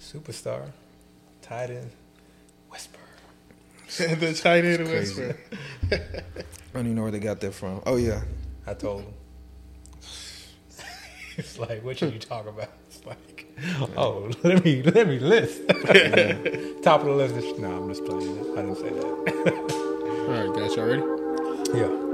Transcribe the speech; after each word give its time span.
Superstar, 0.00 0.62
tight 1.42 1.70
end, 1.70 1.90
whisper. 2.70 2.98
the 4.16 4.32
tight 4.32 4.64
end 4.64 4.88
whisper. 4.88 5.36
I 5.92 5.98
don't 6.72 6.86
even 6.86 6.94
know 6.94 7.02
where 7.02 7.10
they 7.10 7.18
got 7.18 7.40
that 7.40 7.52
from. 7.52 7.82
Oh 7.84 7.96
yeah, 7.96 8.22
I 8.66 8.72
told 8.72 9.02
him. 9.02 9.12
it's 11.36 11.58
like, 11.58 11.84
what 11.84 11.98
should 11.98 12.14
you 12.14 12.18
talk 12.18 12.46
about? 12.46 12.70
It's 12.88 13.04
like, 13.04 13.46
oh, 13.96 14.30
let 14.42 14.64
me 14.64 14.82
let 14.82 15.06
me 15.06 15.18
list. 15.18 15.68
Top 15.68 17.02
of 17.02 17.06
the 17.06 17.14
list. 17.14 17.34
Is, 17.34 17.58
no, 17.58 17.70
I'm 17.70 17.88
just 17.88 18.04
playing 18.06 18.38
it. 18.38 18.58
I 18.58 18.62
didn't 18.62 18.76
say 18.76 18.88
that. 18.88 19.04
All 20.28 20.48
right, 20.48 20.58
guys, 20.58 20.76
y'all 20.76 20.86
ready? 20.86 21.02
yeah. 21.78 22.09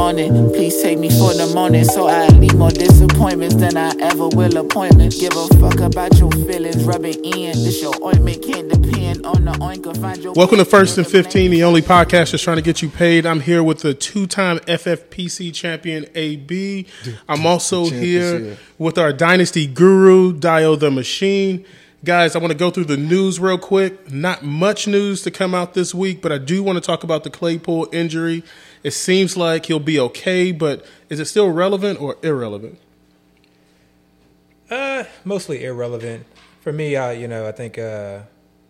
Give 0.00 0.16
me 0.16 0.22
a 0.22 0.30
warning. 0.30 0.52
Please 0.52 0.82
take 0.82 0.98
me 0.98 1.08
for 1.10 1.34
the 1.34 1.52
morning 1.54 1.84
so 1.84 2.06
I 2.06 2.26
leave 2.28 2.54
more 2.54 2.70
disappointments 2.70 3.54
than 3.56 3.76
I 3.76 3.92
ever 4.00 4.28
will 4.28 4.56
appointments. 4.56 5.20
Give 5.20 5.32
a 5.36 5.46
fuck 5.58 5.80
about 5.80 6.18
your 6.18 6.30
feelings, 6.30 6.84
rub 6.84 7.04
it 7.04 7.16
in. 7.16 7.52
This 7.62 7.82
your 7.82 7.94
ointment 8.02 8.42
can't 8.42 8.68
depend 8.68 9.26
on 9.26 9.44
the 9.44 9.52
oinker. 9.52 9.96
Find 10.00 10.22
your 10.22 10.32
Welcome 10.32 10.58
to 10.58 10.64
First 10.64 10.98
and 10.98 11.06
15, 11.06 11.50
the 11.50 11.64
only 11.64 11.82
podcast 11.82 12.32
that's 12.32 12.42
trying 12.42 12.56
to 12.56 12.62
get 12.62 12.82
you 12.82 12.88
paid. 12.88 13.26
I'm 13.26 13.40
here 13.40 13.62
with 13.62 13.80
the 13.80 13.94
two 13.94 14.26
time 14.26 14.58
FFPC 14.60 15.54
champion, 15.54 16.06
AB. 16.14 16.86
I'm 17.28 17.46
also 17.46 17.84
here 17.90 18.38
here. 18.38 18.56
with 18.78 18.98
our 18.98 19.12
dynasty 19.12 19.66
guru, 19.66 20.32
Dio 20.32 20.76
the 20.76 20.90
Machine. 20.90 21.64
Guys, 22.02 22.34
I 22.34 22.38
want 22.38 22.50
to 22.50 22.56
go 22.56 22.70
through 22.70 22.86
the 22.86 22.96
news 22.96 23.38
real 23.38 23.58
quick. 23.58 24.10
Not 24.10 24.42
much 24.42 24.88
news 24.88 25.20
to 25.22 25.30
come 25.30 25.54
out 25.54 25.74
this 25.74 25.94
week, 25.94 26.22
but 26.22 26.32
I 26.32 26.38
do 26.38 26.62
want 26.62 26.76
to 26.76 26.80
talk 26.80 27.04
about 27.04 27.24
the 27.24 27.30
Claypool 27.30 27.88
injury. 27.92 28.42
It 28.82 28.92
seems 28.92 29.36
like 29.36 29.66
he'll 29.66 29.78
be 29.78 30.00
okay, 30.00 30.52
but 30.52 30.86
is 31.08 31.20
it 31.20 31.26
still 31.26 31.50
relevant 31.50 32.00
or 32.00 32.16
irrelevant? 32.22 32.78
Uh, 34.70 35.04
mostly 35.24 35.64
irrelevant 35.64 36.24
for 36.60 36.72
me. 36.72 36.96
I, 36.96 37.12
you 37.12 37.28
know, 37.28 37.46
I 37.46 37.52
think 37.52 37.78
uh, 37.78 38.20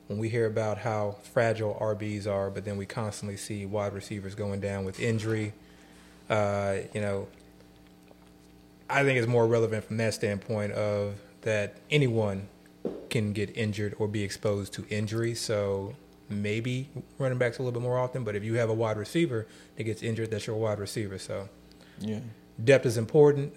when 0.08 0.18
we 0.18 0.28
hear 0.28 0.46
about 0.46 0.78
how 0.78 1.16
fragile 1.32 1.76
RBs 1.80 2.26
are, 2.26 2.50
but 2.50 2.64
then 2.64 2.76
we 2.76 2.86
constantly 2.86 3.36
see 3.36 3.66
wide 3.66 3.92
receivers 3.92 4.34
going 4.34 4.60
down 4.60 4.84
with 4.84 4.98
injury. 4.98 5.52
Uh, 6.28 6.78
you 6.92 7.00
know, 7.00 7.28
I 8.88 9.04
think 9.04 9.18
it's 9.18 9.28
more 9.28 9.46
relevant 9.46 9.84
from 9.84 9.98
that 9.98 10.14
standpoint 10.14 10.72
of 10.72 11.20
that 11.42 11.76
anyone 11.90 12.48
can 13.08 13.32
get 13.32 13.56
injured 13.56 13.94
or 13.98 14.08
be 14.08 14.22
exposed 14.22 14.72
to 14.74 14.86
injury. 14.88 15.34
So 15.34 15.94
maybe 16.30 16.88
running 17.18 17.38
backs 17.38 17.58
a 17.58 17.62
little 17.62 17.78
bit 17.78 17.82
more 17.82 17.98
often. 17.98 18.24
But 18.24 18.36
if 18.36 18.44
you 18.44 18.54
have 18.54 18.70
a 18.70 18.74
wide 18.74 18.96
receiver 18.96 19.46
that 19.76 19.84
gets 19.84 20.02
injured, 20.02 20.30
that's 20.30 20.46
your 20.46 20.56
wide 20.56 20.78
receiver. 20.78 21.18
So 21.18 21.48
yeah. 21.98 22.20
depth 22.62 22.86
is 22.86 22.96
important. 22.96 23.52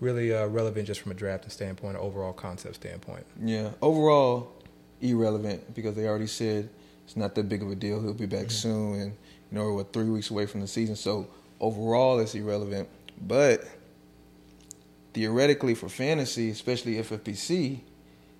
Really 0.00 0.32
uh, 0.32 0.46
relevant 0.46 0.86
just 0.86 1.00
from 1.00 1.12
a 1.12 1.14
drafting 1.14 1.50
standpoint, 1.50 1.96
overall 1.96 2.32
concept 2.32 2.76
standpoint. 2.76 3.24
Yeah. 3.42 3.70
Overall, 3.80 4.52
irrelevant 5.00 5.74
because 5.74 5.94
they 5.96 6.06
already 6.06 6.26
said 6.26 6.68
it's 7.04 7.16
not 7.16 7.34
that 7.34 7.48
big 7.48 7.62
of 7.62 7.70
a 7.70 7.74
deal. 7.74 8.02
He'll 8.02 8.14
be 8.14 8.26
back 8.26 8.50
soon, 8.50 9.00
and 9.00 9.12
you 9.50 9.58
know 9.58 9.72
we're 9.72 9.84
three 9.84 10.10
weeks 10.10 10.30
away 10.30 10.46
from 10.46 10.60
the 10.60 10.66
season. 10.66 10.96
So 10.96 11.28
overall, 11.60 12.18
it's 12.18 12.34
irrelevant. 12.34 12.88
But 13.20 13.64
theoretically, 15.14 15.74
for 15.74 15.88
fantasy, 15.88 16.50
especially 16.50 16.96
FFPC, 16.96 17.80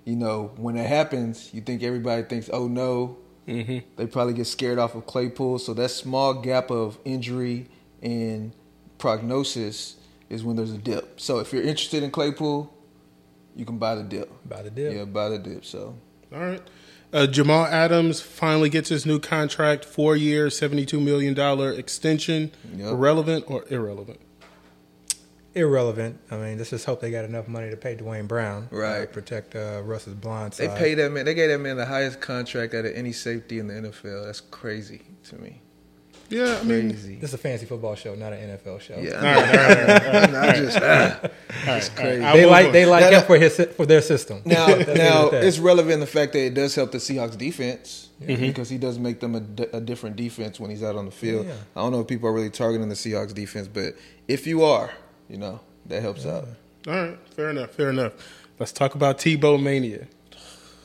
you 0.06 0.16
know 0.16 0.52
when 0.56 0.76
that 0.76 0.86
happens, 0.86 1.52
you 1.52 1.60
think 1.60 1.82
everybody 1.82 2.22
thinks, 2.22 2.48
"Oh 2.50 2.68
no." 2.68 3.18
Mm-hmm. 3.46 3.78
They 3.94 4.06
probably 4.06 4.34
get 4.34 4.46
scared 4.46 4.78
off 4.78 4.96
of 4.96 5.06
Claypool. 5.06 5.60
So 5.60 5.72
that 5.74 5.90
small 5.90 6.34
gap 6.34 6.70
of 6.70 6.98
injury 7.04 7.68
and 8.02 8.52
prognosis 8.98 9.96
is 10.28 10.42
when 10.42 10.56
there's 10.56 10.72
a 10.72 10.78
dip. 10.78 11.20
So 11.20 11.38
if 11.38 11.52
you're 11.52 11.62
interested 11.62 12.02
in 12.02 12.10
Claypool, 12.10 12.72
you 13.54 13.64
can 13.64 13.78
buy 13.78 13.94
the 13.94 14.02
dip. 14.02 14.30
Buy 14.48 14.62
the 14.62 14.70
dip. 14.70 14.94
Yeah, 14.94 15.04
buy 15.04 15.28
the 15.28 15.38
dip. 15.38 15.64
So 15.64 15.96
All 16.32 16.40
right. 16.40 16.62
Uh, 17.12 17.26
Jamal 17.26 17.66
Adams 17.66 18.20
finally 18.20 18.68
gets 18.68 18.88
his 18.88 19.06
new 19.06 19.20
contract, 19.20 19.84
four 19.84 20.16
year, 20.16 20.48
$72 20.48 21.00
million 21.00 21.38
extension. 21.78 22.50
Yep. 22.74 22.94
Relevant 22.94 23.44
or 23.46 23.64
irrelevant? 23.70 24.20
Irrelevant. 25.56 26.20
I 26.30 26.36
mean, 26.36 26.58
let's 26.58 26.70
just 26.70 26.84
hope 26.84 27.00
they 27.00 27.10
got 27.10 27.24
enough 27.24 27.48
money 27.48 27.70
to 27.70 27.76
pay 27.76 27.94
Duane 27.94 28.26
Brown. 28.26 28.68
uh, 28.72 28.76
Right. 28.76 29.10
protect 29.12 29.56
uh, 29.56 29.80
Russ's 29.84 30.14
blind 30.14 30.54
side. 30.54 30.64
they 30.64 30.68
side. 30.68 30.78
paid 30.78 30.94
that 30.96 31.10
man. 31.10 31.24
They 31.24 31.34
gave 31.34 31.48
that 31.48 31.58
man 31.58 31.76
the 31.76 31.86
highest 31.86 32.20
contract 32.20 32.74
out 32.74 32.84
of 32.84 32.92
any 32.94 33.12
safety 33.12 33.58
in 33.58 33.66
the 33.68 33.74
NFL. 33.74 34.26
That's 34.26 34.40
crazy 34.40 35.02
to 35.30 35.36
me. 35.36 35.62
Yeah, 36.28 36.58
I 36.60 36.64
mean, 36.64 36.90
Crazy. 36.90 37.14
This 37.16 37.30
is 37.30 37.34
a 37.34 37.38
fancy 37.38 37.66
football 37.66 37.94
show, 37.94 38.16
not 38.16 38.32
an 38.32 38.58
NFL 38.58 38.80
show. 38.80 38.98
Yeah, 38.98 39.12
all 39.14 39.22
right, 39.22 39.36
all 39.36 39.44
right, 39.44 40.34
all 40.34 40.40
right. 40.40 40.56
Just 40.56 40.76
it's 41.68 41.88
crazy. 41.90 42.20
They 42.20 42.44
like 42.46 42.72
they 42.72 42.84
like 42.84 43.10
Now, 43.12 43.20
him 43.20 43.26
for 43.26 43.38
his 43.38 43.56
for 43.76 43.86
their 43.86 44.02
system. 44.02 44.42
Now, 44.44 44.66
Let's 44.66 44.78
leave 44.80 44.88
it 44.88 44.98
now 44.98 45.28
it's 45.28 45.58
relevant 45.60 45.94
in 45.94 46.00
the 46.00 46.06
fact 46.06 46.32
that 46.32 46.40
it 46.44 46.54
does 46.54 46.74
help 46.74 46.90
the 46.90 46.98
Seahawks 46.98 47.38
defense 47.38 48.08
because 48.26 48.68
he 48.68 48.76
does 48.76 48.98
make 48.98 49.20
them 49.20 49.36
a, 49.36 49.76
a 49.76 49.80
different 49.80 50.16
defense 50.16 50.58
when 50.58 50.68
he's 50.70 50.82
out 50.82 50.96
on 50.96 51.04
the 51.04 51.12
field. 51.12 51.46
Yeah. 51.46 51.54
I 51.76 51.80
don't 51.82 51.92
know 51.92 52.00
if 52.00 52.08
people 52.08 52.28
are 52.28 52.32
really 52.32 52.50
targeting 52.50 52.88
the 52.88 52.94
Seahawks 52.96 53.32
defense, 53.32 53.68
but 53.68 53.94
if 54.26 54.48
you 54.48 54.64
are, 54.64 54.90
you 55.28 55.38
know 55.38 55.60
that 55.86 56.02
helps 56.02 56.26
out. 56.26 56.46
All 56.86 56.94
right, 56.94 57.18
fair 57.30 57.50
enough, 57.50 57.70
fair 57.70 57.90
enough. 57.90 58.12
Let's 58.58 58.72
talk 58.72 58.94
about 58.94 59.18
Tebow 59.18 59.62
mania. 59.62 60.06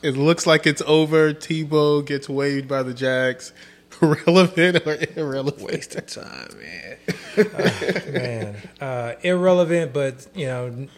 It 0.02 0.16
looks 0.16 0.46
like 0.46 0.66
it's 0.66 0.82
over. 0.82 1.32
Tebow 1.32 2.04
gets 2.04 2.28
waived 2.28 2.68
by 2.68 2.82
the 2.82 2.92
Jags. 2.92 3.52
Relevant 4.00 4.84
or 4.86 4.98
irrelevant? 5.16 5.62
Waste 5.62 5.94
of 5.94 6.06
time, 6.06 6.48
man. 6.58 8.12
man, 8.12 8.56
uh, 8.80 9.14
irrelevant, 9.22 9.92
but 9.92 10.26
you 10.34 10.46
know, 10.46 10.66
n- 10.66 10.90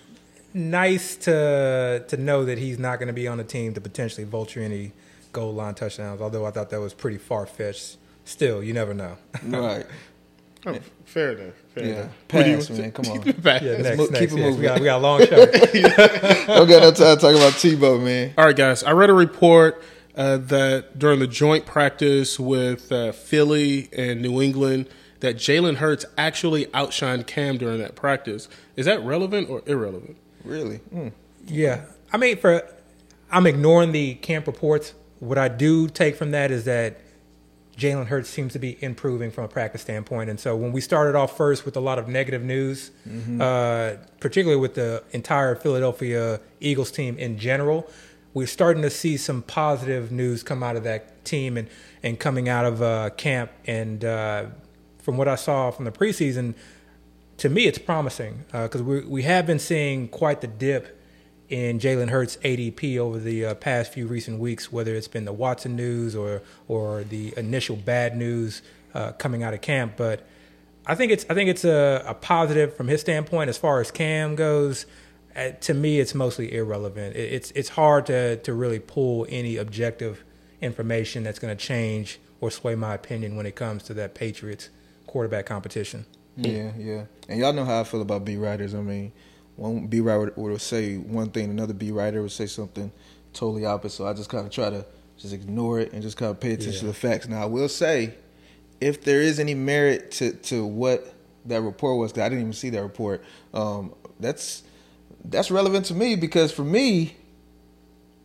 nice 0.55 1.17
to 1.17 2.05
to 2.09 2.17
know 2.17 2.45
that 2.45 2.57
he's 2.59 2.79
not 2.79 2.99
going 2.99 3.09
to 3.09 3.13
be 3.13 3.29
on 3.29 3.39
the 3.39 3.45
team 3.45 3.75
to 3.75 3.81
potentially 3.81 4.25
vulture 4.25 4.61
any 4.61 4.93
goal 5.33 5.53
line 5.53 5.75
touchdowns. 5.75 6.21
Although 6.21 6.47
I 6.47 6.51
thought 6.51 6.71
that 6.71 6.81
was 6.81 6.95
pretty 6.95 7.19
far 7.19 7.45
fetched. 7.47 7.99
Still, 8.25 8.63
you 8.63 8.73
never 8.73 8.95
know. 8.95 9.19
right? 9.43 9.85
Oh, 10.67 10.79
fair 11.05 11.33
enough. 11.33 11.55
Fair 11.75 11.85
Yeah. 11.85 11.93
enough. 11.93 12.11
What 12.31 12.45
do 12.45 12.51
you 12.51 12.57
Pass, 12.57 12.71
man. 12.71 12.93
Come 12.93 13.07
on. 13.13 13.23
Keep 13.23 13.43
back. 13.43 13.63
Yeah, 13.63 13.71
Let's 13.73 13.83
next, 13.85 13.99
mo- 13.99 14.05
next. 14.07 14.19
keep 14.21 14.31
it 14.31 14.33
yes, 14.33 14.33
we 14.35 14.51
moving. 14.51 14.63
got 14.63 14.79
we 14.81 14.85
got 14.85 14.99
a 14.99 15.03
long 15.03 15.21
show. 15.27 15.47
Don't 16.47 16.69
got 16.69 16.83
no 16.83 16.91
time 16.93 17.17
to 17.17 17.21
talk 17.21 17.35
about 17.35 17.53
Tebow, 17.55 18.03
man. 18.03 18.35
All 18.39 18.47
right, 18.47 18.57
guys. 18.57 18.83
I 18.83 18.93
read 18.93 19.11
a 19.11 19.15
report 19.15 19.83
uh, 20.17 20.37
that 20.39 20.99
during 20.99 21.19
the 21.19 21.27
joint 21.27 21.67
practice 21.67 22.39
with 22.39 22.91
uh, 22.93 23.13
Philly 23.13 23.89
and 23.97 24.23
New 24.23 24.41
England, 24.41 24.89
that 25.21 25.37
Jalen 25.37 25.77
Hurts 25.77 26.05
actually 26.17 26.67
outshined 26.67 27.27
Cam 27.27 27.57
during 27.59 27.79
that 27.79 27.95
practice. 27.95 28.49
Is 28.77 28.87
that 28.87 29.03
relevant 29.03 29.49
or 29.51 29.63
irrelevant? 29.67 30.17
Really? 30.45 30.81
Mm. 30.95 31.13
Yeah, 31.47 31.83
I 32.13 32.17
mean, 32.17 32.37
for 32.37 32.67
I'm 33.31 33.47
ignoring 33.47 33.93
the 33.93 34.15
camp 34.17 34.47
reports. 34.47 34.95
What 35.21 35.39
I 35.39 35.49
do 35.49 35.89
take 35.89 36.17
from 36.17 36.31
that 36.33 36.51
is 36.51 36.65
that 36.65 36.99
Jalen 37.77 38.07
Hurts 38.07 38.29
seems 38.31 38.53
to 38.53 38.59
be 38.59 38.77
improving 38.83 39.31
from 39.31 39.45
a 39.45 39.49
practice 39.49 39.83
standpoint, 39.83 40.31
and 40.31 40.39
so 40.39 40.55
when 40.57 40.73
we 40.73 40.81
started 40.81 41.17
off 41.17 41.37
first 41.37 41.65
with 41.65 41.77
a 41.77 41.81
lot 41.81 41.99
of 41.99 42.09
negative 42.09 42.43
news, 42.43 42.91
uh, 43.41 43.97
particularly 44.21 44.61
with 44.61 44.75
the 44.75 45.03
entire 45.13 45.55
Philadelphia 45.55 46.41
Eagles 46.61 46.91
team 46.91 47.19
in 47.19 47.39
general, 47.39 47.91
we're 48.33 48.47
starting 48.47 48.83
to 48.83 48.91
see 48.91 49.17
some 49.17 49.43
positive 49.43 50.11
news 50.13 50.43
come 50.43 50.63
out 50.63 50.77
of 50.77 50.85
that 50.85 51.25
team 51.25 51.57
and 51.57 51.69
and 52.03 52.19
coming 52.21 52.49
out 52.49 52.65
of 52.67 52.83
uh, 52.83 53.11
camp. 53.11 53.51
And 53.67 54.05
uh, 54.05 54.47
from 54.99 55.17
what 55.17 55.27
I 55.29 55.37
saw 55.37 55.71
from 55.71 55.85
the 55.85 55.93
preseason, 55.93 56.55
to 57.39 57.49
me, 57.49 57.67
it's 57.67 57.79
promising 57.79 58.45
because 58.53 58.83
we 58.83 59.01
we 59.05 59.23
have 59.23 59.47
been 59.47 59.59
seeing 59.59 60.09
quite 60.09 60.41
the 60.41 60.47
dip 60.47 61.01
in 61.49 61.79
Jalen 61.79 62.11
Hurts' 62.11 62.37
ADP 62.39 62.99
over 62.99 63.19
the 63.19 63.45
uh, 63.47 63.55
past 63.55 63.93
few 63.93 64.07
recent 64.07 64.39
weeks, 64.39 64.73
whether 64.73 64.95
it's 64.95 65.09
been 65.09 65.25
the 65.25 65.33
Watson 65.33 65.77
news 65.77 66.17
or 66.17 66.43
or 66.69 67.05
the 67.05 67.35
initial 67.37 67.77
bad 67.77 68.17
news 68.17 68.63
uh, 68.95 69.13
coming 69.13 69.43
out 69.43 69.55
of 69.55 69.61
camp. 69.61 69.95
But 69.97 70.27
I 70.87 70.95
think 70.95 71.13
it's 71.13 71.25
I 71.29 71.35
think 71.35 71.51
it's 71.51 71.65
a, 71.65 72.03
a 72.07 72.15
positive 72.15 72.77
from 72.77 72.89
his 72.89 73.01
standpoint 73.01 73.51
as 73.51 73.59
far 73.59 73.81
as 73.81 73.91
Cam 73.91 74.35
goes. 74.35 74.87
Uh, 75.37 75.51
to 75.63 75.75
me, 75.75 75.99
it's 75.99 76.15
mostly 76.15 76.55
irrelevant. 76.55 77.17
It, 77.17 77.33
it's 77.33 77.51
it's 77.53 77.71
hard 77.71 78.07
to 78.07 78.37
to 78.37 78.53
really 78.55 78.79
pull 78.79 79.27
any 79.29 79.57
objective 79.57 80.25
information 80.61 81.23
that's 81.23 81.39
going 81.39 81.55
to 81.55 81.63
change 81.63 82.21
or 82.41 82.51
sway 82.51 82.75
my 82.75 82.95
opinion 82.95 83.37
when 83.37 83.47
it 83.47 83.55
comes 83.55 83.83
to 83.85 83.95
that 83.95 84.15
Patriots 84.15 84.71
quarterback 85.07 85.47
competition. 85.47 86.07
Yeah, 86.37 86.73
yeah. 86.77 87.05
And 87.29 87.39
y'all 87.39 87.53
know 87.53 87.65
how 87.65 87.81
I 87.81 87.85
feel 87.85 88.03
about 88.03 88.25
B 88.25 88.37
writers. 88.37 88.75
I 88.75 88.81
mean, 88.81 89.13
one 89.57 89.87
B 89.87 90.01
writer 90.01 90.33
would 90.37 90.61
say 90.61 90.97
one 90.97 91.31
thing, 91.31 91.51
another 91.51 91.75
B 91.75 91.91
writer 91.91 92.23
would 92.23 92.33
say 92.33 92.47
something 92.47 92.91
totally 93.33 93.65
opposite. 93.65 93.97
So 93.97 94.07
I 94.07 94.13
just 94.13 94.31
kind 94.31 94.47
of 94.47 94.53
try 94.53 94.71
to 94.71 94.85
just 95.19 95.33
ignore 95.33 95.81
it 95.81 95.93
and 95.93 96.03
just 96.03 96.17
kind 96.17 96.31
of 96.31 96.41
pay 96.41 96.53
attention 96.53 96.81
to 96.81 96.87
the 96.87 96.95
facts. 96.95 97.29
Now 97.29 97.43
I 97.43 97.47
will 97.47 97.69
say, 97.69 98.15
if 98.81 99.05
there 99.05 99.21
is 99.21 99.39
any 99.39 99.55
merit 99.55 100.11
to 100.13 100.33
to 100.33 100.65
what 100.65 101.15
that 101.47 101.61
report 101.61 101.99
was, 101.99 102.13
because 102.13 102.27
I 102.27 102.29
didn't 102.29 102.43
even 102.43 102.53
see 102.53 102.71
that 102.71 102.83
report. 102.83 103.23
Um, 103.53 103.95
that's 104.21 104.63
that's 105.25 105.51
relevant 105.51 105.87
to 105.87 105.95
me 105.95 106.17
because 106.17 106.53
for 106.53 106.65
me, 106.65 107.17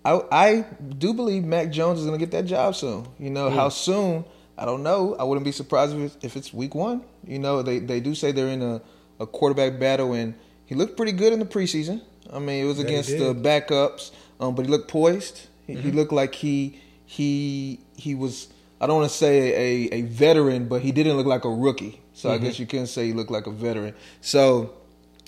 I 0.03 0.21
I 0.31 0.65
do 0.97 1.13
believe 1.13 1.43
Mac 1.43 1.71
Jones 1.71 1.99
is 1.99 2.05
going 2.05 2.19
to 2.19 2.25
get 2.25 2.31
that 2.31 2.45
job 2.45 2.75
soon. 2.75 3.07
You 3.19 3.29
know 3.29 3.49
how 3.49 3.69
soon? 3.69 4.25
I 4.57 4.65
don't 4.65 4.83
know. 4.83 5.15
I 5.15 5.23
wouldn't 5.23 5.45
be 5.45 5.53
surprised 5.53 5.95
if 5.95 6.01
it's, 6.01 6.25
if 6.25 6.35
it's 6.35 6.53
week 6.53 6.75
one. 6.75 7.03
You 7.25 7.39
know 7.39 7.61
they 7.61 7.79
they 7.79 7.99
do 7.99 8.15
say 8.15 8.31
they're 8.31 8.47
in 8.47 8.61
a, 8.61 8.81
a 9.19 9.27
quarterback 9.27 9.79
battle, 9.79 10.13
and 10.13 10.33
he 10.69 10.75
looked 10.75 10.95
pretty 10.95 11.13
good 11.13 11.33
in 11.33 11.39
the 11.39 11.45
preseason. 11.45 12.01
I 12.31 12.37
mean, 12.37 12.63
it 12.63 12.67
was 12.67 12.77
Yeah, 12.77 12.85
against 12.85 13.09
the 13.17 13.33
backups, 13.33 14.11
um, 14.39 14.53
but 14.53 14.65
he 14.65 14.71
looked 14.71 14.87
poised. 14.87 15.47
He, 15.65 15.73
Mm-hmm. 15.73 15.81
he 15.81 15.91
looked 15.91 16.11
like 16.11 16.35
he 16.35 16.79
he 17.05 17.79
he 17.97 18.13
was. 18.13 18.47
I 18.79 18.85
don't 18.87 18.97
want 18.99 19.09
to 19.09 19.17
say 19.17 19.87
a, 19.89 19.95
a 19.95 20.01
veteran, 20.03 20.67
but 20.67 20.81
he 20.81 20.91
didn't 20.91 21.17
look 21.17 21.25
like 21.25 21.43
a 21.43 21.49
rookie. 21.49 21.99
So 22.13 22.29
Mm-hmm. 22.29 22.35
I 22.35 22.47
guess 22.47 22.59
you 22.59 22.67
can 22.67 22.85
say 22.85 23.07
he 23.07 23.13
looked 23.13 23.31
like 23.31 23.47
a 23.47 23.51
veteran. 23.51 23.95
So 24.21 24.73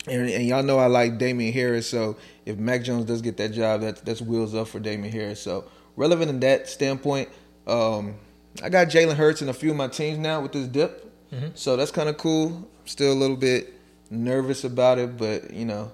and, 0.07 0.29
and 0.29 0.45
y'all 0.45 0.61
know 0.63 0.77
I 0.77 0.85
like 0.88 1.17
Damien 1.17 1.53
Harris. 1.53 1.88
So 1.88 2.17
if 2.45 2.57
Mac 2.57 2.83
Jones 2.83 3.05
does 3.05 3.21
get 3.23 3.38
that 3.38 3.49
job, 3.51 3.81
that's 3.81 4.01
that's 4.01 4.21
wheels 4.21 4.53
up 4.53 4.67
for 4.67 4.79
Damien 4.79 5.11
Harris. 5.11 5.41
So 5.41 5.65
relevant 5.95 6.29
in 6.29 6.39
that 6.41 6.67
standpoint, 6.69 7.29
um, 7.67 8.15
I 8.63 8.69
got 8.69 8.88
Jalen 8.89 9.15
Hurts 9.15 9.41
in 9.41 9.49
a 9.49 9.53
few 9.53 9.71
of 9.71 9.75
my 9.77 9.88
teams 9.88 10.17
now 10.19 10.41
with 10.41 10.51
this 10.53 10.67
dip. 10.67 11.07
So 11.55 11.77
that's 11.77 11.91
kind 11.91 12.09
of 12.09 12.17
cool. 12.17 12.67
Still 12.85 13.13
a 13.13 13.19
little 13.23 13.38
bit 13.38 13.73
nervous 14.12 14.63
about 14.63 15.00
it, 15.00 15.18
but 15.18 15.52
you 15.52 15.66
know, 15.66 15.92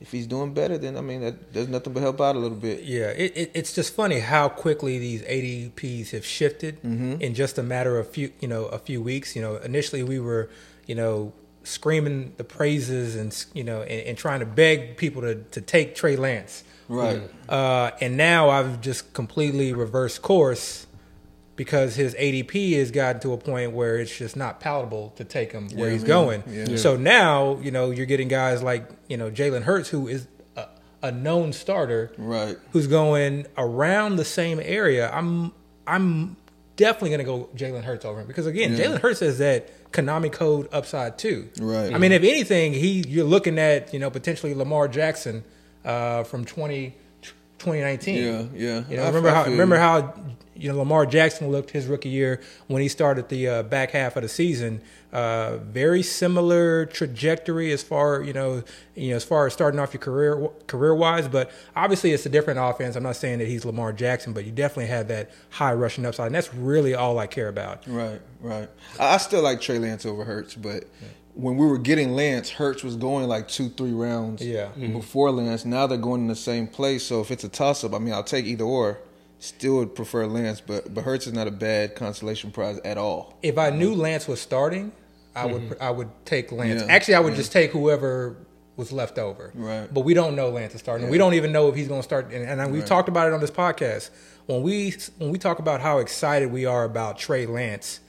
if 0.00 0.12
he's 0.12 0.26
doing 0.26 0.54
better, 0.54 0.78
then 0.78 0.96
I 0.96 1.00
mean, 1.00 1.22
that, 1.22 1.52
there's 1.52 1.68
nothing 1.68 1.92
but 1.92 2.00
help 2.00 2.20
out 2.20 2.36
a 2.36 2.38
little 2.38 2.56
bit. 2.56 2.84
Yeah, 2.84 3.08
it, 3.08 3.36
it, 3.36 3.50
it's 3.54 3.74
just 3.74 3.94
funny 3.94 4.20
how 4.20 4.48
quickly 4.48 4.98
these 4.98 5.22
ADPs 5.22 6.10
have 6.10 6.24
shifted 6.24 6.78
in 7.20 7.34
just 7.34 7.58
a 7.58 7.62
matter 7.62 7.98
of 7.98 8.08
few, 8.08 8.32
you 8.38 8.46
know, 8.46 8.66
a 8.66 8.78
few 8.78 9.02
weeks. 9.02 9.34
You 9.34 9.42
know, 9.42 9.56
initially 9.56 10.02
we 10.02 10.20
were, 10.20 10.50
you 10.86 10.94
know, 10.94 11.32
screaming 11.64 12.34
the 12.36 12.44
praises 12.44 13.16
and 13.16 13.44
you 13.54 13.64
know, 13.64 13.82
and, 13.82 14.06
and 14.06 14.18
trying 14.18 14.40
to 14.40 14.46
beg 14.46 14.96
people 14.96 15.22
to 15.22 15.34
to 15.36 15.60
take 15.60 15.94
Trey 15.94 16.16
Lance. 16.16 16.62
Right. 16.88 17.20
Uh, 17.48 17.90
and 18.00 18.16
now 18.16 18.48
I've 18.48 18.80
just 18.80 19.12
completely 19.12 19.74
reversed 19.74 20.22
course 20.22 20.86
because 21.58 21.96
his 21.96 22.14
ADP 22.14 22.78
has 22.78 22.90
gotten 22.90 23.20
to 23.20 23.34
a 23.34 23.36
point 23.36 23.72
where 23.72 23.98
it's 23.98 24.16
just 24.16 24.34
not 24.36 24.60
palatable 24.60 25.10
to 25.16 25.24
take 25.24 25.52
him 25.52 25.68
where 25.74 25.88
Yeah, 25.88 25.92
he's 25.92 26.02
man. 26.02 26.08
going. 26.08 26.42
Yeah. 26.48 26.76
So 26.76 26.96
now, 26.96 27.58
you 27.60 27.70
know, 27.70 27.90
you're 27.90 28.06
getting 28.06 28.28
guys 28.28 28.62
like, 28.62 28.88
you 29.08 29.16
know, 29.18 29.30
Jalen 29.30 29.64
Hurts, 29.64 29.88
who 29.90 30.08
is 30.08 30.26
a, 30.56 30.66
a 31.02 31.12
known 31.12 31.52
starter, 31.52 32.12
Right. 32.16 32.56
who's 32.72 32.86
going 32.86 33.46
around 33.58 34.16
the 34.16 34.24
same 34.24 34.60
area. 34.62 35.10
I'm 35.12 35.52
I'm 35.86 36.36
definitely 36.76 37.08
going 37.10 37.18
to 37.18 37.24
go 37.24 37.48
Jalen 37.56 37.82
Hurts 37.82 38.04
over 38.04 38.20
him 38.20 38.26
because 38.28 38.46
again, 38.46 38.74
Yeah. 38.76 38.84
Jalen 38.86 39.00
Hurts 39.00 39.20
has 39.20 39.38
that 39.38 39.90
Konami 39.92 40.30
code 40.30 40.68
upside 40.70 41.18
too. 41.18 41.48
Right. 41.60 41.92
I 41.92 41.98
mean, 41.98 42.12
if 42.12 42.22
anything, 42.22 42.72
he 42.72 43.02
you're 43.08 43.24
looking 43.24 43.58
at 43.58 43.92
you 43.92 43.98
know 43.98 44.10
potentially 44.10 44.54
Lamar 44.54 44.86
Jackson 44.86 45.42
uh, 45.84 46.22
from 46.22 46.44
20, 46.44 46.94
2019. 47.58 48.14
Yeah, 48.16 48.42
yeah. 48.54 48.84
You 48.88 48.96
know, 48.98 49.02
I- 49.02 49.06
remember 49.08 49.30
how 49.30 49.44
remember 49.44 49.76
how 49.76 50.14
you 50.58 50.70
know 50.72 50.78
Lamar 50.78 51.06
Jackson 51.06 51.50
looked 51.50 51.70
his 51.70 51.86
rookie 51.86 52.08
year 52.08 52.40
when 52.66 52.82
he 52.82 52.88
started 52.88 53.28
the 53.28 53.48
uh, 53.48 53.62
back 53.62 53.92
half 53.92 54.16
of 54.16 54.22
the 54.22 54.28
season. 54.28 54.82
Uh, 55.12 55.56
very 55.58 56.02
similar 56.02 56.84
trajectory 56.84 57.72
as 57.72 57.82
far 57.82 58.20
you 58.22 58.32
know 58.34 58.62
you 58.94 59.10
know 59.10 59.16
as 59.16 59.24
far 59.24 59.46
as 59.46 59.52
starting 59.54 59.80
off 59.80 59.94
your 59.94 60.00
career 60.00 60.48
career 60.66 60.94
wise, 60.94 61.28
but 61.28 61.50
obviously 61.74 62.12
it's 62.12 62.26
a 62.26 62.28
different 62.28 62.58
offense. 62.60 62.96
I'm 62.96 63.02
not 63.04 63.16
saying 63.16 63.38
that 63.38 63.48
he's 63.48 63.64
Lamar 63.64 63.92
Jackson, 63.92 64.32
but 64.32 64.44
you 64.44 64.52
definitely 64.52 64.86
have 64.88 65.08
that 65.08 65.30
high 65.50 65.72
rushing 65.72 66.04
upside, 66.04 66.26
and 66.26 66.34
that's 66.34 66.52
really 66.52 66.94
all 66.94 67.18
I 67.18 67.26
care 67.26 67.48
about. 67.48 67.84
Right, 67.86 68.20
right. 68.40 68.68
I, 69.00 69.14
I 69.14 69.16
still 69.16 69.42
like 69.42 69.60
Trey 69.60 69.78
Lance 69.78 70.04
over 70.04 70.24
Hurts, 70.24 70.54
but 70.54 70.84
when 71.34 71.56
we 71.56 71.66
were 71.66 71.78
getting 71.78 72.10
Lance, 72.14 72.50
Hurts 72.50 72.82
was 72.82 72.96
going 72.96 73.28
like 73.28 73.46
two, 73.48 73.68
three 73.70 73.92
rounds 73.92 74.44
Yeah. 74.44 74.70
before 74.76 75.30
Lance. 75.30 75.64
Now 75.64 75.86
they're 75.86 75.96
going 75.96 76.22
in 76.22 76.26
the 76.26 76.34
same 76.34 76.66
place. 76.66 77.04
So 77.04 77.20
if 77.20 77.30
it's 77.30 77.44
a 77.44 77.48
toss 77.48 77.84
up, 77.84 77.94
I 77.94 77.98
mean, 78.00 78.12
I'll 78.12 78.24
take 78.24 78.44
either 78.44 78.64
or. 78.64 78.98
Still 79.40 79.76
would 79.76 79.94
prefer 79.94 80.26
Lance, 80.26 80.60
but 80.60 80.92
but 80.92 81.04
Hurts 81.04 81.26
is 81.26 81.32
not 81.32 81.46
a 81.46 81.52
bad 81.52 81.94
consolation 81.94 82.50
prize 82.50 82.80
at 82.84 82.98
all. 82.98 83.38
If 83.42 83.56
I 83.56 83.70
knew 83.70 83.94
Lance 83.94 84.26
was 84.26 84.40
starting, 84.40 84.90
I 85.36 85.46
would 85.46 85.62
mm-hmm. 85.62 85.82
I 85.82 85.90
would 85.90 86.10
take 86.24 86.50
Lance. 86.50 86.82
Yeah, 86.82 86.92
Actually, 86.92 87.14
I 87.14 87.20
would 87.20 87.34
just 87.36 87.52
take 87.52 87.70
whoever 87.70 88.36
was 88.76 88.92
left 88.92 89.18
over. 89.18 89.52
Right. 89.54 89.92
But 89.92 90.00
we 90.00 90.14
don't 90.14 90.36
know 90.36 90.50
Lance 90.50 90.74
is 90.74 90.80
starting. 90.80 91.08
We 91.08 91.18
don't 91.18 91.34
even 91.34 91.52
know 91.52 91.68
if 91.68 91.74
he's 91.74 91.88
going 91.88 92.00
to 92.00 92.04
start. 92.04 92.32
And, 92.32 92.60
and 92.60 92.72
we've 92.72 92.84
talked 92.84 93.08
about 93.08 93.26
it 93.26 93.34
on 93.34 93.40
this 93.40 93.50
podcast. 93.50 94.10
When 94.46 94.62
we 94.62 94.94
when 95.18 95.30
we 95.30 95.38
talk 95.38 95.58
about 95.58 95.80
how 95.80 95.98
excited 95.98 96.50
we 96.50 96.64
are 96.64 96.84
about 96.84 97.18
Trey 97.18 97.44
Lance, 97.44 98.00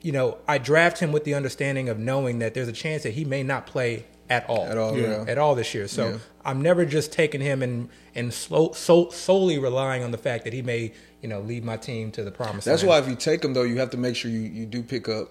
you 0.00 0.12
know, 0.12 0.38
I 0.48 0.58
draft 0.58 0.98
him 0.98 1.12
with 1.12 1.24
the 1.24 1.34
understanding 1.34 1.88
of 1.88 1.98
knowing 1.98 2.38
that 2.40 2.54
there's 2.54 2.68
a 2.68 2.72
chance 2.72 3.02
that 3.04 3.12
he 3.12 3.24
may 3.24 3.42
not 3.42 3.66
play 3.66 4.06
at 4.28 4.48
all. 4.48 4.64
At 4.66 4.76
all, 4.78 4.96
yeah. 4.96 5.24
At 5.28 5.38
all 5.38 5.54
this 5.54 5.74
year. 5.74 5.88
So 5.88 6.08
Yeah. 6.10 6.18
I'm 6.44 6.62
never 6.62 6.84
just 6.84 7.12
taking 7.12 7.40
him 7.40 7.62
and 7.62 7.88
and 8.14 8.32
slow, 8.32 8.72
so, 8.72 9.10
solely 9.10 9.58
relying 9.58 10.02
on 10.02 10.10
the 10.10 10.18
fact 10.18 10.44
that 10.44 10.52
he 10.52 10.62
may 10.62 10.92
you 11.22 11.28
know 11.28 11.40
lead 11.40 11.64
my 11.64 11.76
team 11.76 12.10
to 12.12 12.22
the 12.22 12.30
promise. 12.30 12.64
That's 12.64 12.82
land. 12.82 12.88
why 12.88 12.98
if 12.98 13.08
you 13.08 13.16
take 13.16 13.44
him 13.44 13.54
though, 13.54 13.62
you 13.64 13.78
have 13.78 13.90
to 13.90 13.96
make 13.96 14.16
sure 14.16 14.30
you, 14.30 14.40
you 14.40 14.66
do 14.66 14.82
pick 14.82 15.08
up 15.08 15.28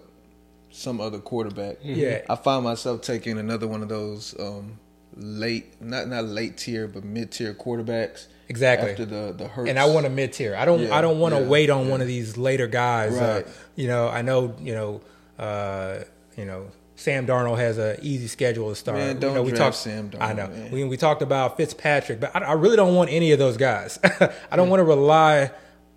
some 0.71 1.00
other 1.00 1.19
quarterback. 1.19 1.77
Yeah. 1.81 2.21
I 2.30 2.36
find 2.36 2.63
myself 2.63 3.01
taking 3.01 3.38
another 3.38 3.68
one 3.68 3.81
of 3.81 3.89
those 3.89 4.36
um, 4.39 4.77
late, 5.15 5.81
not 5.81 6.07
not 6.07 6.25
late 6.25 6.57
tier, 6.57 6.88
but 6.88 7.03
mid 7.03 7.31
tier 7.31 7.53
quarterbacks. 7.53 8.27
Exactly. 8.48 8.91
after 8.91 9.06
the 9.06 9.33
the 9.36 9.48
Hurts. 9.48 9.69
and 9.69 9.80
I 9.80 9.86
want 9.86 10.06
a 10.06 10.09
mid 10.09 10.33
tier. 10.33 10.56
I 10.56 10.65
don't. 10.65 10.81
Yeah, 10.81 10.95
I 10.95 11.01
don't 11.01 11.19
want 11.19 11.33
to 11.33 11.41
yeah, 11.41 11.48
wait 11.48 11.69
on 11.71 11.86
yeah. 11.86 11.91
one 11.91 12.01
of 12.01 12.07
these 12.07 12.38
later 12.38 12.68
guys. 12.68 13.18
Uh, 13.18 13.44
Right. 13.44 13.48
you 13.75 13.88
know, 13.88 14.07
I 14.07 14.21
know. 14.21 14.53
You 14.59 14.74
know. 14.75 15.01
Uh, 15.39 16.03
you 16.38 16.45
know, 16.45 16.68
Sam 16.95 17.27
Darnold 17.27 17.57
has 17.57 17.77
an 17.77 17.97
easy 18.01 18.27
schedule 18.27 18.69
to 18.69 18.75
start. 18.75 18.97
Man, 18.97 19.19
don't 19.19 19.33
know, 19.33 19.44
we 19.44 19.50
draft 19.50 19.62
talked, 19.62 19.75
Sam 19.77 20.09
Darnold, 20.09 20.21
I 20.21 20.33
know. 20.33 20.47
man. 20.47 20.71
We 20.71 20.83
we 20.86 20.97
talked 20.97 21.21
about 21.21 21.57
Fitzpatrick, 21.57 22.19
but 22.19 22.36
I, 22.36 22.39
I 22.39 22.53
really 22.53 22.77
don't 22.77 22.95
want 22.95 23.09
any 23.09 23.31
of 23.31 23.39
those 23.39 23.57
guys. 23.57 24.00
I 24.03 24.56
don't 24.56 24.69
want 24.69 24.80
to 24.80 24.86
rely. 24.86 25.51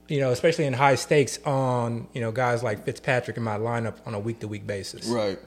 You 0.09 0.21
know, 0.21 0.31
especially 0.31 0.65
in 0.65 0.73
high 0.73 0.95
stakes, 0.95 1.39
on 1.45 2.09
you 2.15 2.21
know 2.21 2.33
guys 2.33 2.63
like 2.63 2.85
Fitzpatrick 2.85 3.37
in 3.37 3.43
my 3.43 3.59
lineup 3.59 3.97
on 4.07 4.15
a 4.15 4.19
week 4.19 4.41
to 4.41 4.49
week 4.49 4.67
basis. 4.67 5.07
right. 5.07 5.39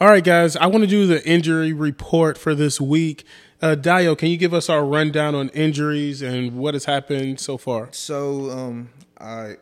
All 0.00 0.08
right, 0.08 0.24
guys, 0.24 0.56
I 0.56 0.66
want 0.66 0.82
to 0.82 0.86
do 0.88 1.06
the 1.06 1.22
injury 1.28 1.74
report 1.74 2.38
for 2.38 2.54
this 2.54 2.80
week. 2.80 3.24
Uh, 3.62 3.74
Dio, 3.74 4.14
can 4.14 4.30
you 4.30 4.38
give 4.38 4.54
us 4.54 4.70
our 4.70 4.82
rundown 4.82 5.34
on 5.34 5.50
injuries 5.50 6.22
and 6.22 6.56
what 6.56 6.72
has 6.72 6.86
happened 6.86 7.38
so 7.38 7.58
far? 7.58 7.90
So 7.92 8.50
um, 8.50 8.88
I 9.20 9.56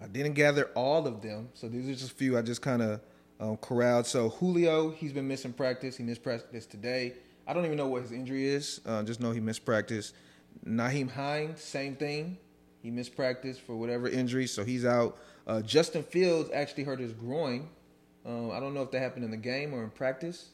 I 0.00 0.08
didn't 0.10 0.32
gather 0.32 0.64
all 0.74 1.06
of 1.06 1.22
them. 1.22 1.48
So 1.54 1.68
these 1.68 1.88
are 1.88 1.92
just 1.92 2.10
a 2.10 2.14
few 2.14 2.36
I 2.36 2.42
just 2.42 2.62
kind 2.62 2.82
of 2.82 3.00
um, 3.38 3.58
corralled. 3.58 4.08
So 4.08 4.30
Julio, 4.30 4.90
he's 4.90 5.12
been 5.12 5.28
missing 5.28 5.52
practice. 5.52 5.96
He 5.96 6.02
missed 6.02 6.24
practice 6.24 6.66
today. 6.66 7.12
I 7.46 7.52
don't 7.52 7.64
even 7.64 7.76
know 7.76 7.86
what 7.86 8.02
his 8.02 8.10
injury 8.10 8.48
is. 8.48 8.80
Uh, 8.84 9.04
just 9.04 9.20
know 9.20 9.30
he 9.30 9.38
missed 9.38 9.64
practice. 9.64 10.12
Nyheim 10.66 11.08
Hines, 11.08 11.60
same 11.62 11.94
thing. 11.94 12.38
He 12.82 12.90
missed 12.90 13.14
practice 13.14 13.56
for 13.56 13.76
whatever 13.76 14.08
injury, 14.08 14.48
so 14.48 14.64
he's 14.64 14.84
out. 14.84 15.16
Uh, 15.46 15.60
Justin 15.62 16.02
Fields 16.02 16.50
actually 16.52 16.82
hurt 16.82 16.98
his 16.98 17.12
groin. 17.12 17.68
Um, 18.26 18.50
I 18.50 18.58
don't 18.58 18.74
know 18.74 18.82
if 18.82 18.90
that 18.90 19.00
happened 19.00 19.24
in 19.24 19.30
the 19.30 19.36
game 19.36 19.72
or 19.72 19.84
in 19.84 19.90
practice, 19.90 20.48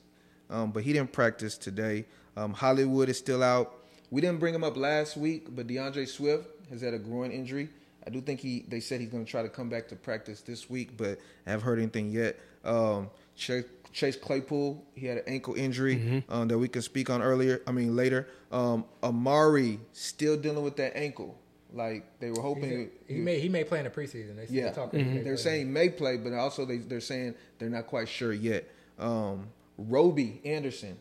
um, 0.50 0.70
but 0.70 0.82
he 0.82 0.92
didn't 0.92 1.12
practice 1.12 1.56
today. 1.56 2.04
Um, 2.38 2.52
Hollywood 2.52 3.08
is 3.08 3.18
still 3.18 3.42
out. 3.42 3.74
We 4.10 4.20
didn't 4.20 4.38
bring 4.38 4.54
him 4.54 4.62
up 4.64 4.76
last 4.76 5.16
week, 5.16 5.48
but 5.54 5.66
DeAndre 5.66 6.06
Swift 6.08 6.46
has 6.70 6.80
had 6.80 6.94
a 6.94 6.98
groin 6.98 7.30
injury. 7.32 7.68
I 8.06 8.10
do 8.10 8.20
think 8.20 8.40
he. 8.40 8.64
They 8.68 8.80
said 8.80 9.00
he's 9.00 9.10
going 9.10 9.24
to 9.24 9.30
try 9.30 9.42
to 9.42 9.48
come 9.48 9.68
back 9.68 9.88
to 9.88 9.96
practice 9.96 10.40
this 10.42 10.70
week, 10.70 10.96
but 10.96 11.18
I 11.46 11.50
haven't 11.50 11.64
heard 11.66 11.78
anything 11.78 12.10
yet. 12.10 12.38
Um, 12.64 13.10
Chase, 13.36 13.64
Chase 13.92 14.16
Claypool, 14.16 14.82
he 14.94 15.06
had 15.06 15.18
an 15.18 15.24
ankle 15.26 15.54
injury 15.54 16.24
um, 16.28 16.48
that 16.48 16.56
we 16.58 16.68
can 16.68 16.80
speak 16.82 17.10
on 17.10 17.22
earlier. 17.22 17.60
I 17.66 17.72
mean 17.72 17.96
later. 17.96 18.28
Um, 18.52 18.84
Amari 19.02 19.80
still 19.92 20.36
dealing 20.36 20.62
with 20.62 20.76
that 20.76 20.96
ankle. 20.96 21.36
Like 21.72 22.18
they 22.18 22.30
were 22.30 22.40
hoping 22.40 22.90
He, 23.06 23.14
he 23.14 23.20
may 23.20 23.40
he 23.40 23.48
may 23.50 23.64
play 23.64 23.78
in 23.80 23.84
the 23.84 23.90
preseason. 23.90 24.36
They 24.36 24.46
yeah, 24.48 24.64
they're 24.66 24.72
talking. 24.74 25.04
he 25.04 25.18
they're 25.18 25.34
play. 25.34 25.42
saying 25.42 25.66
he 25.66 25.72
may 25.72 25.88
play, 25.90 26.16
but 26.16 26.32
also 26.32 26.64
they 26.64 26.78
they're 26.78 27.00
saying 27.00 27.34
they're 27.58 27.68
not 27.68 27.88
quite 27.88 28.08
sure 28.08 28.32
yet. 28.32 28.64
Um, 28.98 29.48
Roby 29.76 30.40
Anderson, 30.46 30.96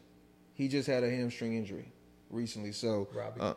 he 0.58 0.68
just 0.68 0.88
had 0.88 1.04
a 1.04 1.10
hamstring 1.10 1.54
injury 1.56 1.92
recently. 2.30 2.72
So 2.72 3.08
Robbie. 3.14 3.40
uh, 3.42 3.54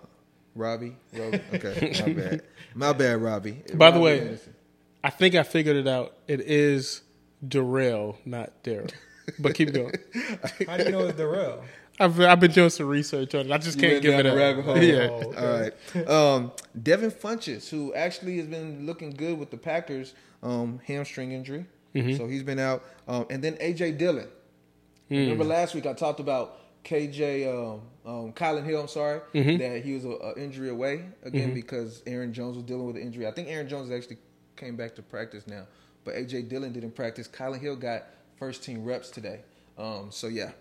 Robbie, 0.54 0.96
Roby, 1.14 1.40
okay, 1.54 1.92
my 2.06 2.12
bad, 2.12 2.42
my 2.74 2.92
bad, 2.92 3.22
Robbie. 3.22 3.62
By 3.74 3.90
the 3.90 4.00
way, 4.00 4.20
Anderson. 4.20 4.54
I 5.02 5.10
think 5.10 5.34
I 5.34 5.42
figured 5.42 5.76
it 5.76 5.88
out. 5.88 6.14
It 6.28 6.40
is 6.40 7.02
Darrell, 7.46 8.18
not 8.24 8.62
Daryl. 8.62 8.92
But 9.38 9.54
keep 9.54 9.72
going. 9.72 9.94
How 10.66 10.76
do 10.76 10.84
you 10.84 10.90
know 10.90 11.00
it's 11.06 11.16
Darrell? 11.16 11.62
I've, 12.00 12.18
I've 12.20 12.40
been 12.40 12.50
doing 12.50 12.70
some 12.70 12.86
research 12.86 13.34
on 13.34 13.46
it. 13.46 13.52
I 13.52 13.58
just 13.58 13.76
You 13.76 13.82
can't 13.82 13.92
went 13.94 14.02
give 14.02 14.12
down 14.12 14.20
it 14.20 14.22
the 14.24 14.30
up. 14.30 14.36
rabbit 14.38 14.64
hole. 14.64 14.82
Yeah. 14.82 15.08
Oh. 15.10 15.34
All 15.36 15.60
right. 15.60 16.08
Um, 16.08 16.52
Devin 16.82 17.10
Funchess, 17.10 17.68
who 17.68 17.94
actually 17.94 18.38
has 18.38 18.46
been 18.46 18.86
looking 18.86 19.10
good 19.10 19.38
with 19.38 19.50
the 19.50 19.56
Packers, 19.58 20.14
um, 20.42 20.80
hamstring 20.86 21.32
injury. 21.32 21.66
Mm-hmm. 21.94 22.16
So 22.16 22.26
he's 22.26 22.42
been 22.42 22.58
out. 22.58 22.84
Um, 23.06 23.26
and 23.30 23.44
then 23.44 23.54
AJ 23.56 23.98
Dillon. 23.98 24.28
Mm. 25.10 25.18
Remember 25.18 25.44
last 25.44 25.74
week 25.74 25.86
I 25.86 25.92
talked 25.92 26.20
about 26.20 26.58
KJ, 26.84 27.46
um, 27.48 27.80
um, 28.06 28.32
Kylin 28.32 28.64
Hill, 28.64 28.80
I'm 28.80 28.88
sorry, 28.88 29.20
Mm-hmm. 29.34 29.58
that 29.58 29.84
he 29.84 29.94
was 29.94 30.04
a, 30.04 30.10
a 30.10 30.34
injury 30.38 30.70
away 30.70 31.04
again 31.22 31.52
because 31.54 32.02
Aaron 32.06 32.32
Jones 32.32 32.56
was 32.56 32.64
dealing 32.64 32.86
with 32.86 32.96
an 32.96 33.02
injury. 33.02 33.26
I 33.26 33.30
think 33.32 33.48
Aaron 33.48 33.68
Jones 33.68 33.90
actually 33.90 34.18
came 34.56 34.76
back 34.76 34.94
to 34.96 35.02
practice 35.02 35.46
now. 35.46 35.66
But 36.04 36.14
AJ 36.14 36.48
Dillon 36.48 36.72
didn't 36.72 36.92
practice. 36.94 37.28
Kylin 37.28 37.60
Hill 37.60 37.76
got 37.76 38.04
first 38.38 38.62
team 38.62 38.84
reps 38.84 39.10
today. 39.10 39.40
Um, 39.78 40.08
so 40.10 40.26
yeah, 40.28 40.52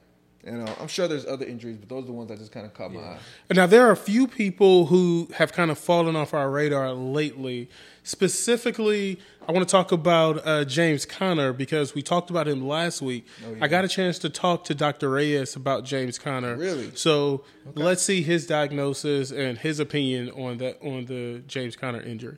and 0.49 0.67
uh, 0.67 0.73
I'm 0.79 0.87
sure 0.87 1.07
there's 1.07 1.25
other 1.25 1.45
injuries, 1.45 1.77
but 1.77 1.89
those 1.89 2.03
are 2.03 2.07
the 2.07 2.13
ones 2.13 2.29
that 2.29 2.39
just 2.39 2.51
kind 2.51 2.65
of 2.65 2.73
caught 2.73 2.91
my 2.91 3.01
eye. 3.01 3.19
Now 3.51 3.67
there 3.67 3.87
are 3.87 3.91
a 3.91 3.97
few 3.97 4.27
people 4.27 4.87
who 4.87 5.29
have 5.35 5.53
kind 5.53 5.69
of 5.71 5.77
fallen 5.77 6.15
off 6.15 6.33
our 6.33 6.49
radar 6.49 6.91
lately. 6.93 7.69
Specifically, 8.03 9.19
I 9.47 9.51
want 9.51 9.67
to 9.67 9.71
talk 9.71 9.91
about 9.91 10.45
uh, 10.45 10.65
James 10.65 11.05
Conner 11.05 11.53
because 11.53 11.93
we 11.93 12.01
talked 12.01 12.29
about 12.29 12.47
him 12.47 12.67
last 12.67 13.01
week. 13.01 13.27
Oh, 13.45 13.57
I 13.61 13.67
got 13.67 13.85
a 13.85 13.87
chance 13.87 14.17
to 14.19 14.29
talk 14.29 14.63
to 14.65 14.75
Dr. 14.75 15.09
Reyes 15.09 15.55
about 15.55 15.85
James 15.85 16.17
Conner. 16.17 16.55
Really? 16.55 16.91
So 16.95 17.43
let's 17.75 18.01
see 18.01 18.23
his 18.23 18.47
diagnosis 18.47 19.31
and 19.31 19.57
his 19.57 19.79
opinion 19.79 20.31
on 20.31 20.57
that 20.57 20.81
on 20.81 21.05
the 21.05 21.43
James 21.47 21.75
Conner 21.75 22.01
injury. 22.01 22.37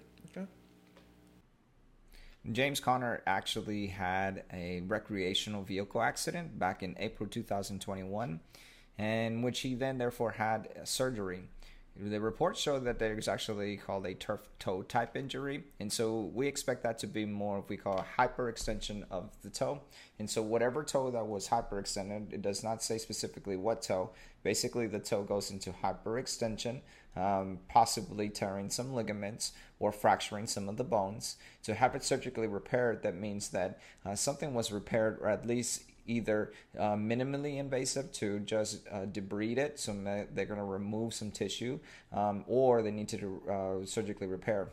James 2.50 2.80
Conner 2.80 3.22
actually 3.28 3.88
had 3.88 4.44
a 4.52 4.82
recreational 4.88 5.62
vehicle 5.62 6.02
accident 6.02 6.58
back 6.58 6.82
in 6.82 6.96
April 7.00 7.30
2021, 7.30 8.40
in 8.98 9.42
which 9.44 9.60
he 9.60 9.76
then 9.76 10.00
therefore 10.00 10.32
had 10.32 10.68
surgery. 10.84 11.44
The 11.96 12.20
reports 12.20 12.60
show 12.60 12.80
that 12.80 13.00
there's 13.00 13.28
actually 13.28 13.78
called 13.78 14.08
a 14.08 14.16
turf 14.16 14.48
toe 14.60 14.82
type 14.82 15.16
injury, 15.16 15.66
and 15.80 15.92
so 15.92 16.32
we 16.34 16.48
expect 16.48 16.84
that 16.84 16.98
to 17.00 17.08
be 17.08 17.26
more 17.26 17.60
of 17.60 17.70
we 17.70 17.78
call 17.78 18.00
a 18.00 18.22
hyperextension 18.22 19.04
of 19.12 19.30
the 19.44 19.50
toe. 19.50 19.82
And 20.18 20.28
so 20.30 20.42
whatever 20.42 20.84
toe 20.84 21.12
that 21.12 21.28
was 21.28 21.50
hyperextended, 21.50 22.34
it 22.34 22.42
does 22.42 22.64
not 22.64 22.82
say 22.82 22.98
specifically 22.98 23.58
what 23.58 23.82
toe. 23.82 24.12
Basically, 24.42 24.88
the 24.88 25.00
toe 25.00 25.24
goes 25.24 25.52
into 25.52 25.72
hyperextension, 25.72 26.80
um, 27.16 27.60
possibly 27.68 28.30
tearing 28.30 28.70
some 28.70 28.94
ligaments 28.94 29.52
or 29.80 29.92
fracturing 29.92 30.48
some 30.48 30.70
of 30.70 30.78
the 30.78 30.84
bones. 30.84 31.38
To 31.64 31.74
have 31.74 31.96
it 31.96 32.04
surgically 32.04 32.48
repaired, 32.48 33.04
that 33.04 33.16
means 33.16 33.50
that 33.50 33.80
uh, 34.06 34.16
something 34.16 34.54
was 34.54 34.72
repaired, 34.72 35.18
or 35.22 35.30
at 35.30 35.46
least 35.48 35.84
either 36.08 36.52
uh, 36.78 36.96
minimally 36.96 37.58
invasive 37.58 38.12
to 38.12 38.40
just 38.40 38.88
uh, 38.88 39.06
debride 39.06 39.58
it, 39.58 39.80
so 39.80 39.94
they're 40.34 40.46
going 40.46 40.60
to 40.60 40.66
remove 40.66 41.14
some 41.14 41.32
tissue, 41.32 41.80
um, 42.12 42.44
or 42.48 42.82
they 42.82 42.92
need 42.92 43.10
to 43.10 43.42
uh, 43.50 43.86
surgically 43.86 44.28
repair. 44.28 44.70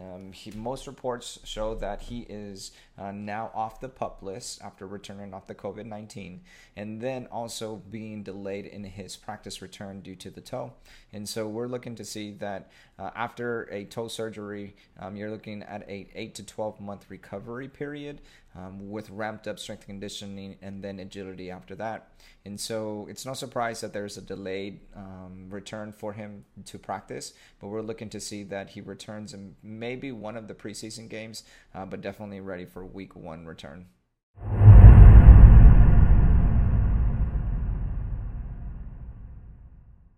Um, 0.00 0.32
he, 0.32 0.50
most 0.52 0.86
reports 0.86 1.38
show 1.44 1.74
that 1.76 2.02
he 2.02 2.20
is 2.28 2.72
uh, 2.98 3.10
now 3.10 3.50
off 3.54 3.80
the 3.80 3.88
pup 3.88 4.22
list 4.22 4.62
after 4.62 4.86
returning 4.86 5.34
off 5.34 5.46
the 5.46 5.54
COVID 5.54 5.84
19, 5.84 6.40
and 6.76 7.00
then 7.00 7.26
also 7.26 7.82
being 7.90 8.22
delayed 8.22 8.66
in 8.66 8.84
his 8.84 9.16
practice 9.16 9.60
return 9.60 10.00
due 10.00 10.16
to 10.16 10.30
the 10.30 10.40
toe. 10.40 10.72
And 11.12 11.28
so 11.28 11.46
we're 11.46 11.68
looking 11.68 11.94
to 11.96 12.04
see 12.04 12.32
that 12.32 12.70
uh, 12.98 13.10
after 13.14 13.64
a 13.70 13.84
toe 13.84 14.08
surgery, 14.08 14.74
um, 14.98 15.16
you're 15.16 15.30
looking 15.30 15.62
at 15.62 15.82
a 15.88 16.08
8 16.14 16.34
to 16.36 16.44
12 16.44 16.80
month 16.80 17.06
recovery 17.08 17.68
period 17.68 18.20
um, 18.56 18.90
with 18.90 19.10
ramped 19.10 19.46
up 19.46 19.58
strength 19.58 19.86
conditioning 19.86 20.56
and 20.62 20.82
then 20.82 20.98
agility 20.98 21.50
after 21.50 21.74
that. 21.76 22.12
And 22.44 22.58
so 22.58 23.06
it's 23.08 23.24
no 23.24 23.34
surprise 23.34 23.80
that 23.80 23.92
there's 23.92 24.16
a 24.16 24.22
delayed 24.22 24.80
um, 24.96 25.46
return 25.50 25.92
for 25.92 26.12
him 26.12 26.44
to 26.66 26.78
practice, 26.78 27.34
but 27.60 27.68
we're 27.68 27.82
looking 27.82 28.08
to 28.10 28.20
see 28.20 28.42
that 28.44 28.70
he 28.70 28.80
returns 28.80 29.34
in 29.34 29.54
maybe 29.62 30.12
one 30.12 30.36
of 30.36 30.48
the 30.48 30.54
preseason 30.54 31.08
games, 31.08 31.44
uh, 31.74 31.84
but 31.84 32.00
definitely 32.00 32.40
ready 32.40 32.64
for 32.64 32.84
week 32.84 33.14
one 33.14 33.46
return. 33.46 33.86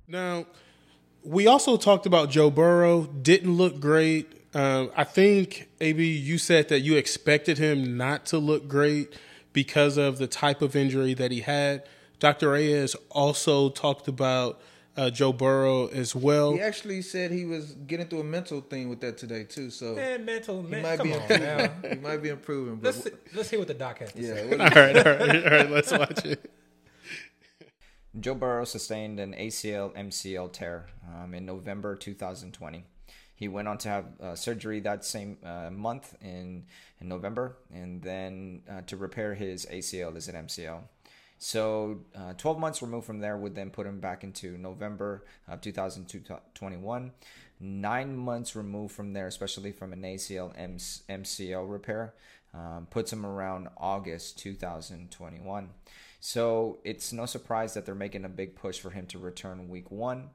Now, 0.08 0.44
we 1.24 1.46
also 1.46 1.76
talked 1.76 2.04
about 2.04 2.28
Joe 2.28 2.50
Burrow. 2.50 3.04
Didn't 3.04 3.56
look 3.56 3.80
great. 3.80 4.41
Um, 4.54 4.90
I 4.96 5.04
think, 5.04 5.68
AB, 5.80 6.04
you 6.04 6.36
said 6.38 6.68
that 6.68 6.80
you 6.80 6.96
expected 6.96 7.58
him 7.58 7.96
not 7.96 8.26
to 8.26 8.38
look 8.38 8.68
great 8.68 9.14
because 9.52 9.96
of 9.96 10.18
the 10.18 10.26
type 10.26 10.60
of 10.62 10.76
injury 10.76 11.14
that 11.14 11.30
he 11.30 11.40
had. 11.40 11.84
Dr. 12.18 12.50
Reyes 12.50 12.94
also 13.10 13.70
talked 13.70 14.08
about 14.08 14.60
uh, 14.96 15.08
Joe 15.10 15.32
Burrow 15.32 15.86
as 15.86 16.14
well. 16.14 16.52
He 16.52 16.60
actually 16.60 17.00
said 17.02 17.30
he 17.30 17.46
was 17.46 17.72
getting 17.72 18.06
through 18.08 18.20
a 18.20 18.24
mental 18.24 18.60
thing 18.60 18.90
with 18.90 19.00
that 19.00 19.16
today 19.16 19.44
too. 19.44 19.70
So 19.70 19.94
Man, 19.94 20.24
mental, 20.26 20.62
he 20.62 20.68
man, 20.68 20.82
might 20.82 20.96
come 20.98 21.08
be 21.08 21.14
on 21.14 21.20
improving. 21.22 21.44
now. 21.44 21.72
he 21.88 21.94
might 21.96 22.22
be 22.22 22.28
improving. 22.28 22.76
But 22.76 22.94
Let's 22.94 23.08
let's 23.34 23.50
hear 23.50 23.58
what 23.58 23.68
the 23.68 23.74
doc 23.74 23.98
has 24.00 24.12
to 24.12 24.20
yeah, 24.20 24.34
say. 24.34 24.46
what 24.48 24.60
all 24.76 24.82
right, 24.82 24.96
all 24.96 25.04
right, 25.16 25.44
all 25.46 25.50
right. 25.50 25.70
Let's 25.70 25.90
watch 25.92 26.24
it. 26.26 26.50
Joe 28.20 28.34
Burrow 28.34 28.64
sustained 28.66 29.18
an 29.18 29.32
ACL 29.34 29.94
MCL 29.96 30.52
tear 30.52 30.86
um, 31.08 31.32
in 31.32 31.46
November 31.46 31.96
2020. 31.96 32.84
He 33.42 33.48
went 33.48 33.66
on 33.66 33.76
to 33.78 33.88
have 33.88 34.04
uh, 34.20 34.34
surgery 34.36 34.78
that 34.80 35.04
same 35.04 35.36
uh, 35.44 35.68
month 35.68 36.14
in, 36.22 36.64
in 37.00 37.08
November, 37.08 37.56
and 37.74 38.00
then 38.00 38.62
uh, 38.70 38.82
to 38.82 38.96
repair 38.96 39.34
his 39.34 39.66
ACL 39.66 40.16
is 40.16 40.28
an 40.28 40.46
MCL. 40.46 40.78
So, 41.38 42.02
uh, 42.14 42.34
12 42.34 42.60
months 42.60 42.82
removed 42.82 43.04
from 43.04 43.18
there 43.18 43.36
would 43.36 43.56
then 43.56 43.70
put 43.70 43.84
him 43.84 43.98
back 43.98 44.22
into 44.22 44.56
November 44.56 45.24
of 45.48 45.60
2021. 45.60 47.10
Nine 47.58 48.16
months 48.16 48.54
removed 48.54 48.94
from 48.94 49.12
there, 49.12 49.26
especially 49.26 49.72
from 49.72 49.92
an 49.92 50.02
ACL 50.02 50.56
MCL 51.08 51.68
repair, 51.68 52.14
um, 52.54 52.86
puts 52.90 53.12
him 53.12 53.26
around 53.26 53.66
August 53.76 54.38
2021. 54.38 55.68
So 56.20 56.78
it's 56.84 57.12
no 57.12 57.26
surprise 57.26 57.74
that 57.74 57.86
they're 57.86 57.96
making 57.96 58.24
a 58.24 58.28
big 58.28 58.54
push 58.54 58.78
for 58.78 58.90
him 58.90 59.06
to 59.06 59.18
return 59.18 59.68
week 59.68 59.90
one. 59.90 60.30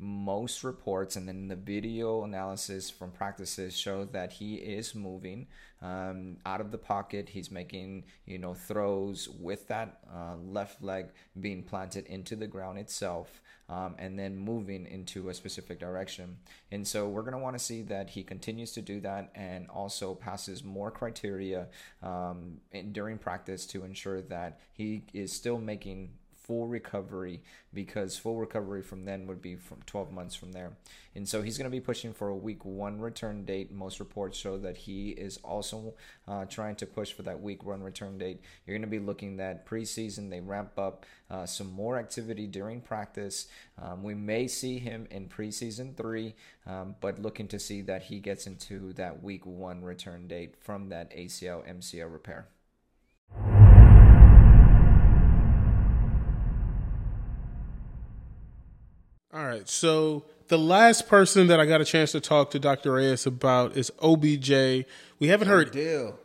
Most 0.00 0.62
reports 0.62 1.16
and 1.16 1.26
then 1.26 1.48
the 1.48 1.56
video 1.56 2.22
analysis 2.22 2.88
from 2.88 3.10
practices 3.10 3.76
show 3.76 4.04
that 4.04 4.32
he 4.32 4.54
is 4.54 4.94
moving 4.94 5.48
um, 5.82 6.36
out 6.46 6.60
of 6.60 6.70
the 6.70 6.78
pocket. 6.78 7.28
He's 7.28 7.50
making 7.50 8.04
you 8.24 8.38
know 8.38 8.54
throws 8.54 9.28
with 9.28 9.66
that 9.68 9.98
uh, 10.14 10.36
left 10.36 10.82
leg 10.82 11.06
being 11.40 11.64
planted 11.64 12.06
into 12.06 12.36
the 12.36 12.46
ground 12.46 12.78
itself. 12.78 13.40
Um, 13.70 13.96
and 13.98 14.18
then 14.18 14.34
moving 14.34 14.86
into 14.86 15.28
a 15.28 15.34
specific 15.34 15.78
direction. 15.78 16.38
And 16.72 16.88
so 16.88 17.06
we're 17.06 17.20
going 17.20 17.34
to 17.34 17.38
want 17.38 17.58
to 17.58 17.62
see 17.62 17.82
that 17.82 18.08
he 18.08 18.22
continues 18.22 18.72
to 18.72 18.80
do 18.80 18.98
that 19.00 19.30
and 19.34 19.68
also 19.68 20.14
passes 20.14 20.64
more 20.64 20.90
criteria 20.90 21.66
um, 22.02 22.62
in, 22.72 22.94
during 22.94 23.18
practice 23.18 23.66
to 23.66 23.84
ensure 23.84 24.22
that 24.22 24.58
he 24.72 25.02
is 25.12 25.34
still 25.34 25.58
making 25.58 26.12
full 26.48 26.66
recovery 26.66 27.42
because 27.74 28.16
full 28.16 28.36
recovery 28.36 28.82
from 28.82 29.04
then 29.04 29.26
would 29.26 29.42
be 29.42 29.54
from 29.54 29.82
12 29.84 30.10
months 30.10 30.34
from 30.34 30.50
there. 30.52 30.72
And 31.14 31.28
so 31.28 31.42
he's 31.42 31.58
going 31.58 31.70
to 31.70 31.76
be 31.76 31.80
pushing 31.80 32.14
for 32.14 32.28
a 32.28 32.34
week 32.34 32.64
one 32.64 33.00
return 33.00 33.44
date. 33.44 33.70
Most 33.70 34.00
reports 34.00 34.38
show 34.38 34.56
that 34.58 34.78
he 34.78 35.10
is 35.10 35.36
also 35.44 35.94
uh, 36.26 36.46
trying 36.46 36.74
to 36.76 36.86
push 36.86 37.12
for 37.12 37.22
that 37.24 37.40
week 37.40 37.64
one 37.64 37.82
return 37.82 38.16
date. 38.16 38.40
You're 38.66 38.76
going 38.76 38.90
to 38.90 38.98
be 38.98 38.98
looking 38.98 39.38
at 39.38 39.66
preseason, 39.66 40.30
they 40.30 40.40
ramp 40.40 40.78
up 40.78 41.04
uh, 41.30 41.44
some 41.44 41.70
more 41.70 41.98
activity 41.98 42.46
during 42.46 42.80
practice. 42.80 43.48
Um, 43.80 44.02
we 44.02 44.14
may 44.14 44.48
see 44.48 44.78
him 44.78 45.06
in 45.10 45.28
preseason 45.28 45.94
three, 45.96 46.34
um, 46.66 46.94
but 47.00 47.20
looking 47.20 47.48
to 47.48 47.58
see 47.58 47.82
that 47.82 48.04
he 48.04 48.20
gets 48.20 48.46
into 48.46 48.94
that 48.94 49.22
week 49.22 49.44
one 49.44 49.84
return 49.84 50.26
date 50.26 50.54
from 50.58 50.88
that 50.88 51.14
ACL 51.14 51.68
MCL 51.68 52.10
repair. 52.10 52.48
All 59.32 59.44
right. 59.44 59.68
So 59.68 60.24
the 60.48 60.58
last 60.58 61.06
person 61.08 61.46
that 61.48 61.60
I 61.60 61.66
got 61.66 61.80
a 61.80 61.84
chance 61.84 62.12
to 62.12 62.20
talk 62.20 62.50
to 62.52 62.58
Dr. 62.58 62.92
Reyes 62.92 63.26
about 63.26 63.76
is 63.76 63.92
OBJ. 64.00 64.50
We 65.18 65.28
haven't 65.28 65.48
heard 65.48 65.68
Odell. 65.68 66.18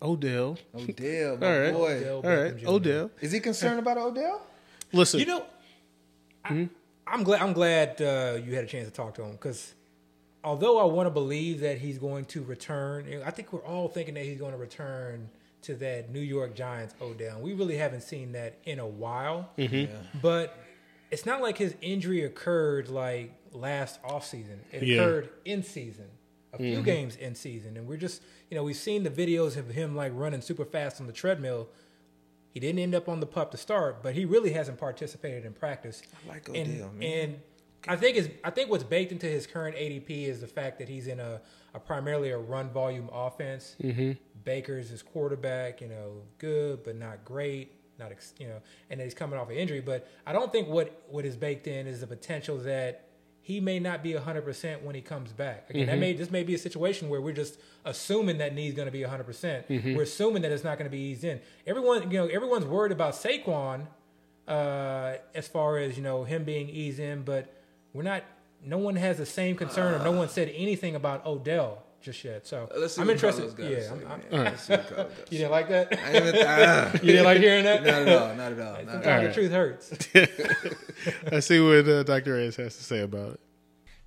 Odell. 0.00 0.58
Odell, 0.74 1.36
my 1.36 1.46
All 1.46 1.60
right. 1.60 1.72
boy. 1.72 1.92
Odell 1.92 2.16
All 2.16 2.42
right, 2.42 2.56
Jr. 2.56 2.68
Odell. 2.68 3.10
Is 3.20 3.32
he 3.32 3.40
concerned 3.40 3.78
about 3.78 3.98
Odell? 3.98 4.42
Listen, 4.92 5.20
You 5.20 5.26
know, 5.26 5.46
I, 6.44 6.68
I'm 7.06 7.22
glad. 7.22 7.40
I'm 7.40 7.52
glad 7.52 8.02
uh, 8.02 8.38
you 8.44 8.54
had 8.54 8.64
a 8.64 8.66
chance 8.66 8.86
to 8.88 8.92
talk 8.92 9.14
to 9.14 9.22
him 9.22 9.32
because 9.32 9.74
although 10.44 10.78
I 10.78 10.84
want 10.84 11.06
to 11.06 11.10
believe 11.10 11.60
that 11.60 11.78
he's 11.78 11.98
going 11.98 12.24
to 12.26 12.42
return, 12.42 13.22
I 13.24 13.30
think 13.30 13.52
we're 13.52 13.64
all 13.64 13.88
thinking 13.88 14.14
that 14.14 14.24
he's 14.24 14.38
going 14.38 14.52
to 14.52 14.58
return 14.58 15.28
to 15.62 15.74
that 15.76 16.10
New 16.10 16.20
York 16.20 16.54
Giants 16.54 16.94
Odell. 17.00 17.40
We 17.40 17.52
really 17.52 17.76
haven't 17.76 18.02
seen 18.02 18.32
that 18.32 18.58
in 18.64 18.80
a 18.80 18.86
while. 18.86 19.50
But 20.20 20.56
it's 21.12 21.26
not 21.26 21.40
like 21.40 21.58
his 21.58 21.76
injury 21.80 22.24
occurred 22.24 22.88
like 22.88 23.34
last 23.52 24.02
offseason. 24.02 24.58
It 24.72 24.82
Yeah. 24.82 25.02
occurred 25.02 25.28
in 25.44 25.62
season. 25.62 26.08
A 26.54 26.58
few 26.58 26.82
games 26.82 27.16
in 27.16 27.34
season. 27.34 27.78
And 27.78 27.86
we're 27.86 27.96
just, 27.96 28.20
you 28.50 28.56
know, 28.56 28.62
we've 28.64 28.76
seen 28.76 29.04
the 29.04 29.10
videos 29.10 29.56
of 29.56 29.68
him 29.70 29.96
like 29.96 30.12
running 30.14 30.42
super 30.42 30.66
fast 30.66 31.00
on 31.00 31.06
the 31.06 31.12
treadmill. 31.12 31.68
He 32.50 32.60
didn't 32.60 32.78
end 32.78 32.94
up 32.94 33.08
on 33.08 33.20
the 33.20 33.26
pup 33.26 33.50
to 33.52 33.56
start, 33.56 34.02
but 34.02 34.14
he 34.14 34.26
really 34.26 34.52
hasn't 34.52 34.78
participated 34.78 35.46
in 35.46 35.54
practice. 35.54 36.02
I 36.12 36.28
like 36.28 36.48
and, 36.48 36.74
Odell, 36.76 36.92
man. 36.92 37.02
And 37.20 37.40
I 37.88 37.96
think 37.96 38.16
is 38.18 38.28
I 38.44 38.50
think 38.50 38.70
what's 38.70 38.84
baked 38.84 39.12
into 39.12 39.26
his 39.26 39.46
current 39.46 39.76
ADP 39.76 40.24
is 40.28 40.40
the 40.42 40.46
fact 40.46 40.78
that 40.78 40.88
he's 40.88 41.06
in 41.06 41.20
a, 41.20 41.40
a 41.74 41.80
primarily 41.80 42.30
a 42.30 42.38
run 42.38 42.68
volume 42.70 43.08
offense. 43.12 43.74
Mm-hmm. 43.82 44.12
Baker's 44.44 44.90
his 44.90 45.02
quarterback, 45.02 45.80
you 45.80 45.88
know, 45.88 46.22
good 46.38 46.84
but 46.84 46.96
not 46.96 47.24
great, 47.24 47.72
not 47.98 48.10
ex, 48.10 48.34
you 48.38 48.48
know, 48.48 48.60
and 48.90 48.98
then 49.00 49.06
he's 49.06 49.14
coming 49.14 49.38
off 49.38 49.48
an 49.50 49.56
injury. 49.56 49.80
But 49.80 50.08
I 50.26 50.32
don't 50.32 50.50
think 50.52 50.68
what 50.68 51.02
what 51.08 51.24
is 51.24 51.36
baked 51.36 51.66
in 51.66 51.86
is 51.86 52.00
the 52.00 52.06
potential 52.06 52.58
that 52.58 53.08
he 53.44 53.58
may 53.58 53.80
not 53.80 54.04
be 54.04 54.12
100% 54.12 54.82
when 54.82 54.94
he 54.94 55.00
comes 55.00 55.32
back. 55.32 55.68
Again, 55.68 55.82
Mm-hmm. 55.82 55.90
that 55.90 55.98
may 55.98 56.12
this 56.12 56.30
may 56.30 56.44
be 56.44 56.54
a 56.54 56.58
situation 56.58 57.08
where 57.08 57.20
we're 57.20 57.32
just 57.34 57.58
assuming 57.84 58.38
that 58.38 58.54
knee's 58.54 58.74
going 58.74 58.86
to 58.86 58.92
be 58.92 59.00
100%. 59.00 59.24
percent 59.26 59.68
Mm-hmm. 59.68 59.94
We're 59.96 60.02
assuming 60.04 60.42
that 60.42 60.52
it's 60.52 60.62
not 60.64 60.78
going 60.78 60.88
to 60.88 60.96
be 60.96 61.02
eased 61.02 61.24
in. 61.24 61.40
Everyone, 61.66 62.08
you 62.10 62.18
know, 62.18 62.26
everyone's 62.28 62.64
worried 62.66 62.92
about 62.92 63.14
Saquon 63.14 63.86
uh, 64.48 65.14
as 65.34 65.48
far 65.48 65.78
as 65.78 65.96
you 65.96 66.02
know 66.02 66.24
him 66.24 66.44
being 66.44 66.68
eased 66.68 66.98
in, 67.00 67.22
but 67.22 67.52
we're 67.92 68.02
not. 68.02 68.22
No 68.64 68.78
one 68.78 68.94
has 68.94 69.18
the 69.18 69.26
same 69.26 69.56
concern, 69.56 69.94
or 70.00 70.04
no 70.04 70.12
one 70.12 70.28
said 70.28 70.48
anything 70.54 70.94
about 70.94 71.26
Odell 71.26 71.82
just 72.02 72.22
yet. 72.24 72.46
So 72.46 72.68
Let's 72.76 72.94
see 72.94 73.02
I'm 73.02 73.10
interested. 73.10 73.42
Carlos 73.42 73.54
got 73.54 73.64
to 73.68 73.72
Yeah, 73.72 73.92
I'm, 73.92 74.12
I'm, 74.12 74.20
man. 74.30 74.44
Let's 74.44 74.62
see 74.62 74.72
what 74.72 74.88
Carlos 74.88 75.12
got 75.16 75.26
to 75.26 75.32
you 75.32 75.38
didn't 75.38 75.50
like 75.52 75.68
that. 75.70 75.98
I 75.98 76.16
even- 76.16 76.34
ah, 76.46 76.92
you 76.94 76.98
didn't 77.00 77.24
like 77.24 77.38
hearing 77.38 77.64
that. 77.64 77.82
not 77.84 77.94
at 78.02 78.08
all. 78.08 78.34
Not 78.34 78.52
at 78.52 78.60
all. 78.60 78.84
Not 78.84 79.06
at 79.06 79.18
all. 79.18 79.28
The 79.28 79.32
truth 79.32 79.52
hurts. 79.52 79.90
Let's 81.30 81.46
see 81.46 81.60
what 81.60 81.88
uh, 81.88 82.02
Dr. 82.02 82.34
Reyes 82.34 82.56
has 82.56 82.76
to 82.76 82.82
say 82.84 83.00
about 83.00 83.32
it. 83.34 83.40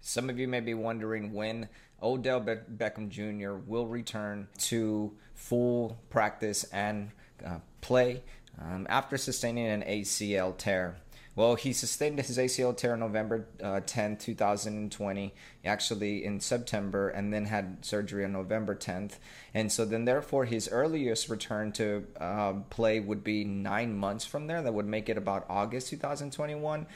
Some 0.02 0.30
of 0.30 0.38
you 0.38 0.48
may 0.48 0.60
be 0.60 0.74
wondering 0.74 1.34
when 1.34 1.68
Odell 2.02 2.40
Be- 2.40 2.56
Beckham 2.78 3.10
Jr. 3.10 3.54
will 3.54 3.88
return 3.88 4.48
to 4.60 5.14
full 5.34 5.98
practice 6.10 6.64
and 6.66 7.12
uh, 7.46 7.58
play 7.82 8.24
um, 8.62 8.86
after 8.90 9.18
sustaining 9.18 9.66
an 9.68 9.82
ACL 9.82 10.56
tear. 10.58 10.98
Well, 11.36 11.56
he 11.56 11.74
sustained 11.74 12.18
his 12.18 12.38
ACL 12.38 12.75
tear 12.77 12.94
on 12.94 13.01
November 13.01 13.48
uh, 13.62 13.82
10, 13.86 14.18
2020, 14.18 15.34
actually 15.65 16.24
in 16.24 16.39
September, 16.39 17.10
and 17.10 17.34
then 17.34 17.46
had 17.46 17.84
surgery 17.84 18.24
on 18.24 18.32
November 18.32 18.74
10th. 18.74 19.13
And 19.54 19.70
so 19.70 19.84
then, 19.84 20.06
therefore, 20.06 20.46
his 20.46 20.70
earliest 20.72 21.27
return 21.27 21.74
to 21.74 22.06
uh, 22.22 22.54
play 22.70 23.01
would 23.01 23.22
be 23.22 23.44
nine 23.44 23.98
months 23.98 24.24
from 24.24 24.48
there. 24.48 24.62
That 24.62 24.74
would 24.74 24.86
make 24.86 25.10
it 25.10 25.18
about 25.18 25.46
August 25.50 25.89
2021 25.89 26.88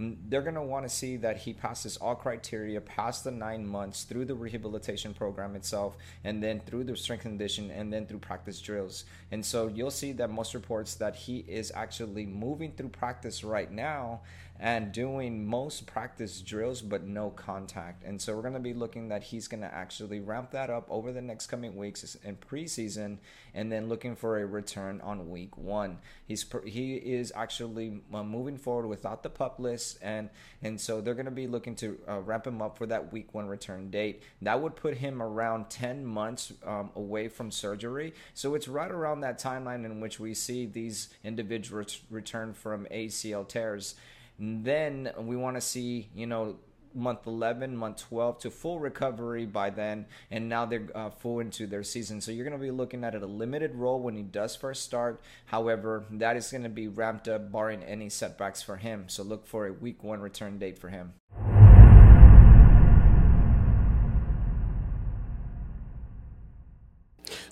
they're 0.00 0.42
going 0.42 0.54
to 0.54 0.62
want 0.62 0.84
to 0.84 0.88
see 0.88 1.16
that 1.16 1.38
he 1.38 1.52
passes 1.52 1.96
all 1.96 2.14
criteria 2.14 2.80
past 2.80 3.24
the 3.24 3.30
nine 3.32 3.66
months 3.66 4.04
through 4.04 4.24
the 4.24 4.34
rehabilitation 4.34 5.12
program 5.12 5.56
itself 5.56 5.96
and 6.22 6.42
then 6.42 6.60
through 6.60 6.84
the 6.84 6.96
strength 6.96 7.22
condition 7.22 7.70
and 7.72 7.92
then 7.92 8.06
through 8.06 8.18
practice 8.18 8.60
drills. 8.60 9.04
And 9.32 9.44
so 9.44 9.66
you'll 9.66 9.90
see 9.90 10.12
that 10.12 10.30
most 10.30 10.54
reports 10.54 10.94
that 10.96 11.16
he 11.16 11.38
is 11.48 11.72
actually 11.74 12.26
moving 12.26 12.72
through 12.72 12.90
practice 12.90 13.42
right 13.42 13.70
now 13.72 14.20
and 14.60 14.90
doing 14.90 15.46
most 15.46 15.86
practice 15.86 16.40
drills 16.40 16.82
but 16.82 17.04
no 17.04 17.30
contact. 17.30 18.02
And 18.04 18.20
so 18.20 18.34
we're 18.34 18.42
going 18.42 18.54
to 18.54 18.60
be 18.60 18.74
looking 18.74 19.08
that 19.08 19.22
he's 19.22 19.46
going 19.46 19.60
to 19.60 19.72
actually 19.72 20.20
ramp 20.20 20.50
that 20.50 20.68
up 20.68 20.86
over 20.90 21.12
the 21.12 21.22
next 21.22 21.46
coming 21.46 21.76
weeks 21.76 22.16
in 22.24 22.36
preseason 22.36 23.18
and 23.54 23.70
then 23.70 23.88
looking 23.88 24.16
for 24.16 24.38
a 24.38 24.46
return 24.46 25.00
on 25.02 25.30
week 25.30 25.56
one. 25.56 25.98
He's 26.26 26.44
he 26.64 26.96
is 26.96 27.32
actually 27.36 28.02
uh, 28.12 28.24
moving 28.24 28.58
forward 28.58 28.88
without 28.88 29.22
the 29.22 29.30
pup 29.30 29.58
list 29.58 29.98
and 30.02 30.28
and 30.62 30.80
so 30.80 31.00
they're 31.00 31.14
going 31.14 31.26
to 31.26 31.30
be 31.30 31.46
looking 31.46 31.76
to 31.76 31.98
uh, 32.08 32.20
ramp 32.20 32.46
him 32.46 32.60
up 32.60 32.78
for 32.78 32.86
that 32.86 33.12
week 33.12 33.34
one 33.34 33.46
return 33.46 33.90
date. 33.90 34.22
That 34.42 34.60
would 34.60 34.74
put 34.74 34.96
him 34.96 35.22
around 35.22 35.70
10 35.70 36.04
months 36.04 36.52
um, 36.66 36.90
away 36.96 37.28
from 37.28 37.50
surgery. 37.50 38.14
So 38.34 38.54
it's 38.54 38.66
right 38.66 38.90
around 38.90 39.20
that 39.20 39.40
timeline 39.40 39.84
in 39.84 40.00
which 40.00 40.18
we 40.18 40.34
see 40.34 40.66
these 40.66 41.10
individuals 41.22 42.00
return 42.10 42.54
from 42.54 42.86
acl 42.86 43.46
tears 43.46 43.94
then 44.38 45.10
we 45.18 45.36
want 45.36 45.56
to 45.56 45.60
see 45.60 46.08
you 46.14 46.26
know 46.26 46.56
month 46.94 47.26
11 47.26 47.76
month 47.76 48.08
12 48.08 48.38
to 48.38 48.50
full 48.50 48.80
recovery 48.80 49.44
by 49.46 49.70
then 49.70 50.06
and 50.30 50.48
now 50.48 50.64
they're 50.64 50.88
uh, 50.94 51.10
full 51.10 51.40
into 51.40 51.66
their 51.66 51.82
season. 51.82 52.20
So 52.20 52.32
you're 52.32 52.44
going 52.44 52.58
to 52.58 52.62
be 52.62 52.70
looking 52.70 53.04
at 53.04 53.14
a 53.14 53.26
limited 53.26 53.74
role 53.74 54.00
when 54.00 54.16
he 54.16 54.22
does 54.22 54.56
first 54.56 54.84
start. 54.84 55.20
However 55.46 56.04
that 56.10 56.36
is 56.36 56.50
going 56.50 56.62
to 56.62 56.68
be 56.68 56.88
ramped 56.88 57.28
up 57.28 57.52
barring 57.52 57.82
any 57.82 58.08
setbacks 58.08 58.62
for 58.62 58.76
him. 58.76 59.04
So 59.08 59.22
look 59.22 59.46
for 59.46 59.66
a 59.66 59.72
week 59.72 60.02
one 60.02 60.20
return 60.20 60.58
date 60.58 60.78
for 60.78 60.88
him. 60.88 61.12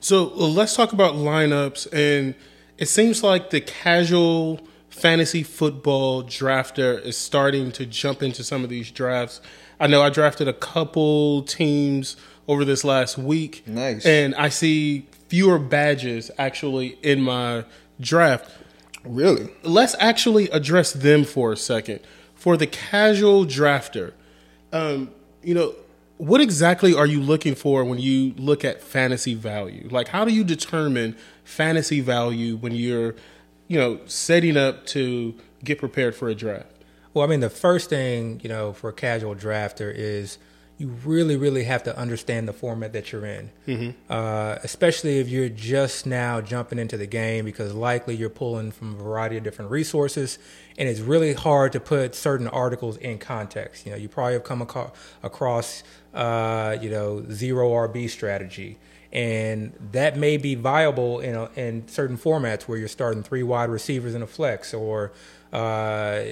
So 0.00 0.30
uh, 0.30 0.46
let's 0.46 0.76
talk 0.76 0.92
about 0.92 1.14
lineups. 1.14 1.88
And 1.92 2.34
it 2.78 2.86
seems 2.86 3.22
like 3.22 3.50
the 3.50 3.60
casual 3.60 4.60
fantasy 4.96 5.42
football 5.42 6.22
drafter 6.22 7.00
is 7.02 7.18
starting 7.18 7.70
to 7.72 7.84
jump 7.84 8.22
into 8.22 8.42
some 8.42 8.64
of 8.64 8.70
these 8.70 8.90
drafts. 8.90 9.40
I 9.78 9.86
know 9.86 10.02
I 10.02 10.08
drafted 10.08 10.48
a 10.48 10.54
couple 10.54 11.42
teams 11.42 12.16
over 12.48 12.64
this 12.64 12.82
last 12.82 13.18
week. 13.18 13.62
Nice. 13.66 14.06
And 14.06 14.34
I 14.36 14.48
see 14.48 15.06
fewer 15.28 15.58
badges 15.58 16.30
actually 16.38 16.98
in 17.02 17.20
my 17.20 17.64
draft. 18.00 18.50
Really? 19.04 19.50
Let's 19.62 19.94
actually 19.98 20.48
address 20.48 20.92
them 20.92 21.24
for 21.24 21.52
a 21.52 21.56
second. 21.56 22.00
For 22.34 22.56
the 22.56 22.66
casual 22.66 23.44
drafter, 23.44 24.12
um, 24.72 25.10
you 25.42 25.54
know, 25.54 25.74
what 26.16 26.40
exactly 26.40 26.94
are 26.94 27.06
you 27.06 27.20
looking 27.20 27.54
for 27.54 27.84
when 27.84 27.98
you 27.98 28.32
look 28.38 28.64
at 28.64 28.82
fantasy 28.82 29.34
value? 29.34 29.88
Like, 29.90 30.08
how 30.08 30.24
do 30.24 30.32
you 30.32 30.42
determine 30.42 31.16
fantasy 31.44 32.00
value 32.00 32.56
when 32.56 32.72
you're, 32.72 33.14
you 33.68 33.78
know, 33.78 34.00
setting 34.06 34.56
up 34.56 34.86
to 34.86 35.34
get 35.64 35.78
prepared 35.78 36.14
for 36.14 36.28
a 36.28 36.34
draft? 36.34 36.72
Well, 37.14 37.24
I 37.24 37.28
mean, 37.28 37.40
the 37.40 37.50
first 37.50 37.88
thing, 37.88 38.40
you 38.42 38.48
know, 38.48 38.72
for 38.72 38.90
a 38.90 38.92
casual 38.92 39.34
drafter 39.34 39.92
is 39.94 40.38
you 40.78 40.88
really, 41.04 41.36
really 41.36 41.64
have 41.64 41.82
to 41.84 41.98
understand 41.98 42.46
the 42.46 42.52
format 42.52 42.92
that 42.92 43.10
you're 43.10 43.24
in, 43.24 43.50
mm-hmm. 43.66 43.90
uh, 44.10 44.56
especially 44.62 45.18
if 45.18 45.28
you're 45.28 45.48
just 45.48 46.04
now 46.04 46.42
jumping 46.42 46.78
into 46.78 46.98
the 46.98 47.06
game 47.06 47.46
because 47.46 47.72
likely 47.72 48.14
you're 48.14 48.28
pulling 48.28 48.70
from 48.70 48.94
a 48.94 48.98
variety 48.98 49.38
of 49.38 49.42
different 49.42 49.70
resources, 49.70 50.38
and 50.76 50.86
it's 50.88 51.00
really 51.00 51.32
hard 51.32 51.72
to 51.72 51.80
put 51.80 52.14
certain 52.14 52.46
articles 52.48 52.98
in 52.98 53.18
context. 53.18 53.86
You 53.86 53.92
know, 53.92 53.98
you 53.98 54.10
probably 54.10 54.34
have 54.34 54.44
come 54.44 54.60
aco- 54.60 54.92
across, 55.22 55.82
uh, 56.12 56.76
you 56.82 56.90
know, 56.90 57.24
zero 57.30 57.70
RB 57.70 58.10
strategy. 58.10 58.78
And 59.16 59.72
that 59.92 60.18
may 60.18 60.36
be 60.36 60.54
viable 60.56 61.20
in 61.20 61.34
a, 61.34 61.48
in 61.56 61.88
certain 61.88 62.18
formats 62.18 62.64
where 62.64 62.76
you're 62.76 62.86
starting 62.86 63.22
three 63.22 63.42
wide 63.42 63.70
receivers 63.70 64.14
in 64.14 64.20
a 64.20 64.26
flex, 64.26 64.74
or 64.74 65.10
uh, 65.54 66.24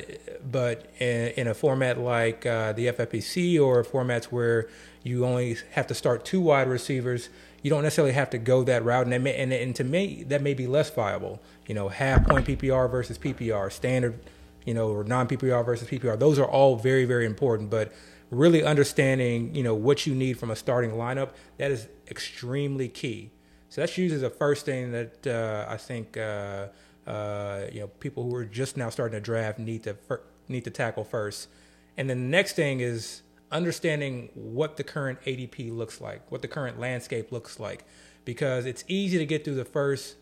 but 0.52 0.92
in, 0.98 1.28
in, 1.28 1.46
a 1.46 1.54
format 1.54 1.98
like 1.98 2.44
uh, 2.44 2.74
the 2.74 2.88
FFPC 2.88 3.58
or 3.58 3.82
formats 3.84 4.24
where 4.26 4.68
you 5.02 5.24
only 5.24 5.56
have 5.72 5.86
to 5.86 5.94
start 5.94 6.26
two 6.26 6.42
wide 6.42 6.68
receivers, 6.68 7.30
you 7.62 7.70
don't 7.70 7.84
necessarily 7.84 8.12
have 8.12 8.28
to 8.28 8.38
go 8.38 8.62
that 8.64 8.84
route. 8.84 9.06
And, 9.06 9.24
may, 9.24 9.34
and, 9.34 9.50
and 9.50 9.74
to 9.76 9.84
me, 9.84 10.22
that 10.24 10.42
may 10.42 10.52
be 10.52 10.66
less 10.66 10.90
viable. 10.90 11.40
You 11.66 11.74
know, 11.74 11.88
half 11.88 12.26
point 12.28 12.46
PPR 12.46 12.90
versus 12.90 13.16
PPR, 13.16 13.72
standard, 13.72 14.20
you 14.66 14.74
know, 14.74 14.90
or 14.90 15.04
non 15.04 15.26
PPR 15.26 15.64
versus 15.64 15.88
PPR. 15.88 16.18
Those 16.18 16.38
are 16.38 16.46
all 16.46 16.76
very, 16.76 17.06
very 17.06 17.24
important. 17.24 17.70
But 17.70 17.94
really 18.30 18.62
understanding, 18.62 19.54
you 19.54 19.62
know, 19.62 19.74
what 19.74 20.06
you 20.06 20.14
need 20.14 20.38
from 20.38 20.50
a 20.50 20.56
starting 20.56 20.90
lineup, 20.90 21.30
that 21.56 21.70
is 21.70 21.88
extremely 22.08 22.88
key. 22.88 23.30
So 23.68 23.80
that's 23.80 23.98
usually 23.98 24.20
the 24.20 24.30
first 24.30 24.64
thing 24.64 24.92
that 24.92 25.26
uh, 25.26 25.66
I 25.68 25.76
think 25.76 26.16
uh, 26.16 26.68
uh, 27.06 27.62
you 27.72 27.80
know 27.80 27.88
people 27.88 28.22
who 28.22 28.34
are 28.34 28.44
just 28.44 28.76
now 28.76 28.90
starting 28.90 29.18
to 29.18 29.20
draft 29.20 29.58
need 29.58 29.82
to 29.84 29.94
fir- 29.94 30.22
need 30.48 30.64
to 30.64 30.70
tackle 30.70 31.04
first. 31.04 31.48
And 31.96 32.08
then 32.08 32.22
the 32.22 32.28
next 32.28 32.54
thing 32.54 32.80
is 32.80 33.22
understanding 33.50 34.30
what 34.34 34.76
the 34.76 34.84
current 34.84 35.20
ADP 35.22 35.74
looks 35.74 36.00
like, 36.00 36.30
what 36.30 36.42
the 36.42 36.48
current 36.48 36.78
landscape 36.78 37.30
looks 37.30 37.60
like, 37.60 37.84
because 38.24 38.66
it's 38.66 38.84
easy 38.88 39.18
to 39.18 39.26
get 39.26 39.44
through 39.44 39.54
the 39.54 39.64
first, 39.64 40.16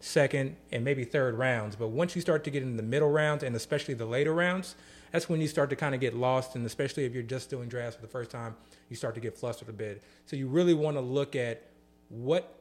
second, 0.00 0.56
and 0.70 0.84
maybe 0.84 1.04
third 1.04 1.36
rounds. 1.36 1.74
But 1.76 1.88
once 1.88 2.14
you 2.14 2.20
start 2.20 2.44
to 2.44 2.50
get 2.50 2.62
in 2.62 2.76
the 2.76 2.82
middle 2.82 3.10
rounds 3.10 3.42
and 3.42 3.56
especially 3.56 3.94
the 3.94 4.06
later 4.06 4.34
rounds, 4.34 4.74
that's 5.14 5.28
when 5.28 5.40
you 5.40 5.46
start 5.46 5.70
to 5.70 5.76
kind 5.76 5.94
of 5.94 6.00
get 6.00 6.12
lost. 6.12 6.56
And 6.56 6.66
especially 6.66 7.04
if 7.04 7.14
you're 7.14 7.22
just 7.22 7.48
doing 7.48 7.68
drafts 7.68 7.94
for 7.94 8.02
the 8.02 8.08
first 8.08 8.32
time, 8.32 8.56
you 8.88 8.96
start 8.96 9.14
to 9.14 9.20
get 9.20 9.38
flustered 9.38 9.68
a 9.68 9.72
bit. 9.72 10.02
So 10.26 10.34
you 10.34 10.48
really 10.48 10.74
want 10.74 10.96
to 10.96 11.00
look 11.00 11.36
at 11.36 11.70
what 12.08 12.58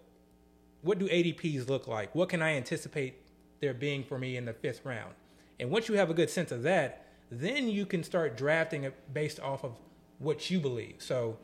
what 0.83 0.99
do 0.99 1.07
ADPs 1.07 1.67
look 1.67 1.87
like? 1.87 2.13
What 2.13 2.29
can 2.29 2.43
I 2.43 2.55
anticipate 2.55 3.15
there 3.59 3.73
being 3.73 4.03
for 4.03 4.19
me 4.19 4.37
in 4.37 4.45
the 4.45 4.53
fifth 4.53 4.85
round? 4.85 5.15
And 5.59 5.71
once 5.71 5.89
you 5.89 5.95
have 5.95 6.11
a 6.11 6.13
good 6.13 6.29
sense 6.29 6.51
of 6.51 6.61
that, 6.61 7.07
then 7.31 7.69
you 7.69 7.87
can 7.87 8.03
start 8.03 8.37
drafting 8.37 8.83
it 8.83 8.93
based 9.11 9.39
off 9.39 9.63
of 9.63 9.79
what 10.19 10.51
you 10.51 10.59
believe. 10.59 10.97
So 10.99 11.37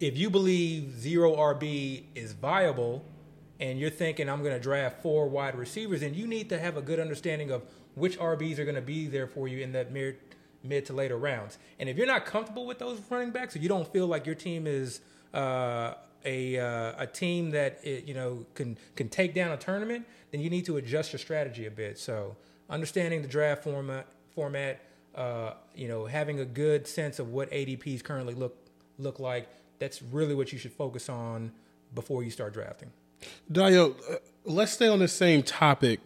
if 0.00 0.18
you 0.18 0.28
believe 0.28 0.98
zero 0.98 1.34
RB 1.34 2.02
is 2.14 2.34
viable 2.34 3.06
and 3.58 3.80
you're 3.80 3.88
thinking 3.88 4.28
I'm 4.28 4.42
going 4.42 4.54
to 4.54 4.60
draft 4.60 5.00
four 5.00 5.28
wide 5.28 5.56
receivers, 5.56 6.00
then 6.00 6.12
you 6.12 6.26
need 6.26 6.50
to 6.50 6.58
have 6.58 6.76
a 6.76 6.82
good 6.82 7.00
understanding 7.00 7.50
of 7.50 7.62
which 7.96 8.18
RBs 8.18 8.58
are 8.58 8.64
going 8.64 8.76
to 8.76 8.82
be 8.82 9.06
there 9.06 9.26
for 9.26 9.48
you 9.48 9.60
in 9.60 9.72
that 9.72 9.90
mid, 9.90 10.18
mid 10.68 10.86
to 10.86 10.92
later 10.92 11.16
rounds. 11.16 11.58
And 11.78 11.88
if 11.88 11.96
you're 11.96 12.06
not 12.06 12.26
comfortable 12.26 12.66
with 12.66 12.78
those 12.78 13.00
running 13.10 13.30
backs, 13.30 13.56
or 13.56 13.60
you 13.60 13.68
don't 13.68 13.90
feel 13.92 14.06
like 14.06 14.26
your 14.26 14.34
team 14.34 14.66
is 14.66 15.00
uh, 15.34 15.94
a 16.24 16.58
uh, 16.58 16.92
a 16.98 17.06
team 17.06 17.50
that 17.50 17.80
it, 17.84 18.04
you 18.04 18.14
know 18.14 18.44
can 18.54 18.76
can 18.96 19.08
take 19.08 19.34
down 19.34 19.52
a 19.52 19.56
tournament, 19.56 20.06
then 20.30 20.40
you 20.40 20.50
need 20.50 20.66
to 20.66 20.76
adjust 20.76 21.12
your 21.12 21.18
strategy 21.18 21.66
a 21.66 21.70
bit. 21.70 21.98
So 21.98 22.36
understanding 22.68 23.22
the 23.22 23.28
draft 23.28 23.64
format 23.64 24.06
format, 24.34 24.80
uh, 25.14 25.52
you 25.74 25.88
know, 25.88 26.06
having 26.06 26.40
a 26.40 26.44
good 26.44 26.86
sense 26.86 27.18
of 27.18 27.32
what 27.32 27.50
ADPs 27.50 28.02
currently 28.02 28.34
look 28.34 28.56
look 28.98 29.18
like. 29.18 29.48
That's 29.78 30.02
really 30.02 30.34
what 30.34 30.52
you 30.52 30.58
should 30.58 30.72
focus 30.72 31.08
on 31.08 31.52
before 31.94 32.22
you 32.22 32.30
start 32.30 32.54
drafting. 32.54 32.90
Dio, 33.50 33.90
uh, 33.90 34.16
let's 34.44 34.72
stay 34.72 34.88
on 34.88 34.98
the 34.98 35.08
same 35.08 35.42
topic, 35.42 36.00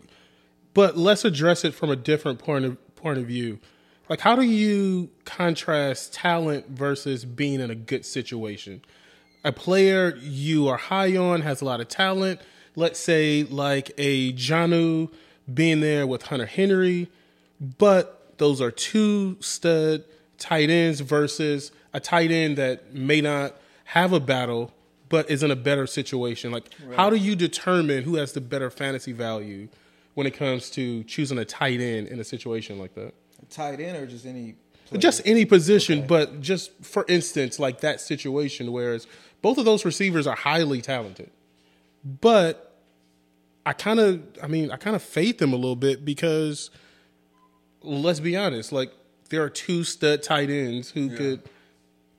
but 0.74 0.96
let's 0.96 1.24
address 1.24 1.64
it 1.64 1.74
from 1.74 1.90
a 1.90 1.96
different 1.96 2.38
point 2.38 2.64
of 2.64 2.96
point 2.96 3.18
of 3.18 3.26
view. 3.26 3.58
Like, 4.10 4.20
how 4.20 4.34
do 4.34 4.42
you 4.42 5.08
contrast 5.24 6.12
talent 6.12 6.66
versus 6.68 7.24
being 7.24 7.60
in 7.60 7.70
a 7.70 7.76
good 7.76 8.04
situation? 8.04 8.82
A 9.44 9.52
player 9.52 10.16
you 10.16 10.66
are 10.66 10.76
high 10.76 11.16
on 11.16 11.42
has 11.42 11.60
a 11.60 11.64
lot 11.64 11.80
of 11.80 11.86
talent. 11.86 12.40
Let's 12.74 12.98
say, 12.98 13.44
like 13.44 13.92
a 13.98 14.32
Jonnu 14.32 15.12
being 15.54 15.80
there 15.80 16.08
with 16.08 16.22
Hunter 16.24 16.46
Henry, 16.46 17.08
but 17.78 18.36
those 18.38 18.60
are 18.60 18.72
two 18.72 19.36
stud 19.40 20.02
tight 20.38 20.70
ends 20.70 21.00
versus 21.00 21.70
a 21.94 22.00
tight 22.00 22.32
end 22.32 22.58
that 22.58 22.92
may 22.92 23.20
not 23.20 23.54
have 23.84 24.12
a 24.12 24.20
battle 24.20 24.72
but 25.08 25.30
is 25.30 25.42
in 25.42 25.50
a 25.50 25.56
better 25.56 25.86
situation. 25.86 26.50
Like, 26.50 26.68
how 26.96 27.10
do 27.10 27.16
you 27.16 27.36
determine 27.36 28.02
who 28.04 28.16
has 28.16 28.32
the 28.32 28.40
better 28.40 28.70
fantasy 28.70 29.12
value 29.12 29.68
when 30.14 30.26
it 30.26 30.34
comes 30.34 30.70
to 30.70 31.04
choosing 31.04 31.38
a 31.38 31.44
tight 31.44 31.80
end 31.80 32.08
in 32.08 32.18
a 32.18 32.24
situation 32.24 32.78
like 32.78 32.94
that? 32.94 33.14
Tight 33.48 33.81
end 33.81 33.96
or 33.96 34.07
just 34.07 34.26
any. 34.26 34.57
player? 34.87 35.00
Just 35.00 35.22
any 35.24 35.44
position, 35.44 36.07
but 36.07 36.40
just 36.40 36.72
for 36.85 37.05
instance, 37.09 37.59
like 37.59 37.81
that 37.81 38.00
situation, 38.00 38.72
whereas 38.72 39.07
both 39.42 39.59
of 39.59 39.64
those 39.64 39.85
receivers 39.85 40.26
are 40.26 40.37
highly 40.37 40.81
talented, 40.81 41.31
but 42.05 42.74
I 43.64 43.72
kind 43.72 44.00
of, 44.00 44.22
I 44.42 44.46
mean, 44.46 44.70
I 44.70 44.76
kind 44.76 44.96
of 44.96 45.03
faith 45.03 45.38
them 45.38 45.53
a 45.53 45.57
little 45.57 45.76
bit 45.76 46.05
because 46.05 46.70
let's 47.83 48.20
be 48.20 48.37
honest, 48.37 48.72
like 48.72 48.92
there 49.29 49.42
are 49.42 49.50
two 49.50 49.85
stud 49.85 50.22
tight 50.22 50.50
ends 50.50 50.90
who 50.90 51.09
could 51.16 51.42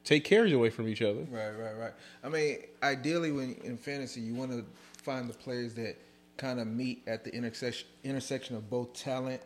take 0.04 0.24
carries 0.24 0.54
away 0.54 0.70
from 0.70 0.88
each 0.88 1.02
other. 1.02 1.22
Right, 1.30 1.52
right, 1.52 1.78
right. 1.78 1.94
I 2.24 2.30
mean, 2.30 2.60
ideally, 2.82 3.32
when 3.32 3.56
in 3.64 3.78
fantasy, 3.78 4.22
you 4.22 4.34
want 4.34 4.52
to 4.52 4.66
find 5.04 5.30
the 5.30 5.34
players 5.34 5.74
that 5.76 5.98
kind 6.38 6.60
of 6.60 6.68
meet 6.68 7.04
at 7.08 7.24
the 7.24 7.34
intersection 7.36 7.88
intersection 8.04 8.56
of 8.56 8.70
both 8.70 8.94
talent 8.94 9.42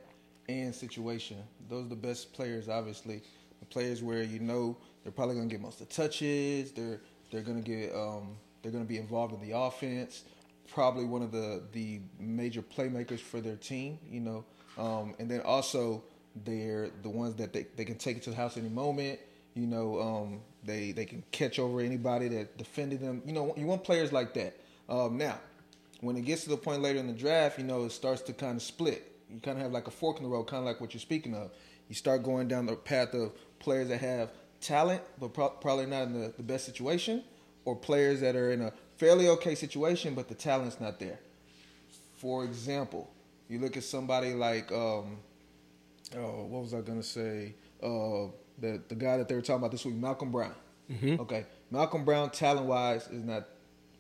and 0.48 0.74
situation. 0.74 1.38
Those 1.70 1.86
are 1.86 1.90
the 1.90 1.96
best 1.96 2.34
players, 2.34 2.70
obviously. 2.70 3.22
The 3.60 3.66
players 3.66 4.04
where 4.04 4.24
you 4.24 4.40
know 4.40 4.78
they're 5.04 5.12
probably 5.12 5.36
to 5.48 5.54
get 5.56 5.62
most 5.62 5.82
of 5.82 5.88
the 5.88 5.94
touches. 5.94 6.72
They're 6.72 7.02
they're 7.32 7.42
to 7.42 7.62
get 7.62 7.94
um, 7.96 8.38
they're 8.62 8.72
to 8.84 8.88
be 8.88 8.98
involved 8.98 9.34
in 9.34 9.48
the 9.48 9.58
offense. 9.58 10.24
Probably 10.68 11.06
one 11.06 11.22
of 11.22 11.32
the 11.32 11.64
the 11.72 12.02
major 12.20 12.62
playmakers 12.62 13.20
for 13.20 13.40
their 13.40 13.56
team. 13.56 14.00
You 14.10 14.22
know, 14.22 14.46
um, 14.78 15.16
and 15.20 15.30
then 15.30 15.42
also 15.42 16.04
they're 16.44 16.90
the 17.02 17.10
ones 17.10 17.36
that 17.36 17.54
they, 17.54 17.66
they 17.76 17.86
can 17.86 17.98
take 17.98 18.18
it 18.18 18.24
to 18.24 18.32
the 18.32 18.36
house 18.36 18.58
any 18.58 18.70
moment. 18.70 19.20
You 19.54 19.68
know, 19.68 20.02
um, 20.02 20.42
they 20.64 20.92
they 20.92 21.06
can 21.06 21.24
catch 21.32 21.60
over 21.60 21.80
anybody 21.80 22.28
that 22.30 22.58
defended 22.58 23.00
them. 23.00 23.22
You 23.26 23.34
know, 23.34 23.54
you 23.56 23.66
want 23.66 23.84
players 23.84 24.12
like 24.12 24.34
that. 24.34 24.60
Um, 24.90 25.18
now, 25.18 25.40
when 26.02 26.18
it 26.18 26.26
gets 26.26 26.44
to 26.44 26.50
the 26.50 26.58
point 26.58 26.82
later 26.82 27.00
in 27.00 27.08
the 27.08 27.14
draft, 27.14 27.58
you 27.58 27.64
know, 27.64 27.86
it 27.86 27.92
starts 27.92 28.22
to 28.24 28.34
kind 28.34 28.58
of 28.58 28.62
split. 28.62 29.15
You 29.36 29.42
kind 29.42 29.58
of 29.58 29.64
have 29.64 29.74
like 29.74 29.88
a 29.88 29.92
fork 29.92 30.18
in 30.18 30.24
the 30.24 30.30
road, 30.30 30.46
kind 30.46 30.62
of 30.62 30.66
like 30.66 30.80
what 30.80 30.94
you're 30.94 31.02
speaking 31.02 31.36
of. 31.36 31.52
You 31.90 31.96
start 31.96 32.24
going 32.24 32.48
down 32.48 32.66
the 32.66 32.76
path 32.76 33.14
of 33.14 33.34
players 33.60 33.90
that 33.90 34.00
have 34.00 34.32
talent, 34.62 35.02
but 35.20 35.34
pro- 35.34 35.50
probably 35.50 35.86
not 35.88 36.04
in 36.04 36.14
the, 36.22 36.34
the 36.38 36.42
best 36.44 36.66
situation, 36.66 37.22
or 37.66 37.76
players 37.76 38.22
that 38.22 38.38
are 38.38 38.52
in 38.54 38.62
a 38.62 38.72
fairly 38.96 39.28
okay 39.28 39.54
situation, 39.54 40.16
but 40.16 40.30
the 40.30 40.36
talent's 40.36 40.80
not 40.80 41.00
there. 41.00 41.20
For 42.16 42.46
example, 42.46 43.12
you 43.50 43.60
look 43.60 43.76
at 43.76 43.84
somebody 43.84 44.34
like, 44.34 44.72
um, 44.72 45.18
oh, 46.16 46.46
what 46.46 46.64
was 46.64 46.74
I 46.74 46.80
gonna 46.80 47.04
say? 47.04 47.54
Uh, 47.84 48.28
the 48.58 48.82
the 48.88 48.96
guy 48.96 49.18
that 49.18 49.28
they 49.28 49.36
were 49.36 49.42
talking 49.42 49.58
about 49.58 49.72
this 49.72 49.86
week, 49.86 49.96
Malcolm 49.96 50.32
Brown. 50.32 50.56
Okay, 51.20 51.46
Malcolm 51.72 52.06
Brown, 52.06 52.30
talent 52.30 52.68
wise, 52.68 53.08
is 53.10 53.24
not 53.24 53.48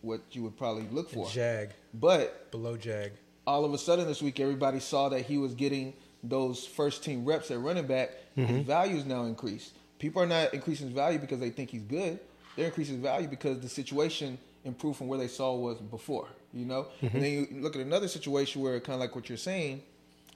what 0.02 0.21
you 0.32 0.43
would 0.43 0.56
probably 0.56 0.88
look 0.91 1.10
for. 1.10 1.28
Jag, 1.30 1.71
But 1.93 2.52
below 2.52 2.78
Jag. 2.78 3.12
All 3.47 3.63
of 3.65 3.73
a 3.73 3.77
sudden 3.77 4.08
this 4.08 4.21
week, 4.21 4.39
everybody 4.39 4.79
saw 4.79 5.10
that 5.10 5.21
he 5.21 5.38
was 5.38 5.53
getting 5.53 5.93
those 6.23 6.65
first 6.65 7.03
team 7.03 7.25
reps 7.25 7.51
at 7.51 7.60
running 7.60 7.86
back. 7.88 8.12
His 8.36 8.65
value 8.65 8.97
is 8.97 9.05
now 9.05 9.23
increased. 9.25 9.73
People 9.99 10.21
are 10.21 10.25
not 10.25 10.53
increasing 10.53 10.88
his 10.88 10.95
value 10.95 11.19
because 11.19 11.39
they 11.39 11.51
think 11.51 11.69
he's 11.69 11.84
good. 11.84 12.19
They're 12.55 12.65
increasing 12.65 12.95
his 12.95 13.03
value 13.03 13.27
because 13.27 13.60
the 13.60 13.69
situation 13.69 14.38
improved 14.63 14.97
from 14.97 15.08
where 15.08 15.19
they 15.19 15.27
saw 15.27 15.55
was 15.55 15.77
before. 15.77 16.27
You 16.53 16.65
know, 16.65 16.88
and 17.01 17.12
then 17.23 17.31
you 17.31 17.47
look 17.62 17.75
at 17.75 17.81
another 17.81 18.08
situation 18.08 18.62
where 18.62 18.79
kind 18.79 18.95
of 18.95 19.01
like 19.01 19.15
what 19.15 19.27
you're 19.29 19.38
saying, 19.38 19.84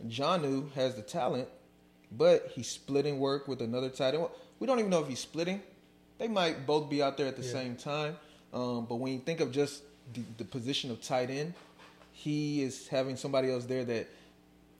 Jonnu 0.08 0.72
has 0.74 0.96
the 0.96 1.02
talent, 1.02 1.48
but 2.12 2.52
he's 2.54 2.68
splitting 2.70 3.20
work 3.20 3.48
with 3.48 3.62
another 3.62 3.90
tight 3.90 4.14
end. 4.16 4.28
We 4.60 4.68
don't 4.68 4.80
even 4.80 4.92
know 4.92 5.02
if 5.02 5.08
he's 5.08 5.20
splitting. 5.20 5.62
They 6.18 6.28
might 6.28 6.66
both 6.68 6.90
be 6.90 7.02
out 7.02 7.18
there 7.18 7.28
at 7.28 7.38
the 7.38 7.44
same 7.44 7.76
time. 7.76 8.18
Um, 8.54 8.86
but 8.86 8.96
when 8.96 9.14
you 9.14 9.20
think 9.20 9.40
of 9.40 9.52
just 9.52 9.84
the, 10.14 10.22
the 10.38 10.44
position 10.44 10.92
of 10.92 11.02
tight 11.02 11.30
end, 11.30 11.54
he 12.20 12.62
is 12.62 12.88
having 12.90 13.16
somebody 13.16 13.50
else 13.50 13.64
there 13.66 13.86
that 13.86 14.08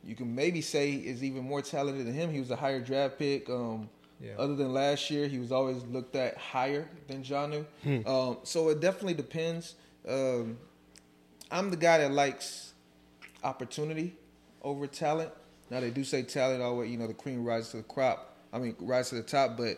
you 0.04 0.14
can 0.14 0.36
maybe 0.36 0.60
say 0.60 0.92
is 0.92 1.24
even 1.24 1.44
more 1.44 1.62
talented 1.62 2.06
than 2.06 2.14
him. 2.14 2.30
He 2.32 2.40
was 2.40 2.52
a 2.52 2.56
higher 2.58 2.82
draft 2.82 3.18
pick. 3.18 3.50
Um, 3.50 3.90
Yeah. 4.22 4.34
Other 4.38 4.56
than 4.58 4.74
last 4.74 5.10
year, 5.10 5.28
he 5.30 5.40
was 5.40 5.50
always 5.54 5.82
looked 5.86 6.16
at 6.18 6.38
higher 6.38 6.90
than 7.08 7.24
Jonnu. 7.24 7.64
Um, 8.06 8.38
so 8.44 8.68
it 8.68 8.82
definitely 8.82 9.14
depends. 9.14 9.76
Um, 10.06 10.58
I'm 11.50 11.70
the 11.70 11.78
guy 11.78 12.00
that 12.00 12.12
likes 12.12 12.74
opportunity 13.42 14.16
over 14.62 14.86
talent. 14.88 15.32
Now 15.70 15.80
they 15.80 15.92
do 15.92 16.04
say 16.04 16.24
talent 16.24 16.62
always, 16.62 16.92
you 16.92 16.98
know, 16.98 17.08
the 17.08 17.14
cream 17.14 17.46
rises 17.46 17.72
to 17.72 17.78
the 17.78 17.84
crop. 17.84 18.36
I 18.52 18.60
mean, 18.60 18.76
rises 18.80 19.12
to 19.12 19.16
the 19.16 19.24
top. 19.24 19.56
But 19.56 19.78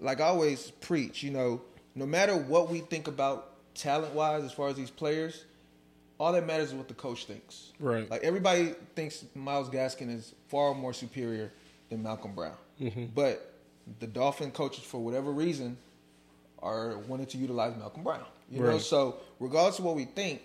like 0.00 0.20
I 0.20 0.24
always 0.24 0.72
preach, 0.72 1.22
you 1.22 1.30
know, 1.30 1.60
no 1.94 2.06
matter 2.06 2.36
what 2.36 2.68
we 2.68 2.80
think 2.80 3.06
about 3.06 3.52
talent 3.74 4.12
wise, 4.14 4.42
as 4.42 4.52
far 4.52 4.68
as 4.68 4.74
these 4.76 4.90
players, 4.90 5.44
all 6.18 6.32
that 6.32 6.46
matters 6.46 6.68
is 6.68 6.74
what 6.74 6.88
the 6.88 6.94
coach 6.94 7.26
thinks. 7.26 7.72
Right. 7.78 8.10
Like 8.10 8.22
everybody 8.22 8.74
thinks 8.94 9.24
Myles 9.34 9.68
Gaskin 9.68 10.14
is 10.14 10.34
far 10.48 10.74
more 10.74 10.92
superior 10.92 11.52
than 11.90 12.02
Malcolm 12.02 12.34
Brown. 12.34 12.56
But 13.14 13.52
the 14.00 14.06
Dolphin 14.06 14.50
coaches, 14.50 14.84
for 14.84 14.98
whatever 14.98 15.30
reason, 15.30 15.76
are 16.62 16.98
wanting 16.98 17.26
to 17.26 17.38
utilize 17.38 17.76
Malcolm 17.76 18.02
Brown. 18.02 18.24
You 18.50 18.60
know, 18.60 18.78
so 18.78 19.16
regardless 19.40 19.78
of 19.78 19.84
what 19.84 19.96
we 19.96 20.04
think, 20.04 20.42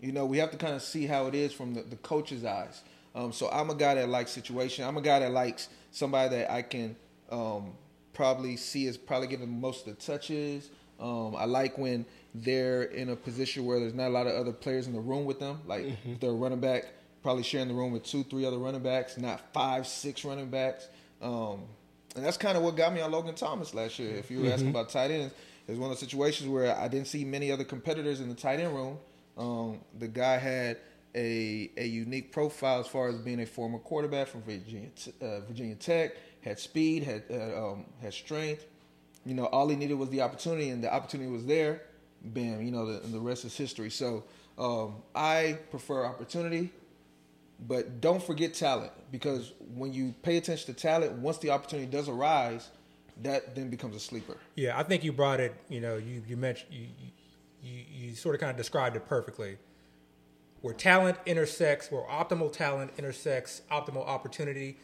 you 0.00 0.12
know, 0.12 0.24
we 0.26 0.38
have 0.38 0.50
to 0.50 0.56
kind 0.56 0.74
of 0.74 0.82
see 0.82 1.06
how 1.06 1.26
it 1.26 1.34
is 1.34 1.52
from 1.52 1.74
the, 1.74 1.82
the 1.82 1.96
coach's 1.96 2.44
eyes. 2.44 2.82
Um, 3.14 3.32
so 3.32 3.48
I'm 3.50 3.70
a 3.70 3.74
guy 3.74 3.94
that 3.94 4.08
likes 4.08 4.30
situation. 4.30 4.84
I'm 4.84 4.96
a 4.96 5.00
guy 5.00 5.20
that 5.20 5.32
likes 5.32 5.68
somebody 5.90 6.36
that 6.36 6.50
I 6.50 6.62
can 6.62 6.96
um, 7.30 7.72
probably 8.12 8.56
see 8.56 8.86
is 8.86 8.96
probably 8.96 9.28
getting 9.28 9.60
most 9.60 9.86
of 9.86 9.96
the 9.96 10.02
touches. 10.02 10.70
Um, 11.00 11.36
I 11.36 11.44
like 11.44 11.78
when 11.78 12.06
they're 12.34 12.84
in 12.84 13.10
a 13.10 13.16
position 13.16 13.64
where 13.64 13.80
there's 13.80 13.94
not 13.94 14.08
a 14.08 14.10
lot 14.10 14.26
of 14.26 14.34
other 14.34 14.52
players 14.52 14.86
in 14.86 14.92
the 14.92 15.00
room 15.00 15.24
with 15.24 15.38
them. 15.38 15.60
Like 15.66 15.96
if 16.04 16.20
they're 16.20 16.32
running 16.32 16.60
back, 16.60 16.86
probably 17.22 17.42
sharing 17.42 17.68
the 17.68 17.74
room 17.74 17.92
with 17.92 18.04
two, 18.04 18.22
three 18.24 18.44
other 18.44 18.58
running 18.58 18.82
backs, 18.82 19.18
not 19.18 19.52
five, 19.52 19.86
six 19.86 20.24
running 20.24 20.48
backs. 20.48 20.88
Um, 21.20 21.62
and 22.14 22.24
that's 22.24 22.36
kind 22.36 22.56
of 22.56 22.62
what 22.62 22.76
got 22.76 22.94
me 22.94 23.00
on 23.00 23.10
Logan 23.10 23.34
Thomas 23.34 23.74
last 23.74 23.98
year. 23.98 24.16
If 24.16 24.30
you 24.30 24.40
were 24.40 24.50
asking 24.50 24.70
about 24.70 24.88
tight 24.88 25.10
ends, 25.10 25.34
it's 25.68 25.78
one 25.78 25.90
of 25.90 25.98
the 25.98 26.04
situations 26.04 26.48
where 26.48 26.76
I 26.76 26.88
didn't 26.88 27.08
see 27.08 27.24
many 27.24 27.50
other 27.52 27.64
competitors 27.64 28.20
in 28.20 28.28
the 28.28 28.34
tight 28.34 28.60
end 28.60 28.74
room. 28.74 28.98
Um, 29.36 29.80
the 29.98 30.08
guy 30.08 30.38
had 30.38 30.78
a 31.14 31.70
a 31.76 31.86
unique 31.86 32.32
profile 32.32 32.80
as 32.80 32.86
far 32.86 33.08
as 33.08 33.16
being 33.16 33.40
a 33.40 33.46
former 33.46 33.78
quarterback 33.78 34.28
from 34.28 34.42
Virginia 34.42 34.88
uh, 35.20 35.40
Virginia 35.40 35.74
Tech. 35.74 36.12
Had 36.40 36.60
speed, 36.60 37.02
had 37.02 37.24
uh, 37.30 37.72
um, 37.72 37.86
had 38.00 38.14
strength. 38.14 38.66
You 39.26 39.34
know, 39.34 39.46
all 39.46 39.68
he 39.68 39.76
needed 39.76 39.94
was 39.94 40.08
the 40.10 40.22
opportunity, 40.22 40.70
and 40.70 40.82
the 40.82 40.92
opportunity 40.92 41.30
was 41.30 41.44
there. 41.44 41.82
Bam, 42.22 42.62
you 42.62 42.70
know, 42.70 42.86
the, 42.86 43.06
the 43.08 43.18
rest 43.18 43.44
is 43.44 43.56
history. 43.56 43.90
So 43.90 44.24
um, 44.56 45.02
I 45.14 45.58
prefer 45.70 46.06
opportunity, 46.06 46.70
but 47.66 48.00
don't 48.00 48.22
forget 48.22 48.54
talent 48.54 48.92
because 49.10 49.52
when 49.74 49.92
you 49.92 50.14
pay 50.22 50.36
attention 50.36 50.72
to 50.74 50.80
talent, 50.80 51.12
once 51.14 51.38
the 51.38 51.50
opportunity 51.50 51.90
does 51.90 52.08
arise, 52.08 52.70
that 53.22 53.54
then 53.54 53.68
becomes 53.68 53.96
a 53.96 54.00
sleeper. 54.00 54.36
Yeah, 54.54 54.78
I 54.78 54.82
think 54.82 55.04
you 55.04 55.12
brought 55.12 55.40
it. 55.40 55.54
You 55.68 55.80
know, 55.80 55.96
you 55.96 56.22
you 56.26 56.36
mentioned 56.36 56.72
you 56.72 56.86
you, 57.62 57.84
you 57.90 58.14
sort 58.14 58.34
of 58.34 58.40
kind 58.40 58.50
of 58.50 58.56
described 58.56 58.96
it 58.96 59.06
perfectly. 59.06 59.58
Where 60.62 60.74
talent 60.74 61.18
intersects, 61.26 61.90
where 61.90 62.02
optimal 62.02 62.52
talent 62.52 62.92
intersects 62.98 63.62
optimal 63.70 64.06
opportunity, 64.06 64.78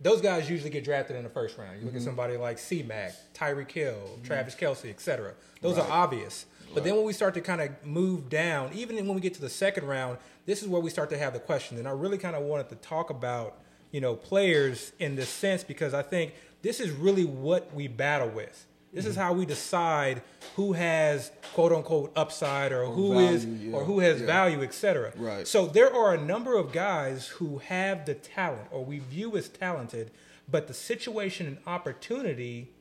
those 0.00 0.20
guys 0.20 0.48
usually 0.48 0.70
get 0.70 0.84
drafted 0.84 1.16
in 1.16 1.24
the 1.24 1.30
first 1.30 1.58
round. 1.58 1.78
You 1.78 1.84
look 1.84 1.94
at 1.94 1.98
mm-hmm. 2.00 2.06
somebody 2.06 2.36
like 2.36 2.58
C 2.58 2.82
Mac, 2.82 3.12
Tyreek 3.34 3.70
Hill, 3.70 3.94
mm-hmm. 3.94 4.22
Travis 4.24 4.54
Kelce, 4.54 4.88
etc. 4.88 5.34
Those 5.60 5.78
are 5.78 5.90
obvious. 5.90 6.46
But 6.72 6.84
then 6.84 6.94
when 6.94 7.04
we 7.04 7.12
start 7.12 7.34
to 7.34 7.40
kind 7.40 7.60
of 7.60 7.70
move 7.84 8.28
down, 8.28 8.70
even 8.74 8.96
when 9.06 9.14
we 9.14 9.20
get 9.20 9.34
to 9.34 9.40
the 9.40 9.50
second 9.50 9.86
round, 9.86 10.18
this 10.46 10.62
is 10.62 10.68
where 10.68 10.80
we 10.80 10.88
start 10.88 11.10
to 11.10 11.18
have 11.18 11.32
the 11.32 11.40
question. 11.40 11.78
And 11.78 11.88
I 11.88 11.90
really 11.90 12.18
kind 12.18 12.36
of 12.36 12.42
wanted 12.42 12.68
to 12.68 12.76
talk 12.76 13.10
about, 13.10 13.58
you 13.90 14.00
know, 14.00 14.14
players 14.14 14.92
in 15.00 15.16
this 15.16 15.28
sense 15.28 15.64
because 15.64 15.94
I 15.94 16.02
think 16.02 16.32
this 16.62 16.78
is 16.78 16.90
really 16.92 17.24
what 17.24 17.74
we 17.74 17.88
battle 17.88 18.28
with. 18.28 18.66
This 18.92 19.06
is 19.06 19.14
mm-hmm. 19.14 19.22
how 19.22 19.32
we 19.34 19.46
decide 19.46 20.22
who 20.56 20.72
has 20.72 21.30
quote 21.54 21.72
unquote 21.72 22.12
upside 22.16 22.72
or, 22.72 22.86
who 22.86 23.18
is 23.20 23.44
value, 23.44 23.70
yeah. 23.70 23.76
or 23.76 23.84
who 23.84 24.00
has 24.00 24.20
Yeah. 24.20 24.26
value, 24.26 24.62
etc. 24.62 25.12
Right. 25.16 25.46
So 25.46 25.66
there 25.66 25.94
are 25.94 26.14
a 26.14 26.20
number 26.20 26.56
of 26.56 26.72
guys 26.72 27.28
who 27.28 27.58
have 27.58 28.04
the 28.04 28.14
talent 28.14 28.68
or 28.70 28.84
we 28.84 28.98
view 28.98 29.36
as 29.36 29.48
talented, 29.48 30.10
but 30.48 30.66
the 30.66 30.74
situation 30.74 31.46
and 31.46 31.58
opportunity 31.66 32.72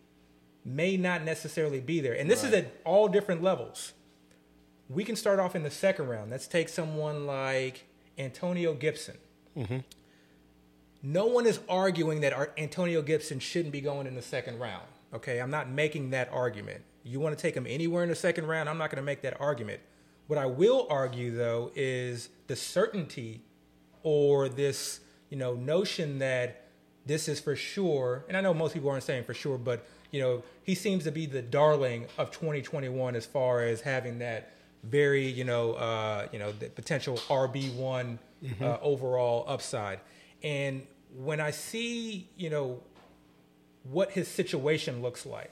may 0.65 0.97
not 0.97 1.23
necessarily 1.23 1.79
be 1.79 1.99
there. 1.99 2.13
And 2.13 2.29
this 2.29 2.43
is 2.43 2.53
at 2.53 2.73
all 2.83 3.07
different 3.07 3.43
levels. 3.43 3.93
We 4.89 5.03
can 5.03 5.15
start 5.15 5.39
off 5.39 5.55
in 5.55 5.63
the 5.63 5.71
second 5.71 6.07
round. 6.07 6.31
Let's 6.31 6.47
take 6.47 6.69
someone 6.69 7.27
like 7.27 7.85
Antonio 8.17 8.73
Gibson. 8.73 9.17
Mm-hmm. 9.57 9.79
no 11.01 11.25
one 11.25 11.45
is 11.45 11.59
arguing 11.67 12.21
that 12.21 12.53
Antonio 12.57 13.01
Gibson 13.01 13.39
shouldn't 13.39 13.73
be 13.73 13.81
going 13.81 14.05
in 14.07 14.15
the 14.15 14.21
second 14.21 14.59
round. 14.59 14.85
Okay, 15.13 15.39
I'm 15.39 15.51
not 15.51 15.69
making 15.69 16.11
that 16.11 16.29
argument. 16.31 16.83
You 17.03 17.19
want 17.19 17.37
to 17.37 17.41
take 17.41 17.55
him 17.55 17.65
anywhere 17.67 18.03
in 18.03 18.09
the 18.09 18.15
second 18.15 18.47
round, 18.47 18.69
I'm 18.69 18.77
not 18.77 18.91
going 18.91 19.01
to 19.01 19.05
make 19.05 19.21
that 19.21 19.39
argument. 19.39 19.81
What 20.27 20.37
I 20.37 20.45
will 20.45 20.85
argue 20.89 21.35
though 21.35 21.71
is 21.75 22.29
the 22.47 22.55
certainty 22.55 23.41
or 24.03 24.47
this, 24.47 24.99
you 25.29 25.37
know, 25.37 25.55
notion 25.55 26.19
that 26.19 26.67
this 27.05 27.27
is 27.27 27.39
for 27.39 27.55
sure. 27.55 28.25
And 28.27 28.37
I 28.37 28.41
know 28.41 28.53
most 28.53 28.73
people 28.73 28.89
aren't 28.89 29.03
saying 29.03 29.23
for 29.23 29.33
sure, 29.33 29.57
but 29.57 29.85
you 30.11 30.21
know, 30.21 30.43
he 30.63 30.75
seems 30.75 31.03
to 31.05 31.11
be 31.11 31.25
the 31.25 31.41
darling 31.41 32.05
of 32.17 32.31
2021 32.31 33.15
as 33.15 33.25
far 33.25 33.63
as 33.63 33.81
having 33.81 34.19
that 34.19 34.51
very, 34.83 35.27
you 35.27 35.43
know, 35.43 35.73
uh, 35.73 36.27
you 36.31 36.39
know, 36.39 36.51
the 36.51 36.67
potential 36.67 37.17
RB 37.27 37.73
one 37.73 38.19
uh, 38.61 38.77
overall 38.81 39.45
upside. 39.47 39.99
And 40.43 40.85
when 41.15 41.39
I 41.39 41.51
see, 41.51 42.29
you 42.37 42.49
know, 42.49 42.81
what 43.91 44.11
his 44.11 44.27
situation 44.27 45.01
looks 45.01 45.25
like 45.25 45.51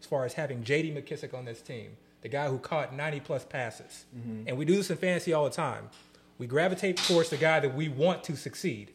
as 0.00 0.06
far 0.06 0.24
as 0.24 0.34
having 0.34 0.62
J.D. 0.62 0.92
McKissic 0.92 1.34
on 1.34 1.44
this 1.44 1.60
team, 1.60 1.96
the 2.22 2.28
guy 2.28 2.48
who 2.48 2.58
caught 2.58 2.94
90 2.94 3.20
plus 3.20 3.44
passes, 3.44 4.04
mm-hmm. 4.16 4.44
and 4.46 4.56
we 4.56 4.64
do 4.64 4.76
this 4.76 4.90
in 4.90 4.96
fantasy 4.96 5.32
all 5.32 5.44
the 5.44 5.50
time. 5.50 5.90
We 6.38 6.46
gravitate 6.46 6.96
towards 6.98 7.30
the 7.30 7.36
guy 7.36 7.60
that 7.60 7.74
we 7.74 7.88
want 7.88 8.22
to 8.24 8.36
succeed. 8.36 8.92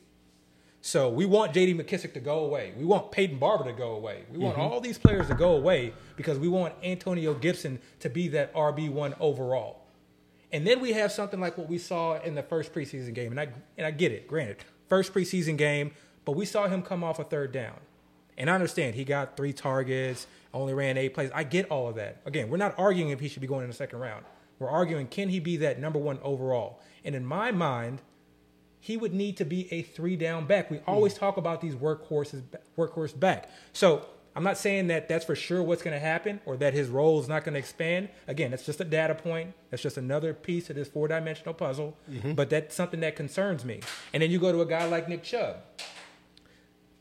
So 0.86 1.10
we 1.10 1.26
want 1.26 1.54
J.D. 1.54 1.76
McKissic 1.76 2.14
to 2.14 2.20
go 2.20 2.40
away. 2.40 2.74
We 2.78 2.84
want 2.84 3.12
Peyton 3.12 3.40
Barber 3.40 3.64
to 3.66 3.74
go 3.74 3.92
away. 3.92 4.24
We 4.30 4.38
want 4.38 4.58
mm-hmm. 4.58 4.74
all 4.74 4.82
these 4.82 4.98
players 4.98 5.28
to 5.28 5.34
go 5.34 5.56
away 5.56 5.94
because 6.18 6.38
we 6.38 6.50
want 6.50 6.74
Antonio 6.84 7.34
Gibson 7.34 7.80
to 8.02 8.10
be 8.10 8.28
that 8.30 8.54
RB 8.54 8.90
one 8.90 9.16
overall. 9.20 9.84
And 10.52 10.68
then 10.68 10.82
we 10.82 10.92
have 10.94 11.12
something 11.12 11.40
like 11.40 11.58
what 11.58 11.68
we 11.68 11.78
saw 11.78 12.22
in 12.22 12.36
the 12.36 12.44
first 12.44 12.74
preseason 12.74 13.14
game, 13.14 13.32
and 13.32 13.40
I 13.40 13.48
and 13.78 13.88
I 13.88 13.92
get 13.92 14.12
it. 14.12 14.28
Granted, 14.28 14.58
first 14.88 15.14
preseason 15.14 15.58
game, 15.58 15.92
but 16.26 16.34
we 16.34 16.46
saw 16.46 16.68
him 16.68 16.84
come 16.84 17.04
off 17.04 17.18
a 17.18 17.24
third 17.24 17.52
down, 17.52 17.80
and 18.38 18.50
I 18.50 18.54
understand 18.54 18.96
he 18.96 19.06
got 19.06 19.38
three 19.38 19.54
targets, 19.54 20.28
only 20.54 20.74
ran 20.74 20.98
eight 20.98 21.14
plays. 21.14 21.32
I 21.34 21.44
get 21.44 21.70
all 21.70 21.88
of 21.88 21.96
that. 21.96 22.22
Again, 22.26 22.50
we're 22.50 22.58
not 22.58 22.76
arguing 22.78 23.10
if 23.10 23.20
he 23.20 23.28
should 23.28 23.42
be 23.42 23.48
going 23.48 23.64
in 23.64 23.70
the 23.70 23.76
second 23.76 24.00
round. 24.00 24.26
We're 24.60 24.70
arguing 24.70 25.08
can 25.08 25.30
he 25.30 25.40
be 25.40 25.58
that 25.58 25.80
number 25.80 26.00
one 26.00 26.20
overall? 26.24 26.80
And 27.04 27.16
in 27.16 27.26
my 27.26 27.52
mind, 27.52 28.02
he 28.80 28.98
would 28.98 29.14
need 29.14 29.38
to 29.38 29.46
be 29.46 29.72
a 29.74 29.82
three 29.82 30.16
down 30.16 30.46
back. 30.46 30.70
We 30.70 30.78
hmm. 30.78 30.90
always 30.90 31.14
talk 31.14 31.38
about 31.38 31.62
these 31.62 31.76
workhorses, 31.76 32.44
workhorse 32.78 33.18
back. 33.18 33.50
So 33.72 34.06
I'm 34.36 34.44
not 34.44 34.58
saying 34.58 34.88
that 34.88 35.08
that's 35.08 35.26
for 35.26 35.36
sure 35.36 35.62
what's 35.62 35.84
going 35.84 35.94
to 35.94 36.00
happen 36.00 36.42
or 36.46 36.58
that 36.58 36.74
his 36.74 36.90
role 36.90 37.20
is 37.20 37.28
not 37.28 37.44
going 37.44 37.54
to 37.54 37.60
expand. 37.60 38.10
Again, 38.28 38.52
that's 38.52 38.66
just 38.66 38.82
a 38.82 38.86
data 38.86 39.16
point. 39.16 39.54
That's 39.70 39.84
just 39.84 39.98
another 39.98 40.34
piece 40.34 40.70
of 40.70 40.76
this 40.76 40.88
four 40.88 41.08
dimensional 41.08 41.54
puzzle. 41.54 41.98
Mm-hmm. 42.10 42.34
But 42.34 42.50
that's 42.50 42.76
something 42.76 43.00
that 43.02 43.16
concerns 43.16 43.64
me. 43.64 43.82
And 44.12 44.24
then 44.24 44.32
you 44.32 44.40
go 44.40 44.52
to 44.52 44.62
a 44.62 44.66
guy 44.66 44.86
like 44.86 45.08
Nick 45.08 45.24
Chubb. 45.24 45.58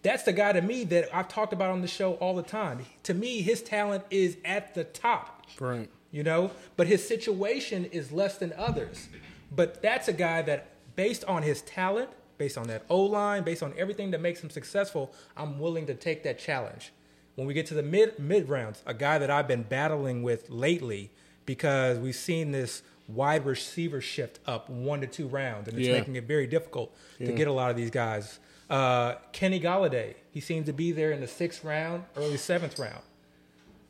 That's 0.03 0.25
the 0.25 0.33
guy 0.33 0.53
to 0.53 0.61
me 0.63 0.85
that 0.85 1.15
I've 1.15 1.29
talked 1.29 1.53
about 1.53 1.71
on 1.71 1.81
the 1.81 1.87
show 1.89 2.15
all 2.15 2.35
the 2.35 2.43
time. 2.43 2.81
To 3.05 3.15
me, 3.15 3.41
his 3.43 3.63
talent 3.63 4.05
is 4.11 4.37
at 4.45 4.75
the 4.75 4.85
top 4.85 5.47
Right. 5.61 5.89
you 6.11 6.23
know 6.23 6.51
but 6.77 6.87
his 6.87 7.07
situation 7.07 7.85
is 7.87 8.11
less 8.11 8.39
than 8.39 8.53
others 8.57 9.09
but 9.55 9.83
that's 9.83 10.09
a 10.09 10.13
guy 10.15 10.41
that 10.43 10.69
based 10.97 11.25
on 11.27 11.43
his 11.43 11.61
talent 11.63 12.09
based 12.39 12.57
on 12.57 12.67
that 12.69 12.85
o-line 12.89 13.43
based 13.43 13.63
on 13.63 13.75
everything 13.77 14.11
that 14.13 14.21
makes 14.23 14.43
him 14.43 14.49
successful 14.49 15.13
i'm 15.37 15.59
willing 15.59 15.85
to 15.87 15.95
take 15.95 16.23
that 16.23 16.39
challenge 16.39 16.91
when 17.35 17.47
we 17.47 17.53
get 17.53 17.67
to 17.67 17.75
the 17.75 17.83
mid 17.83 18.19
mid 18.19 18.49
rounds 18.49 18.83
a 18.87 18.95
guy 18.95 19.19
that 19.19 19.31
i've 19.31 19.47
been 19.47 19.63
battling 19.63 20.23
with 20.23 20.49
lately 20.49 21.11
because 21.45 21.99
we've 21.99 22.15
seen 22.17 22.51
this 22.51 22.83
wide 23.09 23.45
receiver 23.45 24.01
shift 24.01 24.39
up 24.47 24.71
one 24.71 25.03
to 25.03 25.07
two 25.07 25.29
rounds 25.29 25.69
and 25.69 25.77
it's 25.79 25.87
Yeah. 25.87 25.99
making 25.99 26.17
it 26.17 26.25
very 26.25 26.47
difficult 26.47 26.97
to 27.19 27.31
get 27.33 27.47
a 27.47 27.53
lot 27.53 27.71
of 27.71 27.77
these 27.77 27.91
guys 27.91 28.39
uh, 28.73 29.15
kenny 29.33 29.61
golladay 29.61 30.15
he 30.33 30.41
seemed 30.41 30.67
to 30.67 30.73
be 30.73 30.91
there 30.93 31.13
in 31.13 31.21
the 31.21 31.29
sixth 31.29 31.63
round 31.65 32.03
early 32.17 32.37
seventh 32.37 32.79
round 32.79 33.03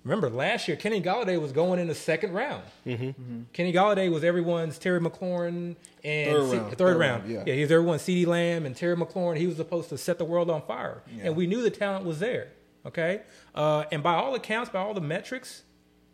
Remember, 0.05 0.29
last 0.31 0.67
year 0.67 0.77
Kenny 0.77 1.01
Golladay 1.01 1.41
was 1.41 1.53
going 1.53 1.79
in 1.79 1.87
the 1.87 1.95
second 1.95 2.33
round. 2.33 2.65
Mm-hmm. 2.85 3.43
Kenny 3.53 3.73
Golladay 3.73 4.11
was 4.11 4.25
everyone's 4.25 4.77
Terry 4.77 4.99
McLaurin 4.99 5.77
and 6.03 6.33
Third 6.33 6.51
C- 6.51 6.57
round. 6.57 6.69
third, 6.71 6.79
Third 6.79 6.97
round. 6.99 7.23
round, 7.23 7.33
yeah. 7.33 7.43
yeah, 7.47 7.55
he 7.55 7.61
was 7.61 7.71
everyone's 7.71 8.03
CeeDee 8.03 8.27
Lamb 8.27 8.67
and 8.67 8.75
Terry 8.75 8.97
McLaurin. 8.97 9.37
He 9.37 9.47
was 9.47 9.55
supposed 9.59 9.91
to 9.91 9.97
set 9.99 10.19
the 10.19 10.25
world 10.25 10.51
on 10.51 10.61
fire, 10.63 11.03
and 11.21 11.37
we 11.37 11.47
knew 11.47 11.63
the 11.63 11.71
talent 11.71 12.05
was 12.05 12.19
there. 12.19 12.49
Okay, 12.85 13.23
uh, 13.55 13.85
and 13.93 14.03
by 14.03 14.15
all 14.15 14.35
accounts, 14.35 14.71
by 14.71 14.81
all 14.81 14.93
the 14.93 15.01
metrics, 15.01 15.63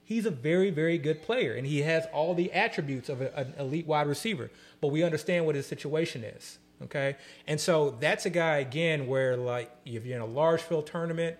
he's 0.04 0.26
a 0.26 0.31
very, 0.31 0.68
very 0.68 0.98
good 0.98 1.22
player, 1.22 1.54
and 1.54 1.66
he 1.66 1.81
has 1.81 2.04
all 2.12 2.35
the 2.35 2.52
attributes 2.52 3.09
of 3.09 3.22
a, 3.22 3.35
an 3.35 3.54
elite 3.59 3.87
wide 3.87 4.07
receiver. 4.07 4.50
But 4.83 4.88
we 4.88 5.02
understand 5.02 5.46
what 5.46 5.54
his 5.54 5.64
situation 5.66 6.24
is. 6.24 6.59
Okay, 6.84 7.16
and 7.46 7.60
so 7.60 7.96
that's 7.98 8.24
a 8.26 8.30
guy 8.30 8.58
again 8.58 9.06
where 9.06 9.36
like 9.36 9.70
if 9.84 10.06
you're 10.06 10.16
in 10.16 10.22
a 10.22 10.26
large 10.26 10.62
field 10.62 10.86
tournament 10.86 11.36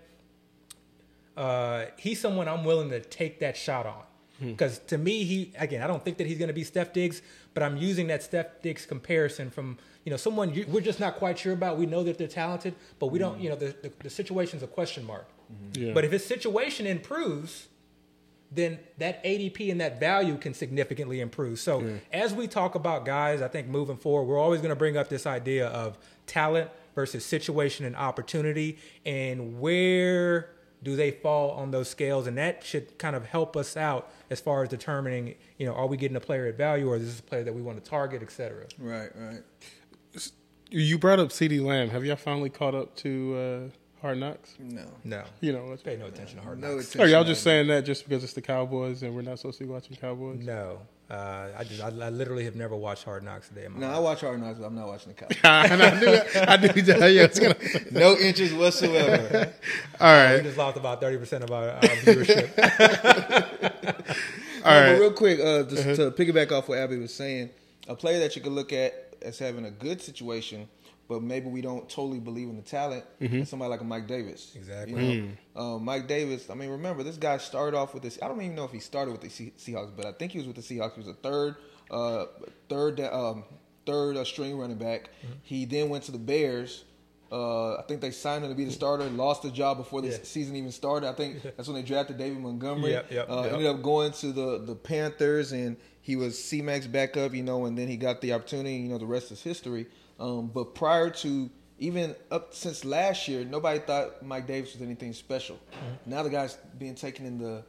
uh, 1.39 1.87
he's 1.97 2.21
someone 2.21 2.49
I'm 2.49 2.65
willing 2.65 2.91
to 2.91 3.01
take 3.01 3.39
that 3.41 3.57
shot 3.57 3.87
on. 3.87 4.03
Hmm. 4.41 4.51
Because 4.51 4.81
to 4.81 4.99
me, 4.99 5.23
he 5.23 5.53
again, 5.57 5.83
I 5.83 5.87
don't 5.87 6.05
think 6.05 6.19
that 6.19 6.27
he's 6.27 6.37
going 6.39 6.49
to 6.49 6.55
be 6.55 6.65
Steph 6.65 6.93
Diggs, 6.93 7.23
but 7.55 7.63
I'm 7.63 7.77
using 7.77 8.09
that 8.09 8.25
Steph 8.25 8.61
Diggs 8.61 8.85
comparison 8.85 9.51
from 9.51 9.79
you 10.05 10.11
know 10.11 10.17
someone 10.17 10.53
you, 10.53 10.67
we're 10.69 10.81
just 10.81 10.99
not 10.99 11.15
quite 11.15 11.39
sure 11.39 11.53
about. 11.53 11.79
We 11.79 11.87
know 11.87 12.03
that 12.03 12.19
they're 12.19 12.27
talented, 12.27 12.75
but 12.99 13.07
we 13.07 13.21
don't. 13.21 13.37
Hmm. 13.37 13.43
You 13.43 13.49
know, 13.51 13.57
the, 13.57 13.77
the, 13.83 13.93
the 14.03 14.11
situation's 14.11 14.65
a 14.65 14.67
question 14.67 15.07
mark. 15.07 15.29
Hmm. 15.49 15.81
Yeah. 15.81 15.93
But 15.95 16.05
if 16.05 16.11
his 16.11 16.27
situation 16.27 16.87
improves, 16.87 17.69
then 18.51 18.79
that 18.97 19.23
ADP 19.25 19.71
and 19.71 19.81
that 19.81 20.01
value 20.01 20.37
can 20.39 20.55
significantly 20.55 21.21
improve. 21.21 21.59
So 21.59 21.99
as 22.13 22.33
we 22.33 22.47
talk 22.47 22.75
about 22.75 23.05
guys, 23.05 23.43
I 23.43 23.49
think 23.49 23.69
moving 23.69 23.97
forward, 23.97 24.25
we're 24.25 24.39
always 24.39 24.61
going 24.61 24.71
to 24.71 24.77
bring 24.77 24.97
up 24.97 25.09
this 25.09 25.27
idea 25.27 25.69
of 25.69 25.99
talent 26.27 26.71
versus 26.95 27.25
situation 27.25 27.85
and 27.85 27.95
opportunity, 27.95 28.79
and 29.05 29.61
where 29.61 30.51
do 30.83 30.97
they 30.97 31.11
fall 31.11 31.51
on 31.53 31.71
those 31.71 31.89
scales, 31.89 32.27
and 32.27 32.39
that 32.39 32.65
should 32.65 32.99
kind 32.99 33.17
of 33.17 33.27
help 33.27 33.57
us 33.57 33.77
out 33.77 34.11
as 34.31 34.41
far 34.41 34.63
as 34.63 34.69
determining, 34.69 35.35
you 35.59 35.67
know, 35.67 35.75
are 35.75 35.87
we 35.87 35.97
getting 35.97 36.17
a 36.17 36.21
player 36.21 36.47
at 36.47 36.57
value, 36.57 36.89
or 36.89 36.97
is 36.97 37.05
this 37.05 37.21
a 37.21 37.23
player 37.23 37.45
that 37.45 37.55
we 37.55 37.63
want 37.63 37.83
to 37.83 37.91
target, 37.91 38.23
et 38.23 38.31
cetera. 38.31 38.67
Right, 38.79 39.11
right. 39.17 39.43
You 40.71 40.99
brought 40.99 41.19
up 41.19 41.29
CeeDee 41.29 41.65
Lamb. 41.65 41.91
Have 41.91 42.05
y'all 42.05 42.17
finally 42.17 42.51
caught 42.51 42.75
up 42.75 42.95
to 42.97 43.35
uh, 43.37 43.75
Hard 44.01 44.19
Knocks? 44.19 44.55
No. 44.61 44.85
No, 45.05 45.25
You 45.41 45.53
know, 45.53 45.65
let's 45.67 45.83
pay 45.83 45.97
no 45.97 46.07
attention 46.07 46.39
to 46.39 46.45
hard 46.45 46.61
No 46.61 46.75
knocks. 46.77 46.89
attention. 46.95 47.01
Are 47.01 47.11
y'all 47.11 47.25
just 47.25 47.43
saying 47.43 47.67
that 47.67 47.85
just 47.85 48.09
because 48.09 48.23
it's 48.23 48.33
the 48.33 48.41
Cowboys 48.43 49.03
and 49.03 49.15
we're 49.15 49.23
not 49.23 49.39
supposed 49.39 49.59
to 49.59 49.65
be 49.65 49.71
watching 49.71 49.97
Cowboys? 49.97 50.39
No, 50.45 50.79
uh, 51.11 51.49
I 51.59 51.65
just 51.65 51.83
I, 51.83 51.87
I 51.89 52.11
literally 52.11 52.45
have 52.45 52.55
never 52.55 52.77
watched 52.77 53.03
Hard 53.05 53.25
Knocks 53.25 53.51
a 53.51 53.55
day 53.55 53.65
in 53.65 53.73
my 53.73 53.81
No, 53.81 53.87
life. 53.89 53.97
I 53.97 53.99
watch 54.01 54.21
Hard 54.21 54.41
Knocks, 54.41 54.59
but 54.61 54.67
I'm 54.67 54.75
not 54.77 54.87
watching 54.87 55.15
the 55.15 55.15
Cowboys. 55.43 55.71
and 55.73 55.83
I 55.83 56.01
knew 56.01 56.07
I 56.37 56.57
knew 56.75 56.83
that. 56.83 57.09
Yeah, 57.13 57.23
it's 57.25 57.41
gonna. 57.41 57.57
no 57.91 58.17
interest 58.17 58.55
whatsoever. 58.57 59.53
All 60.01 60.13
right. 60.13 60.37
We 60.37 60.43
just 60.43 60.59
lost 60.59 60.77
about 60.77 61.01
thirty 61.01 61.17
percent 61.19 61.43
of 61.43 61.51
our, 61.51 61.71
our 61.71 61.81
viewership. 61.81 62.57
all 64.65 64.73
No, 64.73 64.81
right. 64.81 64.93
But 64.93 65.01
real 65.01 65.13
quick, 65.13 65.41
uh, 65.41 65.63
just 65.65 65.83
to 65.97 66.11
piggyback 66.13 66.53
off 66.53 66.69
what 66.69 66.79
Abby 66.79 66.99
was 66.99 67.13
saying, 67.15 67.51
a 67.89 67.95
player 67.95 68.19
that 68.21 68.37
you 68.37 68.43
could 68.43 68.53
look 68.53 68.73
at 68.73 69.15
as 69.23 69.39
having 69.39 69.65
a 69.65 69.71
good 69.71 70.01
situation, 70.01 70.69
but 71.09 71.23
maybe 71.23 71.49
we 71.49 71.61
don't 71.63 71.89
totally 71.89 72.19
believe 72.21 72.49
in 72.49 72.57
the 72.57 72.63
talent, 72.63 73.05
is 73.21 73.49
somebody 73.49 73.71
like 73.71 73.81
a 73.81 73.85
Mike 73.85 74.07
Davis. 74.07 74.53
Exactly. 74.55 75.13
You 75.15 75.23
know? 75.57 75.75
Uh, 75.75 75.79
Mike 75.79 76.07
Davis, 76.07 76.51
I 76.51 76.55
mean, 76.55 76.69
remember, 76.71 77.03
this 77.03 77.17
guy 77.17 77.39
started 77.39 77.77
off 77.77 77.95
with 77.95 78.03
this. 78.03 78.19
I 78.23 78.29
don't 78.29 78.41
even 78.43 78.55
know 78.55 78.65
if 78.65 78.73
he 78.73 78.79
started 78.81 79.13
with 79.13 79.23
the 79.23 79.31
Se- 79.31 79.53
Seahawks, 79.59 79.93
but 79.97 80.05
I 80.07 80.13
think 80.13 80.33
he 80.33 80.39
was 80.39 80.47
with 80.47 80.57
the 80.57 80.63
Seahawks. 80.63 80.93
He 80.95 81.01
was 81.01 81.09
a 81.09 81.15
third, 81.15 81.57
uh, 81.91 82.27
third, 82.69 83.01
um, 83.01 83.45
third 83.87 84.17
uh, 84.19 84.25
string 84.25 84.59
running 84.59 84.77
back. 84.77 85.09
He 85.43 85.65
then 85.65 85.89
went 85.89 86.05
to 86.05 86.13
the 86.13 86.19
Bears. 86.19 86.85
Uh, 87.31 87.75
I 87.77 87.83
think 87.89 88.01
they 88.01 88.11
signed 88.11 88.45
him 88.45 88.51
to 88.51 88.57
be 88.57 88.65
the 88.65 88.71
starter. 88.71 89.05
Lost 89.05 89.43
the 89.43 89.51
job 89.51 89.77
before 89.79 90.01
the 90.01 90.09
Yeah. 90.09 90.17
season 90.23 90.57
even 90.57 90.73
started. 90.73 91.09
I 91.09 91.13
think 91.13 91.43
that's 91.57 91.69
when 91.69 91.75
they 91.77 91.83
drafted 91.83 92.17
David 92.19 92.39
Montgomery. 92.39 92.93
Yep, 92.93 93.13
yep, 93.13 93.31
uh, 93.31 93.43
yep. 93.45 93.53
Ended 93.53 93.67
up 93.67 93.83
going 93.83 94.13
to 94.13 94.33
the 94.33 94.59
the 94.65 94.75
Panthers, 94.75 95.53
and 95.53 95.77
he 96.01 96.17
was 96.17 96.43
C-Max 96.43 96.87
backup, 96.87 97.35
you 97.35 97.43
know, 97.43 97.67
and 97.67 97.77
then 97.77 97.87
he 97.89 97.97
got 97.99 98.23
the 98.23 98.33
opportunity. 98.33 98.77
You 98.77 98.89
know, 98.89 98.99
the 98.99 99.05
rest 99.07 99.31
is 99.31 99.43
history. 99.43 99.87
Um, 100.19 100.49
but 100.49 100.75
prior 100.75 101.11
to 101.11 101.49
even 101.79 102.17
up 102.31 102.55
since 102.55 102.85
last 102.85 103.29
year, 103.29 103.45
nobody 103.45 103.79
thought 103.79 104.23
Mike 104.25 104.47
Davis 104.47 104.73
was 104.73 104.83
anything 104.83 105.13
special. 105.13 105.57
Mm-hmm. 105.57 106.11
Now 106.11 106.23
the 106.25 106.31
guy's 106.31 106.55
being 106.79 106.95
taken 106.97 107.25
in 107.25 107.39
the 107.39 107.63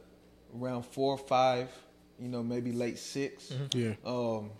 round 0.52 0.84
four, 0.84 1.16
five, 1.16 1.68
you 2.18 2.28
know, 2.28 2.42
maybe 2.42 2.72
late 2.72 2.98
6 2.98 3.44
Mm-hmm. 3.52 3.78
Yeah. 3.78 3.94
Um, 4.04 4.50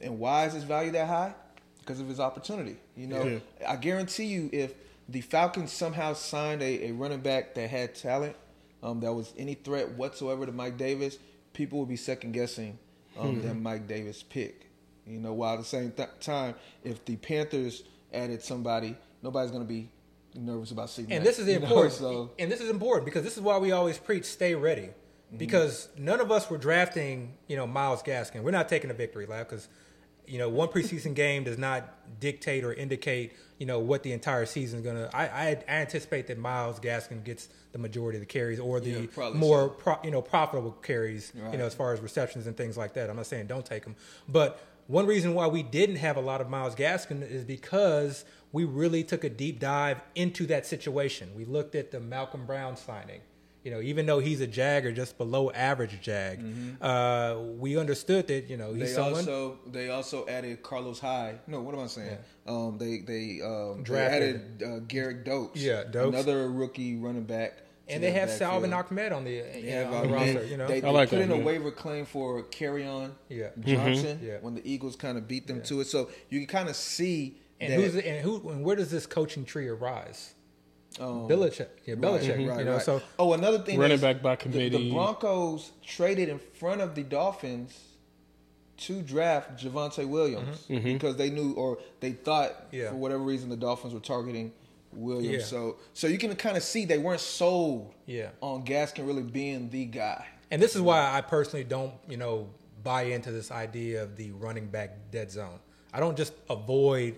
and 0.00 0.18
why 0.18 0.46
is 0.46 0.52
his 0.52 0.64
value 0.64 0.92
that 0.92 1.08
high? 1.08 1.34
Because 1.80 2.00
of 2.00 2.08
his 2.08 2.20
opportunity. 2.20 2.76
You 2.96 3.06
know, 3.08 3.24
Yeah. 3.24 3.38
I 3.72 3.76
guarantee 3.76 4.26
you, 4.26 4.48
if 4.52 4.74
the 5.08 5.20
Falcons 5.22 5.72
somehow 5.72 6.12
signed 6.14 6.62
a, 6.62 6.88
a 6.88 6.92
running 6.92 7.20
back 7.20 7.54
that 7.54 7.68
had 7.70 7.94
talent, 7.94 8.36
um, 8.82 9.00
that 9.00 9.12
was 9.12 9.32
any 9.36 9.54
threat 9.54 9.90
whatsoever 9.92 10.46
to 10.46 10.52
Mike 10.52 10.76
Davis, 10.76 11.18
people 11.52 11.78
would 11.80 11.88
be 11.88 11.96
second 11.96 12.32
guessing 12.32 12.78
um, 13.18 13.36
Hmm. 13.40 13.46
that 13.48 13.54
Mike 13.54 13.86
Davis 13.88 14.22
pick. 14.22 14.65
You 15.06 15.20
know, 15.20 15.32
while 15.32 15.54
at 15.54 15.60
the 15.60 15.64
same 15.64 15.92
th- 15.92 16.08
time, 16.20 16.54
if 16.82 17.04
the 17.04 17.16
Panthers 17.16 17.84
added 18.12 18.42
somebody, 18.42 18.96
nobody's 19.22 19.50
going 19.50 19.62
to 19.62 19.68
be 19.68 19.88
nervous 20.34 20.70
about 20.70 20.90
seeing 20.90 21.10
And 21.12 21.24
that, 21.24 21.28
this 21.28 21.38
is 21.38 21.46
you 21.46 21.58
know, 21.58 21.66
important. 21.66 21.92
so 21.94 22.30
and 22.38 22.50
this 22.50 22.60
is 22.60 22.70
important 22.70 23.04
because 23.04 23.22
this 23.22 23.36
is 23.36 23.42
why 23.42 23.58
we 23.58 23.72
always 23.72 23.98
preach 23.98 24.24
stay 24.24 24.54
ready. 24.54 24.82
Mm-hmm. 25.28 25.38
Because 25.38 25.88
none 25.98 26.20
of 26.20 26.30
us 26.30 26.48
were 26.50 26.58
drafting, 26.58 27.34
you 27.48 27.56
know, 27.56 27.66
Myles 27.66 28.02
Gaskin. 28.02 28.42
We're 28.42 28.50
not 28.52 28.68
taking 28.68 28.90
a 28.90 28.94
victory 28.94 29.26
lap 29.26 29.48
because, 29.48 29.68
you 30.26 30.38
know, 30.38 30.48
one 30.48 30.68
preseason 30.68 31.14
game 31.16 31.44
does 31.44 31.58
not 31.58 32.20
dictate 32.20 32.62
or 32.64 32.72
indicate, 32.74 33.32
you 33.58 33.66
know, 33.66 33.78
what 33.80 34.02
the 34.02 34.12
entire 34.12 34.46
season 34.46 34.80
is 34.80 34.84
going 34.84 34.96
to. 34.96 35.16
I, 35.16 35.24
I 35.50 35.64
anticipate 35.68 36.26
that 36.28 36.38
Myles 36.38 36.78
Gaskin 36.78 37.24
gets 37.24 37.48
the 37.72 37.78
majority 37.78 38.18
of 38.18 38.20
the 38.22 38.26
carries 38.26 38.60
or 38.60 38.78
the 38.80 39.08
Yeah, 39.16 39.30
more 39.30 39.62
so. 39.62 39.68
pro, 39.68 39.96
you 40.04 40.10
know 40.10 40.22
profitable 40.22 40.72
carries, 40.72 41.32
you 41.52 41.58
know, 41.58 41.66
as 41.66 41.74
far 41.74 41.92
as 41.92 42.00
receptions 42.00 42.46
and 42.46 42.56
things 42.56 42.76
like 42.76 42.94
that. 42.94 43.10
I'm 43.10 43.16
not 43.16 43.26
saying 43.26 43.46
don't 43.46 43.66
take 43.66 43.82
them, 43.84 43.96
but 44.28 44.60
one 44.86 45.06
reason 45.06 45.34
why 45.34 45.46
we 45.46 45.62
didn't 45.62 45.96
have 45.96 46.16
a 46.16 46.20
lot 46.20 46.40
of 46.40 46.48
Myles 46.48 46.74
Gaskin 46.74 47.28
is 47.28 47.44
because 47.44 48.24
we 48.52 48.64
really 48.64 49.02
took 49.04 49.24
a 49.24 49.30
deep 49.30 49.58
dive 49.60 50.00
into 50.14 50.46
that 50.46 50.66
situation. 50.66 51.30
We 51.36 51.44
looked 51.44 51.74
at 51.74 51.90
the 51.90 52.00
Malcolm 52.00 52.46
Brown 52.46 52.76
signing. 52.76 53.20
You 53.64 53.72
know, 53.72 53.80
even 53.80 54.06
though 54.06 54.20
he's 54.20 54.40
a 54.40 54.46
Jag 54.46 54.86
or 54.86 54.92
just 54.92 55.18
below 55.18 55.50
average 55.50 56.00
Jag, 56.00 56.40
uh, 56.80 57.36
we 57.58 57.76
understood 57.76 58.28
that 58.28 58.48
you 58.48 58.56
know 58.56 58.72
he's 58.72 58.76
Mm-hmm. 58.76 58.80
They 58.84 58.92
someone. 58.92 59.14
also 59.14 59.58
they 59.66 59.88
also 59.90 60.24
added 60.28 60.62
Carlos 60.62 61.00
Hyde. 61.00 61.40
No, 61.48 61.60
what 61.62 61.74
am 61.74 61.80
I 61.80 61.86
saying? 61.88 62.18
Um, 62.46 62.78
they 62.78 62.98
they 63.00 63.40
um, 63.44 63.78
they 63.78 63.82
Drafted. 63.82 64.22
added 64.22 64.62
uh, 64.62 64.66
Gerrid 64.86 65.24
Doaks. 65.24 65.60
Yeah, 65.60 65.82
Doaks. 65.82 66.14
another 66.14 66.48
rookie 66.48 66.94
running 66.96 67.24
back. 67.24 67.54
To 67.88 67.92
and 67.94 68.02
they 68.02 68.10
their 68.10 68.20
have 68.20 68.30
Salvon 68.30 68.70
backfield. 68.70 68.98
Ahmed 69.00 69.12
on 69.12 69.24
the, 69.24 69.40
They 69.42 69.60
you 69.60 69.70
have 69.70 69.90
know, 69.90 69.96
on 69.98 70.06
the 70.08 70.12
roster. 70.14 70.44
You 70.46 70.56
know, 70.56 70.66
they, 70.66 70.80
they 70.80 70.88
I 70.88 70.90
like 70.90 71.10
put 71.10 71.20
in 71.20 71.28
that, 71.28 71.40
a 71.40 71.42
waiver 71.44 71.70
claim 71.70 72.04
for 72.04 72.42
Kerryon 72.42 73.12
Yeah. 73.28 73.50
Johnson 73.60 74.18
Yeah. 74.22 74.38
when 74.40 74.54
the 74.56 74.68
Eagles 74.68 74.96
kind 74.96 75.16
of 75.16 75.28
beat 75.28 75.46
them 75.46 75.62
to 75.62 75.80
it. 75.80 75.86
So 75.86 76.10
you 76.28 76.40
can 76.40 76.48
kind 76.48 76.68
of 76.68 76.74
see 76.76 77.38
and 77.60 77.72
that. 77.72 77.76
who's 77.80 77.94
and 77.94 78.20
who 78.22 78.50
and 78.50 78.64
where 78.64 78.74
does 78.76 78.90
this 78.90 79.06
coaching 79.06 79.44
tree 79.44 79.68
arise? 79.68 80.34
um, 80.98 81.28
Belichick, 81.28 81.68
yeah, 81.84 81.94
Belichick. 81.94 82.30
Right, 82.48 82.58
you 82.60 82.64
know, 82.64 82.72
right. 82.74 82.82
so 82.82 83.02
oh, 83.18 83.34
another 83.34 83.58
thing, 83.58 83.78
Running 83.78 83.96
is 83.96 84.00
back 84.00 84.22
by 84.22 84.34
the- 84.36 84.68
The. 84.70 84.90
Broncos 84.92 85.70
traded 85.84 86.28
in 86.30 86.38
front 86.38 86.80
of 86.80 86.94
the 86.94 87.02
Dolphins 87.02 87.78
to 88.78 89.02
draft 89.02 89.62
Javonte 89.62 90.06
Williams 90.08 90.64
because 90.68 91.16
they 91.16 91.30
knew 91.30 91.52
or 91.52 91.78
they 92.00 92.12
thought 92.12 92.50
Mm-hmm. 92.72 92.76
Yeah. 92.76 92.90
for 92.90 92.96
whatever 92.96 93.22
reason 93.22 93.48
the 93.50 93.56
Dolphins 93.56 93.94
were 93.94 94.00
targeting 94.00 94.52
Williams. 94.96 95.36
Yeah. 95.36 95.44
So, 95.44 95.76
so 95.92 96.06
you 96.06 96.18
can 96.18 96.34
kind 96.36 96.56
of 96.56 96.62
see 96.62 96.84
they 96.84 96.98
weren't 96.98 97.20
sold 97.20 97.94
Yeah. 98.06 98.30
on 98.40 98.64
Gaskin 98.64 99.06
really 99.06 99.22
being 99.22 99.70
the 99.70 99.84
guy. 99.86 100.26
And 100.50 100.60
this 100.62 100.74
is 100.76 100.82
why 100.82 101.12
I 101.12 101.20
personally 101.20 101.64
don't, 101.64 101.92
you 102.08 102.16
know, 102.16 102.48
buy 102.82 103.02
into 103.02 103.32
this 103.32 103.50
idea 103.50 104.02
of 104.02 104.16
the 104.16 104.30
running 104.32 104.66
back 104.68 105.10
dead 105.10 105.30
zone. 105.30 105.58
I 105.92 106.00
don't 106.00 106.16
just 106.16 106.32
avoid 106.48 107.16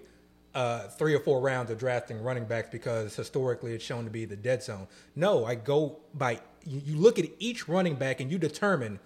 uh, 0.55 0.89
three 0.89 1.15
or 1.15 1.21
four 1.21 1.41
rounds 1.41 1.71
of 1.71 1.79
drafting 1.79 2.23
running 2.23 2.45
backs 2.47 2.69
because 2.71 3.15
historically 3.15 3.75
it's 3.75 3.85
shown 3.85 4.05
to 4.05 4.11
be 4.11 4.25
the 4.25 4.37
dead 4.37 4.63
zone. 4.63 4.89
No, 5.15 5.45
I 5.45 5.55
go 5.57 5.99
by 6.15 6.41
you, 6.65 6.97
look 6.97 7.19
at 7.19 7.27
each 7.39 7.69
running 7.69 7.97
back 7.97 8.21
and 8.21 8.31
you 8.31 8.39
determine 8.39 8.99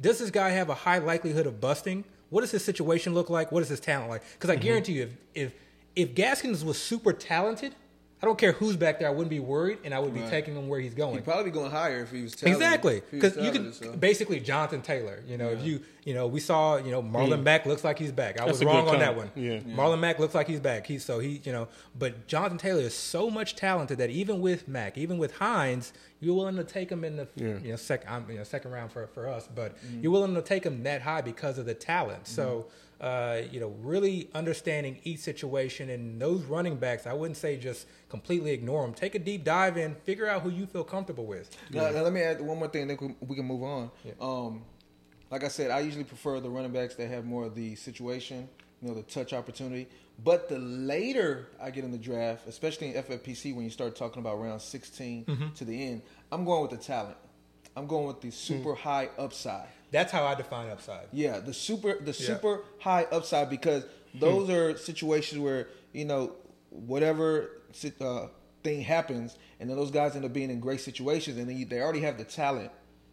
does 0.00 0.18
this 0.18 0.30
guy 0.30 0.50
have 0.50 0.68
a 0.70 0.74
high 0.74 0.98
likelihood 0.98 1.46
of 1.46 1.60
busting? 1.60 2.04
What 2.30 2.40
does 2.40 2.50
his 2.50 2.64
situation 2.64 3.14
look 3.14 3.30
like? 3.30 3.52
What 3.52 3.62
is 3.62 3.68
his 3.68 3.78
talent 3.78 4.10
like? 4.10 4.22
Because 4.32 4.50
I 4.50 4.56
guarantee 4.56 4.94
you, 4.94 5.02
if 5.04 5.16
if 5.34 5.54
if 5.94 6.14
Gaskins 6.16 6.64
was 6.64 6.76
super 6.82 7.12
talented, 7.12 7.76
I 8.24 8.26
don't 8.26 8.38
care 8.38 8.52
who's 8.52 8.74
back 8.74 9.00
there, 9.00 9.08
I 9.08 9.10
wouldn't 9.10 9.28
be 9.28 9.38
worried, 9.38 9.80
and 9.84 9.92
I 9.92 9.98
would 9.98 10.14
be 10.14 10.20
Right. 10.20 10.30
taking 10.30 10.56
him 10.56 10.66
where 10.66 10.80
he's 10.80 10.94
going. 10.94 11.16
He'd 11.16 11.24
probably 11.24 11.44
be 11.44 11.50
going 11.50 11.70
higher 11.70 12.00
if 12.00 12.10
he 12.10 12.22
was 12.22 12.34
talented. 12.34 12.62
Exactly, 12.62 12.96
If 12.96 13.10
he 13.10 13.16
was 13.16 13.22
because 13.32 13.36
you 13.36 13.50
talented, 13.52 13.80
could 13.82 13.92
so. 13.92 13.96
basically 13.98 14.40
Jonathan 14.40 14.80
Taylor. 14.80 15.22
You 15.28 15.36
know, 15.36 15.50
if 15.50 15.62
you 15.62 15.80
you 16.04 16.14
know 16.14 16.26
we 16.26 16.40
saw 16.40 16.78
you 16.78 16.90
know 16.90 17.02
Marlon 17.02 17.42
Mack 17.42 17.66
looks 17.66 17.84
like 17.84 17.98
he's 17.98 18.12
back. 18.12 18.40
I 18.40 18.46
That's 18.46 18.60
was 18.60 18.64
wrong 18.64 18.88
on 18.88 18.98
that 19.00 19.14
one. 19.14 19.30
Yeah. 19.36 19.58
Marlon 19.58 20.00
Mack 20.00 20.18
looks 20.18 20.34
like 20.34 20.46
he's 20.48 20.58
back. 20.60 20.86
He's 20.86 21.04
so 21.04 21.18
he 21.18 21.42
you 21.44 21.52
know, 21.52 21.68
but 21.98 22.26
Jonathan 22.26 22.56
Taylor 22.56 22.80
is 22.80 22.94
so 22.94 23.28
much 23.28 23.56
talented 23.56 23.98
that 23.98 24.08
even 24.08 24.40
with 24.40 24.66
Mack, 24.66 24.96
even 24.96 25.18
with 25.18 25.36
Hines, 25.36 25.92
you're 26.20 26.34
willing 26.34 26.56
to 26.56 26.64
take 26.64 26.90
him 26.90 27.04
in 27.04 27.16
the 27.16 27.28
Yeah. 27.36 27.58
you 27.62 27.70
know 27.72 27.76
second 27.76 28.24
you 28.30 28.38
know 28.38 28.44
second 28.44 28.70
round 28.70 28.90
for 28.90 29.06
for 29.08 29.28
us, 29.28 29.46
but 29.54 29.76
Mm-hmm. 29.76 30.00
you're 30.02 30.12
willing 30.12 30.34
to 30.34 30.40
take 30.42 30.64
him 30.64 30.82
that 30.84 31.02
high 31.02 31.20
because 31.20 31.58
of 31.58 31.66
the 31.66 31.74
talent. 31.74 32.26
So. 32.26 32.68
Uh, 33.00 33.42
you 33.50 33.60
know, 33.60 33.74
really 33.82 34.28
understanding 34.34 34.98
each 35.04 35.18
situation 35.18 35.90
and 35.90 36.20
those 36.20 36.42
running 36.44 36.76
backs, 36.76 37.06
I 37.06 37.12
wouldn't 37.12 37.36
say 37.36 37.56
just 37.56 37.86
completely 38.08 38.52
ignore 38.52 38.82
them. 38.82 38.94
Take 38.94 39.14
a 39.14 39.18
deep 39.18 39.44
dive 39.44 39.76
in, 39.76 39.94
figure 40.04 40.26
out 40.28 40.42
who 40.42 40.50
you 40.50 40.64
feel 40.66 40.84
comfortable 40.84 41.26
with. 41.26 41.54
Now, 41.70 41.90
now 41.90 42.02
let 42.02 42.12
me 42.12 42.20
add 42.22 42.40
one 42.40 42.58
more 42.58 42.68
thing, 42.68 42.86
then 42.86 42.96
we- 43.00 43.26
we 43.26 43.36
can 43.36 43.44
move 43.46 43.62
on. 43.62 43.90
Yeah. 44.04 44.12
Um, 44.20 44.62
like 45.30 45.42
I 45.44 45.48
said, 45.48 45.70
I 45.70 45.80
usually 45.80 46.04
prefer 46.04 46.38
the 46.40 46.48
running 46.48 46.72
backs 46.72 46.94
that 46.94 47.08
have 47.08 47.24
more 47.24 47.44
of 47.44 47.54
the 47.56 47.74
situation, 47.74 48.48
you 48.80 48.88
know, 48.88 48.94
the 48.94 49.02
touch 49.02 49.32
opportunity. 49.32 49.88
But 50.22 50.48
the 50.48 50.58
later 50.60 51.48
I 51.60 51.70
get 51.70 51.82
in 51.84 51.90
the 51.90 51.98
draft, 51.98 52.46
especially 52.46 52.94
in 52.94 53.02
FFPC, 53.02 53.52
when 53.54 53.64
you 53.64 53.70
start 53.70 53.96
talking 53.96 54.20
about 54.20 54.40
round 54.40 54.62
16 54.62 55.24
Mm-hmm. 55.24 55.48
to 55.54 55.64
the 55.64 55.88
end, 55.88 56.02
I'm 56.30 56.44
going 56.44 56.62
with 56.62 56.70
the 56.70 56.76
talent. 56.84 57.16
I'm 57.76 57.86
going 57.86 58.06
with 58.06 58.20
the 58.20 58.30
super 58.30 58.74
high 58.74 59.08
upside. 59.18 59.68
That's 59.90 60.12
how 60.12 60.24
I 60.24 60.34
define 60.34 60.70
upside. 60.70 61.06
Yeah, 61.12 61.38
the 61.40 61.52
super 61.54 61.98
the 62.00 62.06
Yeah. 62.06 62.12
super 62.12 62.64
high 62.78 63.04
upside 63.12 63.50
because 63.50 63.84
those 64.14 64.48
are 64.50 64.76
situations 64.76 65.40
where 65.40 65.68
you 65.92 66.04
know 66.04 66.32
whatever 66.70 67.50
uh, 68.00 68.26
thing 68.62 68.80
happens, 68.82 69.36
and 69.60 69.68
then 69.68 69.76
those 69.76 69.90
guys 69.90 70.14
end 70.16 70.24
up 70.24 70.32
being 70.32 70.50
in 70.50 70.60
great 70.60 70.80
situations, 70.80 71.38
and 71.38 71.48
then 71.48 71.56
you, 71.56 71.64
they 71.64 71.80
already 71.80 72.00
have 72.00 72.16
the 72.18 72.24
talent. 72.24 72.70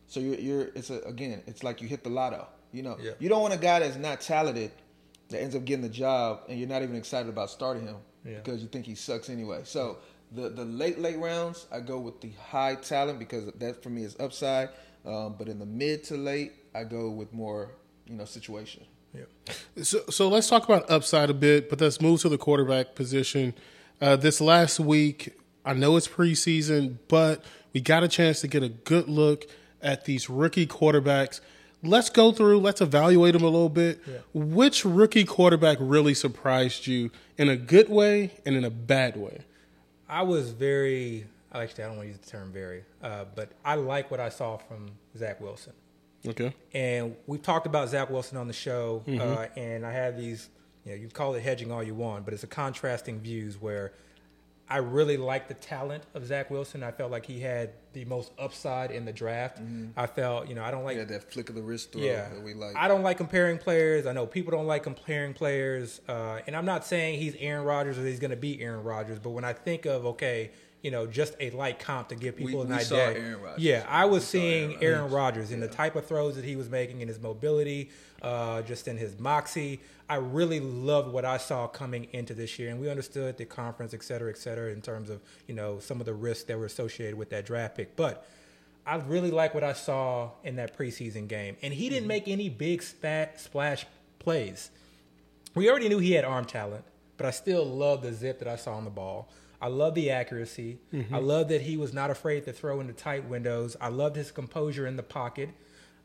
So 0.08 0.20
you're, 0.20 0.36
you're 0.36 0.62
it's 0.76 0.90
a, 0.90 1.00
again, 1.02 1.42
it's 1.48 1.64
like 1.64 1.82
you 1.82 1.88
hit 1.88 2.04
the 2.04 2.10
lotto. 2.10 2.48
You 2.72 2.84
know, 2.84 2.98
Yeah. 3.02 3.12
you 3.20 3.30
don't 3.30 3.42
want 3.42 3.54
a 3.54 3.58
guy 3.58 3.80
that's 3.80 3.98
not 3.98 4.22
talented 4.22 4.72
that 5.30 5.42
ends 5.42 5.56
up 5.56 5.66
getting 5.66 5.82
the 5.84 5.90
job, 5.90 6.42
and 6.50 6.60
you're 6.60 6.70
not 6.70 6.84
even 6.84 6.96
excited 6.96 7.30
about 7.30 7.50
starting 7.50 7.86
him 7.88 7.98
Yeah. 8.26 8.38
because 8.38 8.62
you 8.62 8.68
think 8.68 8.86
he 8.86 8.96
sucks 8.96 9.30
anyway. 9.30 9.62
So 9.64 9.98
the 10.32 10.50
the 10.50 10.66
late 10.66 11.00
late 11.00 11.20
rounds, 11.20 11.68
I 11.72 11.80
go 11.80 12.00
with 12.00 12.22
the 12.22 12.32
high 12.50 12.76
talent 12.76 13.20
because 13.20 13.52
that 13.54 13.84
for 13.84 13.90
me 13.90 14.04
is 14.04 14.16
upside. 14.20 14.70
Um, 15.06 15.36
but 15.38 15.48
in 15.48 15.60
the 15.60 15.66
mid 15.66 16.04
to 16.06 16.18
late, 16.18 16.54
I 16.76 16.84
go 16.84 17.10
with 17.10 17.34
more 17.34 17.72
you 18.06 18.16
know 18.16 18.26
situation. 18.26 18.84
Yeah. 19.14 19.54
So, 19.84 20.00
so 20.10 20.30
let's 20.30 20.48
talk 20.48 20.64
about 20.64 20.90
upside 20.90 21.30
a 21.30 21.34
bit, 21.34 21.70
but 21.70 21.82
let's 21.82 22.00
move 22.00 22.22
to 22.22 22.30
the 22.30 22.38
quarterback 22.38 22.96
position. 22.96 23.54
Uh, 24.00 24.16
this 24.16 24.40
last 24.40 24.80
week, 24.80 25.34
I 25.66 25.74
know 25.74 25.98
it's 25.98 26.08
preseason, 26.08 26.98
but 27.08 27.44
we 27.74 27.82
got 27.82 28.04
a 28.04 28.08
chance 28.08 28.42
to 28.42 28.48
get 28.48 28.64
a 28.64 28.70
good 28.70 29.10
look 29.10 29.46
at 29.82 30.06
these 30.06 30.30
rookie 30.30 30.66
quarterbacks. 30.66 31.42
Let's 31.84 32.10
go 32.10 32.32
through, 32.32 32.60
let's 32.60 32.80
evaluate 32.80 33.34
them 33.34 33.44
a 33.44 33.50
little 33.50 33.70
bit. 33.70 34.00
Which 34.34 34.86
rookie 34.86 35.26
quarterback 35.26 35.78
really 35.82 36.14
surprised 36.14 36.88
you 36.88 37.12
in 37.38 37.50
a 37.50 37.58
good 37.58 37.90
way 37.90 38.32
and 38.46 38.56
in 38.56 38.64
a 38.64 38.70
bad 38.70 39.18
way? 39.18 39.42
I 40.12 40.24
was 40.24 40.52
very, 40.52 41.26
actually, 41.54 41.86
I 41.86 41.88
don't 41.88 41.96
want 41.96 42.10
to 42.10 42.12
use 42.12 42.20
the 42.20 42.30
term 42.30 42.52
very, 42.52 42.84
uh, 43.02 43.26
but 43.34 43.54
I 43.64 43.76
like 43.76 44.12
what 44.12 44.20
I 44.20 44.28
saw 44.28 44.58
from 44.58 44.92
Zach 45.18 45.40
Wilson. 45.40 45.72
Okay. 46.28 46.54
And 46.74 47.16
we've 47.28 47.42
talked 47.42 47.66
about 47.66 47.88
Zach 47.90 48.10
Wilson 48.10 48.38
on 48.38 48.48
the 48.48 48.54
show, 48.54 49.04
uh, 49.08 49.48
and 49.56 49.86
I 49.86 49.92
have 49.94 50.18
these, 50.18 50.50
you 50.86 50.92
know, 50.92 50.98
you 50.98 51.08
call 51.08 51.34
it 51.36 51.42
hedging 51.42 51.72
all 51.72 51.82
you 51.82 51.96
want, 51.96 52.26
but 52.26 52.34
it's 52.34 52.44
a 52.44 52.48
contrasting 52.48 53.22
views 53.22 53.60
where 53.60 53.94
I 54.72 54.78
really 54.78 55.18
like 55.18 55.50
the 55.50 55.54
talent 55.54 56.06
of 56.14 56.26
Zach 56.26 56.50
Wilson. 56.50 56.82
I 56.82 56.92
felt 56.92 57.12
like 57.12 57.26
he 57.26 57.42
had 57.42 57.72
the 57.92 58.06
most 58.06 58.32
upside 58.40 58.90
in 58.90 59.04
the 59.04 59.12
draft. 59.12 59.60
I 59.98 60.08
felt, 60.08 60.48
you 60.48 60.56
know, 60.56 60.64
I 60.64 60.72
don't 60.72 60.86
like 60.86 61.06
that 61.10 61.30
flick 61.30 61.50
of 61.50 61.56
the 61.56 61.62
wrist 61.62 61.92
throw 61.92 62.02
yeah, 62.02 62.30
that 62.30 62.42
we 62.42 62.54
like. 62.54 62.78
I 62.78 62.88
don't 62.88 63.04
like 63.04 63.18
comparing 63.18 63.58
players. 63.58 64.06
I 64.06 64.14
know 64.14 64.26
people 64.26 64.52
don't 64.52 64.68
like 64.68 64.84
comparing 64.84 65.34
players, 65.34 66.00
uh, 66.08 66.40
and 66.48 66.56
I'm 66.56 66.64
not 66.64 66.86
saying 66.86 67.20
he's 67.20 67.36
Aaron 67.36 67.66
Rodgers 67.66 67.98
or 67.98 68.06
he's 68.06 68.20
going 68.22 68.32
to 68.32 68.38
be 68.38 68.62
Aaron 68.62 68.84
Rodgers. 68.84 69.20
But 69.20 69.32
when 69.32 69.44
I 69.44 69.52
think 69.52 69.86
of 69.86 70.06
okay, 70.06 70.52
you 70.82 70.90
know, 70.92 71.06
just 71.06 71.36
a 71.40 71.50
light 71.52 71.80
comp 71.80 72.10
to 72.10 72.16
give 72.16 72.36
people 72.36 72.60
We- 72.60 72.66
an 72.66 72.70
we 72.70 72.76
idea. 72.76 72.98
Aaron 72.98 73.42
Rodgers. 73.42 73.64
Yeah, 73.64 73.86
I 73.88 74.06
was 74.06 74.24
We 74.24 74.40
seeing 74.40 74.72
Aaron 74.84 75.00
Aaron 75.00 75.12
Rodgers 75.12 75.52
in 75.52 75.60
the 75.60 75.68
type 75.68 75.96
of 75.96 76.06
throws 76.06 76.36
that 76.36 76.46
he 76.46 76.56
was 76.56 76.70
making, 76.70 77.02
in 77.02 77.08
his 77.08 77.20
mobility, 77.20 77.90
uh, 78.22 78.62
just 78.64 78.88
in 78.88 78.98
his 78.98 79.20
moxie. 79.20 79.80
I 80.10 80.16
really 80.16 80.60
loved 80.60 81.14
what 81.14 81.24
I 81.24 81.38
saw 81.38 81.68
coming 81.68 82.08
into 82.12 82.34
this 82.34 82.58
year, 82.60 82.70
and 82.70 82.80
we 82.82 82.90
understood 82.90 83.38
the 83.38 83.46
conference, 83.46 83.94
et 83.94 84.04
cetera, 84.04 84.30
et 84.30 84.38
cetera, 84.38 84.72
in 84.72 84.82
terms 84.82 85.10
of 85.10 85.22
you 85.48 85.54
know 85.54 85.80
some 85.80 86.00
of 86.00 86.06
the 86.06 86.14
risks 86.14 86.44
that 86.46 86.58
were 86.58 86.66
associated 86.66 87.16
with 87.18 87.30
that 87.30 87.46
draft 87.46 87.76
pick, 87.78 87.96
but. 87.96 88.26
I 88.84 88.96
really 88.96 89.30
like 89.30 89.54
what 89.54 89.64
I 89.64 89.74
saw 89.74 90.32
in 90.44 90.56
that 90.56 90.76
preseason 90.76 91.28
game. 91.28 91.56
And 91.62 91.72
he 91.72 91.88
didn't 91.88 92.08
make 92.08 92.28
any 92.28 92.50
big 92.50 92.82
spat, 92.82 93.40
splash 93.40 93.86
plays. 94.18 94.72
We 95.54 95.70
already 95.70 95.88
knew 95.88 96.00
he 96.00 96.14
had 96.14 96.26
arm 96.26 96.46
talent, 96.46 96.84
but 97.16 97.28
I 97.28 97.30
still 97.30 97.64
love 97.64 98.02
the 98.02 98.12
zip 98.12 98.40
that 98.40 98.48
I 98.48 98.56
saw 98.56 98.74
on 98.74 98.84
the 98.84 98.90
ball. 98.90 99.30
I 99.62 99.68
love 99.68 99.94
the 99.94 100.10
accuracy. 100.10 100.80
I 100.92 100.96
mm-hmm. 100.96 101.16
love 101.16 101.50
that 101.50 101.62
he 101.62 101.78
was 101.78 101.94
not 101.94 102.10
afraid 102.10 102.46
to 102.46 102.54
throw 102.54 102.80
into 102.80 102.94
tight 102.94 103.26
windows. 103.28 103.78
I 103.80 103.90
loved 103.90 104.16
his 104.16 104.32
composure 104.32 104.88
in 104.88 104.98
the 104.98 105.04
pocket. 105.04 105.50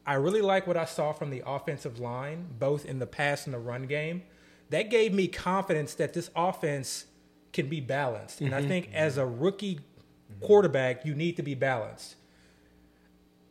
I 0.06 0.14
really 0.14 0.42
like 0.42 0.66
what 0.66 0.76
I 0.76 0.84
saw 0.84 1.12
from 1.12 1.30
the 1.30 1.42
offensive 1.46 1.98
line, 1.98 2.46
both 2.58 2.84
in 2.84 2.98
the 2.98 3.06
pass 3.06 3.46
and 3.46 3.54
the 3.54 3.58
run 3.58 3.86
game. 3.86 4.22
That 4.70 4.90
gave 4.90 5.12
me 5.14 5.26
confidence 5.26 5.94
that 5.94 6.12
this 6.12 6.30
offense 6.36 7.06
can 7.52 7.68
be 7.68 7.80
balanced. 7.80 8.40
And 8.40 8.54
I 8.54 8.58
mm-hmm. 8.58 8.68
think 8.68 8.86
mm-hmm. 8.86 8.96
as 8.96 9.16
a 9.16 9.26
rookie 9.26 9.80
quarterback, 10.40 11.04
you 11.04 11.14
need 11.14 11.36
to 11.36 11.42
be 11.42 11.54
balanced 11.54 12.16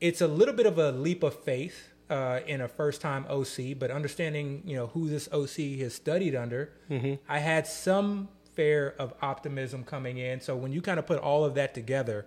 it's 0.01 0.21
a 0.21 0.27
little 0.27 0.53
bit 0.53 0.65
of 0.65 0.77
a 0.77 0.91
leap 0.91 1.23
of 1.23 1.33
faith 1.43 1.89
uh, 2.09 2.39
in 2.45 2.61
a 2.61 2.67
first 2.67 3.01
time 3.01 3.25
OC, 3.29 3.79
but 3.79 3.89
understanding 3.89 4.61
you 4.65 4.75
know 4.75 4.87
who 4.87 5.07
this 5.07 5.27
OC 5.31 5.79
has 5.79 5.93
studied 5.93 6.35
under, 6.35 6.71
I 7.27 7.39
had 7.39 7.65
some 7.65 8.29
fair 8.55 8.95
of 8.99 9.13
optimism 9.21 9.83
coming 9.83 10.17
in. 10.17 10.41
So 10.41 10.55
when 10.55 10.71
you 10.71 10.81
kind 10.81 10.99
of 10.99 11.05
put 11.05 11.19
all 11.19 11.45
of 11.45 11.55
that 11.55 11.73
together, 11.73 12.25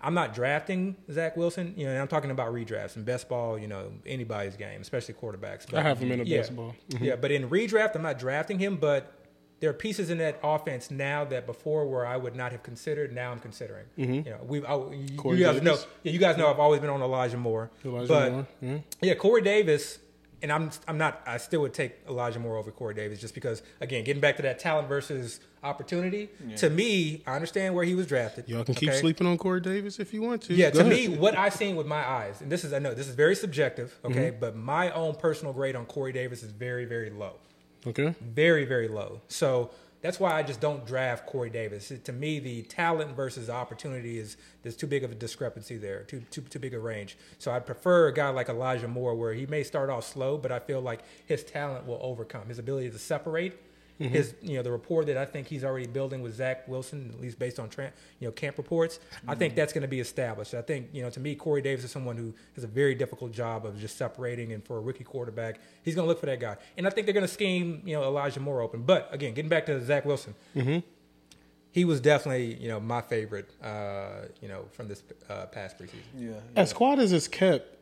I'm 0.00 0.14
not 0.14 0.34
drafting 0.34 0.96
Zach 1.10 1.36
Wilson. 1.36 1.74
You 1.76 1.86
know, 1.86 1.92
and 1.92 2.00
I'm 2.00 2.08
talking 2.08 2.30
about 2.30 2.52
redrafts 2.52 2.96
and 2.96 3.04
best 3.04 3.28
ball. 3.28 3.58
You 3.58 3.68
know, 3.68 3.92
anybody's 4.04 4.56
game, 4.56 4.80
especially 4.80 5.14
quarterbacks. 5.14 5.66
But, 5.70 5.76
I 5.76 5.82
have 5.82 5.98
him 5.98 6.12
in 6.12 6.20
a 6.20 6.24
yeah, 6.24 6.38
best 6.38 6.54
ball. 6.54 6.74
Mm-hmm. 6.90 7.04
Yeah, 7.04 7.16
but 7.16 7.30
in 7.30 7.48
redraft, 7.48 7.94
I'm 7.96 8.02
not 8.02 8.18
drafting 8.18 8.58
him. 8.58 8.76
But 8.76 9.12
there 9.60 9.70
are 9.70 9.74
pieces 9.74 10.10
in 10.10 10.18
that 10.18 10.38
offense 10.42 10.90
now 10.90 11.24
that 11.24 11.46
before 11.46 11.86
where 11.86 12.04
I 12.04 12.18
would 12.18 12.36
not 12.36 12.52
have 12.52 12.62
considered. 12.62 13.14
Now 13.14 13.32
I'm 13.32 13.40
considering. 13.40 13.86
You 13.96 14.30
know, 14.30 14.40
we've 14.42 14.64
I, 14.64 14.74
you, 14.74 14.80
Mm-hmm. 14.80 15.28
You 15.30 15.44
guys 15.44 15.62
know. 15.62 15.78
Yeah, 16.02 16.12
you 16.12 16.18
guys 16.18 16.36
know 16.36 16.50
I've 16.50 16.60
always 16.60 16.80
been 16.80 16.90
on 16.90 17.00
Elijah 17.00 17.38
Moore. 17.38 17.70
Elijah 17.84 18.08
but 18.08 18.32
Moore, 18.32 18.46
mhm. 18.62 18.82
yeah, 19.00 19.14
Corey 19.14 19.40
Davis, 19.40 19.98
and 20.44 20.52
I'm 20.52 20.70
I'm 20.86 20.98
not. 20.98 21.20
I 21.26 21.38
still 21.38 21.62
would 21.62 21.74
take 21.74 21.92
Elijah 22.08 22.38
Moore 22.38 22.56
over 22.58 22.70
Corey 22.70 22.94
Davis 22.94 23.18
just 23.20 23.34
because 23.34 23.62
again, 23.80 24.04
getting 24.04 24.20
back 24.20 24.36
to 24.36 24.42
that 24.42 24.58
talent 24.60 24.86
versus 24.88 25.40
opportunity. 25.64 26.28
To 26.58 26.68
me, 26.70 27.22
I 27.26 27.34
understand 27.34 27.74
where 27.74 27.84
he 27.84 27.94
was 27.94 28.06
drafted. 28.06 28.46
Y'all 28.48 28.62
can 28.64 28.74
keep 28.74 28.90
okay? 28.90 28.98
sleeping 29.00 29.26
on 29.26 29.38
Corey 29.38 29.60
Davis 29.62 29.98
if 29.98 30.12
you 30.14 30.20
want 30.22 30.42
to. 30.42 30.54
Yeah, 30.54 30.70
Go 30.70 30.80
to 30.80 30.86
ahead. 30.92 31.10
me, 31.10 31.16
what 31.16 31.36
I've 31.36 31.54
seen 31.54 31.74
with 31.74 31.86
my 31.86 32.06
eyes, 32.06 32.40
and 32.42 32.52
this 32.52 32.62
is 32.64 32.72
I 32.72 32.78
know 32.78 32.92
this 32.94 33.08
is 33.08 33.14
very 33.14 33.34
subjective, 33.34 33.98
okay, 34.04 34.30
Mm-hmm. 34.30 34.40
but 34.40 34.54
my 34.56 34.90
own 34.92 35.14
personal 35.14 35.52
grade 35.54 35.74
on 35.74 35.86
Corey 35.86 36.12
Davis 36.12 36.42
is 36.42 36.50
very 36.52 36.84
very 36.84 37.10
low, 37.10 37.32
Okay. 37.86 38.14
very 38.20 38.64
very 38.66 38.88
low. 38.88 39.20
So 39.28 39.70
that's 40.04 40.20
why 40.20 40.32
I 40.32 40.42
just 40.42 40.60
don't 40.60 40.84
draft 40.86 41.24
Corey 41.24 41.48
Davis. 41.48 41.90
It- 41.90 42.04
to 42.04 42.12
me, 42.12 42.38
the 42.38 42.60
talent 42.64 43.16
versus 43.16 43.48
opportunity 43.48 44.18
is 44.18 44.36
there's 44.62 44.76
too 44.76 44.86
big 44.86 45.02
of 45.02 45.10
a 45.10 45.14
discrepancy 45.14 45.78
there, 45.78 46.02
too 46.02 46.20
too 46.30 46.42
too 46.42 46.58
big 46.58 46.74
a 46.74 46.78
range. 46.78 47.16
So 47.38 47.50
I'd 47.52 47.64
prefer 47.64 48.08
a 48.08 48.12
guy 48.12 48.28
like 48.28 48.50
Elijah 48.50 48.86
Moore, 48.86 49.14
where 49.14 49.32
he 49.32 49.46
may 49.46 49.62
start 49.64 49.88
off 49.88 50.04
slow, 50.04 50.36
but 50.36 50.52
I 50.52 50.58
feel 50.58 50.82
like 50.82 51.00
his 51.24 51.42
talent 51.42 51.86
will 51.86 51.98
overcome 52.02 52.48
his 52.48 52.58
ability 52.58 52.90
to 52.90 52.98
separate. 52.98 53.54
Mm-hmm. 54.00 54.12
His, 54.12 54.34
you 54.42 54.56
know, 54.56 54.62
the 54.64 54.72
rapport 54.72 55.04
that 55.04 55.16
I 55.16 55.24
think 55.24 55.46
he's 55.46 55.62
already 55.62 55.86
building 55.86 56.20
with 56.20 56.34
Zach 56.34 56.66
Wilson, 56.66 57.10
at 57.14 57.20
least 57.20 57.38
based 57.38 57.60
on, 57.60 57.68
tran 57.68 57.92
you 58.18 58.26
know, 58.26 58.32
camp 58.32 58.58
reports, 58.58 58.98
I 58.98 59.16
Mm-hmm. 59.30 59.38
think 59.38 59.54
that's 59.54 59.72
going 59.72 59.82
to 59.82 59.88
be 59.88 60.00
established. 60.00 60.52
I 60.52 60.62
think, 60.62 60.88
you 60.92 61.02
know, 61.02 61.10
to 61.10 61.20
me, 61.20 61.36
Corey 61.36 61.62
Davis 61.62 61.84
is 61.84 61.92
someone 61.92 62.16
who 62.16 62.34
has 62.56 62.64
a 62.64 62.66
very 62.66 62.96
difficult 62.96 63.30
job 63.30 63.64
of 63.64 63.78
just 63.78 63.96
separating, 63.96 64.52
and 64.52 64.64
for 64.64 64.78
a 64.78 64.80
rookie 64.80 65.04
quarterback, 65.04 65.60
he's 65.84 65.94
going 65.94 66.04
to 66.06 66.08
look 66.08 66.18
for 66.18 66.26
that 66.26 66.40
guy. 66.40 66.56
And 66.76 66.88
I 66.88 66.90
think 66.90 67.06
they're 67.06 67.14
going 67.14 67.26
to 67.26 67.32
scheme, 67.32 67.82
you 67.84 67.94
know, 67.94 68.02
Elijah 68.02 68.40
Moore 68.40 68.62
open. 68.62 68.82
But 68.82 69.08
again, 69.12 69.32
getting 69.32 69.48
back 69.48 69.66
to 69.66 69.80
Zach 69.84 70.04
Wilson, 70.04 70.34
Mm-hmm. 70.56 70.78
he 71.70 71.84
was 71.84 72.00
definitely, 72.00 72.54
you 72.60 72.68
know, 72.68 72.80
my 72.80 73.00
favorite, 73.00 73.50
uh, 73.62 74.26
you 74.40 74.48
know, 74.48 74.64
from 74.72 74.88
this 74.88 75.02
uh, 75.28 75.46
past 75.46 75.78
preseason. 75.78 76.02
Yeah. 76.16 76.32
As 76.56 76.72
quiet 76.72 76.98
as 76.98 77.12
it's 77.12 77.28
kept, 77.28 77.73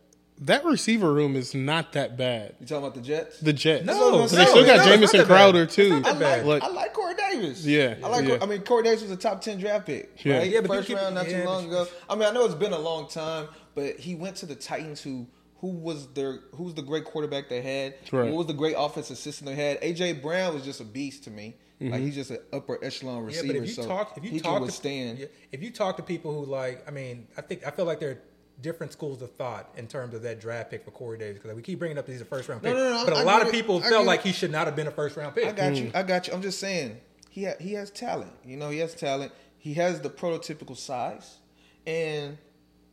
that 0.47 0.65
receiver 0.65 1.13
room 1.13 1.37
is 1.37 1.55
not 1.55 1.93
that 1.93 2.17
bad. 2.17 2.55
You 2.61 2.67
talking 2.67 2.85
about 2.85 2.95
the 2.95 3.01
Jets? 3.01 3.41
The 3.41 3.53
Jets. 3.53 3.85
No, 3.85 4.27
they 4.27 4.37
no, 4.37 4.45
still 4.45 4.67
got 4.67 4.67
no, 4.67 4.75
it's 4.75 4.85
Jamison 4.85 5.01
not 5.03 5.11
that 5.13 5.19
bad. 5.19 5.27
Crowder 5.27 5.67
too. 5.67 5.97
It's 5.97 6.07
not 6.07 6.19
that 6.19 6.41
I 6.41 6.43
like, 6.43 6.63
Like- 6.63 6.63
I 6.63 6.75
like 6.75 6.93
Corey 6.93 7.15
Davis. 7.15 7.65
Yeah, 7.65 7.97
I 8.03 8.09
like. 8.09 8.27
yeah. 8.27 8.39
I 8.41 8.47
mean, 8.47 8.63
Corey 8.63 8.83
Davis 8.83 9.03
was 9.03 9.11
a 9.11 9.17
top 9.17 9.41
ten 9.41 9.59
draft 9.59 9.87
pick. 9.87 10.25
Yeah. 10.25 10.39
right? 10.39 10.51
Yeah, 10.51 10.61
but 10.61 10.71
you 10.71 10.77
first 10.77 10.89
keep- 10.89 10.97
round 10.97 11.15
not 11.15 11.29
yeah, 11.29 11.43
too 11.43 11.49
long 11.49 11.67
ago. 11.67 11.87
I 12.09 12.15
mean, 12.15 12.29
I 12.29 12.31
know 12.33 12.45
it's 12.45 12.55
been 12.55 12.73
a 12.73 12.79
long 12.79 13.09
time, 13.09 13.49
but 13.75 13.99
he 13.99 14.15
went 14.15 14.37
to 14.37 14.47
the 14.47 14.55
Titans, 14.55 15.01
who 15.01 15.27
who 15.59 15.69
was 15.69 16.09
their 16.09 16.41
who 16.57 16.65
was 16.65 16.75
the 16.75 16.83
great 16.83 17.05
quarterback 17.05 17.49
they 17.49 17.63
had. 17.63 17.95
Right. 18.11 18.31
What 18.31 18.39
was 18.39 18.47
the 18.49 18.53
great 18.55 18.75
offensive 18.77 19.19
system 19.19 19.47
they 19.47 19.55
had? 19.55 19.81
AJ 19.81 20.23
Brown 20.23 20.55
was 20.55 20.65
just 20.65 20.81
a 20.81 20.85
beast 20.85 21.25
to 21.25 21.31
me. 21.31 21.55
Like 21.81 21.95
mm-hmm. 21.95 22.05
he's 22.05 22.15
just 22.15 22.31
an 22.31 22.39
upper 22.53 22.79
echelon 22.85 23.23
Yeah, 23.23 23.27
receiver. 23.27 23.47
but 23.49 23.57
if 23.57 23.63
you 23.63 23.75
so 23.75 23.87
talk, 23.89 24.17
if 24.17 24.25
you 24.25 24.31
he 24.31 24.41
talk 24.41 24.55
can 24.55 24.63
withstand. 24.63 25.17
to, 25.17 25.23
yeah, 25.23 25.29
if 25.51 25.63
you 25.65 25.73
talk 25.73 25.97
to 25.97 26.03
people 26.05 26.33
who 26.33 26.49
like, 26.49 26.87
I 26.87 26.93
mean, 26.93 27.27
I 27.37 27.41
think 27.41 27.67
I 27.67 27.71
feel 27.71 27.87
like 27.87 27.99
there 27.99 28.11
are 28.11 28.19
different 28.63 28.93
schools 28.93 29.21
of 29.23 29.31
thought 29.33 29.69
in 29.77 29.87
terms 29.87 30.15
of 30.15 30.23
that 30.23 30.41
draft 30.41 30.71
pick 30.71 30.85
for 30.85 30.91
Corey 30.93 31.19
Davis 31.19 31.43
because 31.43 31.55
we 31.55 31.63
keep 31.63 31.79
bringing 31.79 31.99
up 31.99 32.07
that 32.07 32.13
he's 32.13 32.21
a 32.23 32.25
first 32.25 32.49
round 32.49 32.63
pick, 32.63 32.75
no, 32.75 32.99
no, 32.99 33.05
but 33.05 33.13
a 33.15 33.19
I 33.19 33.23
lot 33.23 33.43
of 33.43 33.51
people 33.51 33.83
I 33.83 33.89
felt 33.91 34.07
like 34.07 34.23
he 34.23 34.33
should 34.33 34.51
not 34.53 34.67
have 34.67 34.77
been 34.77 34.87
a 34.87 34.91
first 34.93 35.17
round 35.17 35.35
pick. 35.35 35.47
I 35.47 35.53
got 35.53 35.75
you. 35.77 35.91
I 35.95 36.03
got 36.03 36.27
you. 36.29 36.33
I'm 36.33 36.43
just 36.43 36.59
saying 36.61 36.99
he 37.31 37.45
ha- 37.45 37.55
he 37.61 37.73
has 37.75 37.91
talent. 37.91 38.33
You 38.45 38.57
know, 38.57 38.71
he 38.71 38.79
has 38.79 38.95
talent. 38.95 39.33
He 39.59 39.75
has 39.75 40.01
the 40.01 40.11
prototypical 40.11 40.77
size, 40.77 41.39
and 41.87 42.39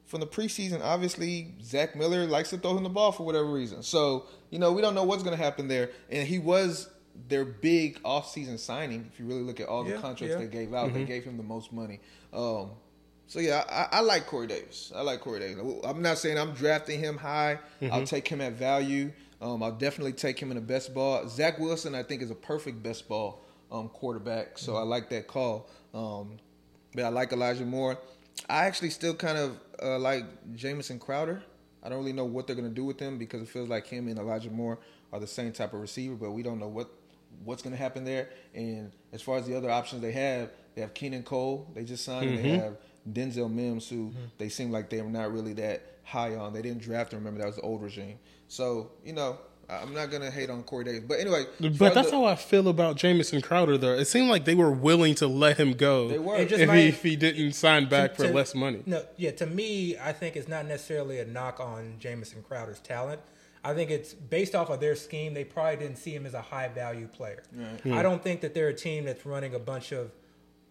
from 0.05 0.19
the 0.21 0.27
preseason, 0.27 0.81
obviously 0.83 1.53
Zach 1.63 1.95
Miller 1.95 2.25
likes 2.25 2.49
to 2.49 2.57
throw 2.57 2.75
him 2.75 2.83
the 2.83 2.89
ball 2.89 3.11
for 3.11 3.23
whatever 3.25 3.45
reason. 3.51 3.83
So 3.83 4.25
you 4.49 4.57
know, 4.59 4.71
we 4.73 4.81
don't 4.81 4.95
know 4.95 5.03
what's 5.03 5.23
going 5.23 5.37
to 5.37 5.43
happen 5.43 5.67
there. 5.67 5.91
And 6.09 6.27
he 6.27 6.39
was 6.39 6.89
their 7.27 7.45
big 7.45 8.01
offseason 8.03 8.57
signing. 8.57 9.09
If 9.13 9.19
you 9.19 9.25
really 9.25 9.41
look 9.43 9.59
at 9.59 9.67
all 9.67 9.83
the 9.83 9.91
Yeah, 9.91 9.97
contracts 9.97 10.35
yeah. 10.35 10.37
they 10.37 10.47
gave 10.47 10.73
out, 10.73 10.93
they 10.93 11.03
gave 11.05 11.23
him 11.25 11.37
the 11.37 11.43
most 11.43 11.71
money. 11.73 11.99
Um, 12.33 12.71
so 13.29 13.39
yeah, 13.39 13.63
I, 13.69 13.97
I 13.97 13.99
like 14.01 14.25
Corey 14.25 14.47
Davis. 14.47 14.91
I 14.93 15.01
like 15.01 15.21
Corey 15.21 15.39
Davis. 15.39 15.63
I'm 15.85 16.01
not 16.01 16.17
saying 16.17 16.37
I'm 16.39 16.53
drafting 16.53 16.99
him 16.99 17.15
high. 17.15 17.59
I'll 17.91 18.05
take 18.05 18.27
him 18.27 18.41
at 18.41 18.53
value. 18.53 19.11
Um, 19.39 19.61
I'll 19.61 19.71
definitely 19.71 20.13
take 20.13 20.39
him 20.39 20.49
in 20.49 20.55
the 20.55 20.61
best 20.61 20.95
ball. 20.95 21.27
Zach 21.29 21.59
Wilson, 21.59 21.93
I 21.93 22.01
think, 22.01 22.23
is 22.23 22.31
a 22.31 22.35
perfect 22.35 22.81
best 22.81 23.07
ball 23.07 23.45
um, 23.71 23.87
quarterback. 23.89 24.57
So 24.57 24.75
I 24.75 24.81
like 24.81 25.09
that 25.11 25.27
call. 25.27 25.69
Um, 25.93 26.37
but 26.95 27.05
I 27.05 27.09
like 27.09 27.31
Elijah 27.31 27.65
Moore. 27.65 27.99
I 28.49 28.65
actually 28.65 28.89
still 28.89 29.13
kind 29.13 29.37
of 29.37 29.59
uh, 29.81 29.99
like 29.99 30.25
Jamison 30.55 30.97
Crowder. 30.97 31.43
I 31.83 31.89
don't 31.89 31.99
really 31.99 32.13
know 32.13 32.25
what 32.25 32.47
they're 32.47 32.55
going 32.55 32.67
to 32.67 32.73
do 32.73 32.83
with 32.83 32.99
him 32.99 33.19
because 33.19 33.43
it 33.43 33.47
feels 33.47 33.69
like 33.69 33.85
him 33.85 34.07
and 34.07 34.17
Elijah 34.17 34.49
Moore 34.49 34.79
are 35.13 35.19
the 35.19 35.27
same 35.27 35.51
type 35.51 35.73
of 35.73 35.81
receiver, 35.81 36.15
but 36.15 36.31
we 36.31 36.41
don't 36.41 36.59
know 36.59 36.67
what 36.67 36.89
what's 37.43 37.61
going 37.61 37.73
to 37.73 37.81
happen 37.81 38.03
there. 38.03 38.29
And 38.55 38.91
as 39.13 39.21
far 39.21 39.37
as 39.37 39.45
the 39.45 39.55
other 39.55 39.69
options 39.69 40.01
they 40.01 40.11
have, 40.13 40.49
they 40.75 40.81
have 40.81 40.93
Keelan 40.93 41.23
Cole. 41.23 41.69
They 41.75 41.83
just 41.83 42.03
signed. 42.03 42.29
And 42.31 42.39
they 42.43 42.57
have 42.57 42.77
Denzel 43.13 43.51
Mims, 43.51 43.89
who 43.89 44.09
mm-hmm. 44.09 44.25
they 44.37 44.49
seem 44.49 44.71
like 44.71 44.89
they 44.89 45.01
were 45.01 45.09
not 45.09 45.31
really 45.33 45.53
that 45.53 45.81
high 46.03 46.35
on. 46.35 46.53
They 46.53 46.61
didn't 46.61 46.81
draft 46.81 47.13
him. 47.13 47.19
Remember 47.19 47.39
that 47.39 47.47
was 47.47 47.55
the 47.55 47.61
old 47.61 47.81
regime. 47.81 48.19
So 48.47 48.91
you 49.03 49.13
know, 49.13 49.37
I'm 49.69 49.93
not 49.93 50.09
going 50.09 50.23
to 50.23 50.31
hate 50.31 50.49
on 50.49 50.63
Corey 50.63 50.85
Davis. 50.85 51.03
But 51.07 51.19
anyway, 51.19 51.45
But 51.59 51.93
that's 51.93 52.09
the- 52.09 52.17
how 52.17 52.25
I 52.25 52.35
feel 52.35 52.67
about 52.67 52.95
Jamison 52.95 53.41
Crowder. 53.41 53.77
Though 53.77 53.93
it 53.93 54.05
seemed 54.05 54.29
like 54.29 54.45
they 54.45 54.55
were 54.55 54.71
willing 54.71 55.15
to 55.15 55.27
let 55.27 55.57
him 55.57 55.73
go 55.73 56.09
They 56.09 56.19
were. 56.19 56.43
Just 56.45 56.61
if 56.61 56.67
might- 56.67 56.77
he 56.77 56.87
if 56.87 57.03
he 57.03 57.15
didn't 57.15 57.53
sign 57.53 57.87
back 57.87 58.15
for 58.15 58.27
to- 58.27 58.33
less 58.33 58.55
money. 58.55 58.81
No, 58.85 59.03
yeah. 59.17 59.31
To 59.31 59.45
me, 59.45 59.97
I 59.97 60.11
think 60.13 60.35
it's 60.35 60.47
not 60.47 60.65
necessarily 60.65 61.19
a 61.19 61.25
knock 61.25 61.59
on 61.59 61.95
Jamison 61.99 62.43
Crowder's 62.43 62.79
talent. 62.79 63.21
I 63.63 63.73
think 63.73 63.91
it's 63.91 64.13
based 64.13 64.55
off 64.55 64.69
of 64.69 64.79
their 64.79 64.95
scheme. 64.95 65.33
They 65.33 65.43
probably 65.43 65.77
didn't 65.77 65.97
see 65.97 66.15
him 66.15 66.25
as 66.25 66.33
a 66.33 66.41
high 66.41 66.69
value 66.69 67.07
player. 67.07 67.43
Hmm. 67.83 67.93
I 67.93 68.01
don't 68.01 68.23
think 68.23 68.41
that 68.41 68.53
they're 68.53 68.69
a 68.69 68.73
team 68.73 69.03
that's 69.05 69.25
running 69.25 69.53
a 69.53 69.59
bunch 69.59 69.91
of, 69.91 70.11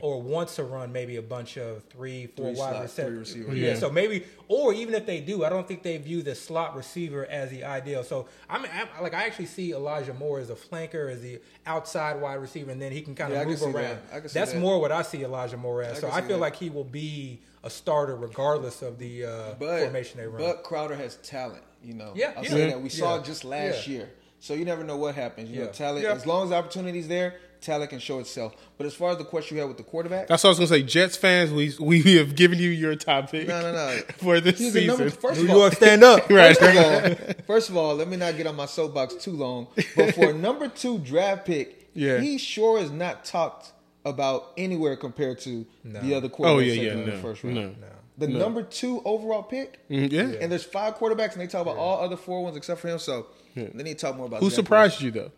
or 0.01 0.23
wants 0.23 0.55
to 0.57 0.63
run 0.63 0.93
maybe 0.93 1.17
a 1.17 1.23
bunch 1.23 1.57
of 1.57 1.83
three, 1.85 2.27
four 2.29 2.47
Three 2.53 2.55
wide 2.61 2.71
slot- 2.71 2.83
receiver- 2.83 3.09
three 3.09 3.19
receivers. 3.19 3.59
Yeah, 3.59 3.69
Yeah. 3.71 3.75
so 3.79 3.91
maybe, 3.91 4.25
or 4.47 4.73
even 4.73 4.95
if 4.95 5.07
they 5.07 5.21
do, 5.21 5.45
I 5.45 5.49
don't 5.49 5.67
think 5.67 5.83
they 5.83 5.97
view 5.99 6.23
the 6.23 6.35
slot 6.37 6.77
receiver 6.77 7.27
as 7.27 7.51
the 7.51 7.65
ideal. 7.65 8.05
So 8.05 8.27
I'm, 8.49 8.65
I'm 8.65 9.03
like, 9.03 9.15
I 9.15 9.25
actually 9.25 9.47
see 9.47 9.73
Elijah 9.73 10.15
Moore 10.15 10.39
as 10.39 10.51
a 10.51 10.55
flanker, 10.55 11.11
as 11.13 11.21
the 11.21 11.41
outside 11.67 12.21
wide 12.21 12.35
receiver, 12.37 12.71
and 12.71 12.81
then 12.81 12.93
he 12.93 13.03
can 13.03 13.15
kind 13.17 13.33
Yeah, 13.33 13.39
I 13.41 13.43
of 13.43 13.47
can 13.47 13.51
move 13.51 13.59
see 13.59 13.73
that. 13.73 13.77
around. 13.93 13.99
I 14.13 14.21
can 14.21 14.29
see 14.29 14.39
That's 14.39 14.53
that. 14.53 14.61
more 14.61 14.81
what 14.81 14.93
I 14.93 15.03
see 15.03 15.23
Elijah 15.25 15.57
Moore 15.57 15.83
as. 15.83 15.99
I 15.99 16.01
so 16.01 16.11
I 16.11 16.21
feel 16.21 16.37
that. 16.37 16.39
like 16.39 16.57
he 16.57 16.71
will 16.71 16.85
be 16.85 17.41
a 17.65 17.71
starter 17.71 18.15
regardless 18.15 18.83
of 18.83 18.99
the 18.99 19.25
uh, 19.25 19.55
but, 19.59 19.81
formation 19.81 20.21
they 20.21 20.27
run. 20.29 20.39
But 20.41 20.63
Crowder 20.63 20.95
has 20.95 21.17
talent, 21.17 21.63
you 21.83 21.95
know. 21.95 22.13
Yeah, 22.15 22.35
I'll 22.37 22.45
yeah. 22.45 22.51
say 22.51 22.67
that. 22.71 22.81
We 22.81 22.89
saw 22.89 23.17
it 23.19 23.25
just 23.25 23.45
last 23.45 23.89
Yeah. 23.89 23.95
year. 23.99 24.11
So 24.41 24.55
you 24.55 24.65
never 24.65 24.85
know 24.85 24.97
what 24.97 25.17
happens. 25.17 25.51
You 25.51 25.57
know, 25.59 25.65
Yeah. 25.65 25.73
talent 25.73 26.05
Yeah. 26.05 26.13
as 26.13 26.25
long 26.25 26.45
as 26.45 26.51
the 26.51 26.55
opportunity's 26.55 27.09
there, 27.09 27.35
talent 27.61 27.91
can 27.91 27.99
show 27.99 28.19
itself. 28.19 28.55
But 28.77 28.87
as 28.87 28.95
far 28.95 29.11
as 29.13 29.19
the 29.19 29.25
question 29.25 29.57
you 29.57 29.63
had 29.63 29.69
with 29.69 29.77
the 29.77 29.83
quarterback, 29.83 30.29
That's 30.29 30.43
what 30.45 30.49
I 30.49 30.51
was 30.53 30.59
gonna 30.59 30.69
say. 30.81 30.83
Jets 30.83 31.17
fans, 31.17 31.51
we 31.53 31.73
we 31.81 32.17
have 32.17 32.35
given 32.37 32.59
you 32.59 32.71
your 32.71 32.95
topic. 32.97 33.31
pick. 33.41 33.49
no, 33.49 33.61
no, 33.61 33.73
no. 33.73 34.01
for 34.19 34.41
this 34.41 34.59
He's 34.59 34.73
the 34.73 34.87
number- 34.87 35.05
season. 35.11 35.21
first 35.21 35.41
New 35.41 35.47
of 35.47 35.51
all, 35.53 35.59
York, 35.59 35.75
stand 35.75 36.05
up. 36.05 36.29
right. 36.31 36.57
First 36.57 36.77
of 36.77 36.77
all, 36.77 37.35
first 37.47 37.69
of 37.71 37.77
all, 37.77 37.95
let 37.97 38.09
me 38.09 38.17
not 38.17 38.37
get 38.37 38.47
on 38.47 38.57
my 38.57 38.67
soapbox 38.67 39.15
too 39.15 39.33
long. 39.33 39.69
But 39.97 40.15
for 40.15 40.31
a 40.31 40.33
number 40.33 40.69
two 40.69 40.99
draft 40.99 41.45
pick, 41.47 41.89
Yeah. 41.95 42.19
he 42.21 42.39
sure 42.39 42.79
is 42.79 42.91
not 42.91 43.25
talked 43.25 43.73
about 44.05 44.53
anywhere 44.57 44.97
compared 44.97 45.39
to 45.41 45.67
the 45.85 46.15
other 46.15 46.29
quarterbacks 46.29 46.47
Oh, 46.47 46.59
yeah, 46.61 46.75
taken 46.75 46.99
yeah, 46.99 47.05
in 47.05 47.11
the 47.11 47.17
first 47.19 47.45
round. 47.45 47.57
no, 47.57 47.75
the 48.17 48.27
number 48.29 48.63
two 48.63 49.03
overall 49.05 49.43
pick, 49.43 49.79
Mm, 49.91 50.11
yeah. 50.11 50.23
and 50.41 50.51
there's 50.51 50.65
five 50.65 50.97
quarterbacks, 50.97 51.33
and 51.33 51.41
they 51.43 51.47
talk 51.47 51.63
about 51.63 51.77
all 51.77 52.01
other 52.03 52.17
four 52.17 52.43
ones 52.43 52.57
except 52.57 52.81
for 52.81 52.89
him. 52.89 52.99
So 52.99 53.27
they 53.55 53.71
need 53.83 53.99
to 53.99 54.07
talk 54.07 54.17
more 54.17 54.27
about 54.27 54.41
Who 54.41 54.51
Zach 54.51 54.57
surprised 54.57 55.01
you 55.03 55.11
though? 55.11 55.31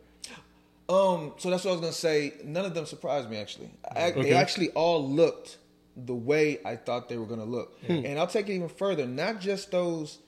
Um, 0.90 1.32
so 1.38 1.50
that's 1.50 1.64
what 1.64 1.70
I 1.70 1.74
was 1.74 1.80
gonna 1.80 1.92
say. 1.92 2.34
None 2.44 2.64
of 2.64 2.74
them 2.74 2.84
surprised 2.86 3.30
me 3.30 3.36
actually. 3.36 3.70
I, 3.94 4.10
They 4.10 4.32
actually 4.32 4.70
all 4.70 5.08
looked 5.08 5.58
the 5.96 6.14
way 6.14 6.58
I 6.64 6.76
thought 6.76 7.08
they 7.08 7.16
were 7.16 7.26
gonna 7.26 7.44
look. 7.44 7.78
And 7.88 8.18
I'll 8.18 8.26
take 8.26 8.48
it 8.48 8.54
even 8.54 8.68
further. 8.68 9.06
Not 9.06 9.40
just 9.40 9.70
those 9.70 10.18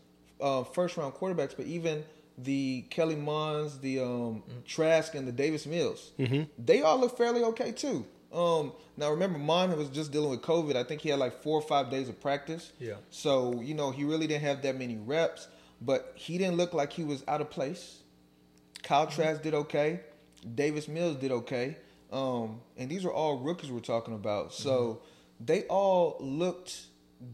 uh, 0.40 0.64
first 0.64 0.96
round 0.96 1.14
quarterbacks, 1.14 1.56
but 1.56 1.66
even 1.66 2.04
the 2.38 2.84
Kellen 2.90 3.22
Monds, 3.24 3.78
the 3.78 4.00
um, 4.00 4.42
Trask, 4.64 5.14
and 5.14 5.26
the 5.26 5.32
Davis 5.32 5.66
Mills. 5.66 6.12
They 6.58 6.82
all 6.82 6.98
look 6.98 7.16
fairly 7.16 7.42
okay 7.44 7.72
too. 7.72 8.06
Um, 8.32 8.72
now 8.96 9.10
remember, 9.10 9.38
Mond 9.38 9.76
was 9.76 9.88
just 9.90 10.10
dealing 10.12 10.30
with 10.30 10.40
COVID. 10.42 10.74
I 10.76 10.84
think 10.84 11.02
he 11.02 11.10
had 11.10 11.18
like 11.18 11.42
four 11.42 11.58
or 11.58 11.62
five 11.62 11.90
days 11.90 12.08
of 12.08 12.20
practice. 12.20 12.72
Yeah. 12.78 12.94
So 13.10 13.60
you 13.60 13.74
know 13.74 13.90
he 13.90 14.04
really 14.04 14.26
didn't 14.26 14.42
have 14.44 14.62
that 14.62 14.78
many 14.78 14.96
reps, 14.96 15.48
but 15.80 16.12
he 16.14 16.38
didn't 16.38 16.56
look 16.56 16.72
like 16.72 16.92
he 16.92 17.04
was 17.04 17.24
out 17.28 17.40
of 17.40 17.50
place. 17.50 17.98
Kyle 18.82 19.06
Trask 19.06 19.42
did 19.42 19.54
okay. 19.54 20.00
Davis 20.54 20.88
Mills 20.88 21.16
did 21.16 21.32
okay. 21.32 21.76
Um, 22.12 22.60
and 22.76 22.90
these 22.90 23.04
are 23.04 23.12
all 23.12 23.38
rookies 23.38 23.70
we're 23.70 23.80
talking 23.80 24.14
about. 24.14 24.52
So 24.52 25.00
they 25.40 25.62
all 25.64 26.16
looked 26.20 26.82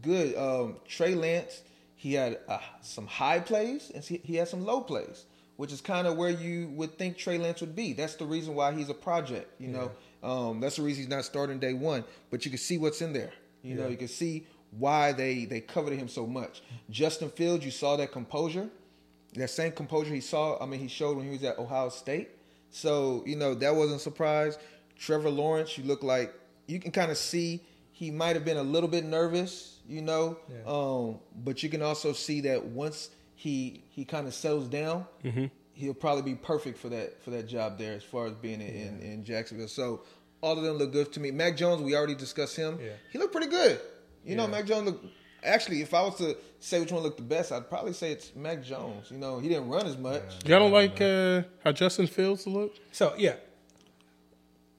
good. 0.01 0.35
Um, 0.37 0.77
Trey 0.87 1.15
Lance, 1.15 1.61
he 1.95 2.13
had 2.13 2.39
uh, 2.47 2.59
some 2.81 3.07
high 3.07 3.39
plays 3.39 3.91
and 3.93 4.03
he 4.03 4.35
had 4.35 4.47
some 4.47 4.63
low 4.63 4.81
plays, 4.81 5.25
which 5.57 5.73
is 5.73 5.81
kind 5.81 6.07
of 6.07 6.15
where 6.15 6.29
you 6.29 6.69
would 6.69 6.97
think 6.97 7.17
Trey 7.17 7.37
Lance 7.37 7.59
would 7.61 7.75
be. 7.75 7.93
That's 7.93 8.15
the 8.15 8.25
reason 8.25 8.55
why 8.55 8.73
he's 8.73 8.89
a 8.89 8.93
project. 8.93 9.51
You 9.59 9.67
know, 9.67 9.91
um, 10.23 10.59
that's 10.61 10.77
the 10.77 10.83
reason 10.83 11.03
he's 11.03 11.09
not 11.09 11.25
starting 11.25 11.59
day 11.59 11.73
one. 11.73 12.05
But 12.29 12.45
you 12.45 12.51
can 12.51 12.59
see 12.59 12.77
what's 12.77 13.01
in 13.01 13.11
there. 13.11 13.31
You 13.61 13.75
know, 13.75 13.89
you 13.89 13.97
can 13.97 14.07
see 14.07 14.47
why 14.71 15.11
they 15.11 15.43
they 15.43 15.59
coveted 15.59 15.99
him 15.99 16.07
so 16.07 16.25
much. 16.25 16.61
Justin 16.89 17.29
Fields, 17.29 17.65
you 17.65 17.71
saw 17.71 17.97
that 17.97 18.13
composure, 18.13 18.69
that 19.33 19.49
same 19.49 19.73
composure 19.73 20.13
he 20.13 20.21
saw. 20.21 20.61
I 20.61 20.65
mean, 20.65 20.79
he 20.79 20.87
showed 20.87 21.17
when 21.17 21.25
he 21.25 21.31
was 21.31 21.43
at 21.43 21.59
Ohio 21.59 21.89
State. 21.89 22.29
So 22.71 23.23
you 23.25 23.35
know 23.35 23.53
that 23.55 23.75
wasn't 23.75 23.97
a 23.97 24.03
surprise. 24.03 24.57
Trevor 24.97 25.29
Lawrence, 25.29 25.77
you 25.77 25.83
look 25.85 26.03
like 26.03 26.33
you 26.67 26.79
can 26.79 26.91
kind 26.91 27.09
of 27.11 27.17
see 27.17 27.61
he 27.91 28.11
might 28.11 28.35
have 28.35 28.45
been 28.45 28.57
a 28.57 28.63
little 28.63 28.89
bit 28.89 29.03
nervous, 29.05 29.79
you 29.87 30.01
know, 30.01 30.37
Yeah. 30.49 30.57
um, 30.65 31.19
but 31.43 31.63
you 31.63 31.69
can 31.69 31.81
also 31.81 32.13
see 32.13 32.41
that 32.41 32.63
once 32.65 33.09
he 33.35 33.83
he 33.89 34.05
kind 34.05 34.27
of 34.27 34.33
settles 34.33 34.67
down, 34.67 35.05
he'll 35.73 35.93
probably 35.93 36.21
be 36.23 36.35
perfect 36.35 36.77
for 36.77 36.89
that 36.89 37.21
for 37.23 37.31
that 37.31 37.47
job 37.47 37.77
there 37.77 37.93
as 37.93 38.03
far 38.03 38.25
as 38.27 38.33
being 38.33 38.61
in, 38.61 38.67
in, 38.75 38.99
in 39.01 39.23
Jacksonville. 39.23 39.67
So 39.67 40.03
all 40.41 40.57
of 40.57 40.63
them 40.63 40.77
look 40.77 40.91
good 40.93 41.11
to 41.13 41.19
me. 41.19 41.31
Mac 41.31 41.57
Jones, 41.57 41.81
we 41.81 41.95
already 41.95 42.15
discussed 42.15 42.55
him. 42.55 42.79
Yeah. 42.81 42.91
He 43.11 43.17
looked 43.17 43.31
pretty 43.33 43.49
good. 43.49 43.79
You 44.25 44.35
know, 44.35 44.47
Mac 44.47 44.65
Jones 44.65 44.85
looked. 44.91 45.05
Actually, 45.43 45.81
if 45.81 45.93
I 45.93 46.01
was 46.01 46.15
to 46.17 46.35
say 46.59 46.79
which 46.79 46.91
one 46.91 47.01
looked 47.03 47.17
the 47.17 47.23
best, 47.23 47.51
I'd 47.51 47.69
probably 47.69 47.93
say 47.93 48.11
it's 48.11 48.35
Mac 48.35 48.63
Jones. 48.63 49.09
You 49.09 49.17
know, 49.17 49.39
he 49.39 49.47
didn't 49.47 49.69
run 49.69 49.85
as 49.85 49.97
much. 49.97 50.21
Y'all 50.45 50.59
don't 50.59 50.71
like 50.71 50.99
uh, 51.01 51.43
how 51.63 51.71
Justin 51.71 52.07
Fields 52.07 52.45
looked? 52.45 52.79
So 52.91 53.13
yeah. 53.17 53.35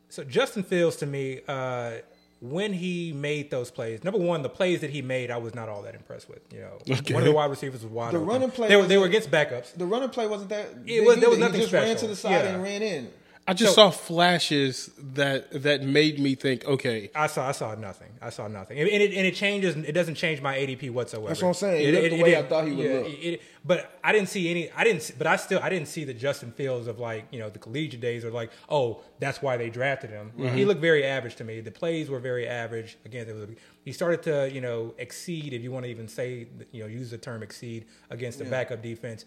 So 0.08 0.24
Justin 0.24 0.62
Fields 0.62 0.96
to 0.96 1.06
me, 1.06 1.40
uh, 1.46 1.92
when 2.40 2.72
he 2.72 3.12
made 3.12 3.50
those 3.50 3.70
plays, 3.70 4.02
number 4.02 4.18
one, 4.18 4.42
the 4.42 4.48
plays 4.48 4.80
that 4.80 4.90
he 4.90 5.02
made, 5.02 5.30
I 5.30 5.36
was 5.36 5.54
not 5.54 5.68
all 5.68 5.82
that 5.82 5.94
impressed 5.94 6.28
with. 6.28 6.40
You 6.52 6.60
know, 6.60 6.78
Okay. 6.90 7.14
one 7.14 7.22
of 7.22 7.26
the 7.26 7.32
wide 7.32 7.50
receivers 7.50 7.82
was 7.82 7.92
wide. 7.92 8.12
The 8.14 8.18
open. 8.18 8.28
running 8.28 8.50
play 8.50 8.68
They 8.68 8.76
were, 8.76 8.84
they 8.86 8.98
were 8.98 9.06
against 9.06 9.30
backups. 9.30 9.74
The 9.74 9.84
running 9.86 10.08
play 10.08 10.26
wasn't 10.26 10.50
that. 10.50 10.68
It 10.86 11.04
was- 11.04 11.18
there 11.20 11.28
was 11.28 11.38
either. 11.38 11.46
nothing 11.46 11.60
He 11.60 11.66
just 11.66 11.72
ran 11.72 11.96
to 11.96 12.06
the 12.06 12.16
side 12.16 12.30
Yeah. 12.30 12.54
and 12.54 12.62
ran 12.62 12.82
in. 12.82 13.10
I 13.50 13.52
just 13.52 13.74
So- 13.74 13.86
saw 13.86 13.90
flashes 13.90 14.90
that 15.14 15.64
that 15.64 15.82
made 15.82 16.20
me 16.20 16.36
think, 16.36 16.64
okay, 16.64 17.10
I 17.16 17.26
saw 17.26 17.48
I 17.48 17.50
saw 17.50 17.74
nothing. 17.74 18.12
I 18.22 18.30
saw 18.30 18.46
nothing, 18.46 18.78
and, 18.78 18.88
and 18.88 19.02
it 19.02 19.12
and 19.12 19.26
it 19.26 19.34
changes. 19.34 19.74
It 19.74 19.90
doesn't 19.90 20.14
change 20.14 20.40
my 20.40 20.56
ADP 20.56 20.90
whatsoever. 20.90 21.26
That's 21.26 21.42
what 21.42 21.48
I'm 21.48 21.54
saying. 21.54 21.84
He 21.84 21.90
looked 21.90 22.10
the 22.10 22.22
way 22.22 22.36
I 22.36 22.42
thought 22.44 22.68
he 22.68 22.72
would 22.74 22.86
yeah, 22.86 22.92
look. 22.92 23.06
it- 23.08 23.10
it- 23.34 23.42
but 23.64 23.98
I 24.04 24.12
didn't 24.12 24.28
see 24.28 24.48
any. 24.50 24.70
I 24.70 24.84
didn't. 24.84 25.10
But 25.18 25.26
I 25.26 25.34
still 25.34 25.58
I 25.60 25.68
didn't 25.68 25.88
see 25.88 26.04
the 26.04 26.14
Justin 26.14 26.52
Fields 26.52 26.86
of 26.86 27.00
like 27.00 27.26
you 27.32 27.40
know 27.40 27.50
the 27.50 27.58
collegiate 27.58 28.00
days 28.00 28.24
or 28.24 28.30
like 28.30 28.52
oh 28.68 29.00
that's 29.18 29.42
why 29.42 29.56
they 29.56 29.68
drafted 29.68 30.10
him. 30.10 30.30
He 30.54 30.64
looked 30.64 30.80
very 30.80 31.04
average 31.04 31.34
to 31.36 31.44
me. 31.44 31.60
The 31.60 31.72
plays 31.72 32.08
were 32.08 32.20
very 32.20 32.46
average. 32.46 32.98
Again, 33.04 33.28
it 33.28 33.34
was, 33.34 33.48
he 33.84 33.90
started 33.92 34.22
to 34.22 34.48
you 34.54 34.60
know 34.60 34.94
exceed 34.96 35.52
if 35.52 35.60
you 35.60 35.72
want 35.72 35.86
to 35.86 35.90
even 35.90 36.06
say 36.06 36.46
you 36.70 36.82
know 36.84 36.88
use 36.88 37.10
the 37.10 37.18
term 37.18 37.42
exceed 37.42 37.86
against 38.10 38.38
the 38.38 38.44
backup 38.44 38.80
defense. 38.80 39.24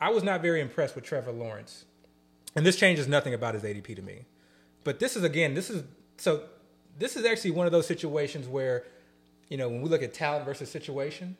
I 0.00 0.08
was 0.08 0.22
not 0.22 0.40
very 0.40 0.62
impressed 0.62 0.94
with 0.94 1.04
Trevor 1.04 1.32
Lawrence. 1.32 1.84
And 2.58 2.66
this 2.66 2.74
changes 2.74 3.06
nothing 3.06 3.34
about 3.34 3.54
his 3.54 3.62
ADP 3.62 3.94
to 3.94 4.02
me. 4.02 4.24
But 4.82 4.98
this 4.98 5.14
is 5.14 5.22
again, 5.22 5.54
this 5.54 5.70
is 5.70 5.84
so 6.16 6.42
this 6.98 7.14
is 7.14 7.24
actually 7.24 7.52
one 7.52 7.66
of 7.66 7.72
those 7.72 7.86
situations 7.86 8.48
where, 8.48 8.82
you 9.48 9.56
know, 9.56 9.68
when 9.68 9.80
we 9.80 9.88
look 9.88 10.02
at 10.02 10.12
talent 10.12 10.44
versus 10.44 10.68
situation, 10.68 11.36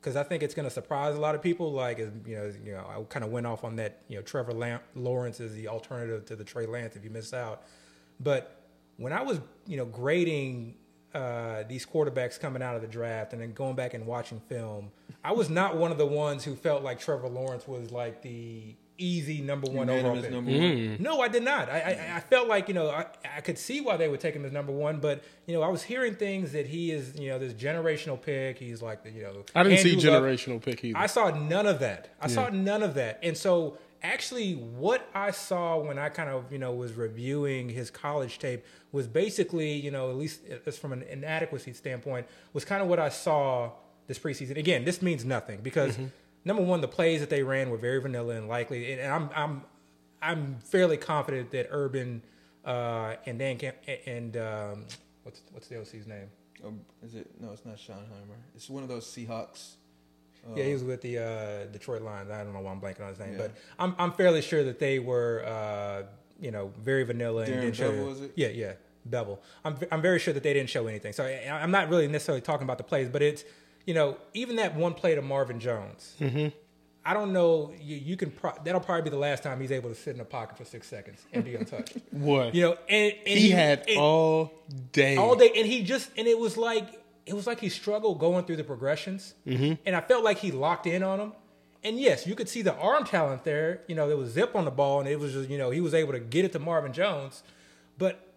because 0.00 0.16
I 0.16 0.24
think 0.24 0.42
it's 0.42 0.52
going 0.52 0.66
to 0.66 0.70
surprise 0.74 1.14
a 1.14 1.20
lot 1.20 1.36
of 1.36 1.40
people. 1.40 1.70
Like, 1.70 1.98
you 1.98 2.10
know, 2.26 2.52
you 2.64 2.72
know, 2.72 2.84
I 2.84 3.00
kind 3.04 3.24
of 3.24 3.30
went 3.30 3.46
off 3.46 3.62
on 3.62 3.76
that. 3.76 4.02
You 4.08 4.16
know, 4.16 4.22
Trevor 4.22 4.80
Lawrence 4.96 5.38
is 5.38 5.54
the 5.54 5.68
alternative 5.68 6.26
to 6.26 6.34
the 6.34 6.42
Trey 6.42 6.66
Lance 6.66 6.96
if 6.96 7.04
you 7.04 7.10
miss 7.10 7.32
out. 7.32 7.62
But 8.18 8.60
when 8.96 9.12
I 9.12 9.22
was, 9.22 9.38
you 9.68 9.76
know, 9.76 9.84
grading 9.84 10.74
uh, 11.14 11.62
these 11.68 11.86
quarterbacks 11.86 12.40
coming 12.40 12.60
out 12.60 12.74
of 12.74 12.82
the 12.82 12.88
draft 12.88 13.34
and 13.34 13.40
then 13.40 13.52
going 13.52 13.76
back 13.76 13.94
and 13.94 14.04
watching 14.04 14.40
film, 14.40 14.90
I 15.22 15.30
was 15.30 15.48
not 15.48 15.76
one 15.76 15.92
of 15.92 15.98
the 15.98 16.06
ones 16.06 16.42
who 16.42 16.56
felt 16.56 16.82
like 16.82 16.98
Trevor 16.98 17.28
Lawrence 17.28 17.68
was 17.68 17.92
like 17.92 18.22
the 18.22 18.74
easy 19.02 19.40
number 19.40 19.70
one 19.70 19.90
overall 19.90 20.20
pick. 20.20 20.30
number 20.30 20.50
one. 20.50 20.60
Mm. 20.60 21.00
No, 21.00 21.20
I 21.20 21.28
did 21.28 21.42
not. 21.42 21.68
I, 21.68 21.80
I, 21.80 22.16
I 22.16 22.20
felt 22.20 22.48
like 22.48 22.68
you 22.68 22.74
know 22.74 22.90
I, 22.90 23.06
I 23.36 23.40
could 23.40 23.58
see 23.58 23.80
why 23.80 23.96
they 23.96 24.08
would 24.08 24.20
take 24.20 24.34
him 24.34 24.44
as 24.44 24.52
number 24.52 24.72
one, 24.72 25.00
but 25.00 25.22
you 25.46 25.54
know 25.54 25.62
I 25.62 25.68
was 25.68 25.82
hearing 25.82 26.14
things 26.14 26.52
that 26.52 26.66
he 26.66 26.92
is 26.92 27.18
you 27.18 27.28
know 27.28 27.38
this 27.38 27.52
generational 27.54 28.20
pick. 28.20 28.58
He's 28.58 28.82
like 28.82 29.02
the 29.02 29.10
you 29.10 29.22
know 29.22 29.44
I 29.54 29.62
didn't 29.62 29.78
see 29.78 29.94
Andrew 29.94 30.10
Luck. 30.10 30.22
generational 30.22 30.62
pick 30.62 30.84
either. 30.84 30.98
I 30.98 31.06
saw 31.06 31.30
none 31.30 31.66
of 31.66 31.80
that. 31.80 32.14
I 32.20 32.28
saw 32.28 32.48
none 32.48 32.82
of 32.82 32.94
that. 32.94 33.20
And 33.22 33.36
so 33.36 33.78
actually 34.02 34.54
what 34.54 35.08
I 35.14 35.30
saw 35.30 35.78
when 35.78 35.98
I 35.98 36.08
kind 36.08 36.30
of, 36.30 36.52
you 36.52 36.58
know, 36.58 36.72
was 36.72 36.92
reviewing 36.94 37.68
his 37.68 37.90
college 37.90 38.38
tape 38.38 38.64
was 38.92 39.06
basically, 39.06 39.72
you 39.72 39.90
know, 39.90 40.10
at 40.10 40.16
least 40.16 40.40
uh, 40.50 40.56
as 40.66 40.78
from 40.78 40.92
an 40.92 41.02
inadequacy 41.02 41.72
standpoint, 41.72 42.26
was 42.52 42.64
kind 42.64 42.82
of 42.82 42.88
what 42.88 42.98
I 42.98 43.08
saw 43.08 43.72
this 44.06 44.18
preseason. 44.18 44.56
Again, 44.56 44.84
this 44.84 45.02
means 45.02 45.24
nothing 45.24 45.60
because 45.62 45.94
mm-hmm. 45.94 46.06
Number 46.44 46.62
one, 46.62 46.80
the 46.80 46.88
plays 46.88 47.20
that 47.20 47.30
they 47.30 47.42
ran 47.42 47.70
were 47.70 47.76
very 47.76 48.00
vanilla 48.00 48.34
and 48.36 48.48
likely 48.48 48.92
and 48.92 49.12
I'm 49.12 49.30
I'm 49.34 49.62
I'm 50.22 50.58
fairly 50.64 50.96
confident 50.96 51.50
that 51.52 51.68
Urban 51.70 52.22
uh, 52.64 53.16
and 53.26 53.38
Dan 53.38 53.56
Camp 53.58 53.76
and 54.06 54.36
um, 54.36 54.84
what's 55.22 55.42
what's 55.52 55.68
the 55.68 55.78
OC's 55.80 56.06
name? 56.06 56.28
Um, 56.64 56.80
is 57.02 57.14
it? 57.14 57.30
No, 57.40 57.52
it's 57.52 57.64
not 57.64 57.76
Schottenheimer. 57.76 58.36
It's 58.54 58.68
one 58.68 58.82
of 58.82 58.88
those 58.88 59.06
Seahawks. 59.06 59.74
Yeah, 60.56 60.64
he 60.64 60.72
was 60.72 60.82
with 60.84 61.02
the 61.02 61.18
uh, 61.18 61.64
Detroit 61.70 62.00
Lions. 62.02 62.30
I 62.30 62.42
don't 62.42 62.54
know 62.54 62.60
why 62.60 62.70
I'm 62.72 62.80
blanking 62.80 63.02
on 63.02 63.08
his 63.10 63.18
name, 63.18 63.32
Yeah. 63.32 63.38
but 63.38 63.52
I'm 63.78 63.94
I'm 63.98 64.12
fairly 64.12 64.40
sure 64.40 64.64
that 64.64 64.78
they 64.78 64.98
were 64.98 65.44
uh, 65.46 66.02
you 66.40 66.50
know 66.50 66.72
very 66.80 67.04
vanilla 67.04 67.42
and 67.42 67.52
Darren 67.52 67.60
didn't 67.60 67.76
show. 67.76 67.92
Bevell, 67.92 68.06
was 68.06 68.20
it? 68.22 68.32
Yeah, 68.36 68.48
yeah, 68.48 68.72
Bevell. 69.08 69.38
I'm 69.64 69.76
I'm 69.92 70.00
very 70.02 70.18
sure 70.18 70.32
that 70.32 70.42
they 70.42 70.54
didn't 70.54 70.70
show 70.70 70.86
anything. 70.86 71.12
So 71.12 71.24
I, 71.24 71.48
I'm 71.50 71.70
not 71.70 71.88
really 71.90 72.08
necessarily 72.08 72.40
talking 72.40 72.64
about 72.64 72.78
the 72.78 72.84
plays, 72.84 73.08
but 73.10 73.20
it's 73.20 73.44
you 73.86 73.94
know 73.94 74.16
even 74.34 74.56
that 74.56 74.74
one 74.74 74.94
play 74.94 75.14
to 75.14 75.22
Marvin 75.22 75.60
Jones. 75.60 76.14
Mm-hmm. 76.20 76.48
I 77.04 77.14
don't 77.14 77.32
know. 77.32 77.72
You, 77.80 77.96
you 77.96 78.16
can 78.16 78.30
pro- 78.30 78.54
that'll 78.62 78.80
probably 78.80 79.02
be 79.02 79.10
the 79.10 79.16
last 79.16 79.42
time 79.42 79.60
he's 79.60 79.72
able 79.72 79.88
to 79.88 79.94
sit 79.94 80.14
in 80.14 80.20
a 80.20 80.24
pocket 80.24 80.58
for 80.58 80.64
six 80.64 80.86
seconds 80.86 81.20
and 81.32 81.44
be 81.44 81.54
untouched. 81.54 81.96
what 82.10 82.54
you 82.54 82.62
know, 82.62 82.76
and, 82.88 83.14
and 83.26 83.38
he, 83.38 83.50
had 83.50 83.84
and- 83.88 83.98
all 83.98 84.52
day. 84.92 85.16
all 85.16 85.34
day, 85.34 85.50
and 85.56 85.66
he 85.66 85.82
just 85.82 86.10
and 86.16 86.26
it 86.28 86.38
was 86.38 86.56
like 86.56 87.02
it 87.26 87.34
was 87.34 87.46
like 87.46 87.60
he 87.60 87.68
struggled 87.68 88.18
going 88.18 88.44
through 88.44 88.56
the 88.56 88.64
progressions, 88.64 89.34
mm-hmm. 89.46 89.74
and 89.86 89.96
I 89.96 90.00
felt 90.00 90.24
like 90.24 90.38
he 90.38 90.50
locked 90.50 90.86
in 90.86 91.02
on 91.02 91.20
him. 91.20 91.32
And 91.82 91.98
yes, 91.98 92.26
you 92.26 92.34
could 92.34 92.48
see 92.48 92.60
the 92.60 92.74
arm 92.74 93.04
talent 93.04 93.44
there. 93.44 93.80
You 93.88 93.94
know, 93.94 94.06
there 94.06 94.16
was 94.16 94.32
zip 94.32 94.54
on 94.54 94.66
the 94.66 94.70
ball, 94.70 95.00
and 95.00 95.08
it 95.08 95.18
was 95.18 95.32
just 95.32 95.48
you 95.48 95.56
know 95.56 95.70
he 95.70 95.80
was 95.80 95.94
able 95.94 96.12
to 96.12 96.20
get 96.20 96.44
it 96.44 96.52
to 96.52 96.58
Marvin 96.58 96.92
Jones, 96.92 97.42
but 97.96 98.29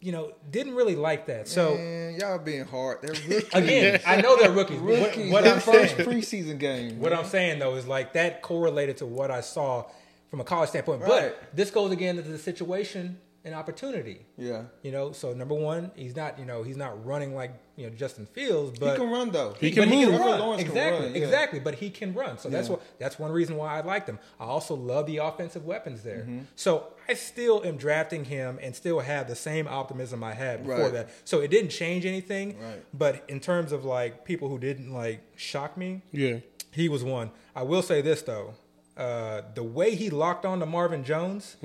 you 0.00 0.12
know 0.12 0.32
didn't 0.50 0.74
really 0.74 0.96
like 0.96 1.26
that. 1.26 1.46
So 1.48 1.74
Man, 1.74 2.14
y'all 2.18 2.38
being 2.38 2.64
hard. 2.64 3.02
They're 3.02 3.10
rookies. 3.28 3.48
again, 3.52 4.00
I 4.06 4.20
know 4.20 4.36
they're 4.38 4.50
rookies. 4.50 4.80
but 4.80 4.88
What, 4.88 5.16
what 5.32 5.46
I'm 5.46 5.60
first 5.60 5.96
saying, 5.96 6.08
preseason 6.08 6.58
game. 6.58 6.98
what 7.00 7.10
man. 7.12 7.20
I'm 7.20 7.26
saying 7.26 7.58
though 7.58 7.74
is 7.76 7.86
like 7.86 8.14
that 8.14 8.42
correlated 8.42 8.96
to 8.98 9.06
what 9.06 9.30
I 9.30 9.40
saw 9.42 9.86
from 10.30 10.40
a 10.40 10.44
college 10.44 10.70
standpoint. 10.70 11.02
Right. 11.02 11.08
But 11.08 11.56
this 11.56 11.70
goes 11.70 11.90
again 11.90 12.16
to 12.16 12.22
the 12.22 12.38
situation 12.38 13.18
and 13.44 13.54
opportunity. 13.54 14.26
Yeah, 14.36 14.64
You 14.82 14.92
know, 14.92 15.12
so 15.12 15.32
number 15.32 15.54
one, 15.54 15.90
he's 15.96 16.14
not, 16.14 16.38
you 16.38 16.44
know, 16.44 16.62
he's 16.62 16.76
not 16.76 17.04
running 17.06 17.34
like, 17.34 17.52
you 17.76 17.88
know, 17.88 17.94
Justin 17.94 18.26
Fields, 18.26 18.78
but 18.78 18.90
he 18.92 18.96
can 18.98 19.10
run 19.10 19.30
though. 19.30 19.54
He 19.58 19.70
can 19.70 19.88
but 19.88 19.94
move. 19.94 20.08
Trevor 20.10 20.24
run. 20.24 20.40
Lawrence 20.40 20.62
can 20.62 20.70
exactly, 20.72 21.06
run, 21.06 21.14
yeah. 21.14 21.22
exactly. 21.22 21.60
But 21.60 21.74
he 21.76 21.88
can 21.88 22.12
run, 22.12 22.36
so 22.38 22.50
that's 22.50 22.68
what 22.68 22.82
that's 22.98 23.18
one 23.18 23.32
reason 23.32 23.56
why 23.56 23.78
I 23.78 23.80
liked 23.80 24.06
him. 24.08 24.18
I 24.38 24.44
also 24.44 24.74
love 24.74 25.06
the 25.06 25.18
offensive 25.18 25.64
weapons 25.64 26.02
there. 26.02 26.18
Mm-hmm. 26.18 26.40
So 26.56 26.88
I 27.08 27.14
still 27.14 27.64
am 27.64 27.78
drafting 27.78 28.26
him 28.26 28.58
and 28.60 28.76
still 28.76 29.00
have 29.00 29.26
the 29.28 29.36
same 29.36 29.66
optimism 29.66 30.22
I 30.22 30.34
had 30.34 30.62
before 30.66 30.78
Right. 30.84 30.92
that. 30.92 31.10
So 31.24 31.40
it 31.40 31.48
didn't 31.50 31.70
change 31.70 32.04
anything. 32.04 32.60
Right. 32.60 32.84
But 32.92 33.24
in 33.28 33.40
terms 33.40 33.72
of 33.72 33.86
like 33.86 34.26
people 34.26 34.48
who 34.50 34.58
didn't 34.58 34.92
like 34.92 35.22
shock 35.36 35.78
me, 35.78 36.02
yeah, 36.12 36.40
he 36.72 36.90
was 36.90 37.02
one. 37.02 37.30
I 37.56 37.62
will 37.62 37.82
say 37.82 38.02
this 38.02 38.20
though, 38.20 38.54
uh, 38.98 39.40
the 39.54 39.62
way 39.62 39.94
he 39.94 40.10
locked 40.10 40.44
on 40.44 40.60
to 40.60 40.66
Marvin 40.66 41.04
Jones, 41.04 41.56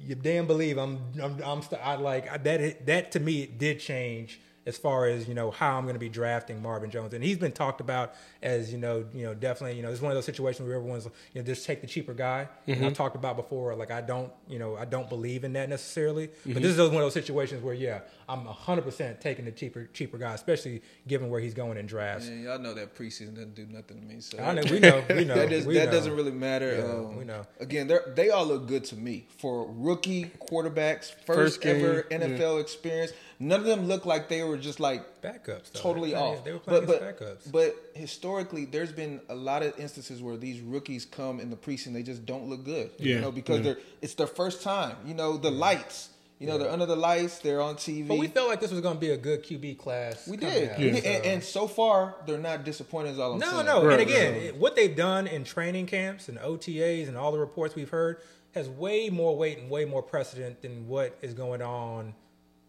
you 0.00 0.14
damn 0.14 0.46
believe 0.46 0.78
I'm 0.78 1.00
I'm 1.22 1.40
I'm 1.42 1.62
st- 1.62 1.80
I 1.82 1.96
like 1.96 2.44
that 2.44 2.86
that 2.86 3.12
to 3.12 3.20
me 3.20 3.42
it 3.42 3.58
did 3.58 3.80
change 3.80 4.40
as 4.66 4.76
far 4.76 5.06
as 5.06 5.28
you 5.28 5.34
know 5.34 5.50
how 5.50 5.76
I'm 5.76 5.84
going 5.84 5.94
to 5.94 6.00
be 6.00 6.08
drafting 6.08 6.62
Marvin 6.62 6.90
Jones, 6.90 7.14
and 7.14 7.22
he's 7.22 7.38
been 7.38 7.52
talked 7.52 7.80
about 7.80 8.14
as 8.42 8.72
you 8.72 8.78
know 8.78 9.04
you 9.14 9.24
know 9.24 9.34
definitely 9.34 9.76
you 9.76 9.82
know 9.82 9.90
it's 9.90 10.00
one 10.00 10.10
of 10.10 10.16
those 10.16 10.24
situations 10.24 10.66
where 10.66 10.76
everyone's 10.76 11.04
you 11.04 11.40
know 11.40 11.42
just 11.42 11.66
take 11.66 11.80
the 11.80 11.86
cheaper 11.86 12.14
guy. 12.14 12.48
And 12.66 12.84
I've 12.84 12.94
talked 12.94 13.16
about 13.16 13.36
before 13.36 13.74
like 13.74 13.90
I 13.90 14.00
don't 14.00 14.32
you 14.48 14.58
know 14.58 14.76
I 14.76 14.84
don't 14.84 15.08
believe 15.08 15.44
in 15.44 15.52
that 15.54 15.68
necessarily, 15.68 16.30
but 16.46 16.62
this 16.62 16.72
is 16.72 16.78
one 16.78 16.88
of 16.88 17.02
those 17.02 17.14
situations 17.14 17.62
where 17.62 17.74
yeah 17.74 18.00
I'm 18.28 18.44
100 18.44 18.82
percent 18.82 19.20
taking 19.20 19.44
the 19.44 19.52
cheaper 19.52 19.88
cheaper 19.92 20.18
guy, 20.18 20.34
especially 20.34 20.82
given 21.06 21.30
where 21.30 21.40
he's 21.40 21.54
going 21.54 21.76
in 21.78 21.86
drafts. 21.86 22.28
Man, 22.28 22.42
y'all 22.42 22.58
know 22.58 22.74
that 22.74 22.94
preseason 22.94 23.34
doesn't 23.34 23.54
do 23.54 23.66
nothing 23.66 24.00
to 24.00 24.06
me. 24.06 24.20
So 24.20 24.38
I 24.38 24.52
know 24.54 24.62
we 24.70 24.80
know 24.80 25.02
we 25.10 25.24
know 25.24 25.34
that, 25.34 25.50
does, 25.50 25.66
we 25.66 25.74
that 25.74 25.86
know. 25.86 25.92
doesn't 25.92 26.14
really 26.14 26.32
matter. 26.32 26.76
Yeah, 26.76 26.92
um, 26.92 27.16
we 27.16 27.24
know. 27.24 27.46
Again, 27.60 27.86
they 27.88 27.98
they 28.14 28.30
all 28.30 28.46
look 28.46 28.66
good 28.66 28.84
to 28.84 28.96
me 28.96 29.26
for 29.38 29.66
rookie 29.70 30.30
quarterbacks, 30.50 31.12
first, 31.12 31.26
First 31.26 31.60
game, 31.60 31.76
ever 31.76 32.06
yeah. 32.10 32.18
NFL 32.18 32.60
experience. 32.60 33.12
None 33.38 33.60
of 33.60 33.66
them 33.66 33.86
look 33.86 34.06
like 34.06 34.28
they 34.28 34.42
were 34.42 34.56
just 34.56 34.80
like 34.80 35.20
backups 35.22 35.72
though. 35.72 35.80
totally 35.80 36.10
They 36.10 36.16
were 36.16 36.20
playing- 36.20 36.38
off. 36.38 36.44
They 36.44 36.52
were 36.52 36.58
playing 36.58 36.86
but, 36.86 37.00
but, 37.00 37.18
backups. 37.20 37.52
but 37.52 37.74
historically, 37.94 38.64
there's 38.64 38.92
been 38.92 39.20
a 39.28 39.34
lot 39.34 39.62
of 39.62 39.78
instances 39.78 40.22
where 40.22 40.36
these 40.36 40.60
rookies 40.60 41.04
come 41.04 41.40
in 41.40 41.50
the 41.50 41.56
preseason, 41.56 41.92
they 41.92 42.02
just 42.02 42.24
don't 42.26 42.48
look 42.48 42.64
good. 42.64 42.90
Yeah, 42.98 43.16
You 43.16 43.20
know, 43.20 43.32
because 43.32 43.58
yeah. 43.58 43.62
they're 43.74 43.78
it's 44.02 44.14
their 44.14 44.26
first 44.26 44.62
time. 44.62 44.96
You 45.06 45.14
know, 45.14 45.36
the 45.36 45.50
lights. 45.50 46.10
You 46.40 46.48
know, 46.48 46.58
they're 46.58 46.70
under 46.70 46.84
the 46.84 46.96
lights. 46.96 47.38
They're 47.38 47.60
on 47.62 47.76
TV. 47.76 48.06
But 48.08 48.18
we 48.18 48.26
felt 48.26 48.48
like 48.48 48.60
this 48.60 48.70
was 48.72 48.80
going 48.80 48.96
to 48.96 49.00
be 49.00 49.10
a 49.10 49.16
good 49.16 49.44
QB 49.44 49.78
class. 49.78 50.26
We 50.28 50.36
did, 50.36 50.68
out, 50.70 50.78
We 50.78 50.90
did. 50.90 51.02
so- 51.04 51.08
And, 51.08 51.24
and 51.26 51.42
so 51.44 51.66
far 51.68 52.16
they're 52.26 52.38
not 52.38 52.64
disappointing. 52.64 53.12
Is 53.12 53.18
all 53.18 53.34
I'm 53.34 53.38
no, 53.38 53.50
saying. 53.50 53.66
no. 53.66 53.84
Right, 53.84 54.00
and 54.00 54.02
again, 54.10 54.34
right. 54.34 54.56
what 54.56 54.76
they've 54.76 54.94
done 54.94 55.26
in 55.26 55.44
training 55.44 55.86
camps 55.86 56.28
and 56.28 56.36
OTAs 56.38 57.08
and 57.08 57.16
all 57.16 57.32
the 57.32 57.38
reports 57.38 57.74
we've 57.74 57.88
heard 57.88 58.18
has 58.52 58.68
way 58.68 59.08
more 59.10 59.36
weight 59.36 59.58
and 59.58 59.70
way 59.70 59.84
more 59.84 60.02
precedent 60.02 60.60
than 60.60 60.86
what 60.88 61.16
is 61.22 61.34
going 61.34 61.62
on 61.62 62.14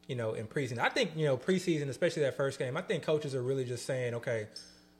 you 0.07 0.15
know, 0.15 0.33
in 0.33 0.47
preseason. 0.47 0.79
I 0.79 0.89
think 0.89 1.11
you 1.15 1.25
know 1.25 1.37
preseason, 1.37 1.89
especially 1.89 2.23
that 2.23 2.35
first 2.37 2.59
game. 2.59 2.77
I 2.77 2.81
think 2.81 3.03
coaches 3.03 3.33
are 3.35 3.41
really 3.43 3.65
just 3.65 3.85
saying, 3.85 4.13
okay, 4.15 4.47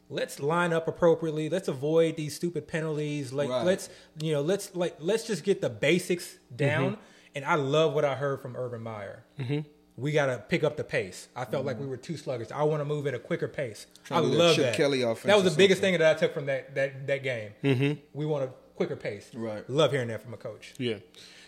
let's 0.10 0.40
line 0.40 0.74
up 0.74 0.88
appropriately. 0.88 1.50
Let's 1.50 1.68
avoid 1.68 2.16
these 2.16 2.36
stupid 2.36 2.68
penalties. 2.68 3.34
Like 3.34 3.50
Right. 3.50 3.66
let's 3.66 3.90
you 4.20 4.34
know 4.34 4.42
let's 4.42 4.76
like 4.76 4.96
let's 5.00 5.26
just 5.28 5.44
get 5.44 5.62
the 5.62 5.70
basics 5.70 6.38
down. 6.56 6.98
And 7.36 7.44
I 7.44 7.56
love 7.56 7.94
what 7.94 8.06
I 8.06 8.16
heard 8.16 8.42
from 8.42 8.56
Urban 8.56 8.82
Meyer. 8.82 9.26
Mm-hmm. 9.40 9.60
We 9.98 10.12
got 10.12 10.26
to 10.28 10.38
pick 10.50 10.64
up 10.64 10.76
the 10.78 10.84
pace. 10.84 11.28
I 11.36 11.46
felt 11.46 11.66
like 11.66 11.80
we 11.80 11.86
were 11.86 11.98
too 11.98 12.18
sluggish. 12.18 12.52
I 12.52 12.64
want 12.64 12.82
to 12.82 12.86
move 12.86 13.08
at 13.08 13.14
a 13.14 13.20
quicker 13.20 13.48
pace. 13.48 13.88
Trying 14.04 14.20
I 14.20 14.24
do 14.26 14.32
that 14.32 14.38
love 14.38 14.56
Chip 14.56 14.66
that. 14.66 14.76
Kelly 14.76 15.02
offense 15.04 15.24
that 15.24 15.36
was 15.42 15.50
the 15.52 15.58
biggest 15.58 15.82
thing 15.82 15.98
that 15.98 16.16
I 16.16 16.20
took 16.20 16.34
from 16.34 16.46
that 16.48 16.76
that 16.76 17.08
that 17.08 17.24
game. 17.24 17.52
Mm-hmm. 17.64 18.00
We 18.14 18.26
want 18.26 18.44
a 18.46 18.50
quicker 18.76 18.96
pace. 18.96 19.30
Right. 19.34 19.70
Love 19.70 19.92
hearing 19.92 20.08
that 20.10 20.22
from 20.22 20.34
a 20.34 20.38
coach. 20.38 20.74
Yeah. 20.78 20.96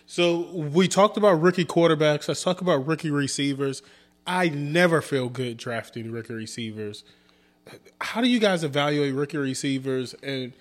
So 0.09 0.39
we 0.53 0.87
talked 0.87 1.17
about 1.17 1.33
rookie 1.41 1.65
quarterbacks. 1.65 2.27
Let's 2.29 2.41
talk 2.41 2.61
about 2.61 2.87
rookie 2.87 3.11
receivers. 3.11 3.81
I 4.25 4.47
never 4.49 5.01
feel 5.01 5.27
good 5.29 5.57
drafting 5.57 6.11
rookie 6.11 6.33
receivers. 6.33 7.03
How 7.99 8.21
do 8.21 8.29
you 8.29 8.39
guys 8.39 8.63
evaluate 8.63 9.13
rookie 9.13 9.37
receivers, 9.37 10.13
and 10.23 10.53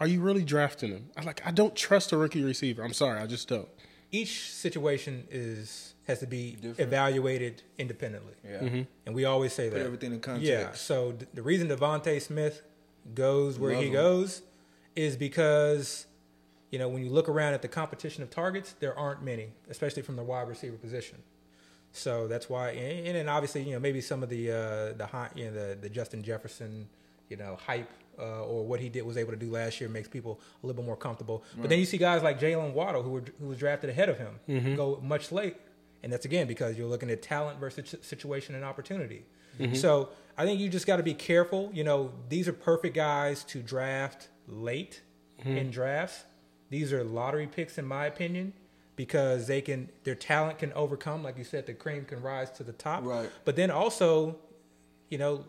are 0.00 0.06
you 0.06 0.20
really 0.22 0.42
drafting 0.42 0.90
them? 0.90 1.10
I 1.16 1.22
like 1.22 1.46
I 1.46 1.50
don't 1.50 1.76
trust 1.76 2.12
a 2.12 2.16
rookie 2.16 2.42
receiver. 2.42 2.82
I'm 2.82 2.94
sorry, 2.94 3.20
I 3.20 3.26
just 3.26 3.46
don't. 3.48 3.68
each 4.10 4.50
situation 4.50 5.26
is 5.30 5.92
has 6.06 6.20
to 6.20 6.26
be 6.26 6.56
evaluated 6.78 7.62
independently. 7.78 8.34
Yeah. 8.44 8.58
Mm-hmm. 8.60 8.82
And 9.06 9.14
we 9.14 9.24
always 9.26 9.52
say 9.52 9.68
that. 9.68 9.80
everything 9.80 10.12
in 10.12 10.20
context. 10.20 10.46
Yeah. 10.48 10.72
So 10.72 11.12
th- 11.12 11.28
the 11.34 11.42
reason 11.42 11.68
DeVonta 11.68 12.20
Smith 12.22 12.62
goes 13.14 13.58
where 13.58 13.72
Love 13.72 13.82
he 13.82 13.88
him. 13.88 13.94
goes 13.94 14.42
is 14.96 15.16
because, 15.16 16.06
you 16.74 16.80
know, 16.80 16.88
when 16.88 17.04
you 17.04 17.10
look 17.10 17.28
around 17.28 17.54
at 17.54 17.62
the 17.62 17.68
competition 17.68 18.24
of 18.24 18.30
targets, 18.30 18.74
there 18.80 18.98
aren't 18.98 19.22
many, 19.22 19.46
especially 19.70 20.02
from 20.02 20.16
the 20.16 20.24
wide 20.24 20.48
receiver 20.48 20.76
position. 20.76 21.18
So 21.92 22.26
that's 22.26 22.50
why, 22.50 22.70
and, 22.70 23.06
and 23.06 23.14
then 23.16 23.28
obviously, 23.28 23.62
you 23.62 23.74
know, 23.74 23.78
maybe 23.78 24.00
some 24.00 24.24
of 24.24 24.28
the 24.28 24.50
uh, 24.50 24.92
the 24.94 25.06
high, 25.06 25.28
you 25.36 25.44
know, 25.44 25.52
the, 25.52 25.78
the 25.80 25.88
Justin 25.88 26.24
Jefferson, 26.24 26.88
you 27.28 27.36
know, 27.36 27.56
hype 27.64 27.88
uh, 28.18 28.42
or 28.42 28.66
what 28.66 28.80
he 28.80 28.88
did 28.88 29.02
was 29.06 29.16
able 29.16 29.30
to 29.30 29.36
do 29.38 29.48
last 29.52 29.80
year 29.80 29.88
makes 29.88 30.08
people 30.08 30.40
a 30.62 30.66
little 30.66 30.82
bit 30.82 30.84
more 30.84 30.96
comfortable. 30.96 31.44
But 31.56 31.70
then 31.70 31.78
you 31.78 31.84
see 31.84 31.96
guys 31.98 32.24
like 32.24 32.40
Jaylen 32.40 32.72
Waddle, 32.72 33.04
who 33.04 33.10
were 33.10 33.24
who 33.38 33.46
was 33.46 33.58
drafted 33.58 33.88
ahead 33.90 34.08
of 34.08 34.18
him, 34.18 34.40
go 34.74 34.98
much 35.00 35.30
late, 35.30 35.56
and 36.02 36.12
that's 36.12 36.24
again 36.24 36.48
because 36.48 36.76
you're 36.76 36.88
looking 36.88 37.10
at 37.10 37.22
talent 37.22 37.60
versus 37.60 37.94
situation 38.02 38.56
and 38.56 38.64
opportunity. 38.64 39.22
So 39.74 40.08
I 40.36 40.44
think 40.44 40.58
you 40.58 40.68
just 40.68 40.88
got 40.88 40.96
to 40.96 41.04
be 41.04 41.14
careful. 41.14 41.70
You 41.72 41.84
know, 41.84 42.10
these 42.28 42.48
are 42.48 42.52
perfect 42.52 42.96
guys 42.96 43.44
to 43.44 43.62
draft 43.62 44.26
late 44.48 45.02
in 45.44 45.70
drafts. 45.70 46.24
These 46.74 46.92
are 46.92 47.04
lottery 47.04 47.46
picks, 47.46 47.78
in 47.78 47.86
my 47.86 48.06
opinion, 48.06 48.52
because 48.96 49.46
they 49.46 49.60
can 49.60 49.88
their 50.02 50.16
talent 50.16 50.58
can 50.58 50.72
overcome, 50.72 51.22
like 51.22 51.38
you 51.38 51.44
said, 51.44 51.66
the 51.66 51.72
cream 51.72 52.04
can 52.04 52.20
rise 52.20 52.50
to 52.50 52.64
the 52.64 52.72
top. 52.72 53.04
Right. 53.04 53.30
But 53.44 53.54
then 53.54 53.70
also, 53.70 54.34
you 55.08 55.18
know, 55.18 55.44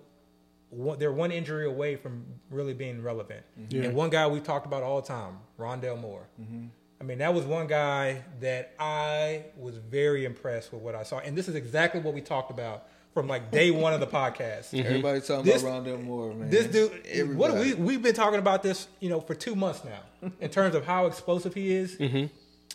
one, 0.69 0.99
they're 0.99 1.11
one 1.11 1.31
injury 1.31 1.65
away 1.65 1.95
from 1.95 2.25
really 2.51 2.75
being 2.75 3.01
relevant. 3.01 3.43
Yeah. 3.69 3.85
And 3.85 3.95
one 3.95 4.11
guy 4.11 4.27
we 4.27 4.39
talked 4.39 4.67
about 4.67 4.83
all 4.83 5.01
the 5.01 5.07
time, 5.07 5.39
Rondale 5.59 5.99
Moore. 5.99 6.27
Mm-hmm. 6.39 6.67
I 7.01 7.03
mean, 7.03 7.17
that 7.17 7.33
was 7.33 7.43
one 7.45 7.65
guy 7.65 8.21
that 8.41 8.75
I 8.79 9.45
was 9.57 9.77
very 9.77 10.25
impressed 10.25 10.71
with 10.71 10.83
what 10.83 10.93
I 10.93 11.01
saw. 11.01 11.17
And 11.17 11.35
this 11.35 11.47
is 11.47 11.55
exactly 11.55 12.01
what 12.01 12.13
we 12.13 12.21
talked 12.21 12.51
about 12.51 12.87
from 13.15 13.27
like 13.29 13.49
day 13.49 13.71
one 13.71 13.93
of 13.93 14.01
the 14.01 14.05
podcast. 14.07 14.77
Everybody's 14.77 15.25
talking 15.25 15.45
This- 15.45 15.63
about 15.63 15.85
Rondale 15.85 16.03
Moore, 16.03 16.33
man. 16.33 16.49
This 16.49 16.67
dude, 16.67 17.35
what 17.37 17.55
we 17.55 17.73
we've 17.73 18.01
been 18.03 18.13
talking 18.13 18.39
about 18.39 18.61
this, 18.61 18.87
you 18.99 19.09
know, 19.09 19.21
for 19.21 19.33
two 19.33 19.55
months 19.55 19.81
now, 19.83 20.29
in 20.41 20.49
terms 20.49 20.75
of 20.75 20.85
how 20.85 21.07
explosive 21.07 21.53
he 21.55 21.71
is, 21.73 21.97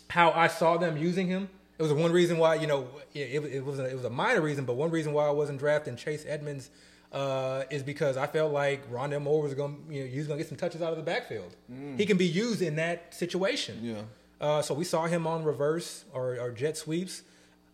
how 0.09 0.31
I 0.31 0.47
saw 0.47 0.75
them 0.77 0.97
using 0.97 1.27
him. 1.27 1.47
It 1.77 1.83
was 1.83 1.93
one 1.93 2.11
reason 2.11 2.37
why, 2.37 2.55
you 2.55 2.67
know, 2.67 2.87
it, 3.13 3.43
it 3.43 3.65
was 3.65 3.79
a, 3.79 3.85
it 3.85 3.95
was 3.95 4.03
a 4.05 4.09
minor 4.09 4.41
reason, 4.41 4.65
but 4.65 4.75
one 4.75 4.91
reason 4.91 5.13
why 5.13 5.25
I 5.27 5.31
wasn't 5.31 5.57
drafting 5.59 5.95
Chase 5.95 6.25
Edmonds 6.27 6.69
uh, 7.11 7.63
is 7.71 7.81
because 7.83 8.17
I 8.17 8.27
felt 8.27 8.51
like 8.51 8.91
Rondale 8.91 9.21
Moore 9.21 9.41
was 9.43 9.53
going, 9.55 9.83
to 9.87 9.93
you 9.93 10.03
know, 10.03 10.09
he 10.09 10.17
was 10.19 10.27
going 10.27 10.37
to 10.37 10.43
get 10.43 10.49
some 10.49 10.57
touches 10.57 10.81
out 10.83 10.91
of 10.91 10.97
the 10.97 11.03
backfield. 11.03 11.55
He 11.97 12.05
can 12.05 12.17
be 12.17 12.27
used 12.27 12.61
in 12.61 12.75
that 12.75 13.13
situation. 13.15 13.79
Yeah. 13.81 14.01
Uh, 14.39 14.61
so 14.61 14.73
we 14.75 14.83
saw 14.83 15.05
him 15.07 15.25
on 15.25 15.43
reverse 15.43 16.03
or, 16.13 16.39
or 16.39 16.51
jet 16.51 16.77
sweeps. 16.77 17.23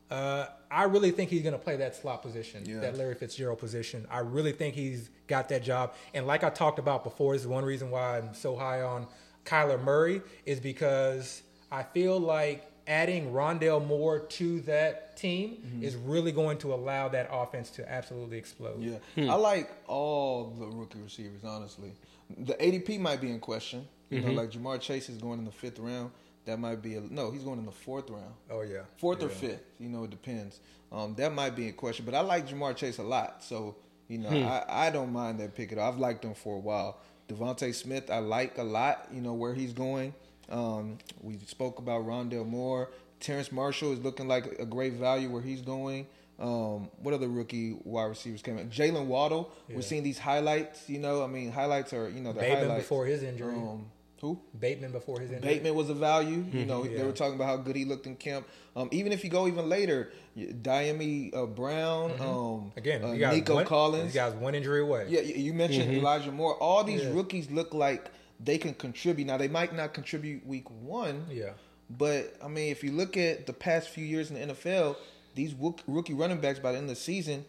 Uh, 0.09 0.45
I 0.70 0.84
really 0.84 1.11
think 1.11 1.30
he's 1.30 1.41
going 1.43 1.53
to 1.53 1.59
play 1.59 1.78
that 1.78 1.95
slot 1.95 2.22
position, 2.22 2.63
Yeah. 2.65 2.80
that 2.82 2.97
Larry 2.97 3.15
Fitzgerald 3.15 3.59
position. 3.59 4.05
I 4.11 4.20
really 4.20 4.51
think 4.51 4.76
he's 4.76 5.09
got 5.28 5.49
that 5.49 5.63
job. 5.63 5.93
And 6.13 6.28
like 6.28 6.43
I 6.43 6.49
talked 6.49 6.80
about 6.80 7.03
before, 7.03 7.34
this 7.34 7.43
is 7.43 7.47
one 7.47 7.63
reason 7.63 7.89
why 7.91 8.18
I'm 8.18 8.34
so 8.34 8.55
high 8.55 8.82
on 8.82 9.07
Kyler 9.45 9.82
Murray 9.82 10.22
is 10.45 10.59
because 10.59 11.41
I 11.72 11.84
feel 11.84 12.20
like 12.20 12.70
adding 12.86 13.32
Rondale 13.34 13.86
Moore 13.86 14.20
to 14.20 14.61
that 14.61 15.15
team 15.18 15.57
Mm-hmm. 15.65 15.84
is 15.84 15.95
really 15.95 16.32
going 16.32 16.57
to 16.59 16.74
allow 16.74 17.07
that 17.09 17.30
offense 17.32 17.70
to 17.72 17.89
absolutely 17.91 18.38
explode. 18.38 18.80
Yeah, 18.82 19.32
I 19.32 19.36
like 19.36 19.72
all 19.88 20.53
the 20.59 20.68
rookie 20.68 20.99
receivers. 20.99 21.43
Honestly, 21.43 21.91
the 22.38 22.53
ADP 22.55 22.99
might 22.99 23.20
be 23.22 23.30
in 23.32 23.39
question. 23.39 23.88
You 24.09 24.22
know, 24.22 24.32
like 24.32 24.51
Ja'Marr 24.51 24.80
Chase 24.80 25.09
is 25.09 25.18
going 25.18 25.39
in 25.39 25.45
the 25.45 25.51
fifth 25.51 25.80
round. 25.80 26.11
That 26.47 26.59
might 26.59 26.81
be 26.81 26.95
a 26.95 27.01
no. 27.01 27.29
He's 27.29 27.43
going 27.43 27.59
in 27.59 27.65
the 27.65 27.71
fourth 27.73 28.09
round, 28.09 28.33
Oh 28.49 28.61
yeah, 28.61 28.83
fourth 28.97 29.21
or 29.21 29.27
fifth. 29.27 29.61
You 29.79 29.89
know, 29.89 30.05
it 30.05 30.09
depends. 30.09 30.61
Um, 30.93 31.13
that 31.15 31.33
might 31.33 31.57
be 31.57 31.67
a 31.67 31.73
question. 31.73 32.05
But 32.05 32.15
I 32.15 32.21
like 32.21 32.47
Ja'Marr 32.47 32.73
Chase 32.73 32.99
a 32.99 33.03
lot, 33.03 33.43
so 33.43 33.75
you 34.07 34.17
know, 34.17 34.29
I, 34.29 34.87
I 34.87 34.89
don't 34.89 35.11
mind 35.11 35.41
that 35.41 35.55
pick. 35.55 35.73
It. 35.73 35.77
I've 35.77 35.97
liked 35.97 36.23
him 36.23 36.33
for 36.33 36.55
a 36.55 36.59
while. 36.59 36.99
DeVonta 37.27 37.75
Smith, 37.75 38.09
I 38.09 38.19
like 38.19 38.57
a 38.57 38.63
lot. 38.63 39.09
You 39.11 39.19
know 39.19 39.33
where 39.33 39.53
he's 39.53 39.73
going. 39.73 40.13
Um, 40.49 40.99
we 41.21 41.37
spoke 41.45 41.79
about 41.79 42.07
Rondale 42.07 42.47
Moore. 42.47 42.91
Terrace 43.19 43.51
Marshall 43.51 43.91
is 43.91 43.99
looking 43.99 44.29
like 44.29 44.45
a 44.59 44.65
great 44.65 44.93
value 44.93 45.29
where 45.29 45.41
he's 45.41 45.61
going. 45.61 46.07
Um, 46.39 46.89
what 47.01 47.13
other 47.13 47.27
rookie 47.27 47.77
wide 47.83 48.05
receivers 48.05 48.41
came 48.41 48.57
in? 48.57 48.69
Jaylen 48.69 49.07
Waddle. 49.07 49.51
We're 49.69 49.81
seeing 49.81 50.03
these 50.03 50.19
highlights. 50.19 50.87
You 50.87 50.99
know, 50.99 51.23
I 51.23 51.27
mean, 51.27 51.51
highlights 51.51 51.91
are 51.91 52.07
you 52.07 52.21
know 52.21 52.31
the 52.31 52.39
Bateman 52.39 52.69
highlights. 52.69 52.83
before 52.83 53.05
his 53.05 53.23
injury. 53.23 53.55
Um, 53.55 53.87
who? 54.22 54.39
Bateman 54.59 54.91
before 54.91 55.20
his 55.20 55.32
injury. 55.32 55.47
Bateman 55.49 55.76
was 55.76 55.89
a 55.89 55.93
value. 55.93 56.43
You 56.51 56.65
know, 56.65 56.84
they 56.84 57.03
were 57.03 57.11
talking 57.11 57.36
about 57.36 57.45
how 57.47 57.57
good 57.57 57.76
he 57.76 57.86
looked 57.86 58.07
in 58.07 58.15
camp. 58.15 58.47
Um, 58.76 58.89
even 58.91 59.11
if 59.11 59.24
you 59.24 59.30
go 59.30 59.47
even 59.47 59.70
later, 59.70 60.11
Dyami 60.38 61.36
uh, 61.36 61.45
Brown, 61.45 62.11
um, 62.20 62.72
Again, 62.76 63.03
uh, 63.03 63.11
you 63.11 63.28
Nico 63.28 63.55
one, 63.55 63.65
Collins. 63.65 64.05
These 64.05 64.13
guys 64.15 64.34
one 64.34 64.55
injury 64.55 64.82
away. 64.82 65.05
Yeah, 65.09 65.22
you 65.22 65.36
you 65.36 65.53
mentioned 65.53 65.91
Elijah 65.93 66.32
Moore. 66.32 66.55
All 66.55 66.84
these 66.84 67.03
Yeah. 67.03 67.13
rookies 67.13 67.49
look 67.51 67.74
like 67.74 68.11
they 68.39 68.57
can 68.57 68.74
contribute. 68.74 69.26
Now 69.26 69.38
they 69.38 69.47
might 69.47 69.74
not 69.76 69.93
contribute 69.93 70.45
week 70.45 70.70
one. 70.70 71.26
Yeah. 71.30 71.51
But 71.89 72.36
I 72.43 72.47
mean, 72.47 72.72
if 72.72 72.84
you 72.84 72.91
look 72.91 73.18
at 73.18 73.45
the 73.47 73.53
past 73.53 73.89
few 73.89 74.05
years 74.05 74.30
in 74.30 74.36
the 74.36 74.53
NFL, 74.53 74.97
these 75.36 75.53
rookie 75.88 76.13
running 76.13 76.39
backs 76.39 76.59
by 76.59 76.72
the 76.72 76.78
end 76.78 76.86
of 76.89 76.95
the 76.95 77.01
season 77.01 77.45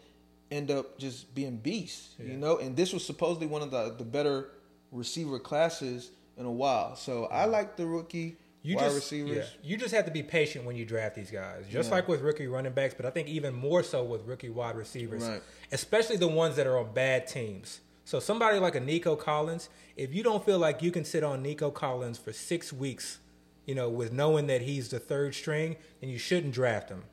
end 0.51 0.71
up 0.71 0.97
just 0.97 1.33
being 1.35 1.57
beasts. 1.57 2.15
You 2.19 2.37
know, 2.37 2.57
and 2.57 2.75
this 2.75 2.93
was 2.93 3.05
supposedly 3.05 3.47
one 3.47 3.61
of 3.61 3.71
the 3.71 3.93
the 3.97 4.05
better 4.05 4.49
receiver 4.91 5.37
classes 5.37 6.09
in 6.39 6.45
a 6.45 6.51
while. 6.51 6.95
So 6.95 7.25
I 7.25 7.45
like 7.45 7.75
the 7.75 7.85
rookie 7.85 8.37
You 8.63 8.75
wide 8.77 8.83
just, 8.85 8.95
receivers. 8.95 9.35
yeah, 9.37 9.43
you 9.69 9.77
just 9.77 9.93
have 9.93 10.05
to 10.05 10.11
be 10.11 10.23
patient 10.23 10.65
when 10.65 10.75
you 10.75 10.85
draft 10.85 11.15
these 11.15 11.29
guys, 11.31 11.65
just 11.69 11.89
Yeah. 11.89 11.95
like 11.95 12.07
with 12.07 12.21
rookie 12.21 12.47
running 12.47 12.71
backs, 12.73 12.93
but 12.95 13.05
I 13.05 13.09
think 13.09 13.27
even 13.27 13.53
more 13.53 13.83
so 13.83 14.03
with 14.03 14.25
rookie 14.25 14.49
wide 14.49 14.75
receivers, 14.75 15.23
Right. 15.23 15.41
especially 15.71 16.17
the 16.17 16.27
ones 16.27 16.55
that 16.55 16.65
are 16.65 16.77
on 16.77 16.93
bad 16.93 17.27
teams. 17.27 17.81
So 18.05 18.19
somebody 18.19 18.57
like 18.57 18.73
a 18.75 18.79
Nico 18.79 19.15
Collins, 19.15 19.69
if 19.95 20.13
you 20.13 20.23
don't 20.23 20.43
feel 20.43 20.57
like 20.57 20.81
you 20.81 20.91
can 20.91 21.05
sit 21.05 21.23
on 21.23 21.43
Nico 21.43 21.69
Collins 21.69 22.17
for 22.17 22.33
six 22.33 22.73
weeks, 22.73 23.19
you 23.65 23.75
know, 23.75 23.87
with 23.89 24.11
knowing 24.11 24.47
that 24.47 24.61
he's 24.61 24.89
the 24.89 24.97
third 24.99 25.35
string, 25.35 25.75
then 26.01 26.09
you 26.09 26.17
shouldn't 26.17 26.53
draft 26.53 26.89
him. 26.89 27.03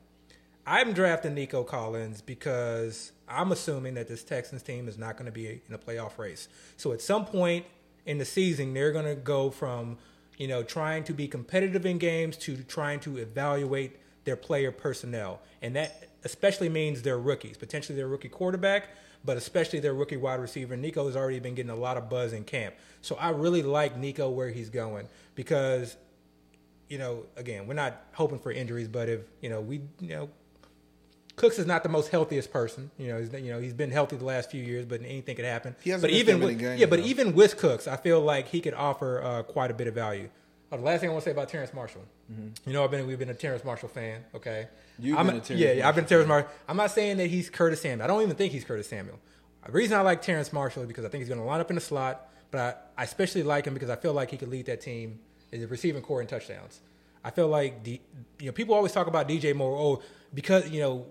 I'm 0.65 0.91
drafting 0.93 1.33
Nico 1.35 1.63
Collins 1.63 2.21
because 2.21 3.11
I'm 3.27 3.51
assuming 3.51 3.93
that 3.93 4.07
this 4.07 4.23
Texans 4.23 4.63
team 4.63 4.87
is 4.89 4.97
not 4.97 5.15
going 5.17 5.27
to 5.27 5.31
be 5.31 5.61
in 5.67 5.73
a 5.73 5.77
playoff 5.77 6.17
race. 6.17 6.49
So 6.77 6.91
at 6.91 7.01
some 7.01 7.25
point 7.25 7.65
in 8.07 8.17
the 8.17 8.25
season, 8.25 8.73
they're 8.73 8.91
going 8.91 9.05
to 9.05 9.15
go 9.15 9.51
from, 9.51 9.97
you 10.37 10.47
know, 10.47 10.63
trying 10.63 11.03
to 11.03 11.13
be 11.13 11.27
competitive 11.27 11.85
in 11.85 11.99
games 11.99 12.37
to 12.37 12.63
trying 12.63 12.99
to 13.01 13.17
evaluate 13.17 13.97
their 14.23 14.37
player 14.37 14.71
personnel. 14.71 15.41
And 15.61 15.75
that 15.75 16.09
especially 16.23 16.69
means 16.69 17.03
their 17.03 17.19
rookies, 17.19 17.57
potentially 17.57 17.95
their 17.95 18.07
rookie 18.07 18.29
quarterback, 18.29 18.89
but 19.23 19.37
especially 19.37 19.79
their 19.79 19.93
rookie 19.93 20.17
wide 20.17 20.39
receiver. 20.39 20.75
Nico 20.75 21.05
has 21.05 21.15
already 21.15 21.39
been 21.39 21.53
getting 21.53 21.69
a 21.69 21.75
lot 21.75 21.97
of 21.97 22.09
buzz 22.09 22.33
in 22.33 22.43
camp. 22.45 22.75
So 23.01 23.15
I 23.17 23.29
really 23.29 23.61
like 23.61 23.97
Nico 23.97 24.29
where 24.29 24.49
he's 24.49 24.69
going 24.69 25.07
because 25.35 25.97
you 26.89 26.97
know, 26.97 27.23
again, 27.35 27.67
we're 27.67 27.73
not 27.73 28.01
hoping 28.13 28.39
for 28.39 28.51
injuries, 28.51 28.87
but 28.87 29.09
if 29.09 29.21
you 29.41 29.49
know, 29.49 29.59
we 29.59 29.81
you 29.99 30.09
know, 30.09 30.29
Cooks 31.37 31.59
is 31.59 31.65
not 31.65 31.83
the 31.83 31.89
most 31.89 32.09
healthiest 32.09 32.51
person. 32.51 32.91
You 32.97 33.09
know, 33.09 33.19
he's 33.19 33.31
you 33.33 33.51
know 33.51 33.59
he's 33.59 33.73
been 33.73 33.91
healthy 33.91 34.17
the 34.17 34.25
last 34.25 34.51
few 34.51 34.61
years, 34.61 34.85
but 34.85 35.01
anything 35.01 35.35
could 35.35 35.45
happen. 35.45 35.75
He 35.81 35.91
hasn't 35.91 36.11
but 36.11 36.17
even 36.17 36.39
with, 36.41 36.59
games, 36.59 36.79
yeah, 36.79 36.87
but 36.87 36.99
though. 36.99 37.05
even 37.05 37.33
with 37.33 37.57
Cooks, 37.57 37.87
I 37.87 37.95
feel 37.95 38.19
like 38.19 38.47
he 38.49 38.59
could 38.59 38.73
offer 38.73 39.21
uh, 39.23 39.43
quite 39.43 39.71
a 39.71 39.73
bit 39.73 39.87
of 39.87 39.93
value. 39.93 40.29
Oh, 40.71 40.77
the 40.77 40.83
last 40.83 40.99
thing 40.99 41.09
I 41.09 41.13
want 41.13 41.23
to 41.23 41.29
say 41.29 41.31
about 41.31 41.47
Terrace 41.47 41.73
Marshall, 41.73 42.03
you 42.65 42.73
know, 42.73 42.83
I've 42.83 42.91
been 42.91 43.07
we've 43.07 43.19
been 43.19 43.29
a 43.29 43.33
Terrace 43.35 43.63
Marshall 43.63 43.87
fan. 43.89 44.25
Okay, 44.35 44.67
Mm-hmm. 44.97 45.05
You've 45.05 45.17
I'm 45.17 45.27
been 45.27 45.35
a 45.35 45.39
Terrence 45.39 45.61
yeah, 45.63 45.71
yeah, 45.73 45.87
I've 45.87 45.95
been 45.95 46.05
Terrace 46.05 46.27
Marshall. 46.27 46.49
I'm 46.67 46.77
not 46.77 46.91
saying 46.91 47.17
that 47.17 47.27
he's 47.27 47.49
Curtis 47.51 47.81
Samuel. 47.81 48.03
I 48.03 48.07
don't 48.07 48.23
even 48.23 48.35
think 48.35 48.51
he's 48.51 48.65
Curtis 48.65 48.89
Samuel. 48.89 49.19
The 49.65 49.71
reason 49.71 49.95
I 49.97 50.01
like 50.01 50.21
Terrace 50.23 50.51
Marshall 50.51 50.81
is 50.83 50.87
because 50.87 51.05
I 51.05 51.09
think 51.09 51.21
he's 51.21 51.29
going 51.29 51.39
to 51.39 51.45
line 51.45 51.59
up 51.61 51.69
in 51.69 51.75
the 51.75 51.81
slot, 51.81 52.29
but 52.51 52.59
I, 52.97 53.01
I 53.01 53.03
especially 53.03 53.43
like 53.43 53.65
him 53.65 53.73
because 53.75 53.89
I 53.89 53.95
feel 53.95 54.13
like 54.13 54.31
he 54.31 54.37
could 54.37 54.47
lead 54.47 54.65
that 54.67 54.81
team 54.81 55.19
in 55.51 55.61
the 55.61 55.67
receiving 55.67 56.01
corps 56.01 56.21
and 56.21 56.27
touchdowns. 56.29 56.81
I 57.27 57.31
feel 57.31 57.49
like 57.49 57.85
you 57.85 58.47
know 58.47 58.51
people 58.51 58.73
always 58.73 58.93
talk 58.93 59.07
about 59.07 59.27
DJ 59.27 59.53
Moore. 59.53 59.77
Oh, 59.77 60.03
because 60.33 60.69
you 60.69 60.81
know 60.81 61.05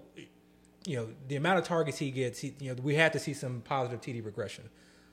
you 0.86 0.96
know, 0.96 1.08
the 1.28 1.36
amount 1.36 1.58
of 1.58 1.64
targets 1.64 1.98
he 1.98 2.10
gets, 2.10 2.38
he, 2.38 2.54
you 2.60 2.72
know, 2.72 2.80
we 2.82 2.94
had 2.94 3.12
to 3.12 3.18
see 3.18 3.34
some 3.34 3.60
positive 3.62 4.00
TD 4.00 4.24
regression. 4.24 4.68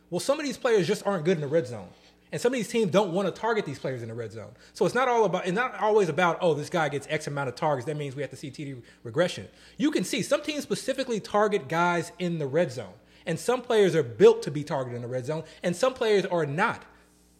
Well, 0.09 0.19
some 0.19 0.39
of 0.39 0.45
these 0.45 0.57
players 0.57 0.87
just 0.87 1.05
aren't 1.05 1.25
good 1.25 1.37
in 1.37 1.41
the 1.41 1.47
red 1.47 1.65
zone. 1.67 1.89
And 2.31 2.41
some 2.41 2.51
of 2.51 2.57
these 2.57 2.67
teams 2.67 2.91
don't 2.91 3.11
want 3.11 3.27
to 3.27 3.41
target 3.41 3.65
these 3.65 3.77
players 3.77 4.01
in 4.01 4.09
the 4.09 4.13
red 4.13 4.31
zone. 4.31 4.51
So 4.73 4.85
it's 4.85 4.95
not 4.95 5.07
all 5.07 5.25
about 5.25 5.45
it's 5.45 5.55
not 5.55 5.79
always 5.79 6.09
about, 6.09 6.39
oh, 6.41 6.53
this 6.53 6.69
guy 6.69 6.89
gets 6.89 7.07
X 7.09 7.27
amount 7.27 7.49
of 7.49 7.55
targets. 7.55 7.85
That 7.85 7.97
means 7.97 8.15
we 8.15 8.21
have 8.23 8.31
to 8.31 8.37
see 8.37 8.49
TD 8.49 8.81
regression. 9.03 9.47
You 9.77 9.91
can 9.91 10.03
see 10.03 10.21
some 10.21 10.41
teams 10.41 10.63
specifically 10.63 11.19
target 11.19 11.67
guys 11.67 12.11
in 12.17 12.39
the 12.39 12.47
red 12.47 12.71
zone. 12.71 12.93
And 13.25 13.39
some 13.39 13.61
players 13.61 13.95
are 13.95 14.03
built 14.03 14.41
to 14.43 14.51
be 14.51 14.63
targeted 14.63 14.95
in 14.95 15.01
the 15.01 15.07
red 15.07 15.25
zone, 15.25 15.43
and 15.61 15.75
some 15.75 15.93
players 15.93 16.25
are 16.25 16.45
not. 16.45 16.83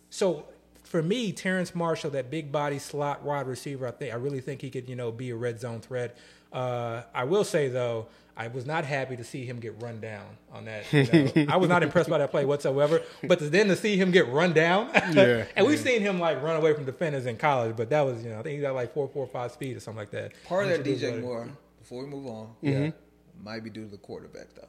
So 0.10 0.46
for 0.94 1.02
me, 1.02 1.32
Terrace 1.32 1.74
Marshall, 1.74 2.12
that 2.12 2.30
big 2.30 2.52
body 2.52 2.78
slot 2.78 3.24
wide 3.24 3.48
receiver, 3.48 3.88
I 3.88 3.92
think 3.92 4.14
I 4.14 4.16
really 4.18 4.42
think 4.42 4.62
he 4.62 4.70
could, 4.70 4.88
you 4.88 4.96
know, 4.96 5.12
be 5.12 5.32
a 5.32 5.36
red 5.36 5.60
zone 5.60 5.82
threat. 5.82 6.16
Uh, 6.52 7.02
I 7.16 7.24
will 7.24 7.44
say 7.44 7.68
though, 7.68 8.06
I 8.38 8.48
was 8.50 8.68
not 8.68 8.86
happy 8.86 9.16
to 9.18 9.24
see 9.24 9.44
him 9.44 9.60
get 9.60 9.82
run 9.82 10.00
down 10.00 10.24
on 10.52 10.66
that. 10.66 10.94
You 10.94 11.06
know. 11.46 11.52
I 11.52 11.58
was 11.58 11.68
not 11.68 11.82
impressed 11.82 12.12
by 12.12 12.20
that 12.20 12.30
play 12.30 12.46
whatsoever. 12.46 13.02
But 13.24 13.40
to, 13.40 13.50
then 13.50 13.70
to 13.70 13.76
see 13.76 13.98
him 13.98 14.12
get 14.12 14.28
run 14.28 14.54
down, 14.54 14.92
Yeah, 15.14 15.46
and 15.56 15.66
we've 15.66 15.80
seen 15.80 16.02
him 16.02 16.20
like 16.20 16.44
run 16.44 16.58
away 16.58 16.76
from 16.76 16.86
defenders 16.86 17.26
in 17.26 17.38
college, 17.38 17.76
but 17.76 17.90
that 17.90 18.02
was, 18.02 18.24
you 18.24 18.30
know, 18.30 18.38
I 18.40 18.44
think 18.44 18.58
he 18.58 18.62
got 18.62 18.76
like 18.76 18.94
four, 18.94 19.08
four, 19.08 19.26
five 19.26 19.52
speed 19.52 19.76
or 19.76 19.80
something 19.80 19.98
like 19.98 20.12
that. 20.12 20.34
Part 20.46 20.68
of 20.68 20.70
that 20.74 20.84
DJ 20.84 21.14
what- 21.14 21.22
Moore, 21.22 21.50
before 21.80 22.04
we 22.04 22.10
move 22.12 22.28
on, 22.28 22.54
Yeah. 22.62 22.92
might 23.44 23.64
be 23.64 23.72
due 23.72 23.86
to 23.86 23.90
the 23.90 23.98
quarterback 23.98 24.54
though. 24.54 24.68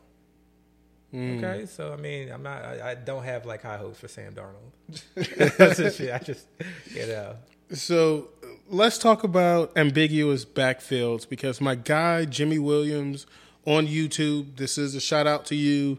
Mm. 1.15 1.45
Okay, 1.45 1.67
so 1.67 1.93
I 1.93 1.97
mean, 1.97 2.31
I'm 2.31 2.43
not. 2.43 2.65
I, 2.65 2.91
I 2.91 2.95
don't 2.97 3.23
have 3.23 3.47
like 3.47 3.63
high 3.63 3.77
hopes 3.77 4.01
for 4.01 4.09
Sam 4.09 4.35
Darnold. 4.35 5.03
That's 5.57 5.79
just 5.79 5.99
shit. 5.99 6.13
I 6.13 6.19
just, 6.19 6.47
you 6.93 7.07
know. 7.07 7.37
So 7.73 8.29
let's 8.69 8.99
talk 8.99 9.23
about 9.23 9.71
ambiguous 9.77 10.45
backfields 10.45 11.29
because 11.29 11.61
my 11.61 11.77
guy 11.77 12.25
Jimmy 12.25 12.59
Williams 12.59 13.27
on 13.65 13.87
YouTube, 13.87 14.57
this 14.57 14.77
is 14.77 14.95
a 14.95 15.01
shout 15.01 15.27
out 15.27 15.47
to 15.47 15.55
you. 15.55 15.99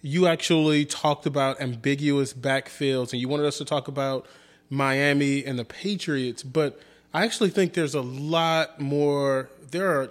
You 0.00 0.26
actually 0.26 0.84
talked 0.84 1.26
about 1.26 1.60
ambiguous 1.60 2.32
backfields 2.32 3.12
and 3.12 3.20
you 3.20 3.28
wanted 3.28 3.46
us 3.46 3.58
to 3.58 3.64
talk 3.64 3.86
about 3.88 4.26
Miami 4.70 5.44
and 5.44 5.58
the 5.58 5.64
Patriots, 5.64 6.42
but 6.42 6.80
I 7.12 7.24
actually 7.24 7.50
think 7.50 7.74
there's 7.74 7.94
a 7.94 8.00
lot 8.00 8.80
more. 8.80 9.50
There 9.70 9.88
are 9.88 10.10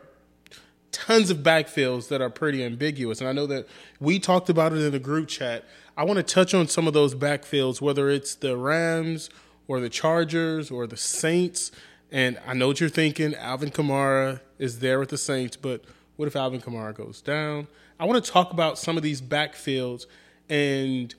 tons 0.93 1.29
of 1.29 1.39
backfields 1.39 2.07
that 2.07 2.21
are 2.21 2.29
pretty 2.29 2.63
ambiguous. 2.63 3.19
And 3.19 3.29
I 3.29 3.33
know 3.33 3.45
that 3.47 3.67
we 3.99 4.19
talked 4.19 4.49
about 4.49 4.71
it 4.71 4.79
in 4.79 4.91
the 4.91 4.99
group 4.99 5.27
chat. 5.27 5.65
I 5.97 6.05
want 6.05 6.17
to 6.17 6.23
touch 6.23 6.53
on 6.53 6.67
some 6.67 6.87
of 6.87 6.93
those 6.93 7.13
backfields, 7.13 7.81
whether 7.81 8.09
it's 8.09 8.35
the 8.35 8.55
Rams 8.55 9.29
or 9.67 9.79
the 9.79 9.89
Chargers 9.89 10.71
or 10.71 10.87
the 10.87 10.97
Saints. 10.97 11.71
And 12.11 12.39
I 12.47 12.53
know 12.53 12.67
what 12.67 12.79
you're 12.79 12.89
thinking. 12.89 13.35
Alvin 13.35 13.71
Kamara 13.71 14.39
is 14.59 14.79
there 14.79 14.99
with 14.99 15.09
the 15.09 15.17
Saints, 15.17 15.57
but 15.57 15.83
what 16.15 16.27
if 16.27 16.35
Alvin 16.35 16.61
Kamara 16.61 16.95
goes 16.95 17.21
down? 17.21 17.67
I 17.99 18.05
want 18.05 18.23
to 18.23 18.31
talk 18.31 18.53
about 18.53 18.77
some 18.77 18.95
of 18.97 19.03
these 19.03 19.21
backfields 19.21 20.05
and 20.49 21.13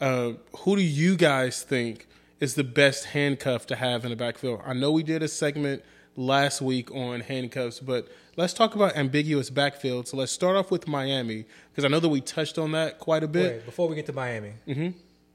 uh, 0.00 0.32
who 0.58 0.76
do 0.76 0.82
you 0.82 1.16
guys 1.16 1.62
think 1.62 2.08
is 2.40 2.54
the 2.54 2.64
best 2.64 3.06
handcuff 3.06 3.66
to 3.66 3.76
have 3.76 4.04
in 4.04 4.10
the 4.10 4.16
backfield? 4.16 4.60
I 4.64 4.72
know 4.72 4.90
we 4.92 5.02
did 5.02 5.22
a 5.22 5.28
segment 5.28 5.84
last 6.20 6.60
week 6.60 6.90
on 6.94 7.20
handcuffs, 7.20 7.80
but 7.80 8.06
let's 8.36 8.52
talk 8.52 8.74
about 8.74 8.96
ambiguous 8.96 9.48
backfield. 9.50 10.06
So 10.06 10.16
let's 10.16 10.30
start 10.32 10.54
off 10.56 10.70
with 10.70 10.86
Miami 10.86 11.46
because 11.70 11.84
I 11.84 11.88
know 11.88 12.00
that 12.00 12.08
we 12.08 12.20
touched 12.20 12.58
on 12.58 12.72
that 12.72 12.98
quite 12.98 13.22
a 13.24 13.28
bit. 13.28 13.52
Wait, 13.56 13.64
before 13.66 13.88
we 13.88 13.96
get 13.96 14.06
to 14.06 14.12
Miami, 14.12 14.52
Mm-hmm. 14.68 14.88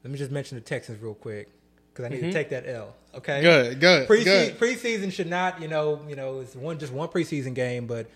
let 0.04 0.10
me 0.12 0.18
just 0.18 0.30
mention 0.30 0.56
the 0.56 0.62
Texans 0.62 1.02
real 1.02 1.14
quick 1.14 1.48
because 1.92 2.04
I 2.04 2.08
need 2.08 2.20
to 2.20 2.32
take 2.32 2.50
that 2.50 2.68
L. 2.68 2.94
Okay, 3.16 3.40
Good, 3.40 3.80
good, 3.80 4.08
Prese- 4.08 4.24
good. 4.24 4.58
Preseason 4.60 5.10
should 5.10 5.26
not, 5.28 5.60
you 5.62 5.68
know, 5.68 6.02
you 6.08 6.14
know, 6.16 6.40
it's 6.40 6.54
one 6.54 6.78
just 6.78 6.92
one 6.92 7.08
preseason 7.08 7.54
game, 7.54 7.86
but 7.86 8.06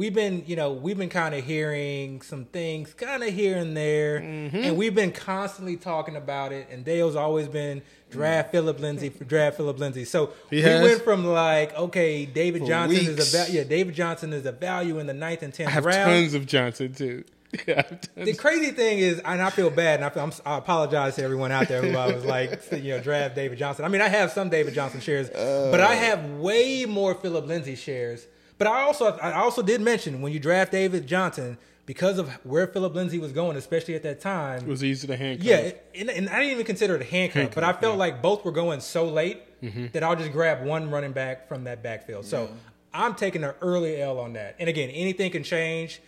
we've 0.00 0.14
been, 0.14 0.42
you 0.46 0.56
know, 0.56 0.72
we've 0.72 0.96
been 0.96 1.10
kind 1.10 1.34
of 1.34 1.44
hearing 1.44 2.22
some 2.22 2.46
things, 2.46 2.94
kind 2.94 3.22
of 3.22 3.28
here 3.34 3.58
and 3.58 3.76
there, 3.76 4.20
Mm-hmm. 4.20 4.56
and 4.56 4.76
we've 4.78 4.94
been 4.94 5.12
constantly 5.12 5.76
talking 5.76 6.16
about 6.16 6.52
it. 6.52 6.68
And 6.70 6.84
Dale's 6.86 7.16
always 7.16 7.48
been 7.48 7.82
draft 8.10 8.50
Phillip 8.50 8.80
Lindsay 8.80 9.10
for 9.10 9.24
draft 9.24 9.58
Phillip 9.58 9.78
Lindsay. 9.78 10.06
So 10.06 10.32
He 10.48 10.56
we 10.56 10.62
went 10.64 11.02
from 11.02 11.26
like, 11.26 11.76
okay, 11.76 12.24
David 12.24 12.62
For 12.62 12.68
Johnson 12.68 12.98
weeks. 13.06 13.08
is 13.20 13.34
a 13.34 13.38
va- 13.44 13.52
yeah, 13.52 13.64
David 13.64 13.94
Johnson 13.94 14.32
is 14.32 14.46
a 14.46 14.52
value 14.52 14.98
in 14.98 15.06
the 15.06 15.12
ninth 15.14 15.42
and 15.42 15.52
tenth 15.52 15.68
I 15.68 15.72
have 15.72 15.84
round. 15.84 16.10
tons 16.10 16.32
of 16.34 16.46
Johnson 16.46 16.94
too. 16.94 17.24
Yeah, 17.66 17.74
I 17.74 17.76
have 17.88 18.00
tons. 18.00 18.26
The 18.26 18.34
crazy 18.34 18.70
thing 18.70 19.00
is, 19.00 19.18
and 19.24 19.42
I 19.42 19.50
feel 19.50 19.70
bad, 19.70 19.96
and 19.96 20.04
I, 20.04 20.10
feel, 20.10 20.22
I'm, 20.22 20.32
I 20.46 20.56
apologize 20.58 21.16
to 21.16 21.24
everyone 21.24 21.50
out 21.52 21.66
there 21.68 21.82
who 21.82 21.96
I 21.98 22.06
was 22.14 22.24
like, 22.24 22.62
you 22.72 22.90
know, 22.96 23.00
draft 23.00 23.34
David 23.34 23.58
Johnson. 23.58 23.84
I 23.84 23.88
mean, 23.88 24.00
I 24.00 24.08
have 24.08 24.30
some 24.30 24.48
David 24.48 24.72
Johnson 24.72 25.00
shares, 25.00 25.28
but 25.30 25.80
I 25.80 25.94
have 25.96 26.24
way 26.38 26.86
more 26.86 27.12
Phillip 27.14 27.46
Lindsay 27.46 27.74
shares. 27.74 28.24
But 28.60 28.66
I 28.66 28.82
also, 28.82 29.16
I 29.16 29.40
also 29.40 29.62
did 29.62 29.80
mention 29.80 30.20
when 30.20 30.34
you 30.34 30.38
draft 30.38 30.70
David 30.70 31.06
Johnson 31.06 31.56
because 31.86 32.18
of 32.18 32.28
where 32.44 32.66
Phillip 32.66 32.94
Lindsay 32.94 33.18
was 33.18 33.32
going, 33.32 33.56
especially 33.56 33.94
at 33.94 34.02
that 34.02 34.20
time. 34.20 34.60
it 34.60 34.66
was 34.66 34.84
easy 34.84 35.06
to 35.06 35.16
handcuff. 35.16 35.46
Yeah, 35.46 35.72
and, 35.94 36.10
and 36.10 36.28
I 36.28 36.40
didn't 36.40 36.52
even 36.52 36.66
consider 36.66 36.94
it 36.94 37.00
a 37.00 37.06
handcuff, 37.06 37.54
but 37.54 37.64
I 37.64 37.72
felt 37.72 37.96
like 37.96 38.20
both 38.20 38.44
were 38.44 38.52
going 38.52 38.80
so 38.80 39.06
late 39.06 39.62
mm-hmm. 39.62 39.86
that 39.92 40.02
I'll 40.02 40.14
just 40.14 40.30
grab 40.30 40.62
one 40.62 40.90
running 40.90 41.12
back 41.12 41.48
from 41.48 41.64
that 41.64 41.82
backfield. 41.82 42.26
So 42.26 42.50
I'm 42.92 43.14
taking 43.14 43.44
an 43.44 43.54
early 43.62 43.98
L 43.98 44.18
on 44.18 44.34
that. 44.34 44.56
And 44.58 44.68
again, 44.68 44.90
anything 44.90 45.30
can 45.30 45.42
change. 45.42 46.02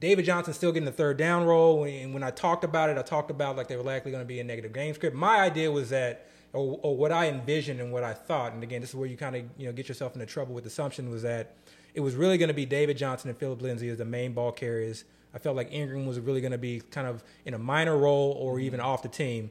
David 0.00 0.24
Johnson's 0.24 0.56
still 0.56 0.72
getting 0.72 0.86
the 0.86 0.90
third 0.90 1.18
down 1.18 1.44
role. 1.44 1.84
And 1.84 2.12
when 2.12 2.24
I 2.24 2.32
talked 2.32 2.64
about 2.64 2.90
it, 2.90 2.98
I 2.98 3.02
talked 3.02 3.30
about 3.30 3.56
like 3.56 3.68
they 3.68 3.76
were 3.76 3.84
likely 3.84 4.10
going 4.10 4.24
to 4.24 4.28
be 4.28 4.40
a 4.40 4.44
negative 4.44 4.72
game 4.72 4.92
script. 4.92 5.14
My 5.14 5.36
idea 5.36 5.70
was 5.70 5.90
that, 5.90 6.26
or, 6.52 6.80
or 6.82 6.96
what 6.96 7.12
I 7.12 7.28
envisioned 7.28 7.80
and 7.80 7.92
what 7.92 8.02
I 8.02 8.12
thought, 8.12 8.54
and 8.54 8.64
again, 8.64 8.80
this 8.80 8.90
is 8.90 8.96
where 8.96 9.06
you 9.06 9.16
kind 9.16 9.36
of 9.36 9.44
you 9.56 9.66
know 9.66 9.72
get 9.72 9.88
yourself 9.88 10.14
into 10.14 10.26
trouble 10.26 10.52
with 10.52 10.66
assumption 10.66 11.08
was 11.08 11.22
that 11.22 11.54
it 11.94 12.00
was 12.00 12.14
really 12.14 12.38
going 12.38 12.48
to 12.48 12.54
be 12.54 12.66
David 12.66 12.96
Johnson 12.96 13.30
and 13.30 13.38
Philip 13.38 13.60
Lindsay 13.62 13.88
as 13.88 13.98
the 13.98 14.04
main 14.04 14.32
ball 14.32 14.52
carriers. 14.52 15.04
I 15.34 15.38
felt 15.38 15.56
like 15.56 15.72
Ingram 15.72 16.06
was 16.06 16.18
really 16.20 16.40
going 16.40 16.52
to 16.52 16.58
be 16.58 16.80
kind 16.90 17.06
of 17.06 17.22
in 17.44 17.54
a 17.54 17.58
minor 17.58 17.96
role 17.96 18.32
or 18.38 18.60
even 18.60 18.80
off 18.80 19.02
the 19.02 19.08
team. 19.08 19.50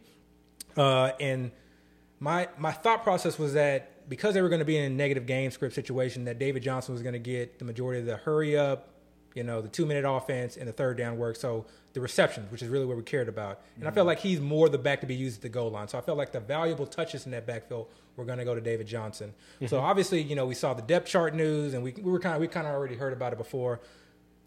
Uh, 0.77 1.11
and 1.19 1.51
my 2.19 2.47
my 2.57 2.71
thought 2.71 3.03
process 3.03 3.37
was 3.37 3.53
that 3.53 4.07
because 4.07 4.33
they 4.33 4.41
were 4.41 4.49
going 4.49 4.59
to 4.59 4.65
be 4.65 4.77
in 4.77 4.91
a 4.91 4.95
negative 4.95 5.25
game 5.25 5.51
script 5.51 5.75
situation, 5.75 6.25
that 6.25 6.39
David 6.39 6.63
Johnson 6.63 6.93
was 6.93 7.01
going 7.01 7.13
to 7.13 7.19
get 7.19 7.59
the 7.59 7.65
majority 7.65 7.99
of 7.99 8.05
the 8.05 8.17
hurry 8.17 8.57
up, 8.57 8.89
you 9.33 9.43
know, 9.43 9.61
the 9.61 9.67
two 9.69 9.85
minute 9.85 10.05
offense 10.07 10.57
and 10.57 10.67
the 10.67 10.73
third 10.73 10.97
down 10.97 11.17
work. 11.17 11.35
So 11.35 11.65
the 11.93 12.01
receptions, 12.01 12.51
which 12.51 12.61
is 12.61 12.69
really 12.69 12.85
what 12.85 12.97
we 12.97 13.03
cared 13.03 13.27
about. 13.27 13.61
And 13.77 13.87
I 13.87 13.91
felt 13.91 14.07
like 14.07 14.19
he's 14.19 14.39
more 14.39 14.69
the 14.69 14.77
back 14.77 15.01
to 15.01 15.07
be 15.07 15.15
used 15.15 15.37
at 15.37 15.41
the 15.41 15.49
goal 15.49 15.69
line. 15.71 15.87
So 15.87 15.97
I 15.97 16.01
felt 16.01 16.17
like 16.17 16.31
the 16.31 16.39
valuable 16.39 16.85
touches 16.85 17.25
in 17.25 17.31
that 17.31 17.45
backfield 17.45 17.87
were 18.15 18.25
going 18.25 18.37
to 18.39 18.45
go 18.45 18.55
to 18.55 18.61
David 18.61 18.87
Johnson. 18.87 19.33
So 19.67 19.79
obviously, 19.79 20.21
you 20.21 20.35
know, 20.35 20.45
we 20.45 20.55
saw 20.55 20.73
the 20.73 20.81
depth 20.81 21.07
chart 21.07 21.33
news, 21.35 21.73
and 21.73 21.83
we, 21.83 21.91
we 21.93 22.11
were 22.11 22.19
kind 22.19 22.35
of 22.35 22.41
we 22.41 22.47
kind 22.47 22.67
of 22.67 22.73
already 22.73 22.95
heard 22.95 23.13
about 23.13 23.33
it 23.33 23.37
before. 23.37 23.79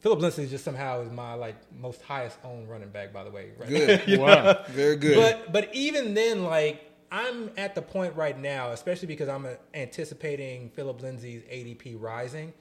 Phillip 0.01 0.21
Lindsay 0.21 0.47
just 0.47 0.65
somehow 0.65 1.01
is 1.01 1.11
my 1.11 1.33
like 1.33 1.57
most 1.81 2.03
highest 2.03 2.37
owned 2.45 2.69
running 2.69 2.91
back, 2.91 3.13
by 3.13 3.25
the 3.25 3.31
way. 3.31 3.53
Right? 3.59 3.69
Good, 3.71 4.19
Wow. 4.19 4.63
very 4.69 4.97
good. 4.97 5.17
But 5.17 5.53
but 5.53 5.75
even 5.75 6.13
then, 6.13 6.45
like 6.45 6.91
I'm 7.11 7.51
at 7.57 7.75
the 7.75 7.81
point 7.83 8.15
right 8.17 8.39
now, 8.39 8.73
especially 8.73 9.09
because 9.09 9.29
I'm 9.29 9.47
uh, 9.47 9.51
anticipating 9.73 10.71
Phillip 10.71 11.01
Lindsay's 11.01 11.43
ADP 11.45 11.97
rising. 11.99 12.53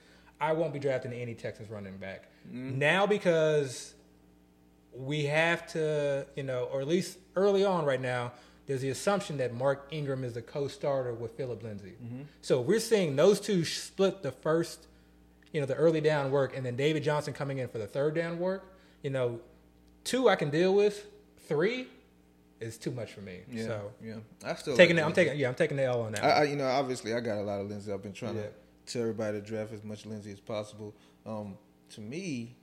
I 0.44 0.52
won't 0.52 0.74
be 0.74 0.80
drafting 0.80 1.14
any 1.14 1.36
Texas 1.36 1.70
running 1.70 1.96
back 1.98 2.28
mm-hmm. 2.48 2.78
now 2.78 3.08
because 3.08 3.94
we 4.94 5.26
have 5.26 5.66
to, 5.68 6.28
you 6.36 6.44
know, 6.44 6.66
or 6.72 6.82
at 6.82 6.88
least 6.88 7.18
early 7.38 7.64
on 7.64 7.86
right 7.86 8.02
now. 8.02 8.34
There's 8.66 8.82
the 8.82 8.90
assumption 8.90 9.38
that 9.38 9.54
Mark 9.54 9.88
Ingram 9.92 10.24
is 10.24 10.34
the 10.34 10.42
co-starter 10.42 11.14
with 11.14 11.36
Phillip 11.38 11.64
Lindsay. 11.64 11.94
Mm-hmm. 12.04 12.22
So 12.42 12.62
we're 12.62 12.80
seeing 12.80 13.16
those 13.16 13.40
two 13.40 13.64
split 13.66 14.22
the 14.22 14.32
first, 14.32 14.88
you 15.52 15.60
know, 15.62 15.66
the 15.66 15.76
early 15.76 16.02
down 16.02 16.32
work, 16.32 16.56
and 16.56 16.66
then 16.66 16.76
David 16.76 17.04
Johnson 17.04 17.34
coming 17.34 17.58
in 17.58 17.68
for 17.70 17.78
the 17.78 17.88
third 17.88 18.14
down 18.16 18.40
work. 18.40 18.66
You 19.02 19.10
know, 19.10 19.40
two 20.04 20.30
I 20.30 20.36
can 20.36 20.50
deal 20.50 20.74
with. 20.74 21.08
Three 21.48 21.88
is 22.62 22.78
too 22.78 22.92
much 22.92 23.12
for 23.14 23.22
me. 23.22 23.42
yeah, 23.52 23.66
So 23.66 23.92
yeah, 24.02 24.16
I 24.46 24.56
still 24.56 24.78
taking, 24.78 24.96
like 24.96 25.04
the, 25.04 25.08
I'm 25.08 25.14
taking, 25.14 25.40
yeah, 25.40 25.48
I'm 25.50 25.56
taking 25.56 25.78
the 25.78 25.84
L 25.84 26.02
on 26.02 26.14
that. 26.14 26.24
I. 26.24 26.30
I, 26.30 26.44
you 26.44 26.56
know, 26.56 26.68
obviously, 26.68 27.14
I 27.14 27.20
got 27.20 27.38
a 27.38 27.42
lot 27.42 27.60
of 27.60 27.70
Lindsay. 27.70 27.92
I've 27.92 28.02
been 28.04 28.14
trying 28.14 28.36
Yeah. 28.36 28.44
to 28.44 28.50
tell 28.86 29.02
everybody 29.02 29.40
to 29.40 29.46
draft 29.46 29.74
as 29.74 29.84
much 29.84 30.06
Lindsay 30.06 30.32
as 30.32 30.40
possible. 30.40 30.94
Um, 31.26 31.58
to 31.92 32.02
me, 32.02 32.56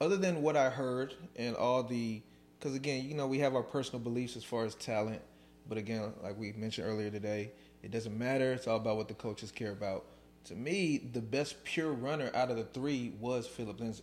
other 0.00 0.16
than 0.16 0.42
what 0.42 0.56
I 0.56 0.70
heard 0.70 1.14
and 1.36 1.56
all 1.56 1.82
the, 1.82 2.22
because 2.58 2.74
again, 2.74 3.08
you 3.08 3.14
know, 3.14 3.26
we 3.26 3.38
have 3.40 3.54
our 3.54 3.62
personal 3.62 4.00
beliefs 4.00 4.36
as 4.36 4.44
far 4.44 4.64
as 4.64 4.74
talent, 4.74 5.20
but 5.68 5.78
again, 5.78 6.12
like 6.22 6.38
we 6.38 6.52
mentioned 6.52 6.86
earlier 6.88 7.10
today, 7.10 7.50
it 7.82 7.90
doesn't 7.90 8.16
matter. 8.16 8.52
It's 8.52 8.66
all 8.66 8.76
about 8.76 8.96
what 8.96 9.08
the 9.08 9.14
coaches 9.14 9.50
care 9.50 9.72
about. 9.72 10.04
To 10.44 10.54
me, 10.54 10.98
the 11.12 11.20
best 11.20 11.62
pure 11.64 11.92
runner 11.92 12.30
out 12.34 12.50
of 12.50 12.56
the 12.56 12.64
three 12.64 13.12
was 13.20 13.46
Phillip 13.46 13.80
Lindsay. 13.80 14.02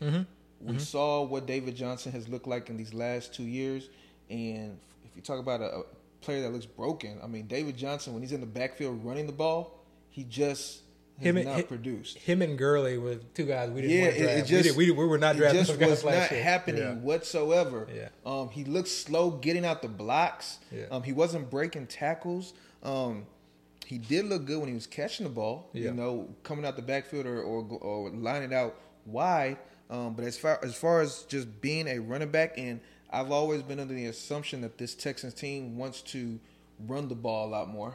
We 0.59 0.73
saw 0.79 1.23
what 1.23 1.45
David 1.45 1.75
Johnson 1.75 2.11
has 2.13 2.29
looked 2.29 2.47
like 2.47 2.69
in 2.69 2.77
these 2.77 2.93
last 2.93 3.33
two 3.33 3.43
years, 3.43 3.89
and 4.29 4.77
if 5.03 5.15
you 5.15 5.21
talk 5.21 5.39
about 5.39 5.61
a, 5.61 5.79
a 5.79 5.83
player 6.21 6.41
that 6.43 6.53
looks 6.53 6.65
broken, 6.65 7.19
I 7.21 7.27
mean, 7.27 7.47
David 7.47 7.75
Johnson 7.77 8.13
when 8.13 8.21
he's 8.21 8.31
in 8.31 8.39
the 8.39 8.45
backfield 8.45 9.03
running 9.03 9.25
the 9.25 9.33
ball, 9.33 9.83
he 10.09 10.23
just 10.23 10.82
Him 11.19 11.37
and- 11.37 11.45
not 11.45 11.67
produced. 11.67 12.17
Him 12.17 12.41
and 12.41 12.57
Gurley 12.57 12.97
were 12.97 13.15
two 13.35 13.45
guys 13.45 13.69
we 13.69 13.81
didn't 13.81 13.95
Yeah, 13.97 14.01
want 14.05 14.13
to 14.15 14.23
draft. 14.23 14.37
it 14.39 14.45
just 14.45 14.77
we, 14.77 14.85
did, 14.87 14.95
we, 14.97 15.03
we 15.03 15.07
were 15.09 15.17
not 15.17 15.35
it 15.35 15.53
just 15.53 15.79
was 15.79 16.03
not 16.03 16.31
year. 16.31 16.43
happening 16.43 16.81
Yeah. 16.81 16.95
whatsoever. 16.95 17.87
Yeah. 17.93 18.09
Um, 18.25 18.49
he 18.49 18.63
looked 18.63 18.87
slow 18.89 19.31
getting 19.31 19.65
out 19.65 19.81
the 19.81 19.87
blocks. 19.87 20.57
Yeah. 20.71 20.85
Um, 20.91 21.03
he 21.03 21.13
wasn't 21.13 21.49
breaking 21.49 21.87
tackles. 21.87 22.53
Um, 22.81 23.25
he 23.85 23.97
did 23.99 24.25
look 24.25 24.45
good 24.45 24.59
when 24.59 24.69
he 24.69 24.73
was 24.73 24.87
catching 24.87 25.25
the 25.25 25.29
ball. 25.31 25.69
Yeah. 25.73 25.85
You 25.85 25.91
know, 25.93 26.29
coming 26.43 26.65
out 26.65 26.75
the 26.75 26.81
backfield 26.81 27.25
or 27.25 27.41
or, 27.41 27.63
or 27.81 28.09
lining 28.09 28.53
out 28.53 28.75
wide. 29.05 29.57
Um, 29.89 30.15
but 30.15 30.25
as 30.25 30.37
far 30.37 30.59
as 30.63 30.73
far 30.75 31.01
as 31.01 31.23
just 31.29 31.61
being 31.61 31.87
a 31.87 31.99
running 31.99 32.31
back, 32.31 32.57
and 32.57 32.79
I've 33.11 33.29
always 33.31 33.61
been 33.61 33.79
under 33.79 33.93
the 33.93 34.05
assumption 34.07 34.61
that 34.61 34.77
this 34.79 34.95
Texans 34.95 35.35
team 35.35 35.77
wants 35.77 36.01
to 36.13 36.39
run 36.87 37.07
the 37.07 37.15
ball 37.15 37.47
a 37.47 37.51
lot 37.51 37.69
more. 37.69 37.93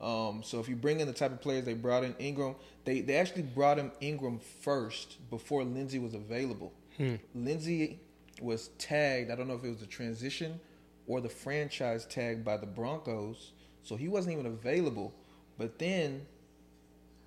Um, 0.00 0.42
so 0.42 0.60
if 0.60 0.68
you 0.68 0.76
bring 0.76 1.00
in 1.00 1.06
the 1.06 1.12
type 1.12 1.30
of 1.32 1.40
players 1.42 1.64
they 1.64 1.74
brought 1.74 2.04
in 2.04 2.14
Ingram, 2.18 2.54
they 2.84 3.00
they 3.02 3.16
actually 3.16 3.42
brought 3.42 3.78
in 3.78 3.90
Ingram 4.00 4.38
first 4.62 5.18
before 5.30 5.62
Lindsay 5.64 5.98
was 5.98 6.14
available. 6.14 6.72
Lindsay 7.34 8.00
was 8.40 8.68
tagged. 8.78 9.30
I 9.30 9.34
don't 9.36 9.48
know 9.48 9.54
if 9.54 9.64
it 9.64 9.70
was 9.70 9.82
a 9.82 9.86
transition 9.86 10.60
or 11.06 11.20
the 11.20 11.28
franchise 11.28 12.06
tag 12.06 12.44
by 12.44 12.56
the 12.56 12.66
Broncos, 12.66 13.52
so 13.82 13.96
he 13.96 14.08
wasn't 14.08 14.32
even 14.34 14.46
available. 14.46 15.12
But 15.58 15.78
then 15.78 16.26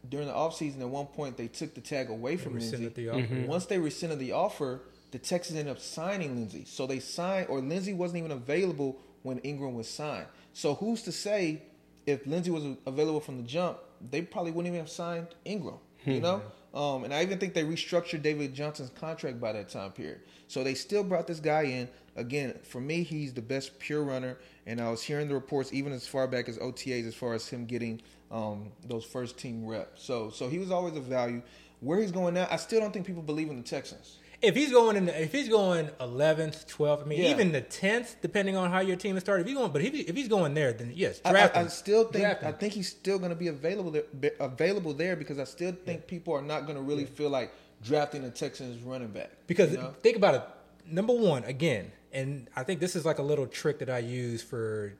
during 0.09 0.28
the 0.28 0.34
offseason, 0.34 0.82
at 0.82 0.89
one 0.89 1.05
point 1.07 1.38
they 1.38 1.47
took 1.47 1.74
the 1.76 1.82
tag 1.82 2.09
away 2.09 2.38
from 2.38 2.53
Lindsay. 2.53 2.71
rescinded 2.88 2.95
the 2.95 3.09
offer. 3.09 3.47
Once 3.47 3.65
they 3.67 3.78
rescinded 3.80 4.19
the 4.19 4.32
offer, 4.32 4.82
the 5.11 5.19
Texans 5.19 5.57
ended 5.59 5.71
up 5.71 5.80
signing 5.82 6.36
Lindsay. 6.36 6.65
So 6.65 6.88
they 6.88 6.99
signed, 6.99 7.47
or 7.49 7.61
Lindsay 7.61 7.93
wasn't 7.93 8.19
even 8.19 8.32
available 8.32 8.99
when 9.21 9.38
Ingram 9.39 9.76
was 9.76 9.88
signed. 9.88 10.28
So 10.53 10.76
who's 10.76 11.03
to 11.03 11.11
say 11.11 11.63
if 12.06 12.26
Lindsay 12.28 12.51
was 12.51 12.64
available 12.86 13.20
from 13.20 13.38
the 13.38 13.43
jump, 13.43 13.80
they 14.12 14.22
probably 14.22 14.51
wouldn't 14.51 14.74
even 14.74 14.80
have 14.80 14.89
signed 14.89 15.28
Ingram. 15.45 15.78
You 16.06 16.20
know, 16.20 16.41
um, 16.74 17.06
and 17.06 17.14
I 17.14 17.22
even 17.24 17.38
think 17.38 17.54
they 17.54 17.64
restructured 17.64 18.22
David 18.22 18.54
Johnson's 18.54 18.89
contract 18.89 19.39
by 19.39 19.54
that 19.54 19.70
time 19.70 19.91
period. 19.91 20.20
So 20.47 20.64
they 20.64 20.74
still 20.74 21.04
brought 21.04 21.28
this 21.28 21.39
guy 21.39 21.64
in. 21.64 21.88
Again, 22.16 22.60
for 22.64 22.82
me, 22.82 23.04
he's 23.04 23.34
the 23.34 23.41
best 23.41 23.80
pure 23.80 24.04
runner, 24.04 24.38
and 24.66 24.82
I 24.82 24.89
was 24.91 25.01
hearing 25.01 25.28
the 25.28 25.34
reports 25.34 25.72
even 25.74 25.93
as 25.93 26.06
far 26.06 26.28
back 26.28 26.49
as 26.49 26.58
OTAs, 26.58 27.08
as 27.08 27.16
far 27.16 27.34
as 27.34 27.47
him 27.47 27.66
getting 27.66 28.01
um, 28.32 28.72
those 28.86 29.06
first 29.06 29.38
team 29.38 29.66
reps. 29.66 30.04
So, 30.04 30.30
so 30.30 30.49
he 30.49 30.60
was 30.60 30.72
always 30.72 30.95
a 30.95 30.99
value. 30.99 31.41
Where 31.80 31.99
he's 31.99 32.12
going 32.12 32.34
now, 32.34 32.47
I 32.51 32.58
still 32.58 32.80
don't 32.80 32.93
think 32.93 33.06
people 33.06 33.24
believe 33.24 33.49
in 33.49 33.58
the 33.58 33.64
Texans. 33.64 34.20
If 34.43 34.55
he's 34.55 34.71
going 34.71 34.97
in, 34.97 35.07
if 35.07 35.31
he's 35.31 35.47
going 35.47 35.89
eleventh, 35.99 36.67
twelfth, 36.67 37.03
I 37.03 37.05
mean, 37.05 37.21
Yeah. 37.21 37.31
even 37.31 37.53
the 37.53 37.61
tenth, 37.61 38.17
depending 38.21 38.57
on 38.57 38.69
how 38.71 38.81
your 38.81 38.97
team 38.97 39.15
is 39.15 39.23
started. 39.23 39.41
If 39.43 39.47
he's 39.47 39.57
going, 39.57 39.71
but 39.71 39.81
if, 39.81 39.93
he, 39.93 40.01
if 40.01 40.15
he's 40.15 40.27
going 40.27 40.53
there, 40.53 40.73
then 40.73 40.91
yes, 40.93 41.21
I- 41.23 41.31
draft 41.31 41.55
I, 41.55 41.61
him. 41.61 41.65
I 41.65 41.69
still 41.69 42.03
think 42.03 42.23
Draft. 42.25 42.43
I 42.43 42.51
think 42.51 42.73
he's 42.73 42.89
still 42.89 43.17
going 43.17 43.29
to 43.29 43.35
be 43.35 43.47
available 43.47 43.91
there, 43.91 44.03
be- 44.19 44.31
available 44.39 44.93
there 44.93 45.15
because 45.15 45.39
I 45.39 45.45
still 45.45 45.71
think 45.71 46.07
people 46.07 46.33
are 46.33 46.41
not 46.41 46.65
going 46.65 46.75
to 46.75 46.81
really 46.81 47.05
feel 47.05 47.29
like 47.29 47.53
drafting 47.83 48.23
a 48.23 48.29
Texans 48.29 48.81
running 48.83 49.09
back 49.09 49.31
Because 49.47 49.71
you 49.71 49.77
know? 49.77 49.93
think 50.01 50.17
about 50.17 50.35
it. 50.35 50.43
Number 50.85 51.13
one, 51.13 51.43
again, 51.45 51.91
and 52.11 52.49
I 52.55 52.63
think 52.63 52.79
this 52.79 52.95
is 52.95 53.05
like 53.05 53.19
a 53.19 53.23
little 53.23 53.47
trick 53.47 53.79
that 53.79 53.89
I 53.89 53.99
use 53.99 54.41
for. 54.41 54.93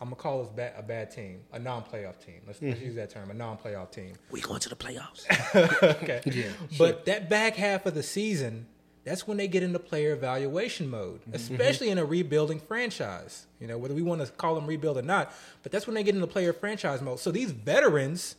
I'm 0.00 0.08
gonna 0.08 0.16
call 0.16 0.42
this 0.42 0.52
bad, 0.52 0.74
a 0.76 0.82
bad 0.82 1.10
team, 1.10 1.40
a 1.52 1.58
non-playoff 1.58 2.18
team. 2.24 2.40
Let's, 2.46 2.60
let's 2.60 2.76
mm-hmm. 2.76 2.84
use 2.84 2.94
that 2.96 3.08
term, 3.10 3.30
a 3.30 3.34
non-playoff 3.34 3.90
team. 3.90 4.12
We 4.30 4.42
going 4.42 4.60
to 4.60 4.68
the 4.68 4.76
playoffs. 4.76 5.24
okay. 6.02 6.50
But 6.78 7.06
that 7.06 7.30
back 7.30 7.56
half 7.56 7.86
of 7.86 7.94
the 7.94 8.02
season, 8.02 8.66
that's 9.06 9.24
when 9.24 9.36
they 9.36 9.46
get 9.46 9.62
into 9.62 9.78
player 9.78 10.12
evaluation 10.12 10.90
mode, 10.90 11.20
mm-hmm. 11.20 11.34
especially 11.34 11.90
in 11.90 11.96
a 11.96 12.04
rebuilding 12.04 12.58
franchise. 12.58 13.46
You 13.60 13.68
know, 13.68 13.78
whether 13.78 13.94
we 13.94 14.02
want 14.02 14.20
to 14.20 14.26
call 14.32 14.56
them 14.56 14.66
rebuild 14.66 14.98
or 14.98 15.02
not, 15.02 15.32
but 15.62 15.70
that's 15.70 15.86
when 15.86 15.94
they 15.94 16.02
get 16.02 16.16
into 16.16 16.26
player 16.26 16.52
franchise 16.52 17.00
mode. 17.00 17.20
So 17.20 17.30
these 17.30 17.52
veterans, 17.52 18.34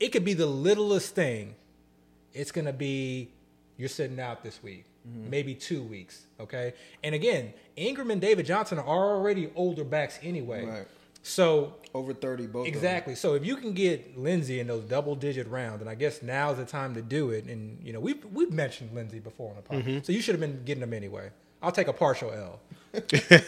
it 0.00 0.08
could 0.08 0.24
be 0.24 0.32
the 0.32 0.46
littlest 0.46 1.14
thing. 1.14 1.54
It's 2.32 2.50
going 2.50 2.64
to 2.64 2.72
be 2.72 3.28
you're 3.76 3.90
sitting 3.90 4.18
out 4.18 4.42
this 4.42 4.62
week, 4.62 4.86
mm-hmm. 5.06 5.28
maybe 5.28 5.54
two 5.54 5.82
weeks. 5.82 6.22
Okay. 6.40 6.72
And 7.04 7.14
again, 7.14 7.52
Ingram 7.76 8.10
and 8.10 8.20
David 8.20 8.46
Johnson 8.46 8.78
are 8.78 8.86
already 8.86 9.50
older 9.54 9.84
backs 9.84 10.18
anyway. 10.22 10.64
Right. 10.64 10.88
So 11.26 11.74
over 11.92 12.14
thirty 12.14 12.46
both. 12.46 12.68
Exactly. 12.68 13.16
So 13.16 13.34
if 13.34 13.44
you 13.44 13.56
can 13.56 13.72
get 13.72 14.16
Lindsay 14.16 14.60
in 14.60 14.68
those 14.68 14.84
double 14.84 15.16
digit 15.16 15.48
rounds, 15.48 15.80
and 15.80 15.90
I 15.90 15.96
guess 15.96 16.22
now's 16.22 16.58
the 16.58 16.64
time 16.64 16.94
to 16.94 17.02
do 17.02 17.30
it. 17.30 17.46
And 17.46 17.84
you 17.84 17.92
know, 17.92 17.98
we've 17.98 18.24
we've 18.26 18.52
mentioned 18.52 18.92
Lindsay 18.94 19.18
before 19.18 19.50
on 19.50 19.56
the 19.56 19.62
podcast, 19.62 19.84
mm-hmm. 19.84 20.04
so 20.04 20.12
you 20.12 20.20
should 20.20 20.34
have 20.34 20.40
been 20.40 20.62
getting 20.64 20.82
them 20.82 20.94
anyway. 20.94 21.30
I'll 21.62 21.72
take 21.72 21.88
a 21.88 21.92
partial 21.92 22.32
L. 22.32 22.60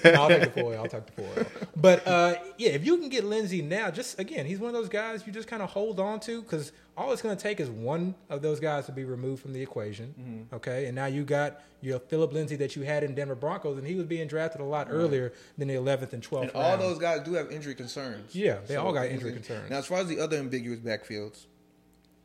No, 0.04 0.12
I'll 0.12 0.28
take 0.28 0.54
the 0.54 0.61
full 0.61 0.72
L. 0.72 0.82
I'll 0.82 0.88
take 0.88 1.06
the 1.06 1.12
full 1.12 1.32
L. 1.36 1.46
But 1.74 2.06
uh, 2.06 2.34
yeah, 2.59 2.70
if 2.70 2.84
you 2.84 2.98
can 2.98 3.09
get 3.09 3.24
Lindsay 3.24 3.62
now, 3.62 3.90
just 3.90 4.18
again, 4.18 4.44
he's 4.44 4.59
one 4.59 4.68
of 4.68 4.74
those 4.74 4.90
guys 4.90 5.26
you 5.26 5.32
just 5.32 5.48
kind 5.48 5.62
of 5.62 5.70
hold 5.70 6.00
on 6.00 6.20
to 6.20 6.42
because 6.42 6.72
all 6.98 7.12
it's 7.12 7.22
going 7.22 7.34
to 7.34 7.42
take 7.42 7.61
is 7.61 7.70
one 7.70 8.14
of 8.28 8.42
those 8.42 8.61
guys 8.61 8.86
to 8.86 8.92
be 8.92 9.04
removed 9.04 9.40
from 9.40 9.52
the 9.52 9.62
equation. 9.62 10.14
Mm-hmm. 10.20 10.54
Okay, 10.56 10.86
and 10.86 10.94
now 10.94 11.06
you 11.06 11.24
got 11.24 11.62
your 11.80 11.98
Phillip 11.98 12.32
Lindsay 12.32 12.56
that 12.56 12.76
you 12.76 12.82
had 12.82 13.04
in 13.04 13.14
Denver 13.14 13.36
Broncos, 13.36 13.78
and 13.78 13.86
he 13.86 13.94
was 13.94 14.04
being 14.04 14.26
drafted 14.26 14.61
a 14.61 14.64
lot 14.64 14.88
earlier 14.90 15.32
than 15.56 15.68
the 15.68 15.74
11th 15.74 16.12
and 16.12 16.22
12th 16.22 16.42
And 16.42 16.50
all 16.52 16.76
those 16.76 16.98
guys 16.98 17.20
do 17.20 17.34
have 17.34 17.50
injury 17.50 17.74
concerns. 17.74 18.34
Yeah, 18.34 18.59
they 18.66 18.76
all 18.76 18.92
got 18.92 19.06
injury 19.06 19.32
concerns. 19.32 19.70
Now, 19.70 19.78
as 19.78 19.86
far 19.86 20.00
as 20.00 20.09
the 20.09 20.20
other 20.20 20.36
ambiguous 20.36 20.80
backfields, 20.80 21.46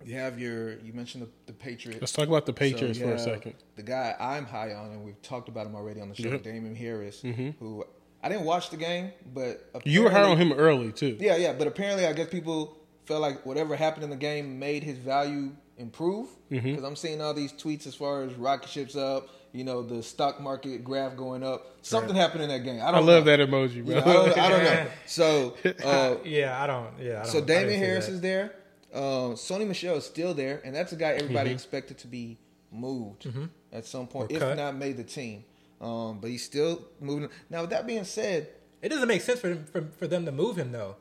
you 0.06 0.16
have 0.16 0.40
your 0.40 0.80
you 0.80 0.94
mentioned 0.94 1.24
the, 1.24 1.30
the 1.48 1.54
Patriots. 1.54 2.02
Let's 2.02 2.12
talk 2.14 2.28
about 2.28 2.46
the 2.46 2.52
So 2.52 2.58
Patriots 2.58 3.00
you 3.00 3.06
for 3.08 3.14
a 3.14 3.20
second. 3.20 3.56
The 3.76 3.84
guy 3.84 4.16
I'm 4.20 4.46
high 4.46 4.74
on, 4.74 4.92
and 4.92 5.04
we've 5.04 5.22
talked 5.22 5.50
about 5.50 5.66
him 5.68 5.76
already 5.76 6.02
on 6.02 6.10
the 6.10 6.16
show, 6.16 6.30
Yep. 6.30 6.44
Damien 6.44 6.76
Harris, 6.76 7.22
who 7.22 7.86
I 8.24 8.30
didn't 8.30 8.46
watch 8.46 8.70
the 8.70 8.78
game, 8.78 9.12
but 9.34 9.70
You 9.86 10.04
were 10.04 10.10
high 10.10 10.24
on 10.24 10.38
him 10.38 10.54
early 10.54 10.92
too. 10.92 11.18
Yeah, 11.20 11.36
yeah, 11.36 11.54
but 11.54 11.68
apparently, 11.68 12.06
I 12.06 12.14
guess 12.14 12.30
people 12.30 12.78
felt 13.06 13.22
like 13.22 13.46
whatever 13.46 13.76
happened 13.76 14.04
in 14.06 14.10
the 14.10 14.16
game 14.16 14.60
made 14.60 14.84
his 14.84 14.98
value 14.98 15.52
improve. 15.78 16.28
Because 16.50 16.66
Mm-hmm. 16.66 16.86
I'm 16.86 16.96
seeing 16.96 17.22
all 17.22 17.34
these 17.34 17.52
tweets 17.52 17.86
as 17.88 17.96
far 17.96 18.24
as 18.24 18.34
rocket 18.36 18.70
ships 18.70 18.96
up, 18.96 19.28
you 19.52 19.64
know, 19.64 19.82
the 19.82 20.02
stock 20.04 20.40
market 20.40 20.84
graph 20.84 21.18
going 21.18 21.44
up. 21.44 21.76
Something 21.82 22.16
happened 22.16 22.44
in 22.44 22.50
that 22.50 22.64
game. 22.64 22.80
I 22.80 22.88
I 22.88 22.92
don't. 22.92 23.06
love 23.06 23.26
know. 23.26 23.36
that 23.38 23.50
emoji, 23.50 23.84
bro. 23.86 23.96
You 23.96 24.02
know, 24.02 24.02
I, 24.02 24.14
don't, 24.14 24.38
I 24.38 24.50
don't 24.50 24.64
know. 24.64 24.86
So, 25.06 25.56
uh, 25.84 26.16
Yeah, 26.24 26.62
I 26.64 26.68
don't. 26.68 26.92
Yeah, 27.00 27.12
I 27.20 27.24
don't. 27.24 27.26
so 27.26 27.38
I 27.40 27.42
Damien 27.42 27.80
Harris 27.80 28.06
that. 28.06 28.14
is 28.14 28.22
there. 28.22 28.56
Um, 28.94 29.34
Sony 29.36 29.68
Michel 29.68 29.96
is 29.98 30.06
still 30.06 30.34
there, 30.34 30.62
and 30.64 30.76
that's 30.76 30.92
a 30.92 30.96
guy 30.96 31.10
everybody 31.14 31.50
Mm-hmm. 31.50 31.56
expected 31.56 31.98
to 32.00 32.08
be 32.08 32.38
moved 32.72 33.28
at 33.72 33.86
some 33.86 34.08
point, 34.08 34.32
Or 34.32 34.36
if 34.36 34.40
cut. 34.40 34.58
not 34.58 34.76
made 34.76 34.98
the 34.98 35.04
team. 35.04 35.46
Um, 35.82 36.20
but 36.20 36.30
he's 36.30 36.44
still 36.46 36.88
moving. 37.02 37.30
Now, 37.50 37.62
with 37.62 37.72
that 37.72 37.86
being 37.88 38.04
said, 38.06 38.48
It 38.82 38.90
doesn't 38.90 39.08
make 39.08 39.22
sense 39.22 39.40
for 39.40 39.50
them, 39.50 39.66
for, 39.66 39.82
for 39.98 40.08
them 40.08 40.26
to 40.26 40.32
move 40.32 40.58
him 40.58 40.72
though, 40.72 40.96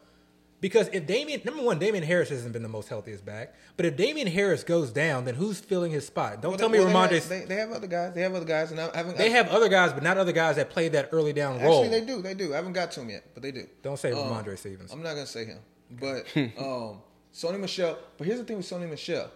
because 0.60 0.88
if 0.92 1.06
Damien 1.06 1.40
number 1.44 1.62
one, 1.62 1.78
Damien 1.78 2.02
Harris 2.04 2.28
hasn't 2.30 2.52
been 2.52 2.62
the 2.62 2.68
most 2.68 2.88
healthiest 2.88 3.24
back, 3.24 3.54
but 3.76 3.84
if 3.86 3.96
Damien 3.96 4.26
Harris 4.28 4.62
goes 4.64 4.90
down, 4.90 5.24
then 5.24 5.34
who's 5.34 5.58
filling 5.60 5.90
his 5.92 6.06
spot? 6.06 6.40
Don't 6.40 6.52
well, 6.52 6.58
tell 6.58 6.68
they, 6.68 6.78
me 6.78 6.84
well, 6.84 6.94
Rhamondre. 7.08 7.10
they, 7.10 7.18
have, 7.18 7.28
they, 7.28 7.44
they 7.46 7.54
have 7.56 7.72
other 7.72 7.86
guys. 7.88 8.14
They 8.14 8.20
have 8.22 8.34
other 8.34 8.44
guys, 8.44 8.70
and 8.70 8.80
I 8.80 8.96
haven't. 8.96 9.18
They 9.18 9.30
have 9.30 9.48
other 9.48 9.68
guys, 9.68 9.92
but 9.92 10.02
not 10.02 10.16
other 10.18 10.32
guys 10.32 10.56
that 10.56 10.70
play 10.70 10.88
that 10.90 11.08
early 11.12 11.32
down 11.32 11.60
role. 11.60 11.82
Actually, 11.84 12.00
they 12.00 12.06
do. 12.06 12.22
They 12.22 12.34
do. 12.34 12.52
I 12.52 12.56
haven't 12.56 12.72
got 12.74 12.90
to 12.92 13.00
him 13.02 13.10
yet, 13.10 13.24
but 13.34 13.42
they 13.42 13.50
do. 13.52 13.66
Don't 13.82 13.98
say 13.98 14.12
Um, 14.12 14.18
Rhamondre 14.18 14.56
Stevens. 14.58 14.92
I'm 14.92 15.02
not 15.02 15.14
gonna 15.14 15.26
say 15.26 15.44
him, 15.46 15.58
but 15.90 16.26
um, 16.58 16.98
Sony 17.32 17.58
Michel. 17.60 17.98
But 18.18 18.26
here's 18.26 18.38
the 18.38 18.44
thing 18.44 18.56
with 18.58 18.66
Sony 18.66 18.88
Michel. 18.88 19.30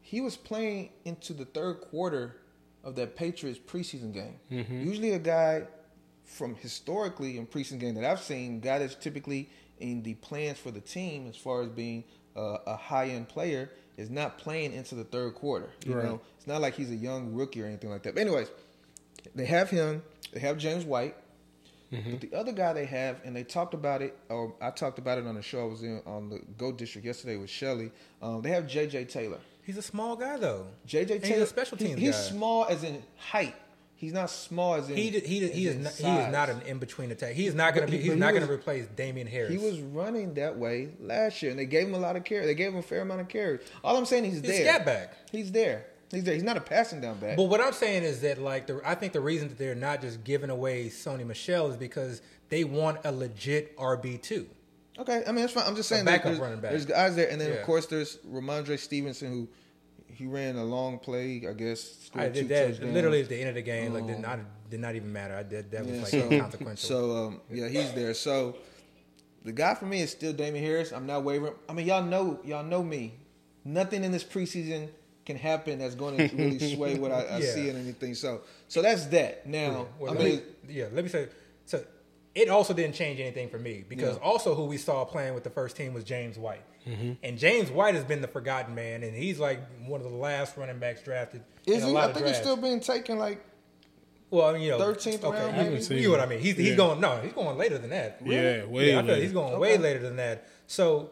He 0.00 0.20
was 0.20 0.36
playing 0.36 0.90
into 1.04 1.32
the 1.32 1.44
third 1.44 1.80
quarter 1.80 2.36
of 2.84 2.96
that 2.96 3.16
Patriots 3.16 3.58
preseason 3.58 4.12
game. 4.12 4.38
Usually, 4.50 5.12
a 5.12 5.18
guy 5.18 5.62
from 6.24 6.54
historically 6.56 7.38
in 7.38 7.46
preseason 7.46 7.78
game 7.78 7.94
that 7.94 8.04
I've 8.04 8.20
seen, 8.20 8.60
guy 8.60 8.78
that's 8.78 8.94
typically 8.94 9.48
in 9.78 10.02
the 10.02 10.14
plans 10.14 10.58
for 10.58 10.70
the 10.70 10.80
team 10.80 11.26
as 11.28 11.36
far 11.36 11.62
as 11.62 11.68
being 11.68 12.04
uh, 12.36 12.58
a 12.66 12.76
high 12.76 13.08
end 13.08 13.28
player, 13.28 13.70
is 13.96 14.10
not 14.10 14.38
playing 14.38 14.72
into 14.72 14.94
the 14.94 15.04
third 15.04 15.34
quarter. 15.34 15.70
You 15.86 15.94
Right. 15.94 16.04
know, 16.04 16.20
it's 16.38 16.46
not 16.46 16.60
like 16.60 16.74
he's 16.74 16.90
a 16.90 16.96
young 16.96 17.32
rookie 17.34 17.62
or 17.62 17.66
anything 17.66 17.90
like 17.90 18.02
that. 18.04 18.14
But 18.14 18.22
anyways, 18.22 18.48
they 19.34 19.46
have 19.46 19.70
him. 19.70 20.02
They 20.32 20.40
have 20.40 20.56
James 20.58 20.84
White. 20.84 21.14
But 21.92 22.20
the 22.22 22.32
other 22.34 22.52
guy 22.52 22.72
they 22.72 22.86
have, 22.86 23.20
and 23.24 23.36
they 23.36 23.44
talked 23.44 23.74
about 23.74 24.00
it, 24.00 24.16
or 24.30 24.54
I 24.62 24.70
talked 24.70 24.98
about 24.98 25.18
it 25.18 25.26
on 25.26 25.34
the 25.34 25.42
show 25.42 25.60
I 25.62 25.64
was 25.66 25.82
in 25.82 26.00
on 26.06 26.30
the 26.30 26.40
Go 26.56 26.72
District 26.72 27.06
yesterday 27.06 27.36
with 27.36 27.50
Shelly. 27.50 27.90
Um, 28.22 28.40
they 28.40 28.48
have 28.50 28.66
J.J. 28.66 29.04
Taylor. 29.06 29.38
He's 29.62 29.76
a 29.76 29.82
small 29.82 30.16
guy 30.16 30.38
though. 30.38 30.66
J.J. 30.86 31.14
And 31.16 31.22
Taylor, 31.22 31.34
He's 31.40 31.42
a 31.44 31.46
special 31.46 31.76
he- 31.78 31.86
teams 31.88 32.00
he's 32.00 32.16
small 32.16 32.64
as 32.64 32.82
in 32.82 33.02
height. 33.16 33.54
He's 33.94 34.12
not 34.12 34.30
small 34.30 34.74
as 34.74 34.88
in 34.90 34.96
He 34.96 35.10
did- 35.10 35.24
he 35.24 35.38
did- 35.38 35.52
he 35.52 35.66
is 35.68 35.76
not, 35.76 35.92
he 35.92 36.22
is 36.24 36.32
not 36.32 36.48
an 36.48 36.62
in 36.62 36.78
between 36.78 37.12
attack. 37.12 37.34
He's 37.34 37.54
not 37.54 37.72
going 37.74 37.86
to 37.86 37.90
be. 37.92 37.98
He's 37.98 38.14
he 38.14 38.18
not 38.18 38.32
going 38.32 38.44
to 38.44 38.52
replace 38.52 38.86
Damien 38.96 39.28
Harris. 39.28 39.52
He 39.52 39.58
was 39.58 39.78
running 39.80 40.34
that 40.34 40.56
way 40.58 40.88
last 40.98 41.40
year, 41.42 41.50
and 41.52 41.60
they 41.60 41.66
gave 41.66 41.86
him 41.86 41.94
a 41.94 41.98
lot 41.98 42.16
of 42.16 42.24
carry. 42.24 42.44
They 42.46 42.54
gave 42.56 42.72
him 42.72 42.78
a 42.78 42.82
fair 42.82 43.02
amount 43.02 43.20
of 43.20 43.28
carry. 43.28 43.60
All 43.84 43.96
I'm 43.96 44.04
saying, 44.06 44.24
he's, 44.24 44.32
He's 44.40 44.42
there. 44.42 44.64
scat 44.64 44.84
back. 44.86 45.14
He's 45.30 45.52
there. 45.52 45.84
He's. 46.12 46.24
He's 46.26 46.42
not 46.44 46.56
a 46.56 46.60
passing 46.60 47.00
down 47.00 47.18
back. 47.18 47.36
But 47.36 47.44
what 47.44 47.60
I'm 47.60 47.72
saying 47.72 48.04
is 48.04 48.20
that, 48.20 48.38
like, 48.40 48.68
the, 48.68 48.80
I 48.84 48.94
think 48.94 49.12
the 49.12 49.20
reason 49.20 49.48
that 49.48 49.58
they're 49.58 49.74
not 49.74 50.00
just 50.00 50.22
giving 50.22 50.50
away 50.50 50.86
Sony 50.86 51.26
Michel 51.26 51.70
is 51.70 51.76
because 51.76 52.22
they 52.50 52.62
want 52.64 52.98
a 53.04 53.10
legit 53.10 53.76
RB 53.76 54.22
two. 54.22 54.46
Okay, 54.98 55.24
I 55.26 55.32
mean 55.32 55.42
it's 55.44 55.54
fine. 55.54 55.64
I'm 55.66 55.74
just 55.74 55.88
saying 55.88 56.04
backup 56.04 56.24
that 56.24 56.28
there's, 56.30 56.38
running 56.40 56.60
back. 56.60 56.70
there's 56.72 56.84
guys 56.86 57.16
there, 57.16 57.30
and 57.30 57.40
then 57.40 57.48
Yeah. 57.50 57.56
of 57.56 57.66
course 57.66 57.86
there's 57.86 58.18
Rhamondre 58.30 58.78
Stevenson 58.78 59.30
who 59.32 59.48
he 60.06 60.26
ran 60.26 60.56
a 60.56 60.64
long 60.64 60.98
play. 60.98 61.42
I 61.48 61.54
guess 61.54 62.10
I 62.14 62.28
did 62.28 62.48
that 62.50 62.68
touchdowns. 62.72 62.92
literally 62.92 63.22
at 63.22 63.30
the 63.30 63.40
end 63.40 63.48
of 63.48 63.54
the 63.54 63.62
game. 63.62 63.94
Like, 63.94 64.06
did 64.06 64.18
not 64.20 64.38
did 64.68 64.80
not 64.80 64.94
even 64.94 65.10
matter. 65.10 65.34
I 65.34 65.42
did 65.44 65.70
that 65.70 65.86
was 65.86 65.94
Yeah, 65.94 66.00
like 66.02 66.08
so, 66.10 66.18
inconsequential. 66.30 66.88
So 66.88 67.26
um, 67.26 67.40
yeah, 67.50 67.68
he's 67.68 67.90
there. 67.94 68.12
So 68.12 68.56
the 69.46 69.52
guy 69.52 69.74
for 69.74 69.86
me 69.86 70.02
is 70.02 70.10
still 70.10 70.34
Damien 70.34 70.62
Harris. 70.62 70.92
I'm 70.92 71.06
not 71.06 71.24
wavering. 71.24 71.54
I 71.70 71.72
mean, 71.72 71.86
y'all 71.86 72.04
know 72.04 72.38
y'all 72.44 72.62
know 72.62 72.82
me. 72.82 73.14
Nothing 73.64 74.04
in 74.04 74.12
this 74.12 74.24
preseason 74.24 74.90
can 75.24 75.36
happen 75.36 75.78
that's 75.78 75.94
going 75.94 76.16
to 76.16 76.36
really 76.36 76.74
sway 76.74 76.98
what 76.98 77.12
I, 77.12 77.20
I 77.22 77.38
Yeah. 77.40 77.50
see 77.54 77.68
in 77.68 77.76
anything. 77.76 78.14
So 78.14 78.40
so 78.68 78.82
that's 78.82 79.06
that. 79.06 79.46
Now 79.46 79.86
Well, 79.98 80.12
I 80.12 80.14
let 80.16 80.24
mean, 80.24 80.42
me, 80.66 80.74
yeah, 80.74 80.86
let 80.92 81.04
me 81.04 81.10
say. 81.10 81.28
So 81.66 81.84
it 82.34 82.48
also 82.48 82.72
didn't 82.74 82.94
change 82.94 83.20
anything 83.20 83.48
for 83.50 83.58
me 83.58 83.84
because 83.88 84.16
Yeah. 84.16 84.22
also 84.22 84.54
who 84.54 84.64
we 84.64 84.78
saw 84.78 85.04
playing 85.04 85.34
with 85.34 85.44
the 85.44 85.50
first 85.50 85.76
team 85.76 85.92
was 85.94 86.02
James 86.02 86.38
White, 86.38 86.64
mm-hmm. 86.88 87.12
and 87.22 87.38
James 87.38 87.70
White 87.70 87.94
has 87.94 88.04
been 88.04 88.20
the 88.22 88.28
forgotten 88.28 88.74
man, 88.74 89.02
and 89.02 89.14
he's 89.14 89.38
like 89.38 89.60
one 89.86 90.00
of 90.00 90.10
the 90.10 90.16
last 90.16 90.56
running 90.56 90.78
backs 90.78 91.02
drafted. 91.02 91.42
Is 91.66 91.76
in 91.78 91.82
a 91.84 91.86
he? 91.88 91.92
lot 91.92 92.04
I 92.04 92.06
of 92.08 92.14
think 92.14 92.26
he's 92.28 92.36
still 92.38 92.56
being 92.56 92.80
taken 92.80 93.18
like 93.18 93.44
Well, 94.30 94.46
I 94.48 94.54
mean, 94.54 94.62
you 94.62 94.70
know, 94.70 94.78
13th 94.78 95.22
okay, 95.24 95.38
round, 95.38 95.56
you- 95.56 95.78
maybe? 95.78 95.94
You, 96.00 96.06
know 96.08 96.10
what 96.12 96.20
I 96.20 96.26
mean? 96.26 96.40
He's 96.40 96.56
Yeah. 96.58 96.64
he's 96.64 96.76
going 96.76 97.00
no, 97.00 97.20
he's 97.20 97.32
going 97.34 97.56
later 97.58 97.76
than 97.78 97.90
that. 97.90 98.18
Yeah, 98.24 98.64
way 98.64 98.90
yeah, 98.92 98.98
I 98.98 99.02
feel 99.02 99.08
later. 99.10 99.22
he's 99.22 99.32
going 99.32 99.58
way 99.60 99.76
later 99.78 100.00
than 100.00 100.16
that. 100.16 100.48
So 100.66 101.10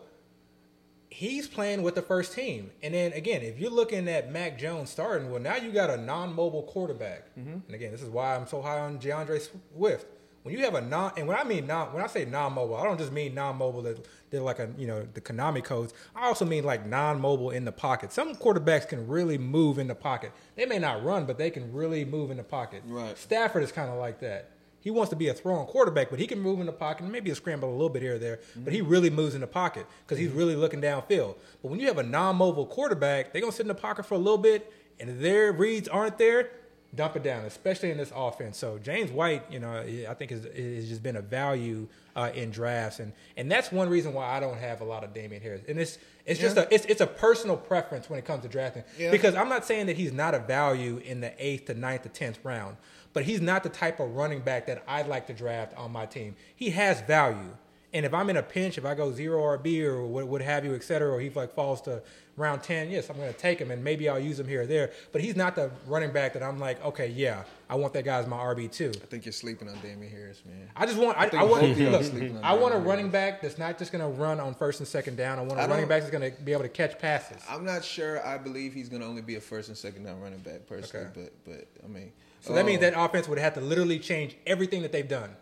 he's 1.11 1.49
playing 1.49 1.83
with 1.83 1.95
the 1.97 2.03
first 2.03 2.33
team, 2.33 2.71
and 2.83 2.95
then 2.95 3.13
again, 3.13 3.43
if 3.43 3.59
you're 3.59 3.71
looking 3.71 4.09
at 4.09 4.31
Mac 4.33 4.59
Jones 4.59 4.91
starting, 4.91 5.31
well, 5.31 5.41
now 5.41 5.57
you 5.57 5.71
got 5.73 5.91
a 5.91 5.97
non-mobile 5.97 6.63
quarterback, 6.65 7.35
Mm-hmm. 7.39 7.53
and 7.67 7.75
again, 7.75 7.91
this 7.93 8.03
is 8.03 8.09
why 8.09 8.37
I'm 8.37 8.47
so 8.47 8.63
high 8.63 8.79
on 8.79 8.99
D'Andre 8.99 9.39
Swift. 9.75 10.07
When 10.43 10.55
you 10.57 10.65
have 10.65 10.75
a 10.75 10.81
non, 10.81 11.13
and 11.19 11.27
when 11.29 11.37
I 11.37 11.45
mean 11.45 11.67
non, 11.67 11.93
when 11.93 12.03
I 12.03 12.07
say 12.07 12.25
non-mobile, 12.25 12.75
I 12.77 12.85
don't 12.85 12.97
just 12.99 13.13
mean 13.13 13.35
non-mobile 13.35 13.83
that 13.83 14.07
they're 14.31 14.41
like 14.41 14.59
a 14.59 14.71
you 14.79 14.87
know 14.87 15.07
the 15.13 15.21
Konami 15.21 15.63
codes. 15.63 15.93
I 16.17 16.27
also 16.29 16.47
mean 16.47 16.65
like 16.65 16.87
non-mobile 16.87 17.51
in 17.51 17.67
the 17.67 17.73
pocket. 17.73 18.11
Some 18.11 18.35
quarterbacks 18.35 18.89
can 18.89 19.07
really 19.07 19.37
move 19.37 19.79
in 19.79 19.87
the 19.87 19.95
pocket. 19.95 20.33
They 20.57 20.65
may 20.65 20.79
not 20.79 21.05
run, 21.05 21.27
but 21.27 21.37
they 21.37 21.51
can 21.51 21.71
really 21.75 22.07
move 22.07 22.31
in 22.31 22.39
the 22.39 22.43
pocket. 22.43 22.83
Right. 22.87 23.19
Stafford 23.19 23.63
is 23.63 23.71
kind 23.71 23.91
of 23.91 23.99
like 23.99 24.21
that. 24.21 24.50
He 24.81 24.91
wants 24.91 25.11
to 25.11 25.17
be 25.17 25.29
a 25.29 25.35
throwing 25.35 25.67
quarterback, 25.67 26.09
but 26.11 26.19
he 26.19 26.27
can 26.27 26.41
move 26.41 26.59
in 26.61 26.67
the 26.67 26.73
pocket 26.73 27.03
and 27.03 27.13
maybe 27.13 27.31
a 27.31 27.35
scramble 27.35 27.69
a 27.69 27.73
little 27.73 27.91
bit 27.91 28.03
here 28.03 28.15
or 28.15 28.19
there. 28.19 28.41
But 28.57 28.73
he 28.73 28.81
really 28.81 29.11
moves 29.11 29.35
in 29.35 29.41
the 29.43 29.47
pocket 29.47 29.87
because 30.07 30.19
he's 30.19 30.31
really 30.31 30.57
looking 30.57 30.81
downfield. 30.81 31.37
But 31.63 31.71
when 31.71 31.81
you 31.81 31.87
have 31.89 31.99
a 31.99 32.03
non-mobile 32.03 32.67
quarterback, 32.67 33.33
they're 33.33 33.43
gonna 33.43 33.53
sit 33.53 33.63
in 33.63 33.69
the 33.69 33.75
pocket 33.75 34.07
for 34.07 34.15
a 34.15 34.19
little 34.19 34.39
bit, 34.39 34.73
and 34.99 35.21
their 35.21 35.53
reads 35.53 35.87
aren't 35.89 36.17
there, 36.17 36.51
dump 36.95 37.15
it 37.15 37.23
down, 37.23 37.45
especially 37.45 37.91
in 37.91 37.99
this 37.99 38.11
offense. 38.17 38.57
So 38.59 38.79
James 38.79 39.11
White, 39.11 39.45
you 39.51 39.61
know, 39.61 39.71
I 40.09 40.15
think 40.15 40.31
has, 40.31 40.45
has 40.45 40.89
just 40.89 41.03
been 41.03 41.17
a 41.17 41.23
value 41.23 41.87
uh, 42.17 42.31
in 42.35 42.51
drafts, 42.51 42.99
and 43.01 43.13
and 43.37 43.51
that's 43.53 43.71
one 43.71 43.89
reason 43.89 44.13
why 44.15 44.25
I 44.25 44.41
don't 44.41 44.59
have 44.59 44.81
a 44.81 44.85
lot 44.85 45.05
of 45.05 45.13
Damien 45.15 45.41
Harris. 45.43 45.61
And 45.69 45.79
it's 45.79 45.99
it's 46.27 46.41
just 46.41 46.57
Yeah. 46.57 46.63
a 46.63 46.75
it's 46.75 46.85
it's 46.87 47.01
a 47.01 47.07
personal 47.07 47.57
preference 47.57 48.09
when 48.11 48.19
it 48.19 48.25
comes 48.25 48.43
to 48.43 48.49
drafting 48.49 48.83
Yeah. 48.99 49.11
because 49.13 49.35
I'm 49.35 49.49
not 49.49 49.65
saying 49.65 49.87
that 49.87 49.97
he's 49.97 50.13
not 50.13 50.35
a 50.35 50.39
value 50.41 51.01
in 51.05 51.21
the 51.21 51.33
eighth 51.39 51.67
to 51.67 51.75
ninth 51.75 52.03
to 52.03 52.09
tenth 52.09 52.39
round, 52.43 52.77
but 53.13 53.25
he's 53.25 53.41
not 53.41 53.63
the 53.63 53.69
type 53.69 54.01
of 54.01 54.15
running 54.15 54.41
back 54.41 54.67
that 54.67 54.83
I'd 54.87 55.07
like 55.09 55.27
to 55.29 55.33
draft 55.33 55.77
on 55.77 55.91
my 55.93 56.07
team. 56.07 56.37
He 56.55 56.71
has 56.71 57.01
value. 57.03 57.57
And 57.93 58.07
if 58.07 58.15
I'm 58.15 58.31
in 58.31 58.37
a 58.37 58.43
pinch, 58.43 58.79
if 58.79 58.85
I 58.85 58.95
go 58.95 59.11
zero 59.11 59.43
RB 59.59 59.83
or 59.83 60.07
what, 60.07 60.29
what 60.29 60.41
have 60.43 60.65
you, 60.65 60.77
et 60.77 60.85
cetera, 60.85 61.11
or 61.13 61.19
he 61.21 61.29
like 61.31 61.53
falls 61.57 61.81
to 61.83 62.01
round 62.37 62.63
ten, 62.63 62.89
yes, 62.89 63.11
I'm 63.11 63.17
going 63.17 63.33
to 63.33 63.37
take 63.37 63.59
him 63.59 63.73
and 63.73 63.83
maybe 63.83 64.09
I'll 64.09 64.21
use 64.21 64.39
him 64.39 64.47
here 64.47 64.63
or 64.63 64.67
there. 64.67 64.93
But 65.11 65.23
he's 65.23 65.35
not 65.35 65.57
the 65.57 65.73
running 65.89 66.13
back 66.13 66.35
that 66.35 66.43
I'm 66.45 66.61
like, 66.61 66.81
okay, 66.85 67.09
yeah, 67.09 67.43
I 67.69 67.75
want 67.75 67.93
that 67.95 68.05
guy 68.05 68.19
as 68.21 68.29
my 68.29 68.37
RB 68.37 68.71
too. 68.71 68.93
I 68.95 69.07
think 69.07 69.25
you're 69.25 69.33
sleeping 69.33 69.69
on 69.69 69.77
Damien 69.81 70.09
Harris, 70.09 70.41
man. 70.47 70.71
I 70.77 70.87
just 70.87 70.99
want 70.99 71.19
I, 71.19 71.29
think 71.29 71.43
I 71.43 71.45
want 71.45 71.77
look, 71.81 72.05
sleeping 72.05 72.37
on 72.37 72.45
I 72.45 72.53
want 72.53 72.75
a 72.75 72.79
running 72.79 73.11
back 73.11 73.43
that's 73.43 73.59
not 73.59 73.77
just 73.77 73.91
going 73.91 74.03
to 74.05 74.21
run 74.21 74.39
on 74.39 74.55
first 74.55 74.79
and 74.79 74.87
second 74.87 75.17
down. 75.17 75.41
I 75.41 75.43
want 75.43 75.59
a 75.59 75.65
I 75.65 75.67
running 75.67 75.89
back 75.89 76.03
that's 76.03 76.13
going 76.13 76.31
to 76.33 76.43
be 76.43 76.53
able 76.53 76.63
to 76.63 76.69
catch 76.69 76.97
passes. 76.97 77.43
I'm 77.51 77.65
not 77.65 77.85
sure. 77.85 78.25
I 78.25 78.39
believe 78.39 78.73
he's 78.73 78.89
going 78.89 79.03
to 79.03 79.09
only 79.09 79.23
be 79.23 79.35
a 79.35 79.41
first 79.41 79.67
and 79.67 79.77
second 79.77 80.05
down 80.05 80.21
running 80.21 80.39
back 80.39 80.69
personally, 80.69 81.07
Okay. 81.07 81.29
but 81.45 81.45
but 81.45 81.85
I 81.85 81.89
mean, 81.89 82.13
So 82.41 82.55
that 82.55 82.65
means 82.65 82.81
that 82.81 82.95
oh. 82.97 83.05
offense 83.05 83.29
would 83.29 83.39
have 83.39 83.55
to 83.55 83.61
literally 83.61 83.99
change 83.99 84.37
everything 84.47 84.83
that 84.83 84.93
they've 84.93 85.07
done 85.07 85.37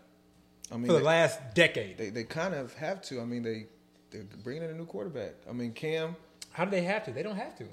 I 0.71 0.75
mean 0.75 0.87
for 0.87 0.93
the 0.93 0.99
they, 0.99 1.05
last 1.05 1.39
decade. 1.53 1.97
they 1.97 2.09
they 2.09 2.23
kind 2.23 2.53
of 2.53 2.73
have 2.75 3.01
to. 3.03 3.21
I 3.21 3.25
mean 3.25 3.43
they 3.43 3.67
they're 4.11 4.25
bringing 4.43 4.63
in 4.63 4.69
a 4.69 4.73
new 4.73 4.85
quarterback. 4.85 5.33
I 5.49 5.53
mean 5.53 5.73
Cam 5.73 6.15
How 6.51 6.65
do 6.65 6.71
they 6.71 6.81
have 6.81 7.05
to? 7.05 7.11
They 7.11 7.23
don't 7.23 7.37
have 7.37 7.57
to. 7.57 7.65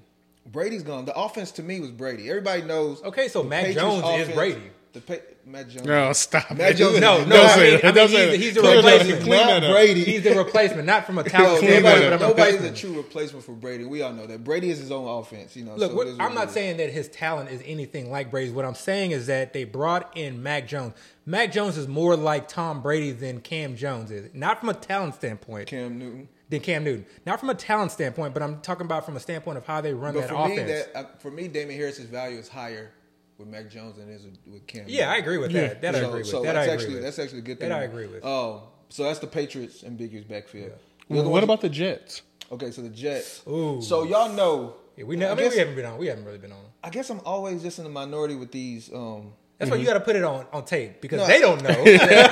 Brady's 0.46 0.82
gone. 0.82 1.04
The 1.04 1.16
offense 1.16 1.50
to 1.52 1.62
me 1.62 1.80
was 1.80 1.90
Brady. 1.90 2.28
Everybody 2.30 2.62
knows. 2.62 3.02
Okay, 3.02 3.28
so 3.28 3.42
Mac 3.42 3.66
Patriots 3.66 4.00
Jones 4.00 4.28
is 4.28 4.34
Brady. 4.34 4.70
The 4.92 5.00
pa- 5.46 5.50
Mac 5.52 5.68
Jones. 5.68 5.86
No, 5.86 6.12
stop. 6.12 6.50
Mac 6.52 6.72
it. 6.72 6.76
Jones- 6.76 7.00
No, 7.00 7.24
no, 7.24 7.36
Don't 7.36 7.46
I 7.46 7.54
say 7.54 7.70
mean, 7.72 7.80
that. 7.80 7.84
I 7.84 7.92
mean 7.92 8.08
he's, 8.08 8.10
say 8.16 8.30
that. 8.30 8.36
he's 8.40 8.54
the 8.54 8.60
Clean 8.60 8.74
that 8.74 8.78
up. 8.78 8.84
replacement. 9.00 9.22
Clean 9.24 9.46
Not. 9.46 9.70
Brady. 9.72 10.04
He's 10.04 10.22
the 10.22 10.34
replacement, 10.34 10.86
not 10.86 11.06
from 11.06 11.18
a 11.18 11.22
Yo, 11.24 11.28
talent 11.28 11.58
standpoint, 11.58 11.82
nobody, 11.84 12.00
but 12.04 12.12
I'm 12.12 12.18
a 12.20 12.28
nobody's 12.28 12.38
a 12.38 12.56
replacement. 12.56 12.76
true 12.76 12.96
replacement 12.96 13.44
for 13.44 13.52
Brady. 13.52 13.84
We 13.84 14.02
all 14.02 14.12
know 14.12 14.26
that 14.26 14.44
Brady 14.44 14.70
is 14.70 14.78
his 14.78 14.90
own 14.92 15.06
offense. 15.20 15.56
You 15.56 15.64
know. 15.64 15.76
Look, 15.76 15.90
so 15.92 15.96
what, 15.96 16.06
it 16.06 16.10
is 16.10 16.18
what 16.18 16.24
I'm 16.26 16.34
not 16.34 16.50
saying 16.50 16.76
that 16.78 16.90
his 16.90 17.08
talent 17.08 17.50
is 17.50 17.62
anything 17.64 18.10
like 18.10 18.30
Brady's. 18.30 18.52
What 18.52 18.64
I'm 18.64 18.74
saying 18.74 19.12
is 19.12 19.26
that 19.28 19.52
they 19.52 19.64
brought 19.64 20.16
in 20.16 20.42
Mac 20.42 20.66
Jones. 20.68 20.94
Mac 21.24 21.50
Jones 21.52 21.76
is 21.76 21.88
more 21.88 22.16
like 22.16 22.48
Tom 22.48 22.82
Brady 22.82 23.12
than 23.12 23.40
Cam 23.40 23.76
Jones 23.76 24.10
is. 24.10 24.30
Not 24.34 24.60
from 24.60 24.68
a 24.68 24.74
talent 24.74 25.14
standpoint 25.16 25.66
Cam 25.66 25.98
Newton. 25.98 26.28
than 26.48 26.60
Cam 26.60 26.84
Newton. 26.84 27.04
Not 27.26 27.40
from 27.40 27.50
a 27.50 27.54
talent 27.54 27.90
standpoint, 27.90 28.32
but 28.32 28.44
I'm 28.44 28.60
talking 28.60 28.84
about 28.86 29.04
from 29.04 29.16
a 29.16 29.20
standpoint 29.20 29.58
of 29.58 29.66
how 29.66 29.80
they 29.80 29.92
run 29.92 30.14
But 30.14 30.20
that 30.22 30.30
for 30.30 30.36
offense. 30.36 30.56
me, 30.58 30.62
that 30.66 30.90
uh, 30.94 31.04
for 31.18 31.30
me, 31.32 31.48
Damien 31.48 31.78
Harris's 31.80 32.04
value 32.04 32.38
is 32.38 32.48
higher 32.48 32.92
with 33.38 33.48
Mac 33.48 33.70
Jones 33.70 33.96
than 33.96 34.08
it 34.10 34.14
is 34.14 34.24
with, 34.24 34.38
with 34.46 34.66
Cam. 34.66 34.84
yeah, 34.88 35.10
I 35.10 35.16
agree 35.16 35.38
with 35.38 35.52
that. 35.52 35.82
That 35.82 35.94
I 35.94 35.98
agree 35.98 36.18
with. 36.20 36.26
So 36.28 36.42
that 36.42 36.54
that's 36.54 36.58
I 36.58 36.62
agree 36.62 36.72
actually 36.74 36.94
with. 36.94 37.02
that's 37.04 37.18
actually 37.18 37.38
a 37.40 37.42
good 37.42 37.60
thing. 37.60 37.68
That 37.68 37.78
I 37.80 37.84
agree 37.84 38.06
with. 38.06 38.24
Oh, 38.24 38.68
so 38.88 39.04
that's 39.04 39.18
the 39.18 39.26
Patriots 39.26 39.84
ambiguous 39.84 40.24
backfield. 40.24 40.72
The 41.08 41.14
Well, 41.14 41.24
what 41.24 41.32
ones- 41.32 41.44
about 41.44 41.60
the 41.60 41.68
Jets? 41.68 42.22
Okay, 42.50 42.70
so 42.70 42.80
the 42.82 42.88
Jets. 42.88 43.42
Ooh. 43.48 43.80
So 43.82 44.04
y'all 44.04 44.32
know. 44.32 44.76
Yeah, 44.96 45.04
we 45.04 45.16
know. 45.16 45.28
I, 45.28 45.32
I 45.32 45.34
mean, 45.34 45.44
guess, 45.44 45.52
we 45.54 45.58
haven't 45.58 45.74
been 45.74 45.84
on. 45.84 45.98
We 45.98 46.06
haven't 46.06 46.24
really 46.24 46.38
been 46.38 46.52
on. 46.52 46.62
I 46.82 46.90
guess 46.90 47.10
I'm 47.10 47.20
always 47.24 47.62
just 47.62 47.78
in 47.78 47.84
the 47.84 47.90
minority 47.90 48.34
with 48.36 48.52
these. 48.52 48.90
Um, 48.94 49.32
That's 49.58 49.70
why 49.70 49.76
you 49.78 49.84
got 49.84 49.94
to 49.94 50.00
put 50.00 50.16
it 50.16 50.22
on, 50.24 50.46
on 50.52 50.64
tape 50.64 51.00
because 51.00 51.18
No. 51.18 51.26
they 51.26 51.40
don't 51.40 51.62
know. 51.62 51.70
yeah, 51.84 52.28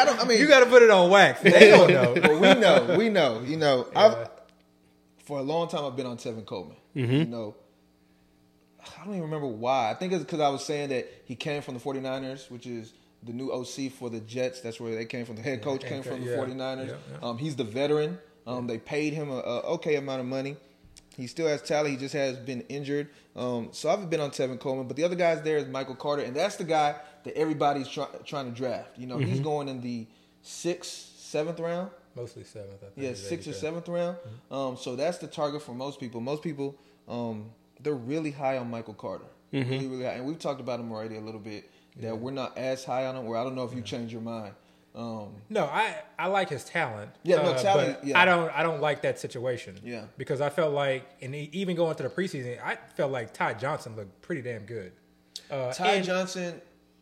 I, 0.00 0.04
don't, 0.06 0.20
I 0.20 0.24
mean, 0.24 0.38
you 0.38 0.46
got 0.46 0.60
to 0.60 0.66
put 0.66 0.82
it 0.82 0.90
on 0.90 1.10
wax. 1.10 1.40
They 1.42 1.70
don't 1.70 1.90
know. 1.90 2.14
but 2.14 2.30
we 2.40 2.54
know, 2.60 2.94
we 2.96 3.08
know. 3.10 3.40
You 3.44 3.56
know, 3.56 3.88
I've 3.96 4.30
for 5.24 5.38
a 5.38 5.42
long 5.42 5.68
time 5.68 5.84
I've 5.84 5.96
been 5.96 6.06
on 6.06 6.16
Tevin 6.16 6.46
Coleman. 6.46 6.76
You 6.94 7.24
know, 7.24 7.56
I 8.84 9.04
don't 9.04 9.14
even 9.14 9.22
remember 9.22 9.46
why. 9.46 9.90
I 9.90 9.94
think 9.94 10.12
it's 10.12 10.24
because 10.24 10.40
I 10.40 10.48
was 10.48 10.64
saying 10.64 10.90
that 10.90 11.08
he 11.24 11.34
came 11.34 11.62
from 11.62 11.74
the 11.74 11.80
49ers, 11.80 12.50
which 12.50 12.66
is 12.66 12.92
the 13.22 13.32
new 13.32 13.52
OC 13.52 13.92
for 13.92 14.10
the 14.10 14.20
Jets. 14.20 14.60
That's 14.60 14.80
where 14.80 14.94
they 14.94 15.04
came 15.04 15.24
from. 15.24 15.36
The 15.36 15.42
head 15.42 15.62
coach 15.62 15.84
came 15.84 16.02
from 16.02 16.24
the 16.24 16.30
yeah. 16.30 16.36
49ers. 16.36 16.88
Yeah, 16.88 16.94
yeah. 17.12 17.28
Um, 17.28 17.38
he's 17.38 17.56
the 17.56 17.64
veteran. 17.64 18.18
Um, 18.46 18.66
they 18.66 18.78
paid 18.78 19.12
him 19.12 19.30
a, 19.30 19.36
a 19.36 19.60
okay 19.74 19.96
amount 19.96 20.20
of 20.20 20.26
money. 20.26 20.56
He 21.16 21.26
still 21.26 21.46
has 21.46 21.62
talent. 21.62 21.90
He 21.90 21.96
just 21.96 22.14
has 22.14 22.36
been 22.38 22.62
injured. 22.62 23.08
Um, 23.36 23.68
so 23.72 23.88
I've 23.88 24.08
been 24.10 24.20
on 24.20 24.30
Tevin 24.30 24.58
Coleman, 24.58 24.88
but 24.88 24.96
the 24.96 25.04
other 25.04 25.14
guys 25.14 25.42
there 25.42 25.58
is 25.58 25.66
Michael 25.68 25.94
Carter, 25.94 26.22
and 26.22 26.34
that's 26.34 26.56
the 26.56 26.64
guy 26.64 26.96
that 27.24 27.36
everybody's 27.36 27.88
try, 27.88 28.06
trying 28.24 28.46
to 28.46 28.56
draft. 28.56 28.98
You 28.98 29.06
know, 29.06 29.18
he's 29.18 29.40
going 29.40 29.68
in 29.68 29.80
the 29.80 30.06
sixth, 30.42 31.18
seventh 31.18 31.60
round. 31.60 31.90
Mostly 32.16 32.44
seventh. 32.44 32.82
I 32.82 32.86
think 32.86 32.92
Yeah, 32.96 33.14
sixth 33.14 33.48
or 33.48 33.52
seventh 33.52 33.88
round. 33.88 34.16
Um, 34.50 34.76
so 34.76 34.96
that's 34.96 35.18
the 35.18 35.26
target 35.26 35.62
for 35.62 35.74
most 35.74 36.00
people. 36.00 36.20
Most 36.20 36.42
people, 36.42 36.76
um, 37.08 37.50
they're 37.82 37.94
really 37.94 38.30
high 38.30 38.58
on 38.58 38.70
Michael 38.70 38.94
Carter. 38.94 39.24
Really, 39.52 39.86
really 39.86 40.04
high. 40.04 40.12
And 40.12 40.24
we've 40.26 40.38
talked 40.38 40.60
about 40.60 40.80
him 40.80 40.90
already 40.92 41.16
a 41.16 41.20
little 41.20 41.40
bit. 41.40 41.70
That 42.00 42.18
we're 42.18 42.30
not 42.30 42.56
as 42.56 42.84
high 42.84 43.04
on 43.06 43.16
him. 43.16 43.26
Or 43.26 43.36
I 43.36 43.44
don't 43.44 43.54
know 43.54 43.64
if 43.64 43.74
you 43.74 43.82
changed 43.82 44.12
your 44.12 44.22
mind. 44.22 44.54
Um, 44.94 45.34
No, 45.50 45.64
I 45.66 45.96
I 46.18 46.26
like 46.28 46.48
his 46.50 46.64
talent. 46.64 47.10
Uh, 47.14 47.18
Yeah, 47.22 47.36
no, 47.42 47.54
talent, 47.56 47.98
but 48.00 48.06
yeah. 48.08 48.18
I 48.20 48.24
don't 48.24 48.50
I 48.56 48.62
don't 48.62 48.80
like 48.80 49.02
that 49.02 49.18
situation. 49.18 49.78
Yeah. 49.84 50.04
because 50.18 50.40
I 50.40 50.48
felt 50.50 50.72
like, 50.74 51.04
and 51.22 51.34
even 51.34 51.76
going 51.76 51.94
to 51.96 52.02
the 52.02 52.08
preseason, 52.10 52.58
I 52.62 52.76
felt 52.96 53.10
like 53.12 53.32
Ty 53.34 53.54
Johnson 53.54 53.96
looked 53.96 54.20
pretty 54.22 54.42
damn 54.42 54.64
good. 54.64 54.92
Uh, 55.50 55.72
Ty 55.72 55.92
and, 55.94 56.04
Johnson. 56.04 56.60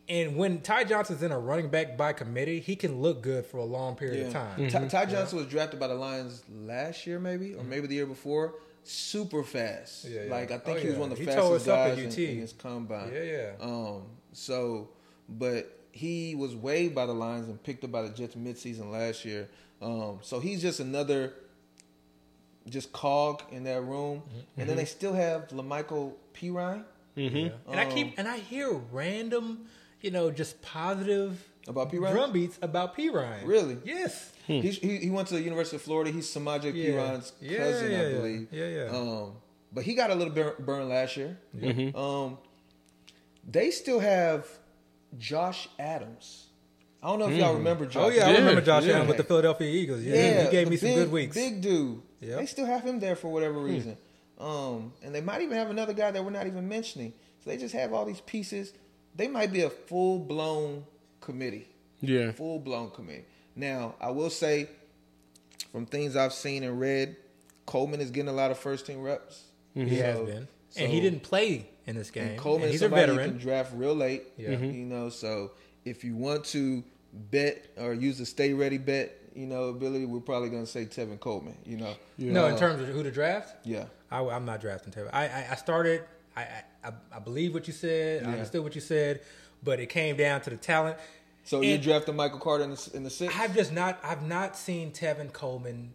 and 0.08 0.36
when 0.36 0.60
Ty 0.60 0.84
Johnson's 0.84 1.22
in 1.22 1.30
a 1.32 1.38
running 1.38 1.68
back 1.68 1.96
by 1.96 2.12
committee, 2.12 2.58
he 2.60 2.74
can 2.76 3.00
look 3.00 3.22
good 3.22 3.44
for 3.46 3.58
a 3.58 3.64
long 3.64 3.94
period 3.96 4.26
of 4.26 4.32
Yeah. 4.32 4.68
time. 4.70 4.88
Ty, 4.88 5.04
Ty 5.04 5.10
Johnson 5.10 5.38
was 5.38 5.46
drafted 5.48 5.78
by 5.80 5.86
the 5.88 5.94
Lions 5.94 6.42
last 6.48 7.06
year, 7.08 7.18
maybe, 7.20 7.54
or 7.54 7.62
maybe 7.64 7.86
the 7.88 7.94
year 7.96 8.06
before. 8.06 8.54
Super 8.82 9.42
fast. 9.44 10.04
Yeah, 10.06 10.24
yeah. 10.24 10.30
Like 10.30 10.50
I 10.50 10.58
think 10.58 10.78
Oh, 10.78 10.80
he 10.80 10.86
was 10.86 10.94
yeah. 10.94 11.00
one 11.00 11.12
of 11.12 11.18
the 11.18 11.24
He 11.24 11.30
fastest 11.30 11.52
us 11.52 11.68
up 11.68 11.78
at 11.78 11.88
guys 11.96 11.98
in, 11.98 12.10
UT. 12.10 12.18
in 12.18 12.38
his 12.40 12.52
combine. 12.52 13.12
Yeah, 13.12 13.22
yeah. 13.22 13.50
Um. 13.60 14.02
So, 14.32 14.88
but 15.28 15.78
he 15.92 16.34
was 16.34 16.54
waived 16.54 16.94
by 16.94 17.06
the 17.06 17.12
Lions 17.12 17.48
and 17.48 17.62
picked 17.62 17.84
up 17.84 17.92
by 17.92 18.02
the 18.02 18.08
Jets 18.10 18.34
midseason 18.34 18.90
last 18.90 19.24
year. 19.24 19.48
Um. 19.82 20.18
So 20.22 20.40
he's 20.40 20.62
just 20.62 20.80
another, 20.80 21.34
just 22.68 22.92
cog 22.92 23.42
in 23.50 23.64
that 23.64 23.82
room. 23.82 24.22
Mm-hmm. 24.22 24.60
And 24.60 24.70
then 24.70 24.76
they 24.76 24.84
still 24.84 25.12
have 25.14 25.48
Lamichael 25.48 26.12
P 26.32 26.50
Ryan 26.50 26.84
And 27.16 27.52
I 27.68 27.84
Um, 27.84 27.90
keep 27.92 28.14
and 28.18 28.26
I 28.28 28.38
hear 28.38 28.72
random, 28.92 29.66
you 30.00 30.10
know, 30.10 30.30
just 30.30 30.60
positive 30.62 31.44
About 31.68 31.90
Perine? 31.92 32.12
drum 32.12 32.32
beats 32.32 32.58
about 32.62 32.94
P 32.96 33.10
Ryan. 33.10 33.46
Really? 33.46 33.78
Yes. 33.84 34.32
He, 34.50 34.70
he 34.70 34.96
he 34.98 35.10
went 35.10 35.28
to 35.28 35.34
the 35.34 35.42
University 35.42 35.76
of 35.76 35.82
Florida. 35.82 36.10
He's 36.10 36.26
Samaje 36.26 36.72
Yeah. 36.74 36.84
Perine's 36.90 37.32
Yeah, 37.40 37.58
cousin, 37.58 37.90
yeah, 37.92 37.98
I 37.98 38.02
yeah. 38.02 38.16
believe. 38.16 38.48
Yeah, 38.50 38.66
yeah. 38.66 38.96
Um, 38.98 39.32
but 39.72 39.84
he 39.84 39.94
got 39.94 40.10
a 40.10 40.14
little 40.14 40.34
burn, 40.34 40.52
burn 40.58 40.88
last 40.88 41.16
year. 41.16 41.38
Um, 41.94 42.38
they 43.48 43.70
still 43.70 44.00
have 44.00 44.46
Josh 45.18 45.68
Adams. 45.78 46.46
I 47.02 47.08
don't 47.08 47.18
know 47.18 47.28
if 47.28 47.36
y'all 47.38 47.54
remember 47.54 47.86
Josh. 47.86 48.02
Oh 48.04 48.08
yeah, 48.10 48.26
I 48.28 48.32
remember 48.32 48.60
Josh 48.60 48.84
yeah. 48.84 48.96
Allen 48.96 49.08
with 49.08 49.16
the 49.16 49.24
Philadelphia 49.24 49.68
Eagles. 49.68 50.02
Yeah, 50.02 50.14
yeah, 50.14 50.44
he 50.44 50.50
gave 50.50 50.66
the 50.66 50.70
me 50.72 50.76
some 50.76 50.88
big- 50.90 50.96
good 50.96 51.12
weeks. 51.12 51.34
Big 51.36 51.60
dude. 51.62 52.02
Yep. 52.20 52.38
They 52.38 52.46
still 52.46 52.66
have 52.66 52.82
him 52.82 53.00
there 53.00 53.16
for 53.16 53.28
whatever 53.28 53.58
reason. 53.58 53.96
Um, 54.38 54.92
and 55.02 55.14
they 55.14 55.20
might 55.22 55.40
even 55.42 55.56
have 55.56 55.70
another 55.70 55.92
guy 55.94 56.10
that 56.10 56.22
we're 56.24 56.30
not 56.30 56.46
even 56.46 56.68
mentioning. 56.68 57.12
So 57.42 57.48
they 57.50 57.56
just 57.56 57.74
have 57.74 57.92
all 57.94 58.04
these 58.04 58.20
pieces. 58.20 58.72
They 59.16 59.28
might 59.28 59.52
be 59.52 59.62
a 59.62 59.70
full 59.70 60.18
blown 60.18 60.84
committee. 61.20 61.68
Yeah. 62.02 62.32
Full 62.32 62.58
blown 62.58 62.90
committee. 62.90 63.24
Now, 63.60 63.94
I 64.00 64.10
will 64.10 64.30
say, 64.30 64.68
from 65.72 65.86
things 65.86 66.16
I've 66.16 66.32
seen 66.32 66.64
and 66.64 66.80
read, 66.80 67.16
Coleman 67.66 68.00
is 68.00 68.10
getting 68.10 68.28
a 68.30 68.32
lot 68.32 68.50
of 68.50 68.58
first 68.58 68.86
team 68.86 69.02
reps. 69.02 69.44
He 69.74 69.96
has 69.98 70.18
been, 70.18 70.48
so- 70.70 70.82
and 70.82 70.90
he 70.92 71.00
didn't 71.00 71.22
play 71.22 71.68
in 71.86 71.96
this 71.96 72.10
game. 72.10 72.28
And 72.30 72.38
Coleman 72.38 72.64
and 72.68 72.74
is 72.74 72.80
he's 72.80 72.82
a 72.82 72.84
somebody 72.86 73.12
you 73.12 73.18
veteran. 73.18 73.30
can 73.36 73.38
draft 73.40 73.72
real 73.74 73.94
late. 73.94 74.24
Yeah. 74.36 74.50
You 74.58 74.84
know, 74.86 75.08
so 75.10 75.52
if 75.84 76.02
you 76.02 76.16
want 76.16 76.44
to 76.46 76.82
bet 77.30 77.66
or 77.76 77.92
use 77.94 78.18
a 78.20 78.26
stay 78.26 78.52
ready 78.54 78.78
bet, 78.78 79.16
you 79.34 79.46
know, 79.46 79.64
ability, 79.64 80.06
we're 80.06 80.20
probably 80.20 80.48
going 80.48 80.64
to 80.64 80.70
say 80.70 80.86
Tevin 80.86 81.20
Coleman. 81.20 81.54
You 81.64 81.76
know, 81.76 81.94
No, 82.18 82.46
in 82.46 82.54
Uh, 82.54 82.58
terms 82.58 82.80
of 82.82 82.88
who 82.88 83.02
to 83.04 83.10
draft, 83.12 83.54
yeah. 83.64 83.84
I, 84.10 84.22
am 84.22 84.44
not 84.44 84.60
drafting 84.60 84.92
Tevin. 84.92 85.10
I, 85.12 85.28
I, 85.28 85.46
I 85.52 85.54
started. 85.54 86.02
I, 86.36 86.42
I 86.84 86.92
I 87.12 87.18
believe 87.20 87.54
what 87.54 87.66
you 87.68 87.72
said. 87.72 88.22
I 88.24 88.26
Yeah. 88.26 88.32
understood 88.32 88.62
what 88.64 88.74
you 88.74 88.80
said, 88.80 89.20
but 89.62 89.78
it 89.78 89.86
came 89.86 90.16
down 90.16 90.40
to 90.42 90.50
the 90.50 90.56
talent. 90.56 90.96
So 91.50 91.62
you 91.62 91.74
And- 91.74 91.82
drafted 91.82 92.14
Michael 92.14 92.38
Carter 92.38 92.62
in 92.62 92.70
the 92.70 92.90
in 92.94 93.02
the 93.02 93.10
sixth. 93.10 93.36
I've 93.36 93.52
just 93.56 93.72
not. 93.72 93.98
I've 94.04 94.22
not 94.22 94.56
seen 94.56 94.92
Tevin 94.92 95.32
Coleman 95.32 95.94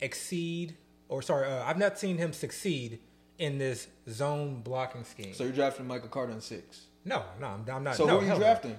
exceed, 0.00 0.78
or 1.10 1.20
sorry, 1.20 1.46
uh, 1.46 1.62
I've 1.62 1.76
not 1.76 1.98
seen 1.98 2.16
him 2.16 2.32
succeed 2.32 3.00
in 3.36 3.58
this 3.58 3.86
zone 4.08 4.62
blocking 4.62 5.04
scheme. 5.04 5.34
So 5.34 5.44
you're 5.44 5.52
drafting 5.52 5.86
Michael 5.86 6.08
Carter 6.08 6.32
in 6.32 6.40
six. 6.40 6.86
no, 7.04 7.22
no, 7.38 7.48
I'm, 7.48 7.66
I'm 7.70 7.84
not. 7.84 7.96
So 7.96 8.06
no, 8.06 8.14
who 8.14 8.18
are 8.20 8.22
you 8.22 8.28
hell 8.28 8.38
no. 8.38 8.44
drafting? 8.44 8.78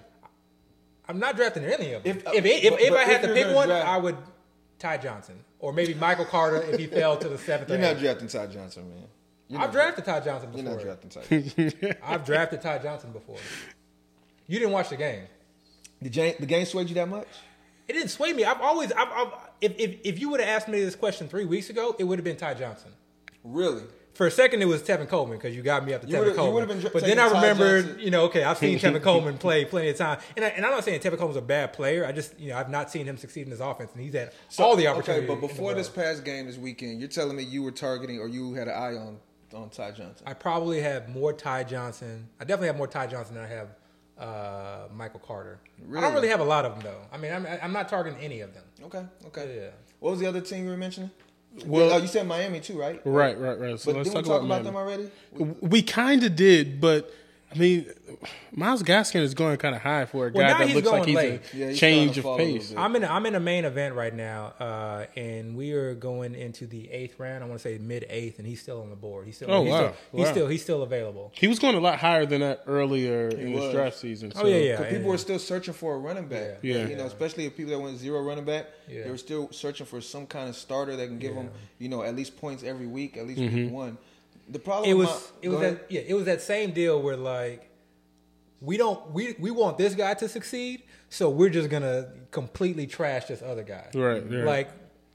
I'm 1.08 1.20
not 1.20 1.36
drafting 1.36 1.64
any 1.64 1.94
of 1.94 2.02
them. 2.04 2.18
If- 2.18 2.26
If 2.34 2.46
if, 2.46 2.64
if, 2.64 2.72
but- 2.74 2.82
if 2.82 2.90
but 2.90 2.98
I 2.98 3.02
if 3.04 3.08
had 3.08 3.22
to 3.22 3.34
pick 3.36 3.56
one, 3.56 3.68
draft- 3.68 3.88
I 3.88 3.98
would 4.00 4.18
Ty 4.80 4.98
Johnson 4.98 5.36
or 5.60 5.74
maybe 5.74 5.94
Michael 5.94 6.26
Carter 6.26 6.64
if 6.64 6.80
he 6.80 6.88
fell 7.00 7.18
to 7.18 7.30
the 7.30 7.38
seventh. 7.38 7.70
You're 7.70 7.78
not 7.78 7.92
eighth. 7.98 8.00
drafting 8.00 8.28
Ty 8.30 8.48
Johnson, 8.48 8.90
man. 8.90 9.04
You're 9.48 9.62
I've 9.62 9.72
drafted 9.72 10.06
Ty 10.06 10.22
Johnson 10.22 10.50
before. 10.52 10.64
You're 10.64 10.74
not 10.74 11.02
drafting 11.02 11.92
Ty. 11.92 11.98
I've 12.04 12.26
drafted 12.26 12.62
Ty 12.64 12.80
Johnson 12.80 13.12
before. 13.12 13.38
You 14.48 14.58
didn't 14.58 14.72
watch 14.74 14.90
the 14.90 14.98
game. 14.98 15.22
The, 16.02 16.10
game, 16.10 16.34
the 16.40 16.46
game 16.46 16.66
swayed 16.66 16.90
you 16.90 16.96
that 16.96 17.10
much? 17.10 17.28
It 17.88 17.94
didn't 17.94 18.10
sway 18.10 18.34
me. 18.34 18.44
I've 18.44 18.60
always, 18.62 18.92
I've, 18.92 19.08
I've, 19.10 19.32
if, 19.62 19.74
if 19.80 19.98
if 20.04 20.20
you 20.20 20.30
would 20.30 20.40
have 20.42 20.50
asked 20.50 20.68
me 20.68 20.80
this 20.84 20.96
question 20.96 21.28
three 21.30 21.46
weeks 21.46 21.70
ago, 21.70 21.96
it 21.98 22.04
would 22.04 22.20
have 22.20 22.24
been 22.26 22.36
Ty 22.38 22.56
Johnson. 22.56 22.92
Really? 23.44 23.84
For 24.14 24.26
a 24.28 24.32
second, 24.32 24.64
it 24.64 24.66
was 24.66 24.82
Tevin 24.82 25.08
Coleman 25.08 25.38
because 25.38 25.56
you 25.56 25.62
got 25.62 25.86
me 25.86 25.94
up 25.94 26.02
to 26.02 26.08
You 26.08 26.16
Tevin 26.16 26.20
would've- 26.20 26.32
you 26.32 26.36
Coleman. 26.38 26.68
been 26.68 26.90
but 26.92 27.04
then 27.04 27.20
I 27.20 27.28
remembered, 27.28 27.86
Johnson. 27.86 28.02
you 28.04 28.10
know, 28.12 28.24
okay, 28.26 28.44
I've 28.44 28.58
seen 28.58 28.80
Tevin 28.80 29.02
Coleman 29.04 29.38
play 29.38 29.64
plenty 29.64 29.90
of 29.90 29.98
time, 29.98 30.20
and, 30.36 30.44
I, 30.44 30.48
and 30.50 30.66
I'm 30.66 30.72
not 30.72 30.84
saying 30.84 31.00
Tevin 31.02 31.18
Coleman's 31.18 31.38
a 31.38 31.42
bad 31.42 31.72
player. 31.72 32.04
I 32.06 32.12
just, 32.12 32.38
you 32.40 32.50
know, 32.50 32.58
I've 32.58 32.70
not 32.70 32.90
seen 32.92 33.06
him 33.06 33.16
succeed 33.18 33.46
in 33.46 33.52
his 33.52 33.60
offense, 33.60 33.92
and 33.94 34.02
he's 34.04 34.14
had 34.14 34.34
all 34.58 34.76
the 34.76 34.88
opportunity. 34.88 35.26
Okay, 35.30 35.40
but 35.40 35.48
before 35.48 35.76
this 35.76 35.88
past 35.88 36.26
game 36.26 36.48
this 36.48 36.58
weekend, 36.58 37.00
you're 37.00 37.10
telling 37.10 37.38
me 37.38 37.44
you 37.44 37.62
were 37.62 37.72
targeting 37.72 38.20
or 38.20 38.28
you 38.28 38.56
had 38.56 38.68
an 38.68 38.74
eye 38.74 38.96
on 38.98 39.20
on 39.54 39.70
Ty 39.70 39.92
Johnson. 39.92 40.26
I 40.28 40.34
probably 40.34 40.82
have 40.82 41.08
more 41.10 41.32
Ty 41.32 41.64
Johnson. 41.66 42.28
I 42.40 42.44
definitely 42.44 42.68
have 42.68 42.76
more 42.78 42.88
Ty 42.88 43.08
Johnson 43.08 43.36
than 43.36 43.46
I 43.46 43.48
have 43.48 43.70
uh, 44.20 44.88
Michael 44.94 45.20
Carter. 45.20 45.60
I 45.96 46.02
don't 46.02 46.14
really 46.14 46.30
have 46.30 46.40
a 46.40 46.44
lot 46.46 46.66
of 46.66 46.74
them 46.74 46.84
though. 46.84 47.02
I 47.12 47.18
mean, 47.18 47.32
I'm, 47.34 47.46
I'm 47.62 47.74
not 47.74 47.88
targeting 47.90 48.20
any 48.20 48.42
of 48.42 48.54
them. 48.54 48.64
Okay, 48.84 49.04
okay. 49.28 49.56
Yeah. 49.56 49.70
What 50.00 50.12
was 50.12 50.20
the 50.20 50.28
other 50.28 50.42
team 50.42 50.64
you 50.66 50.70
were 50.72 50.78
mentioning? 50.78 51.12
Well- 51.66 51.92
oh, 51.94 51.98
you 51.98 52.08
said 52.08 52.28
Miami 52.28 52.60
too, 52.60 52.80
right? 52.80 53.02
Right, 53.06 53.40
right, 53.40 53.60
right. 53.60 53.80
So 53.80 53.92
But 53.92 53.98
let's 53.98 54.10
didn't 54.10 54.26
talk 54.26 54.42
we 54.42 54.48
about, 54.48 54.64
talk 54.64 54.72
about, 54.74 54.84
Miami. 54.86 55.10
them 55.10 55.42
already? 55.42 55.58
We 55.62 55.82
kind 55.82 56.24
of 56.24 56.36
did, 56.36 56.80
but 56.80 57.12
I 57.50 57.58
mean, 57.58 57.86
Myles 58.52 58.84
Gaskin 58.84 59.22
is 59.22 59.34
going 59.34 59.56
kind 59.58 59.74
of 59.74 59.82
high 59.82 60.06
for 60.06 60.28
a 60.28 60.32
Well, 60.32 60.46
guy 60.46 60.60
now 60.60 60.66
that 60.66 60.76
looks 60.76 60.88
like 60.90 61.06
he's 61.06 61.16
late. 61.16 61.42
a 61.54 61.58
Yeah, 61.58 61.70
he's 61.70 61.80
change 61.80 62.18
of 62.18 62.24
fall 62.24 62.36
a 62.36 62.38
little 62.44 62.54
pace. 62.58 62.74
I'm 62.76 62.94
in 62.98 63.04
a, 63.06 63.08
I'm 63.08 63.26
in 63.26 63.36
a 63.36 63.40
main 63.40 63.64
event 63.64 63.96
right 63.96 64.14
now, 64.14 64.48
uh, 64.60 65.06
and 65.16 65.56
we 65.56 65.72
are 65.72 65.94
going 65.96 66.36
into 66.36 66.68
the 66.68 66.92
eighth 66.92 67.18
round. 67.20 67.46
I 67.46 67.48
want 67.48 67.62
to 67.62 67.64
say 67.64 67.78
mid 67.78 68.06
eighth, 68.10 68.40
and 68.40 68.46
he's 68.48 68.62
still 68.62 68.82
on 68.82 68.90
the 68.90 68.98
board. 68.98 69.28
He's 69.28 69.38
still 69.38 69.50
Oh, 69.50 69.64
he's 69.64 69.72
wow. 69.72 69.78
still, 70.12 70.20
he's 70.20 70.30
still 70.30 70.48
he's 70.48 70.62
still 70.62 70.84
available. 70.84 71.32
He 71.36 71.48
was 71.48 71.58
going 71.60 71.76
a 71.76 71.80
lot 71.80 72.00
higher 72.00 72.26
than 72.26 72.42
that 72.42 72.64
earlier 72.68 73.30
in 73.30 73.54
was. 73.54 73.64
this 73.64 73.74
draft 73.74 73.98
season. 73.98 74.34
Oh, 74.36 74.42
so- 74.42 74.48
yeah, 74.48 74.56
yeah. 74.58 74.72
Because 74.72 74.86
people 74.88 74.96
and- 74.98 75.06
were 75.06 75.18
still 75.18 75.40
searching 75.40 75.74
for 75.74 75.96
a 75.96 75.98
running 75.98 76.28
back. 76.28 76.58
Yeah. 76.64 76.86
You 76.88 76.98
know, 76.98 77.06
especially 77.06 77.46
if 77.46 77.56
people 77.56 77.72
that 77.72 77.80
went 77.80 77.98
zero 77.98 78.22
running 78.24 78.44
back, 78.46 78.66
Yeah. 78.90 79.04
they 79.06 79.10
were 79.10 79.18
still 79.18 79.50
searching 79.54 79.86
for 79.86 80.02
some 80.02 80.26
kind 80.28 80.50
of 80.50 80.56
starter 80.58 80.98
that 80.98 81.08
can 81.08 81.18
give 81.20 81.34
them, 81.34 81.50
you 81.80 81.88
know, 81.88 82.04
at 82.04 82.14
least 82.14 82.36
points 82.38 82.64
every 82.64 82.88
week, 82.88 83.16
at 83.16 83.26
least 83.26 83.40
Mm-hmm. 83.40 83.56
week 83.56 83.72
one. 83.72 83.98
The 84.50 84.60
problem 84.60 84.90
It 84.90 84.94
was 84.94 85.10
my- 85.10 85.40
it 85.42 85.50
was 85.50 85.60
that 85.60 85.86
yeah 85.90 86.02
it 86.08 86.14
was 86.14 86.26
that 86.26 86.42
same 86.42 86.72
deal 86.72 87.02
where 87.02 87.18
like 87.18 87.70
we 88.62 88.78
don't 88.78 89.12
we 89.12 89.36
we 89.40 89.52
want 89.52 89.78
this 89.78 89.94
guy 89.94 90.14
to 90.16 90.28
succeed, 90.30 90.84
so 91.10 91.30
we're 91.30 91.50
just 91.50 91.70
gonna 91.70 92.10
completely 92.32 92.88
trash 92.88 93.26
this 93.26 93.42
other 93.42 93.64
guy. 93.64 93.88
Right, 93.94 94.24
right. 94.30 94.44
Like 94.46 94.70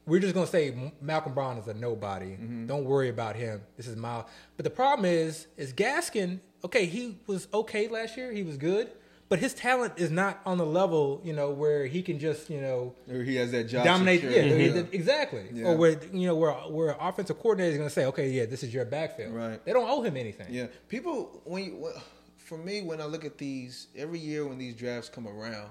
we're 0.07 0.20
just 0.20 0.35
gonna 0.35 0.47
say 0.47 0.93
Malcolm 1.01 1.33
Brown 1.35 1.59
is 1.59 1.66
a 1.66 1.74
nobody. 1.74 2.33
Mm-hmm. 2.33 2.66
Don't 2.66 2.85
worry 2.85 3.09
about 3.09 3.37
him. 3.37 3.62
This 3.76 3.87
is 3.87 3.97
Myles. 3.97 4.26
But 4.57 4.64
the 4.64 4.70
problem 4.70 5.05
is 5.07 5.47
is 5.57 5.72
Gaskin. 5.72 6.41
Okay, 6.64 6.87
he 6.87 7.18
was 7.26 7.49
okay 7.53 7.89
last 7.89 8.16
year. 8.16 8.33
He 8.33 8.43
was 8.45 8.57
good. 8.57 8.91
But 9.33 9.39
his 9.39 9.55
talent 9.55 9.95
is 9.97 10.11
not 10.11 10.43
on 10.45 10.59
the 10.59 10.66
level, 10.66 11.22
you 11.24 11.33
know, 11.33 11.53
where 11.53 11.87
he 11.87 12.03
can 12.03 12.18
just, 12.18 12.51
you 12.51 12.61
know, 12.61 12.95
Or 13.11 13.22
he 13.22 13.37
has 13.37 13.51
that 13.53 13.64
job 13.64 13.83
dominate. 13.83 14.22
Yeah, 14.22 14.28
mm-hmm. 14.28 14.51
security. 14.51 14.91
he- 14.91 14.95
exactly. 14.95 15.45
Yeah. 15.55 15.68
Or 15.68 15.76
where 15.78 15.99
you 16.12 16.26
know 16.26 16.37
where 16.37 16.53
where 16.53 16.91
an 16.91 16.97
offensive 17.01 17.39
coordinator 17.39 17.70
is 17.70 17.78
going 17.78 17.89
to 17.89 17.95
say, 17.95 18.05
okay, 18.05 18.28
yeah, 18.28 18.45
this 18.45 18.62
is 18.62 18.74
your 18.74 18.85
backfield. 18.85 19.33
Right. 19.33 19.64
They 19.64 19.72
don't 19.72 19.89
owe 19.89 20.03
him 20.03 20.18
anything. 20.18 20.49
Yeah, 20.51 20.66
people 20.87 21.41
when 21.47 21.64
you 21.64 21.93
for 22.37 22.59
me 22.59 22.83
when 22.83 23.01
I 23.01 23.07
look 23.07 23.24
at 23.24 23.39
these 23.39 23.87
every 23.97 24.18
year 24.18 24.47
when 24.47 24.59
these 24.59 24.74
drafts 24.74 25.09
come 25.09 25.26
around, 25.26 25.70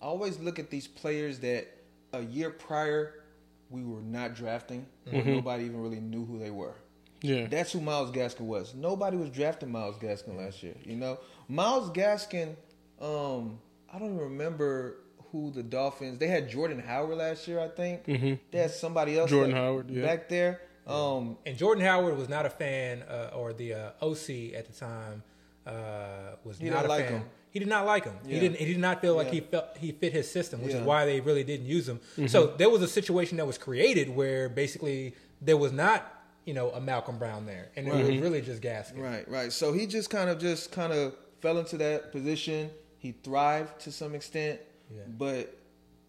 I 0.00 0.04
always 0.04 0.38
look 0.38 0.60
at 0.60 0.70
these 0.70 0.86
players 0.86 1.40
that 1.40 1.66
a 2.12 2.20
year 2.22 2.50
prior 2.50 3.24
we 3.70 3.82
were 3.82 4.02
not 4.02 4.36
drafting, 4.36 4.86
or 5.08 5.14
mm-hmm. 5.14 5.32
nobody 5.32 5.64
even 5.64 5.82
really 5.82 5.98
knew 5.98 6.24
who 6.24 6.38
they 6.38 6.52
were. 6.52 6.76
Yeah. 7.22 7.48
That's 7.48 7.72
who 7.72 7.80
Myles 7.80 8.12
Gaskin 8.12 8.42
was. 8.42 8.72
Nobody 8.72 9.16
was 9.16 9.30
drafting 9.30 9.72
Myles 9.72 9.96
Gaskin 9.96 10.36
last 10.36 10.62
year. 10.62 10.76
You 10.84 10.94
know, 10.94 11.18
Myles 11.48 11.90
Gaskin. 11.90 12.54
Um, 13.00 13.58
I 13.92 13.98
don't 13.98 14.08
even 14.14 14.18
remember 14.18 14.96
who 15.32 15.50
the 15.50 15.62
Dolphins. 15.62 16.18
They 16.18 16.26
had 16.26 16.48
Jordan 16.50 16.78
Howard 16.80 17.16
last 17.18 17.46
year, 17.48 17.60
I 17.60 17.68
think. 17.68 18.04
Mm-hmm. 18.04 18.34
They 18.50 18.58
had 18.58 18.70
somebody 18.70 19.18
else. 19.18 19.30
Jordan 19.30 19.52
that- 19.52 19.58
Howard, 19.60 19.90
yeah. 19.90 20.02
back 20.02 20.28
there. 20.28 20.60
Um, 20.86 21.36
And 21.46 21.56
Jordan 21.56 21.84
Howard 21.84 22.16
was 22.16 22.28
not 22.28 22.46
a 22.46 22.50
fan, 22.50 23.02
uh, 23.02 23.30
or 23.34 23.52
the 23.52 23.74
uh, 23.74 23.90
OC 24.02 24.54
at 24.54 24.66
the 24.66 24.72
time 24.76 25.22
uh, 25.66 26.36
was 26.44 26.58
He 26.58 26.68
not 26.68 26.78
didn't 26.82 26.86
a 26.86 26.88
like 26.88 27.04
fan. 27.04 27.12
him. 27.20 27.24
He 27.52 27.58
did 27.58 27.68
not 27.68 27.84
like 27.86 28.04
him. 28.04 28.14
Yeah. 28.24 28.34
He 28.34 28.40
didn't. 28.40 28.58
He 28.58 28.64
did 28.66 28.78
not 28.80 29.00
feel 29.00 29.14
like 29.16 29.26
Yeah. 29.28 29.32
he 29.34 29.40
felt 29.40 29.76
he 29.76 29.92
fit 29.92 30.12
his 30.12 30.30
system, 30.30 30.62
which 30.62 30.72
Yeah. 30.72 30.80
is 30.80 30.86
why 30.86 31.04
they 31.04 31.20
really 31.20 31.44
didn't 31.44 31.66
use 31.66 31.88
him. 31.88 31.98
Mm-hmm. 32.12 32.26
So 32.28 32.46
there 32.56 32.70
was 32.70 32.82
a 32.82 32.88
situation 32.88 33.36
that 33.38 33.46
was 33.46 33.58
created 33.58 34.14
where 34.14 34.48
basically 34.48 35.14
there 35.40 35.56
was 35.56 35.72
not, 35.72 36.06
you 36.44 36.54
know, 36.54 36.70
a 36.70 36.80
Malcolm 36.80 37.18
Brown 37.18 37.46
there, 37.46 37.68
and 37.76 37.86
it 37.88 37.92
was 37.94 38.08
really 38.18 38.40
just 38.40 38.62
Gaskin. 38.62 38.98
Right, 38.98 39.28
right. 39.28 39.52
So 39.52 39.72
he 39.72 39.86
just 39.86 40.10
kind 40.10 40.30
of 40.30 40.38
just 40.38 40.70
kind 40.72 40.92
of 40.92 41.14
fell 41.40 41.58
into 41.58 41.76
that 41.78 42.10
position. 42.12 42.70
He 43.00 43.12
thrived 43.24 43.80
to 43.80 43.92
some 43.92 44.14
extent, 44.14 44.60
Yeah. 44.94 45.02
but 45.18 45.56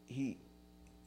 he 0.08 0.38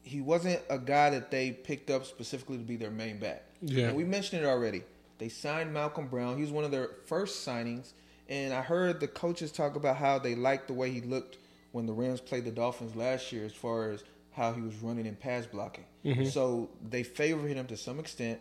he 0.02 0.20
wasn't 0.20 0.60
a 0.68 0.78
guy 0.78 1.08
that 1.10 1.30
they 1.30 1.50
picked 1.52 1.88
up 1.90 2.04
specifically 2.04 2.58
to 2.58 2.62
be 2.64 2.76
their 2.76 2.90
main 2.90 3.18
back. 3.18 3.42
Yeah. 3.62 3.86
And 3.88 3.96
we 3.96 4.04
mentioned 4.04 4.42
it 4.42 4.46
already. 4.46 4.82
They 5.18 5.28
signed 5.30 5.72
Malcolm 5.72 6.08
Brown. 6.08 6.36
He 6.36 6.42
was 6.42 6.50
one 6.50 6.64
of 6.64 6.70
their 6.70 6.90
first 7.06 7.46
signings, 7.46 7.92
and 8.28 8.52
I 8.52 8.60
heard 8.60 9.00
the 9.00 9.08
coaches 9.08 9.50
talk 9.52 9.76
about 9.76 9.96
how 9.96 10.18
they 10.18 10.34
liked 10.34 10.66
the 10.66 10.74
way 10.74 10.90
he 10.90 11.00
looked 11.00 11.38
when 11.72 11.86
the 11.86 11.92
Rams 11.94 12.20
played 12.20 12.44
the 12.44 12.50
Dolphins 12.50 12.94
last 12.96 13.32
year, 13.32 13.44
as 13.46 13.52
far 13.54 13.90
as 13.92 14.04
how 14.32 14.52
he 14.52 14.60
was 14.60 14.74
running 14.82 15.06
and 15.06 15.18
pass 15.18 15.46
blocking. 15.46 15.84
So 16.30 16.68
they 16.90 17.02
favored 17.02 17.48
him 17.48 17.66
to 17.68 17.76
some 17.76 17.98
extent. 17.98 18.40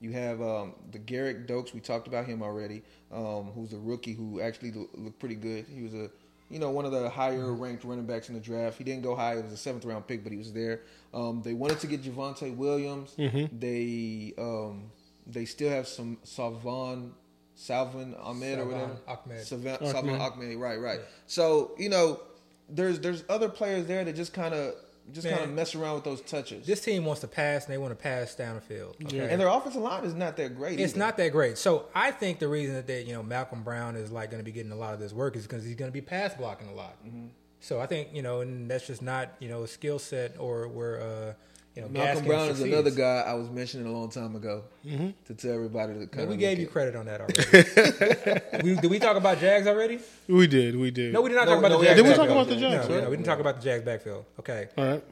You 0.00 0.10
have 0.12 0.42
um, 0.42 0.74
the 0.90 0.98
Gerrid 0.98 1.46
Doaks. 1.46 1.72
We 1.72 1.80
talked 1.80 2.08
about 2.08 2.26
him 2.26 2.42
already. 2.42 2.82
Um, 3.12 3.52
who's 3.54 3.72
a 3.72 3.78
rookie 3.78 4.14
who 4.14 4.40
actually 4.40 4.72
looked 4.72 5.18
pretty 5.20 5.36
good. 5.36 5.66
He 5.72 5.82
was 5.82 5.94
a, 5.94 6.10
you 6.54 6.60
know, 6.60 6.70
one 6.70 6.84
of 6.84 6.92
the 6.92 7.10
higher 7.10 7.52
ranked 7.52 7.82
running 7.82 8.06
backs 8.06 8.28
in 8.28 8.34
the 8.34 8.40
draft. 8.40 8.78
He 8.78 8.84
didn't 8.84 9.02
go 9.02 9.16
high. 9.16 9.34
It 9.34 9.42
was 9.42 9.52
a 9.52 9.56
seventh 9.56 9.84
round 9.84 10.06
pick, 10.06 10.22
but 10.22 10.30
he 10.30 10.38
was 10.38 10.52
there. 10.52 10.82
Um, 11.12 11.42
they 11.42 11.52
wanted 11.52 11.80
to 11.80 11.88
get 11.88 12.02
Javonte 12.02 12.56
Williams. 12.56 13.12
They 13.16 14.32
um, 14.38 14.92
they 15.26 15.46
still 15.46 15.70
have 15.70 15.88
some 15.88 16.18
Salvon 16.22 17.12
Salvon 17.56 18.14
Ahmed 18.22 18.60
or 18.60 18.66
whatever. 18.66 18.96
Ahmed. 19.08 19.44
Salvon, 19.44 19.78
Salvon 19.80 20.20
Ahmed. 20.20 20.56
Right, 20.56 20.80
right. 20.80 21.00
So 21.26 21.74
you 21.76 21.88
know, 21.88 22.20
there's 22.68 23.00
there's 23.00 23.24
other 23.28 23.48
players 23.48 23.86
there 23.86 24.04
that 24.04 24.14
just 24.14 24.32
kind 24.32 24.54
of 24.54 24.74
just 25.12 25.28
kind 25.28 25.42
of 25.42 25.50
mess 25.50 25.74
around 25.74 25.96
with 25.96 26.04
those 26.04 26.20
touches. 26.22 26.66
This 26.66 26.80
team 26.80 27.04
wants 27.04 27.20
to 27.20 27.28
pass, 27.28 27.64
and 27.64 27.72
they 27.72 27.78
want 27.78 27.92
to 27.92 28.02
pass 28.02 28.34
down 28.34 28.54
the 28.54 28.60
field. 28.60 28.96
Okay? 29.04 29.18
and 29.18 29.40
their 29.40 29.48
offensive 29.48 29.82
line 29.82 30.04
is 30.04 30.14
not 30.14 30.36
that 30.36 30.56
great. 30.56 30.80
It's 30.80 30.92
either. 30.92 30.98
not 30.98 31.16
that 31.18 31.32
great. 31.32 31.58
So 31.58 31.86
I 31.94 32.10
think 32.10 32.38
the 32.38 32.48
reason 32.48 32.74
that 32.74 32.86
they, 32.86 33.02
you 33.02 33.12
know 33.12 33.22
Malcolm 33.22 33.62
Brown 33.62 33.96
is 33.96 34.10
like 34.10 34.30
going 34.30 34.40
to 34.40 34.44
be 34.44 34.52
getting 34.52 34.72
a 34.72 34.76
lot 34.76 34.94
of 34.94 35.00
this 35.00 35.12
work 35.12 35.36
is 35.36 35.46
because 35.46 35.64
he's 35.64 35.76
going 35.76 35.90
to 35.90 35.92
be 35.92 36.00
pass 36.00 36.34
blocking 36.34 36.68
a 36.68 36.74
lot. 36.74 36.96
Mm-hmm. 37.06 37.26
So 37.60 37.80
I 37.80 37.86
think 37.86 38.08
you 38.12 38.22
know, 38.22 38.40
and 38.40 38.70
that's 38.70 38.86
just 38.86 39.02
not 39.02 39.34
you 39.40 39.48
know 39.48 39.62
a 39.62 39.68
skill 39.68 39.98
set 39.98 40.36
or 40.38 40.68
where 40.68 41.00
uh, 41.00 41.32
you 41.74 41.82
know 41.82 41.88
Malcolm 41.88 42.24
Brown 42.24 42.48
is 42.48 42.60
another 42.60 42.90
guy 42.90 43.24
I 43.26 43.34
was 43.34 43.50
mentioning 43.50 43.86
a 43.86 43.92
long 43.92 44.08
time 44.10 44.36
ago 44.36 44.62
to 44.84 45.34
tell 45.34 45.52
everybody 45.52 45.94
to 45.94 46.06
kind 46.06 46.16
Man, 46.16 46.24
of. 46.24 46.30
we 46.30 46.36
gave 46.36 46.58
you 46.58 46.66
credit 46.66 46.94
on 46.96 47.06
that 47.06 47.20
already. 48.52 48.68
we, 48.68 48.76
did 48.76 48.90
we 48.90 48.98
talk 48.98 49.16
about 49.16 49.38
Jags 49.40 49.66
already? 49.66 49.98
We 50.28 50.46
did, 50.46 50.76
we 50.76 50.90
did. 50.90 51.12
No, 51.12 51.20
we 51.22 51.30
did 51.30 51.36
not 51.36 51.46
No, 51.46 51.52
talk 51.52 51.58
about 51.60 51.70
no, 51.72 51.78
the 51.78 51.84
Jags. 51.86 51.96
Did 52.02 52.08
we 52.08 52.14
talk 52.14 52.28
about 52.30 52.46
the 52.48 52.56
Jags, 52.56 52.88
No, 52.88 52.94
right? 52.94 53.04
no, 53.04 53.10
we 53.10 53.16
didn't 53.16 53.26
talk 53.26 53.40
about 53.40 53.56
the 53.56 53.62
Jags 53.62 53.84
backfield. 53.84 54.24
Okay, 54.38 54.68
All 54.78 54.84
right. 54.86 55.04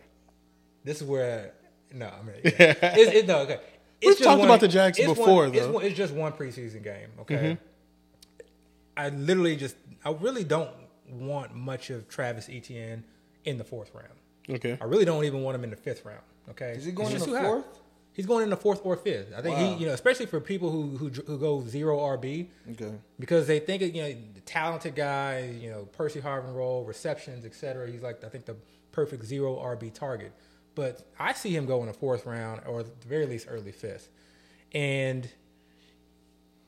this 0.85 1.01
is 1.01 1.07
where 1.07 1.53
no, 1.95 2.07
I 2.07 2.23
mean, 2.23 2.37
yeah. 2.45 2.51
it's, 2.97 3.13
it, 3.13 3.27
no, 3.27 3.41
okay. 3.41 3.55
It's 4.01 4.09
We've 4.09 4.11
just 4.19 4.23
talked 4.25 4.39
one- 4.41 4.49
about 4.49 4.61
the 4.61 4.69
Jags 4.69 4.99
it's 4.99 5.07
before, 5.09 5.27
one, 5.45 5.53
though. 5.53 5.59
Mm-hmm. 5.61 5.73
one, 5.75 5.85
it's 5.85 5.97
just 5.97 6.13
one 6.15 6.33
preseason 6.33 6.83
game. 6.83 7.09
Okay, 7.21 7.59
I 8.97 9.09
literally 9.11 9.57
just 9.57 9.77
I 10.05 10.11
really 10.13 10.45
don't 10.45 10.71
want 11.09 11.55
much 11.55 11.91
of 11.91 12.09
Travis 12.09 12.49
Etienne 12.51 13.05
in 13.45 13.59
the 13.59 13.65
fourth 13.65 13.91
round. 13.95 14.09
Okay. 14.49 14.77
I 14.81 14.85
really 14.85 15.05
don't 15.05 15.25
even 15.25 15.43
want 15.43 15.55
him 15.57 15.65
in 15.65 15.71
the 15.71 15.77
fifth 15.77 16.05
round. 16.05 16.21
Okay, 16.51 16.73
Is 16.73 16.85
he 16.85 16.93
going 16.93 17.13
in 17.13 17.19
the 17.21 17.25
too 17.25 17.35
high. 17.37 17.43
fourth? 17.45 17.65
He's 18.15 18.27
going 18.27 18.43
in 18.45 18.51
the 18.51 18.57
fourth 18.59 18.81
or 18.85 18.97
fifth. 18.97 19.33
I 19.35 19.41
think 19.41 19.57
Wow. 19.57 19.75
he, 19.75 19.81
you 19.81 19.87
know, 19.87 19.95
especially 19.95 20.27
for 20.27 20.39
people 20.41 20.71
who 20.71 20.97
who, 20.99 21.09
who 21.09 21.39
go 21.39 21.65
zero 21.67 21.99
RB 21.99 22.49
Okay. 22.73 22.93
because 23.19 23.47
they 23.47 23.59
think 23.59 23.81
you 23.95 24.03
know 24.03 24.15
the 24.35 24.41
talented 24.45 24.95
guy, 24.95 25.47
you 25.61 25.71
know 25.71 25.85
Percy 25.93 26.21
Harvin 26.21 26.55
role, 26.55 26.85
receptions, 26.85 27.45
etc. 27.47 27.91
He's 27.91 28.03
like 28.03 28.23
I 28.25 28.29
think 28.29 28.45
the 28.45 28.57
perfect 28.93 29.25
zero 29.25 29.57
RB 29.57 29.93
target. 29.95 30.33
But 30.75 31.07
I 31.19 31.33
see 31.33 31.55
him 31.57 31.65
going 31.67 31.83
in 31.83 31.87
the 31.89 31.95
fourth 31.95 32.27
round 32.27 32.63
or 32.67 32.81
at 32.81 33.01
the 33.01 33.09
very 33.09 33.27
least 33.27 33.47
early 33.49 33.73
fifth. 33.73 34.09
And 34.75 35.29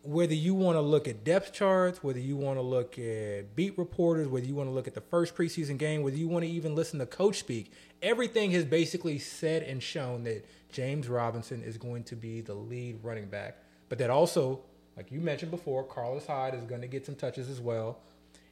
whether 0.04 0.34
you 0.34 0.54
want 0.54 0.76
to 0.76 0.82
look 0.82 1.08
at 1.08 1.24
depth 1.24 1.52
charts, 1.52 2.02
whether 2.02 2.18
you 2.18 2.36
want 2.36 2.58
to 2.58 2.62
look 2.62 2.98
at 2.98 3.56
beat 3.56 3.76
reporters, 3.78 4.28
whether 4.28 4.44
you 4.44 4.54
want 4.54 4.68
to 4.68 4.72
look 4.72 4.86
at 4.86 4.94
the 4.94 5.00
first 5.00 5.34
preseason 5.34 5.78
game, 5.78 6.02
whether 6.02 6.16
you 6.16 6.28
want 6.28 6.44
to 6.44 6.50
even 6.50 6.74
listen 6.74 6.98
to 6.98 7.06
coach 7.06 7.38
speak, 7.38 7.72
everything 8.02 8.50
has 8.50 8.64
basically 8.64 9.18
said 9.18 9.62
and 9.62 9.82
shown 9.82 10.24
that 10.24 10.46
James 10.70 11.08
Robinson 11.08 11.62
is 11.62 11.78
going 11.78 12.04
to 12.04 12.16
be 12.16 12.42
the 12.42 12.54
lead 12.54 12.98
running 13.02 13.26
back. 13.26 13.56
But 13.88 13.98
that 13.98 14.10
also, 14.10 14.60
like 14.96 15.10
you 15.10 15.20
mentioned 15.20 15.50
before, 15.50 15.84
Carlos 15.84 16.26
Hyde 16.26 16.54
is 16.54 16.64
going 16.64 16.82
to 16.82 16.88
get 16.88 17.06
some 17.06 17.14
touches 17.14 17.48
as 17.48 17.60
well. 17.60 17.98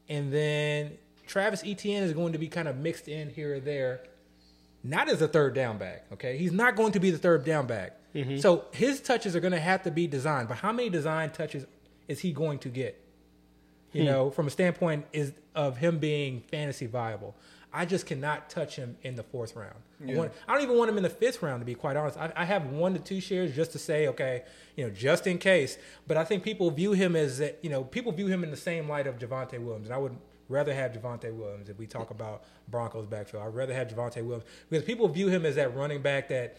And 0.08 0.32
then 0.32 0.92
Travis 1.26 1.62
Etienne 1.64 2.02
is 2.02 2.14
going 2.14 2.32
to 2.32 2.38
be 2.38 2.48
kind 2.48 2.66
of 2.66 2.76
mixed 2.78 3.08
in 3.08 3.28
here 3.28 3.56
or 3.56 3.60
there 3.60 4.00
not 4.84 5.08
as 5.08 5.22
a 5.22 5.28
third 5.28 5.54
down 5.54 5.78
back. 5.78 6.04
Okay, 6.12 6.36
he's 6.36 6.52
not 6.52 6.76
going 6.76 6.92
to 6.92 7.00
be 7.00 7.10
the 7.10 7.18
third 7.18 7.44
down 7.44 7.66
back. 7.66 7.96
Mm-hmm. 8.14 8.38
So 8.38 8.66
his 8.72 9.00
touches 9.00 9.34
are 9.34 9.40
going 9.40 9.52
to 9.52 9.60
have 9.60 9.82
to 9.84 9.90
be 9.90 10.06
designed. 10.06 10.48
But 10.48 10.58
how 10.58 10.72
many 10.72 10.90
design 10.90 11.30
touches 11.30 11.66
is 12.08 12.20
he 12.20 12.32
going 12.32 12.58
to 12.60 12.68
get? 12.68 12.98
You 13.92 14.02
hmm. 14.02 14.06
know, 14.06 14.30
from 14.30 14.46
a 14.46 14.50
standpoint 14.50 15.06
is 15.12 15.32
of 15.54 15.76
him 15.78 15.98
being 15.98 16.42
fantasy 16.50 16.86
viable. 16.86 17.34
I 17.74 17.86
just 17.86 18.04
cannot 18.04 18.50
touch 18.50 18.76
him 18.76 18.96
in 19.02 19.16
the 19.16 19.22
fourth 19.22 19.56
round. 19.56 19.76
I, 20.06 20.14
want, 20.14 20.32
I 20.46 20.54
don't 20.54 20.62
even 20.62 20.76
want 20.76 20.90
him 20.90 20.98
in 20.98 21.02
the 21.04 21.08
fifth 21.08 21.42
round, 21.42 21.60
to 21.60 21.64
be 21.64 21.74
quite 21.74 21.96
honest. 21.96 22.18
I, 22.18 22.30
I 22.36 22.44
have 22.44 22.66
one 22.66 22.92
to 22.92 22.98
two 22.98 23.20
shares 23.20 23.54
just 23.54 23.72
to 23.72 23.78
say, 23.78 24.08
okay, 24.08 24.42
you 24.76 24.84
know, 24.84 24.90
just 24.90 25.26
in 25.26 25.38
case. 25.38 25.78
But 26.06 26.16
I 26.16 26.24
think 26.24 26.42
people 26.42 26.70
view 26.70 26.92
him 26.92 27.16
as, 27.16 27.38
that- 27.38 27.58
you 27.62 27.70
know, 27.70 27.84
people 27.84 28.12
view 28.12 28.26
him 28.26 28.44
in 28.44 28.50
the 28.50 28.56
same 28.56 28.88
light 28.88 29.06
of 29.06 29.18
Javonte 29.18 29.58
Williams. 29.58 29.86
And 29.86 29.94
I 29.94 29.98
would 29.98 30.16
rather 30.52 30.72
have 30.74 30.92
Javonte 30.92 31.34
Williams 31.34 31.68
if 31.68 31.78
we 31.78 31.86
talk 31.86 32.10
about 32.10 32.44
Broncos 32.68 33.06
backfield. 33.06 33.42
I'd 33.42 33.54
rather 33.54 33.74
have 33.74 33.88
Javonte 33.88 34.24
Williams 34.24 34.44
because 34.70 34.84
people 34.84 35.08
view 35.08 35.28
him 35.28 35.44
as 35.44 35.56
that 35.56 35.74
running 35.74 36.02
back 36.02 36.28
that, 36.28 36.56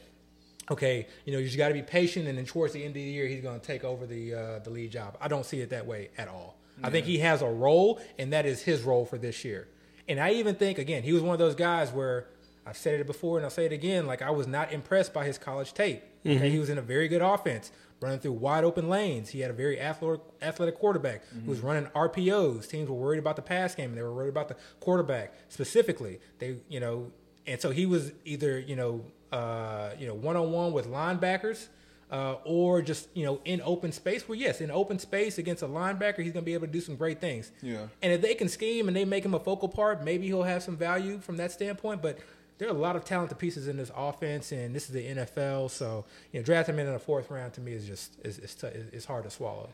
okay, 0.69 1.07
you 1.25 1.31
know, 1.33 1.39
you 1.39 1.45
just 1.45 1.57
got 1.57 1.69
to 1.69 1.73
be 1.73 1.81
patient, 1.81 2.27
and 2.27 2.37
then 2.37 2.45
towards 2.45 2.73
the 2.73 2.79
end 2.79 2.89
of 2.89 2.95
the 2.95 3.01
year, 3.01 3.27
he's 3.27 3.41
going 3.41 3.59
to 3.59 3.65
take 3.65 3.83
over 3.83 4.05
the 4.05 4.33
uh, 4.33 4.59
the 4.59 4.69
lead 4.69 4.91
job. 4.91 5.17
I 5.21 5.27
don't 5.27 5.45
see 5.45 5.61
it 5.61 5.69
that 5.69 5.85
way 5.85 6.09
at 6.17 6.27
all. 6.27 6.57
I 6.81 6.89
think 6.89 7.05
he 7.05 7.19
has 7.19 7.41
a 7.43 7.47
role, 7.47 8.01
and 8.17 8.33
that 8.33 8.45
is 8.47 8.63
his 8.63 8.81
role 8.81 9.05
for 9.05 9.19
this 9.19 9.45
year. 9.45 9.67
And 10.07 10.19
I 10.19 10.31
even 10.31 10.55
think, 10.55 10.79
again, 10.79 11.03
he 11.03 11.13
was 11.13 11.21
one 11.21 11.33
of 11.33 11.39
those 11.39 11.53
guys 11.55 11.91
where 11.91 12.25
I've 12.65 12.77
said 12.77 12.99
it 12.99 13.05
before, 13.05 13.37
and 13.37 13.45
I'll 13.45 13.51
say 13.51 13.65
it 13.65 13.71
again. 13.71 14.07
Like 14.07 14.21
I 14.21 14.31
was 14.31 14.47
not 14.47 14.73
impressed 14.73 15.13
by 15.13 15.25
his 15.25 15.37
college 15.37 15.73
tape. 15.73 16.01
Okay, 16.25 16.49
he 16.49 16.57
was 16.59 16.69
in 16.69 16.77
a 16.77 16.81
very 16.81 17.07
good 17.07 17.21
offense, 17.21 17.71
running 18.03 18.19
through 18.19 18.33
wide 18.33 18.63
open 18.63 18.89
lanes. 18.89 19.29
He 19.29 19.39
had 19.39 19.49
a 19.49 19.53
very 19.53 19.79
athletic, 19.79 20.75
quarterback 20.77 21.23
who 21.45 21.49
was 21.49 21.61
running 21.61 21.85
RPOs. 21.95 22.69
Teams 22.69 22.89
were 22.89 22.95
worried 22.95 23.19
about 23.19 23.35
the 23.35 23.41
pass 23.41 23.73
game, 23.73 23.89
and 23.89 23.97
they 23.97 24.03
were 24.03 24.13
worried 24.13 24.29
about 24.29 24.49
the 24.49 24.55
quarterback 24.79 25.33
specifically. 25.49 26.19
They, 26.39 26.57
you 26.67 26.79
know, 26.79 27.11
and 27.47 27.59
so 27.59 27.71
he 27.71 27.85
was 27.85 28.11
either, 28.25 28.59
you 28.59 28.75
know, 28.75 29.05
uh, 29.31 29.91
you 29.97 30.05
know, 30.05 30.13
one 30.13 30.35
on 30.35 30.51
one 30.51 30.73
with 30.73 30.87
linebackers. 30.87 31.69
Uh, 32.11 32.37
or 32.45 32.79
just 32.83 33.07
you 33.15 33.25
know 33.25 33.39
in 33.43 33.59
open 33.65 33.91
space. 33.91 34.29
Well, 34.29 34.37
yes, 34.37 34.61
in 34.61 34.69
open 34.69 34.99
space 34.99 35.39
against 35.39 35.63
a 35.63 35.67
linebacker, 35.67 36.17
he's 36.19 36.31
going 36.31 36.43
to 36.43 36.45
be 36.45 36.53
able 36.53 36.67
to 36.67 36.71
do 36.71 36.81
some 36.81 36.95
great 36.95 37.19
things. 37.19 37.51
Yeah. 37.63 37.87
And 38.03 38.13
if 38.13 38.21
they 38.21 38.35
can 38.35 38.49
scheme 38.49 38.87
and 38.87 38.95
they 38.95 39.03
make 39.03 39.25
him 39.25 39.33
a 39.33 39.39
focal 39.39 39.67
part, 39.67 40.03
maybe 40.03 40.27
he'll 40.27 40.43
have 40.43 40.61
some 40.61 40.77
value 40.77 41.17
from 41.17 41.37
that 41.37 41.51
standpoint. 41.51 42.03
But 42.03 42.19
there 42.63 42.71
are 42.71 42.75
a 42.75 42.79
lot 42.79 42.95
of 42.95 43.03
talented 43.03 43.37
pieces 43.37 43.67
in 43.67 43.75
this 43.75 43.91
offense, 43.93 44.53
and 44.53 44.73
this 44.73 44.83
is 44.85 44.91
the 44.93 45.05
NFL. 45.05 45.69
So 45.69 46.05
you 46.31 46.39
know, 46.39 46.45
draft 46.45 46.69
him 46.69 46.79
in 46.79 46.91
the 46.91 46.97
fourth 46.97 47.29
round 47.29 47.51
to 47.55 47.61
me 47.61 47.73
is 47.73 47.85
just 47.85 48.17
is 48.23 48.39
is 48.39 48.55
t- 48.55 48.67
it's 48.67 49.03
hard 49.05 49.25
to 49.25 49.29
swallow. 49.29 49.69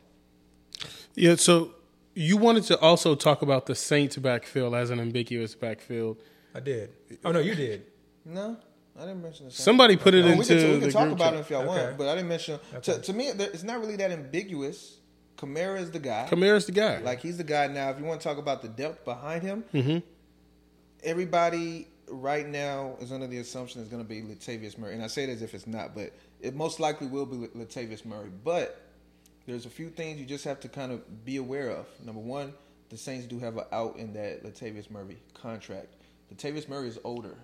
Yeah, 1.14 1.36
so 1.36 1.70
you 2.14 2.36
wanted 2.36 2.64
to 2.64 2.78
also 2.80 3.14
talk 3.14 3.42
about 3.42 3.66
the 3.66 3.76
Saints 3.76 4.16
backfield 4.16 4.74
as 4.74 4.90
an 4.90 4.98
ambiguous 4.98 5.54
backfield. 5.54 6.16
I 6.52 6.58
did. 6.58 6.90
Oh 7.24 7.30
no, 7.30 7.38
you 7.38 7.54
did. 7.54 7.84
No, 8.24 8.56
I 8.98 9.02
didn't 9.02 9.22
mention 9.22 9.44
the 9.46 9.52
same. 9.52 9.62
Somebody 9.64 9.96
put 9.96 10.14
it 10.14 10.24
we 10.24 10.32
into 10.32 10.44
can, 10.46 10.56
we 10.56 10.62
the 10.74 10.80
can 10.80 10.90
talk 10.90 11.02
group 11.04 11.14
about 11.14 11.24
chat. 11.26 11.34
it 11.34 11.38
if 11.42 11.50
y'all 11.50 11.60
Okay. 11.70 11.84
want, 11.84 11.96
but 11.98 12.08
I 12.08 12.14
didn't 12.16 12.28
mention. 12.28 12.58
To, 12.82 12.92
Okay. 12.94 13.02
to 13.02 13.12
me, 13.12 13.28
it's 13.28 13.62
not 13.62 13.78
really 13.78 13.94
that 13.96 14.10
ambiguous. 14.10 14.96
Kamara 15.36 15.78
is 15.80 15.92
the 15.92 16.00
guy. 16.00 16.26
Kamara's 16.28 16.66
the 16.66 16.72
guy. 16.72 16.98
Like 16.98 17.20
he's 17.20 17.36
the 17.36 17.44
guy 17.44 17.68
now. 17.68 17.90
If 17.90 18.00
you 18.00 18.04
want 18.04 18.20
to 18.20 18.28
talk 18.28 18.38
about 18.38 18.62
the 18.62 18.68
depth 18.68 19.04
behind 19.04 19.44
him, 19.44 19.62
Mm-hmm. 19.72 19.98
everybody 21.04 21.86
right 22.10 22.46
now 22.46 22.96
is 23.00 23.12
under 23.12 23.26
the 23.26 23.38
assumption 23.38 23.80
it's 23.80 23.90
going 23.90 24.02
to 24.02 24.08
be 24.08 24.22
Latavius 24.22 24.78
Murray, 24.78 24.94
and 24.94 25.02
I 25.02 25.06
say 25.06 25.24
it 25.24 25.30
as 25.30 25.42
if 25.42 25.54
it's 25.54 25.66
not, 25.66 25.94
but 25.94 26.12
it 26.40 26.54
most 26.54 26.80
likely 26.80 27.06
will 27.06 27.26
be 27.26 27.36
Latavius 27.48 28.04
Murray. 28.04 28.30
But 28.44 28.80
there's 29.46 29.66
a 29.66 29.70
few 29.70 29.90
things 29.90 30.20
you 30.20 30.26
just 30.26 30.44
have 30.44 30.60
to 30.60 30.68
kind 30.68 30.92
of 30.92 31.24
be 31.24 31.36
aware 31.36 31.70
of. 31.70 31.86
Number 32.04 32.20
one, 32.20 32.52
the 32.88 32.96
Saints 32.96 33.26
do 33.26 33.38
have 33.38 33.56
an 33.56 33.64
out 33.72 33.96
in 33.96 34.12
that 34.14 34.44
Latavius 34.44 34.90
Murray 34.90 35.18
contract. 35.34 35.94
Latavius 36.32 36.68
Murray 36.68 36.88
is 36.88 36.98
older, 37.04 37.36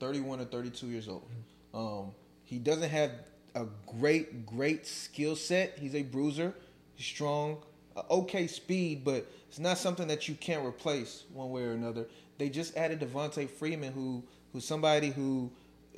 31 0.00 0.40
or 0.40 0.44
32 0.44 0.86
years 0.86 1.08
old. 1.08 1.28
Um, 1.74 2.12
he 2.44 2.58
doesn't 2.58 2.88
have 2.88 3.10
a 3.54 3.66
great, 3.98 4.46
great 4.46 4.86
skill 4.86 5.36
set. 5.36 5.78
He's 5.78 5.94
a 5.94 6.02
bruiser. 6.02 6.54
He's 6.94 7.06
strong, 7.06 7.58
uh, 7.96 8.02
okay 8.10 8.46
speed, 8.46 9.04
but 9.04 9.26
it's 9.48 9.58
not 9.58 9.78
something 9.78 10.08
that 10.08 10.28
you 10.28 10.34
can't 10.34 10.64
replace 10.64 11.24
one 11.32 11.50
way 11.50 11.62
or 11.62 11.72
another. 11.72 12.06
They 12.38 12.48
just 12.48 12.76
added 12.76 13.00
Devonta 13.00 13.48
Freeman, 13.48 13.92
who 13.92 14.24
who's 14.52 14.64
somebody 14.64 15.10
who, 15.10 15.50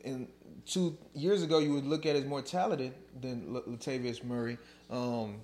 in 0.02 0.28
two 0.66 0.96
years 1.14 1.42
ago, 1.42 1.58
you 1.58 1.72
would 1.74 1.86
look 1.86 2.06
at 2.06 2.16
as 2.16 2.24
more 2.24 2.42
talented 2.42 2.94
than 3.20 3.54
Latavius 3.66 4.22
Murray. 4.24 4.58
Um, 4.90 5.40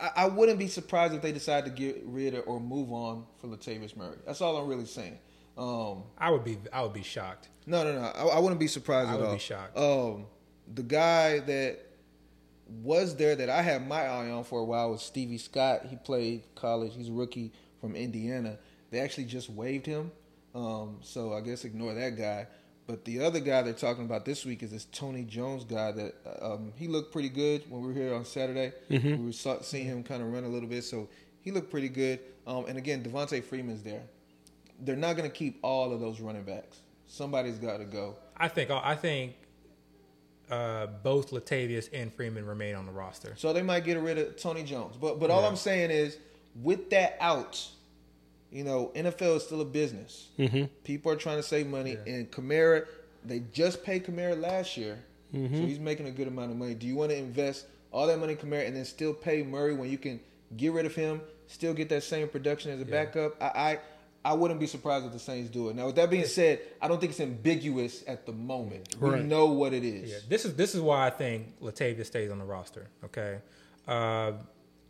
I, 0.00 0.10
I 0.16 0.28
wouldn't 0.28 0.58
be 0.58 0.68
surprised 0.68 1.14
if 1.14 1.22
they 1.22 1.32
decide 1.32 1.64
to 1.64 1.70
get 1.70 2.02
rid 2.04 2.34
of 2.34 2.44
or 2.46 2.60
move 2.60 2.92
on 2.92 3.26
for 3.38 3.48
Latavius 3.48 3.96
Murray. 3.96 4.16
That's 4.26 4.40
all 4.40 4.56
I'm 4.56 4.68
really 4.68 4.86
saying. 4.86 5.18
Um, 5.58 6.04
I 6.16 6.30
would 6.30 6.44
be 6.44 6.58
I 6.72 6.82
would 6.82 6.92
be 6.92 7.02
shocked. 7.02 7.48
no, 7.66 7.84
no, 7.84 7.92
no. 7.92 8.06
I, 8.06 8.36
I 8.36 8.38
wouldn't 8.38 8.60
be 8.60 8.68
surprised 8.68 9.10
at 9.10 9.14
all. 9.14 9.18
I 9.18 9.20
would 9.20 9.28
all. 9.28 9.34
be 9.34 9.40
shocked. 9.40 9.76
Um, 9.76 10.26
the 10.72 10.82
guy 10.82 11.40
that 11.40 11.80
was 12.82 13.16
there 13.16 13.34
that 13.34 13.50
I 13.50 13.62
had 13.62 13.86
my 13.86 14.02
eye 14.02 14.30
on 14.30 14.44
for 14.44 14.60
a 14.60 14.64
while 14.64 14.90
was 14.90 15.02
Stevie 15.02 15.38
Scott. 15.38 15.86
He 15.86 15.96
played 15.96 16.42
college. 16.54 16.92
He's 16.94 17.08
a 17.08 17.12
rookie 17.12 17.52
from 17.80 17.96
Indiana. 17.96 18.58
They 18.90 19.00
actually 19.00 19.24
just 19.24 19.48
waived 19.50 19.86
him, 19.86 20.10
um, 20.54 20.98
so 21.02 21.32
I 21.32 21.40
guess 21.40 21.64
ignore 21.64 21.94
that 21.94 22.16
guy. 22.18 22.46
But 22.86 23.04
the 23.04 23.20
other 23.22 23.38
guy 23.38 23.62
they're 23.62 23.72
talking 23.72 24.04
about 24.04 24.24
this 24.24 24.44
week 24.44 24.64
is 24.64 24.72
this 24.72 24.86
Tony 24.86 25.22
Jones 25.22 25.62
guy 25.62 25.92
that 25.92 26.14
um, 26.42 26.72
he 26.74 26.88
looked 26.88 27.12
pretty 27.12 27.28
good 27.28 27.62
when 27.70 27.82
we 27.82 27.88
were 27.88 27.94
here 27.94 28.14
on 28.14 28.24
Saturday. 28.24 28.72
We 29.16 29.26
were 29.26 29.32
saw, 29.32 29.60
seeing 29.60 29.84
him 29.86 30.02
kind 30.02 30.22
of 30.22 30.32
run 30.32 30.42
a 30.42 30.48
little 30.48 30.68
bit, 30.68 30.82
so 30.82 31.08
he 31.40 31.52
looked 31.52 31.70
pretty 31.70 31.88
good. 31.88 32.18
Um, 32.48 32.64
and 32.66 32.76
again, 32.76 33.04
Devonta 33.04 33.44
Freeman's 33.44 33.82
there. 33.82 34.02
They're 34.80 34.96
not 34.96 35.16
going 35.16 35.30
to 35.30 35.34
keep 35.34 35.60
all 35.62 35.92
of 35.92 36.00
those 36.00 36.20
running 36.20 36.42
backs. 36.42 36.80
Somebody's 37.06 37.58
got 37.58 37.76
to 37.76 37.84
go. 37.84 38.16
I 38.36 38.48
think 38.48 38.70
I 38.70 38.96
think 38.96 39.34
uh, 40.50 40.86
both 40.86 41.30
Latavius 41.30 41.88
and 41.92 42.12
Freeman 42.12 42.44
remain 42.44 42.74
on 42.74 42.86
the 42.86 42.92
roster. 42.92 43.34
So 43.36 43.52
they 43.52 43.62
might 43.62 43.84
get 43.84 44.00
rid 44.00 44.18
of 44.18 44.36
Tony 44.36 44.64
Jones. 44.64 44.96
But 44.96 45.20
but 45.20 45.30
all 45.30 45.42
Yeah. 45.42 45.48
I'm 45.48 45.56
saying 45.56 45.90
is, 45.90 46.18
with 46.60 46.90
that 46.90 47.16
out, 47.20 47.64
you 48.50 48.64
know, 48.64 48.90
NFL 48.94 49.36
is 49.36 49.44
still 49.44 49.60
a 49.60 49.64
business. 49.64 50.28
Mm-hmm. 50.38 50.64
People 50.84 51.12
are 51.12 51.16
trying 51.16 51.36
to 51.36 51.42
save 51.42 51.66
money, 51.66 51.96
and 52.06 52.30
Kamara, 52.30 52.86
they 53.24 53.42
just 53.52 53.84
paid 53.84 54.04
Kamara 54.04 54.40
last 54.40 54.76
year, 54.76 54.98
so 55.32 55.38
he's 55.38 55.78
making 55.78 56.06
a 56.06 56.10
good 56.10 56.28
amount 56.28 56.50
of 56.50 56.56
money. 56.56 56.74
Do 56.74 56.86
you 56.86 56.96
want 56.96 57.10
to 57.10 57.16
invest 57.16 57.66
all 57.92 58.06
that 58.06 58.18
money 58.18 58.32
in 58.32 58.38
Kamara 58.38 58.66
and 58.66 58.76
then 58.76 58.84
still 58.84 59.14
pay 59.14 59.42
Murray 59.42 59.74
when 59.74 59.90
you 59.90 59.98
can 59.98 60.20
get 60.56 60.72
rid 60.72 60.86
of 60.86 60.94
him, 60.94 61.20
still 61.46 61.72
get 61.74 61.88
that 61.90 62.02
same 62.02 62.28
production 62.28 62.72
as 62.72 62.80
a 62.80 62.84
backup? 62.84 63.40
I. 63.40 63.46
I 63.46 63.78
I 64.22 64.34
wouldn't 64.34 64.60
be 64.60 64.66
surprised 64.66 65.06
if 65.06 65.12
the 65.12 65.18
Saints 65.18 65.48
do 65.48 65.70
it. 65.70 65.76
Now, 65.76 65.86
with 65.86 65.96
that 65.96 66.10
being 66.10 66.26
said, 66.26 66.60
I 66.80 66.88
don't 66.88 67.00
think 67.00 67.12
it's 67.12 67.20
ambiguous 67.20 68.04
at 68.06 68.26
the 68.26 68.32
moment. 68.32 68.94
We 69.00 69.20
know 69.20 69.46
what 69.46 69.72
it 69.72 69.82
is. 69.82 70.10
Yeah, 70.10 70.18
this 70.28 70.44
is 70.44 70.54
this 70.56 70.74
is 70.74 70.80
why 70.82 71.06
I 71.06 71.10
think 71.10 71.58
Latavius 71.60 72.06
stays 72.06 72.30
on 72.30 72.38
the 72.38 72.44
roster. 72.44 72.90
Okay, 73.04 73.38
uh, 73.88 74.32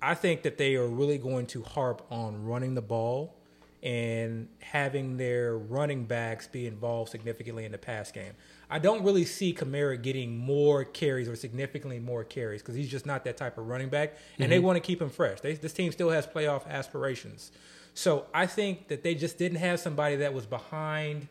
I 0.02 0.14
think 0.14 0.42
that 0.42 0.58
they 0.58 0.74
are 0.74 0.86
really 0.86 1.18
going 1.18 1.46
to 1.46 1.62
harp 1.62 2.04
on 2.10 2.44
running 2.44 2.74
the 2.74 2.82
ball 2.82 3.36
and 3.82 4.48
having 4.60 5.16
their 5.16 5.56
running 5.56 6.04
backs 6.04 6.46
be 6.46 6.66
involved 6.66 7.10
significantly 7.10 7.64
in 7.64 7.72
the 7.72 7.78
pass 7.78 8.12
game. 8.12 8.32
I 8.68 8.78
don't 8.78 9.02
really 9.02 9.24
see 9.24 9.54
Kamara 9.54 10.00
getting 10.00 10.36
more 10.36 10.84
carries 10.84 11.28
or 11.28 11.34
significantly 11.34 11.98
more 11.98 12.22
carries 12.22 12.60
because 12.60 12.74
he's 12.74 12.90
just 12.90 13.06
not 13.06 13.24
that 13.24 13.36
type 13.36 13.58
of 13.58 13.66
running 13.66 13.88
back, 13.88 14.16
and 14.38 14.52
they 14.52 14.58
want 14.58 14.76
to 14.76 14.80
keep 14.80 15.00
him 15.00 15.08
fresh. 15.08 15.40
They, 15.40 15.54
this 15.54 15.72
team 15.72 15.92
still 15.92 16.10
has 16.10 16.26
playoff 16.26 16.68
aspirations, 16.68 17.52
so 17.94 18.26
I 18.34 18.46
think 18.46 18.88
that 18.88 19.02
they 19.02 19.14
just 19.14 19.38
didn't 19.38 19.58
have 19.58 19.80
somebody 19.80 20.16
that 20.16 20.34
was 20.34 20.46
behind 20.46 21.28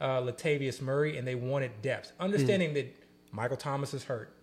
uh, 0.00 0.20
Latavius 0.20 0.80
Murray, 0.80 1.16
and 1.18 1.26
they 1.26 1.34
wanted 1.34 1.82
depth. 1.82 2.12
Understanding 2.18 2.74
that 2.74 2.94
Michael 3.32 3.56
Thomas 3.56 3.94
is 3.94 4.04
hurt, 4.04 4.34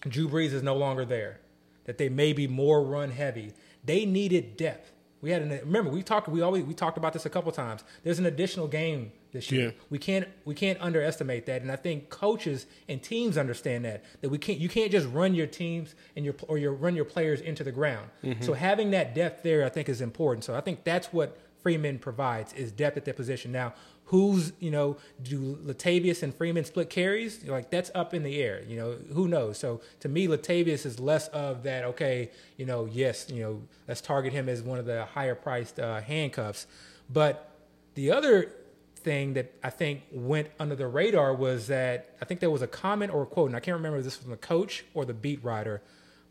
Drew 0.00 0.28
Brees 0.28 0.52
is 0.52 0.62
no 0.62 0.76
longer 0.76 1.04
there, 1.04 1.40
that 1.84 1.98
they 1.98 2.08
may 2.08 2.32
be 2.32 2.46
more 2.46 2.82
run 2.82 3.10
heavy. 3.10 3.52
They 3.84 4.04
needed 4.06 4.56
depth. 4.56 4.92
We 5.22 5.30
had 5.30 5.42
an 5.42 5.50
remember 5.50 5.90
we 5.90 6.02
talked 6.02 6.28
we 6.28 6.42
always 6.42 6.64
we 6.64 6.74
talked 6.74 6.98
about 6.98 7.12
this 7.12 7.24
a 7.24 7.30
couple 7.30 7.52
times. 7.52 7.84
There's 8.02 8.18
an 8.18 8.26
additional 8.26 8.66
game 8.66 9.12
this 9.32 9.50
year. 9.52 9.66
Yeah. 9.66 9.72
We 9.88 9.98
can't 9.98 10.28
we 10.44 10.54
can't 10.54 10.80
underestimate 10.80 11.46
that, 11.46 11.62
and 11.62 11.70
I 11.70 11.76
think 11.76 12.10
coaches 12.10 12.66
and 12.88 13.00
teams 13.00 13.38
understand 13.38 13.84
that 13.84 14.04
that 14.20 14.30
we 14.30 14.38
can't 14.38 14.58
you 14.58 14.68
can't 14.68 14.90
just 14.90 15.08
run 15.08 15.34
your 15.34 15.46
teams 15.46 15.94
and 16.16 16.24
your 16.24 16.34
or 16.48 16.58
your 16.58 16.72
run 16.72 16.96
your 16.96 17.04
players 17.04 17.40
into 17.40 17.62
the 17.62 17.72
ground. 17.72 18.10
Mm-hmm. 18.24 18.42
So 18.42 18.52
having 18.52 18.90
that 18.90 19.14
depth 19.14 19.44
there, 19.44 19.64
I 19.64 19.68
think, 19.68 19.88
is 19.88 20.00
important. 20.00 20.44
So 20.44 20.56
I 20.56 20.60
think 20.60 20.82
that's 20.82 21.12
what 21.12 21.38
Freeman 21.62 22.00
provides 22.00 22.52
is 22.54 22.72
depth 22.72 22.96
at 22.96 23.04
that 23.04 23.16
position. 23.16 23.52
Now, 23.52 23.74
who's 24.12 24.52
you 24.60 24.70
know 24.70 24.98
do 25.22 25.58
Latavius 25.64 26.22
and 26.22 26.34
Freeman 26.34 26.64
split 26.64 26.90
carries? 26.90 27.44
Like 27.44 27.70
that's 27.70 27.90
up 27.94 28.12
in 28.12 28.22
the 28.22 28.40
air. 28.40 28.62
You 28.68 28.76
know 28.76 28.96
who 29.12 29.26
knows. 29.26 29.58
So 29.58 29.80
to 30.00 30.08
me, 30.08 30.28
Latavius 30.28 30.84
is 30.86 31.00
less 31.00 31.28
of 31.28 31.62
that. 31.64 31.84
Okay, 31.84 32.30
you 32.58 32.66
know 32.66 32.84
yes, 32.84 33.26
you 33.30 33.42
know 33.42 33.62
let's 33.88 34.02
target 34.02 34.32
him 34.32 34.48
as 34.48 34.62
one 34.62 34.78
of 34.78 34.84
the 34.84 35.06
higher 35.06 35.34
priced 35.34 35.80
uh, 35.80 36.02
handcuffs. 36.02 36.66
But 37.10 37.50
the 37.94 38.12
other 38.12 38.52
thing 38.96 39.32
that 39.32 39.54
I 39.64 39.70
think 39.70 40.02
went 40.12 40.48
under 40.60 40.76
the 40.76 40.86
radar 40.86 41.34
was 41.34 41.66
that 41.68 42.14
I 42.20 42.26
think 42.26 42.40
there 42.40 42.50
was 42.50 42.62
a 42.62 42.68
comment 42.68 43.12
or 43.14 43.22
a 43.22 43.26
quote, 43.26 43.48
and 43.48 43.56
I 43.56 43.60
can't 43.60 43.76
remember 43.76 43.98
if 43.98 44.04
this 44.04 44.18
was 44.18 44.24
from 44.24 44.30
the 44.30 44.36
coach 44.36 44.84
or 44.92 45.06
the 45.06 45.14
beat 45.14 45.42
writer, 45.42 45.80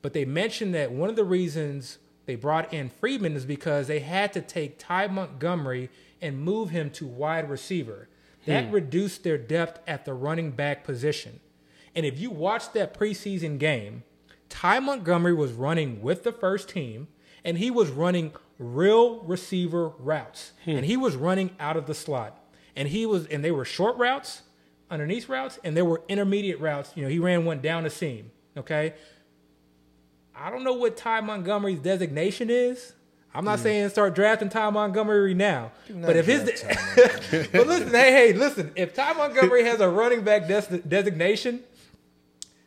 but 0.04 0.14
they 0.14 0.24
mentioned 0.24 0.76
that 0.76 0.92
one 0.92 1.10
of 1.10 1.16
the 1.16 1.24
reasons 1.24 1.98
they 2.28 2.36
brought 2.36 2.72
in 2.72 2.90
Freeman 2.90 3.36
is 3.36 3.46
because 3.46 3.88
they 3.88 4.00
had 4.00 4.32
to 4.34 4.42
take 4.42 4.78
Ty 4.78 5.08
Montgomery 5.08 5.90
and 6.22 6.40
move 6.40 6.70
him 6.70 6.90
to 6.92 7.08
wide 7.08 7.50
receiver. 7.50 8.08
That 8.46 8.66
hmm. 8.66 8.72
reduced 8.72 9.24
their 9.24 9.38
depth 9.38 9.80
at 9.88 10.06
the 10.06 10.14
running 10.14 10.52
back 10.52 10.84
position. 10.84 11.40
And 11.96 12.06
if 12.06 12.20
you 12.20 12.32
watch 12.32 12.72
that 12.74 12.98
preseason 12.98 13.60
game, 13.60 14.04
Ty 14.50 14.80
Montgomery 14.80 15.34
was 15.34 15.52
running 15.52 16.02
with 16.02 16.24
the 16.24 16.32
first 16.32 16.70
team 16.70 17.08
and 17.44 17.58
he 17.58 17.72
was 17.72 17.90
running 17.90 18.34
real 18.58 19.20
receiver 19.22 19.90
routes. 19.90 20.54
Hmm. 20.66 20.72
And 20.72 20.86
he 20.86 20.98
was 20.98 21.16
running 21.16 21.52
out 21.60 21.78
of 21.78 21.88
the 21.88 21.94
slot. 21.94 22.38
And 22.76 22.88
he 22.88 23.06
was 23.06 23.26
and 23.28 23.44
they 23.44 23.52
were 23.52 23.66
short 23.66 23.98
routes, 23.98 24.44
underneath 24.90 25.28
routes, 25.28 25.60
and 25.64 25.76
there 25.76 25.86
were 25.86 26.02
intermediate 26.08 26.60
routes. 26.60 26.92
You 26.96 27.04
know, 27.04 27.10
he 27.10 27.20
ran 27.20 27.46
one 27.46 27.62
down 27.62 27.84
the 27.84 27.90
seam. 27.90 28.32
Okay. 28.56 28.94
I 30.36 30.50
don't 30.50 30.64
know 30.64 30.74
what 30.74 30.98
Ty 30.98 31.22
Montgomery's 31.22 31.80
designation 31.80 32.50
is. 32.50 32.94
I'm 33.34 33.46
not 33.46 33.60
saying 33.60 33.90
start 33.90 34.14
drafting 34.14 34.50
Ty 34.50 34.72
Montgomery 34.72 35.34
now, 35.34 35.72
but 35.90 36.18
if 36.18 36.26
his, 36.26 36.44
but 37.52 37.66
listen, 37.68 37.90
hey, 37.90 38.12
hey, 38.12 38.34
listen, 38.34 38.72
if 38.76 38.94
Ty 38.94 39.14
Montgomery 39.14 39.64
has 39.64 39.80
a 39.80 39.90
running 39.90 40.24
back 40.24 40.48
des- 40.48 40.80
designation, 40.80 41.62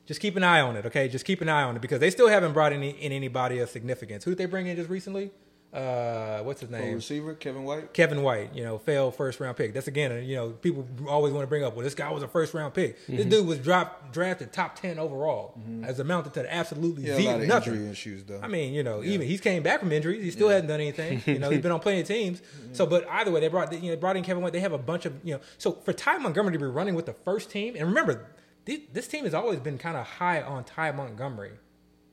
just 0.07 0.21
keep 0.21 0.37
an 0.37 0.43
eye 0.43 0.61
on 0.61 0.77
it, 0.77 0.87
okay? 0.87 1.09
Just 1.09 1.27
keep 1.27 1.43
an 1.43 1.49
eye 1.51 1.63
on 1.63 1.77
it 1.77 1.83
because 1.83 2.01
they 2.01 2.11
still 2.11 2.29
haven't 2.29 2.53
brought 2.53 2.73
any 2.73 2.91
in 2.91 3.13
anybody 3.13 3.59
of 3.59 3.69
significance. 3.69 4.25
Who 4.25 4.31
did 4.31 4.39
they 4.39 4.47
bring 4.47 4.67
in 4.67 4.77
just 4.77 4.89
recently? 4.89 5.31
Uh, 5.75 6.39
what's 6.45 6.61
his 6.61 6.71
For 6.71 6.77
name? 6.77 6.95
receiver 6.95 7.35
Kevin 7.35 7.65
White. 7.65 7.93
Kevin 7.93 8.23
White, 8.23 8.55
you 8.55 8.63
know, 8.63 8.79
failed 8.79 9.17
first 9.17 9.41
round 9.41 9.57
pick. 9.57 9.75
That's 9.75 9.89
again, 9.89 10.25
you 10.25 10.37
know, 10.37 10.51
people 10.51 10.87
always 11.09 11.33
want 11.33 11.43
to 11.43 11.49
bring 11.49 11.65
up, 11.65 11.75
well, 11.75 11.83
this 11.83 11.95
guy 11.97 12.13
was 12.13 12.23
a 12.23 12.29
first 12.29 12.55
round 12.55 12.75
pick. 12.75 12.97
Mm-hmm. 13.03 13.17
This 13.17 13.27
dude 13.27 13.45
was 13.47 13.59
dropped, 13.59 14.13
drafted 14.13 14.53
top 14.53 14.77
ten 14.77 15.01
overall, 15.01 15.59
as 15.83 15.99
amounted 15.99 16.33
to 16.35 16.55
absolutely 16.55 17.05
Yeah, 17.09 17.15
a 17.15 17.17
zero, 17.17 17.33
lot 17.33 17.41
of 17.43 17.49
nothing. 17.49 17.73
injury 17.75 17.91
issues 17.91 18.23
though. 18.23 18.39
I 18.41 18.47
mean, 18.47 18.73
you 18.73 18.85
know, 18.85 19.03
even 19.03 19.27
he's 19.27 19.41
came 19.41 19.65
back 19.65 19.81
from 19.81 19.91
injuries. 19.91 20.23
He 20.23 20.31
still 20.31 20.49
hasn't 20.49 20.69
done 20.69 20.81
anything. 20.81 21.23
You 21.27 21.41
know, 21.41 21.51
he's 21.51 21.61
been 21.61 21.73
on 21.73 21.81
plenty 21.81 22.01
of 22.03 22.07
teams. 22.07 22.41
So, 22.73 22.87
but 22.87 23.09
either 23.09 23.31
way, 23.31 23.39
they 23.41 23.47
brought 23.49 23.73
you 23.73 23.91
know 23.91 23.97
brought 23.97 24.17
in 24.17 24.25
Kevin 24.25 24.43
White. 24.43 24.53
They 24.53 24.59
have 24.61 24.73
a 24.73 24.79
bunch 24.79 25.07
of 25.07 25.15
you 25.25 25.35
know. 25.35 25.41
So 25.59 25.73
for 25.73 25.93
Ty 25.93 26.19
Montgomery 26.19 26.53
to 26.55 26.59
be 26.59 26.65
running 26.65 26.95
with 26.97 27.07
the 27.07 27.13
first 27.13 27.51
team, 27.51 27.75
and 27.77 27.87
remember, 27.87 28.27
this 28.65 29.07
team 29.07 29.25
has 29.25 29.33
always 29.35 29.61
been 29.61 29.79
kind 29.79 29.97
of 29.97 30.05
high 30.07 30.43
on 30.43 30.65
Ty 30.65 30.91
Montgomery. 30.93 31.53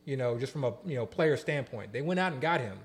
You 0.06 0.18
know, 0.18 0.38
just 0.38 0.52
from 0.54 0.64
a 0.64 0.74
you 0.86 0.96
know 0.96 1.06
player 1.08 1.36
standpoint, 1.38 1.94
they 1.94 2.02
went 2.04 2.20
out 2.20 2.32
and 2.34 2.42
got 2.42 2.62
him. 2.62 2.78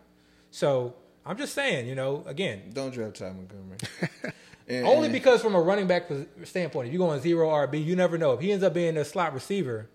So 0.50 0.94
I'm 1.24 1.36
just 1.36 1.54
saying, 1.54 1.86
you 1.88 1.94
know, 1.94 2.22
again, 2.26 2.70
Don't 2.72 2.92
draft 2.92 3.16
Ty 3.16 3.32
Montgomery. 3.32 3.78
And- 4.68 4.84
only 4.84 5.06
and- 5.06 5.12
because 5.12 5.42
from 5.42 5.54
a 5.54 5.60
running 5.60 5.86
back 5.86 6.10
standpoint, 6.42 6.88
if 6.88 6.92
you 6.92 6.98
go 6.98 7.10
on 7.10 7.20
zero 7.20 7.48
RB, 7.50 7.84
you 7.84 7.94
never 7.94 8.18
know 8.18 8.32
if 8.32 8.40
he 8.40 8.50
ends 8.50 8.64
up 8.64 8.74
being 8.74 8.96
a 8.96 9.04
slot 9.04 9.32
receiver. 9.32 9.88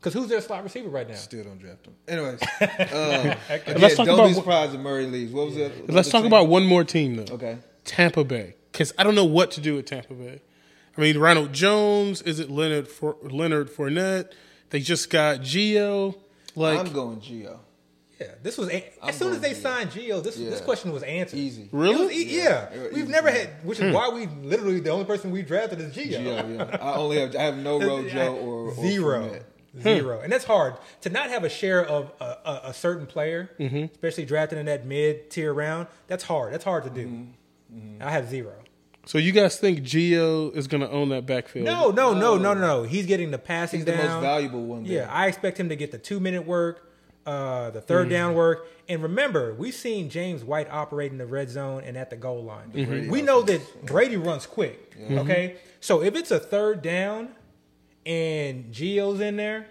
Because 0.00 0.14
who's 0.14 0.28
their 0.28 0.40
slot 0.40 0.62
receiver 0.64 0.88
right 0.88 1.08
now? 1.08 1.14
Still 1.14 1.44
don't 1.44 1.58
draft 1.58 1.86
him. 1.86 1.94
Anyways, 2.08 2.42
um, 2.60 3.38
again, 3.48 3.80
Let's 3.80 3.96
talk 3.96 4.06
don't 4.06 4.18
about 4.18 4.28
be 4.28 4.34
surprised 4.34 4.74
if 4.74 4.80
Murray 4.80 5.06
leaves. 5.06 5.32
What 5.32 5.46
was 5.46 5.56
it? 5.56 5.88
Let's 5.88 6.10
talk 6.10 6.24
about 6.24 6.48
one 6.48 6.66
more 6.66 6.84
team 6.84 7.16
though. 7.16 7.34
Okay. 7.34 7.58
Tampa 7.84 8.24
Bay, 8.24 8.56
because 8.72 8.92
I 8.98 9.04
don't 9.04 9.14
know 9.14 9.24
what 9.24 9.52
to 9.52 9.60
do 9.60 9.76
with 9.76 9.86
Tampa 9.86 10.14
Bay. 10.14 10.40
I 10.96 11.00
mean, 11.00 11.18
Ronald 11.18 11.52
Jones. 11.52 12.20
Is 12.22 12.40
it 12.40 12.50
Leonard 12.50 12.88
for 12.88 13.16
Leonard 13.22 13.70
Fournette? 13.70 14.32
They 14.70 14.80
just 14.80 15.08
got 15.08 15.40
Gio. 15.40 16.16
Like, 16.56 16.80
I'm 16.80 16.92
going 16.92 17.20
Gio. 17.20 17.58
Yeah, 18.20 18.28
this 18.42 18.56
was 18.56 18.70
a- 18.70 18.84
I'm 19.02 19.10
as 19.10 19.16
soon 19.18 19.32
as 19.32 19.40
they 19.40 19.50
Gio. 19.52 19.62
signed 19.62 19.90
Gio, 19.90 20.22
this 20.22 20.36
this 20.36 20.60
question 20.62 20.90
was 20.92 21.02
answered. 21.02 21.38
Easy. 21.38 21.68
Really? 21.70 22.14
E- 22.16 22.36
yeah, 22.38 22.68
Yeah, 22.74 22.82
we've 22.92 22.98
easy. 23.04 23.12
never 23.12 23.30
had, 23.30 23.50
which 23.62 23.78
is 23.78 23.94
why 23.94 24.08
we 24.08 24.26
literally 24.42 24.80
the 24.80 24.90
only 24.90 25.04
person 25.04 25.30
we 25.30 25.42
drafted 25.42 25.80
is 25.80 25.92
Gio. 25.94 26.08
Geo, 26.08 26.48
yeah. 26.56 26.78
I 26.80 26.94
only 26.94 27.18
have 27.20 27.36
I 27.36 27.42
have 27.42 27.56
no 27.58 27.78
Rojo 27.86 28.34
or, 28.36 28.70
or 28.70 28.74
zero, 28.74 29.20
Fournette. 29.76 29.82
zero, 29.82 30.20
and 30.20 30.32
that's 30.32 30.44
hard 30.46 30.76
to 31.02 31.10
not 31.10 31.28
have 31.28 31.44
a 31.44 31.50
share 31.50 31.84
of 31.84 32.10
a, 32.20 32.24
a, 32.24 32.60
a 32.66 32.74
certain 32.74 33.06
player, 33.06 33.50
Mm-hmm. 33.60 33.84
especially 33.92 34.24
drafted 34.24 34.58
in 34.58 34.66
that 34.66 34.86
mid 34.86 35.28
tier 35.30 35.52
round. 35.52 35.86
That's 36.06 36.24
hard. 36.24 36.54
That's 36.54 36.64
hard 36.64 36.84
to 36.84 36.90
do. 36.90 37.06
Mm-hmm. 37.06 38.00
I 38.02 38.10
have 38.12 38.28
zero. 38.30 38.54
so 39.04 39.18
you 39.18 39.32
guys 39.32 39.58
think 39.58 39.80
Gio 39.80 40.54
is 40.56 40.66
going 40.68 40.80
to 40.80 40.90
own 40.90 41.10
that 41.10 41.26
backfield? 41.26 41.66
No, 41.66 41.90
no, 41.90 42.14
no, 42.14 42.36
no, 42.38 42.54
no, 42.54 42.60
no. 42.60 42.82
He's 42.84 43.04
getting 43.06 43.30
the 43.30 43.38
passing 43.38 43.80
He's 43.80 43.84
the 43.84 43.92
down. 43.92 44.06
most 44.08 44.22
valuable 44.22 44.64
one. 44.64 44.84
There. 44.84 44.92
Yeah, 45.02 45.12
I 45.12 45.26
expect 45.26 45.58
him 45.60 45.68
to 45.68 45.76
get 45.76 45.90
the 45.92 45.98
two 45.98 46.18
minute 46.20 46.46
work, 46.46 46.85
uh, 47.26 47.70
the 47.70 47.80
Mm-hmm. 47.80 47.92
3rd 47.92 48.10
down 48.10 48.34
work. 48.34 48.68
And 48.88 49.02
remember, 49.02 49.52
we've 49.54 49.74
seen 49.74 50.08
James 50.08 50.44
White 50.44 50.70
operate 50.70 51.10
in 51.12 51.18
the 51.18 51.26
red 51.26 51.50
zone 51.50 51.82
and 51.84 51.96
at 51.98 52.08
the 52.10 52.16
goal 52.16 52.44
line. 52.44 52.70
Brady 52.70 53.08
We 53.08 53.20
know 53.20 53.42
that 53.42 53.84
Brady 53.84 54.16
runs 54.16 54.46
quick. 54.46 54.96
Okay, 55.10 55.56
so 55.80 56.02
if 56.02 56.14
it's 56.14 56.30
a 56.30 56.38
third 56.38 56.82
down 56.82 57.30
and 58.04 58.72
Gio's 58.72 59.20
in 59.20 59.36
there 59.36 59.66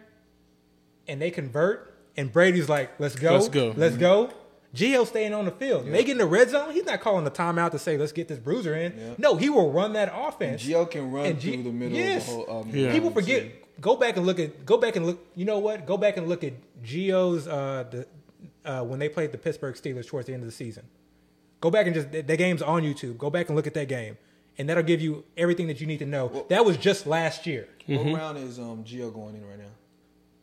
and 1.08 1.22
they 1.22 1.32
convert 1.32 1.94
and 2.18 2.32
Brady's 2.32 2.70
like, 2.70 3.00
"Let's 3.00 3.16
go, 3.16 3.34
Let's 3.34 3.50
go. 3.50 3.74
let's 3.76 3.98
go." 3.98 4.32
Gio 4.76 5.08
staying 5.08 5.34
on 5.34 5.46
the 5.46 5.52
field. 5.52 5.86
They 5.86 6.04
get 6.04 6.12
in 6.14 6.18
the 6.18 6.26
red 6.26 6.50
zone. 6.50 6.74
He's 6.74 6.84
not 6.86 7.00
calling 7.00 7.24
the 7.24 7.32
timeout 7.32 7.72
to 7.72 7.80
say, 7.80 7.98
"Let's 7.98 8.12
get 8.12 8.28
this 8.28 8.40
bruiser 8.40 8.76
in." 8.76 9.16
No, 9.18 9.36
he 9.38 9.50
will 9.50 9.72
run 9.72 9.94
that 9.94 10.12
offense. 10.14 10.62
Gio 10.66 10.90
can 10.90 11.12
run 11.12 11.26
And 11.28 11.42
through 11.42 11.64
the 11.64 11.72
middle 11.72 11.98
yes. 11.98 12.28
of 12.30 12.36
the 12.40 12.44
whole. 12.52 12.62
Um, 12.64 12.70
Yeah. 12.74 12.92
People 12.92 13.12
forget. 13.12 13.46
Go 13.82 13.96
back 13.96 14.18
and 14.18 14.26
look 14.26 14.40
at. 14.40 14.66
Go 14.66 14.78
back 14.78 14.96
and 14.98 15.06
look. 15.06 15.26
You 15.36 15.46
know 15.46 15.60
what? 15.60 15.86
Go 15.86 15.96
back 15.98 16.18
and 16.18 16.28
look 16.28 16.44
at 16.44 16.54
Gio's 16.84 17.48
uh, 17.48 17.86
the 17.90 18.08
uh, 18.64 18.84
when 18.84 19.00
they 19.00 19.10
played 19.10 19.32
the 19.32 19.38
Pittsburgh 19.38 19.76
Steelers 19.76 20.08
towards 20.08 20.28
the 20.28 20.34
end 20.34 20.44
of 20.44 20.48
the 20.48 20.56
season. 20.56 20.86
Go 21.62 21.70
back 21.72 21.86
and 21.86 21.96
just 21.96 22.12
the 22.12 22.22
the 22.22 22.38
game's 22.38 22.62
on 22.62 22.84
YouTube. 22.84 23.18
Go 23.18 23.30
back 23.30 23.48
and 23.48 23.56
look 23.56 23.68
at 23.68 23.74
that 23.76 23.88
game, 23.88 24.18
and 24.58 24.68
that'll 24.70 24.84
give 24.84 25.02
you 25.02 25.24
everything 25.38 25.68
that 25.68 25.80
you 25.82 25.88
need 25.88 26.00
to 26.00 26.06
know. 26.06 26.46
that 26.50 26.66
was 26.66 26.78
just 26.78 27.08
last 27.08 27.46
year. 27.48 27.68
What 27.88 28.06
round 28.06 28.38
is 28.38 28.60
um 28.60 28.84
Gio 28.84 29.14
going 29.14 29.36
in 29.36 29.48
right 29.48 29.60
now? 29.60 29.66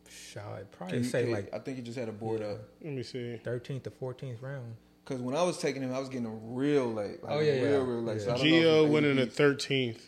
Shall 0.09 0.53
I 0.53 0.57
Can 0.59 0.67
probably 0.71 0.97
you- 0.99 1.03
say 1.03 1.21
can 1.21 1.29
you- 1.29 1.35
like 1.35 1.53
I 1.53 1.59
think 1.59 1.77
he 1.77 1.83
just 1.83 1.97
had 1.97 2.09
a 2.09 2.13
board 2.13 2.41
up. 2.41 2.59
Let 2.83 2.93
me 2.93 3.03
see. 3.03 3.39
13th 3.43 3.83
to 3.83 3.91
14th 3.91 4.41
round. 4.41 4.75
Because 5.05 5.21
when 5.21 5.35
I 5.35 5.43
was 5.43 5.57
taking 5.57 5.81
him, 5.81 5.93
I 5.93 5.99
was 5.99 6.07
getting 6.09 6.25
him 6.25 6.39
real 6.55 6.85
late. 6.91 7.21
Like 7.23 7.31
Oh, 7.33 7.39
yeah, 7.39 7.53
real, 7.53 7.63
yeah. 7.63 7.69
real 7.77 8.01
late. 8.01 8.21
Yeah. 8.25 8.33
I 8.33 8.37
Gio 8.37 8.89
went 8.89 9.05
in 9.05 9.17
the 9.17 9.23
at 9.23 9.29
13th 9.33 9.99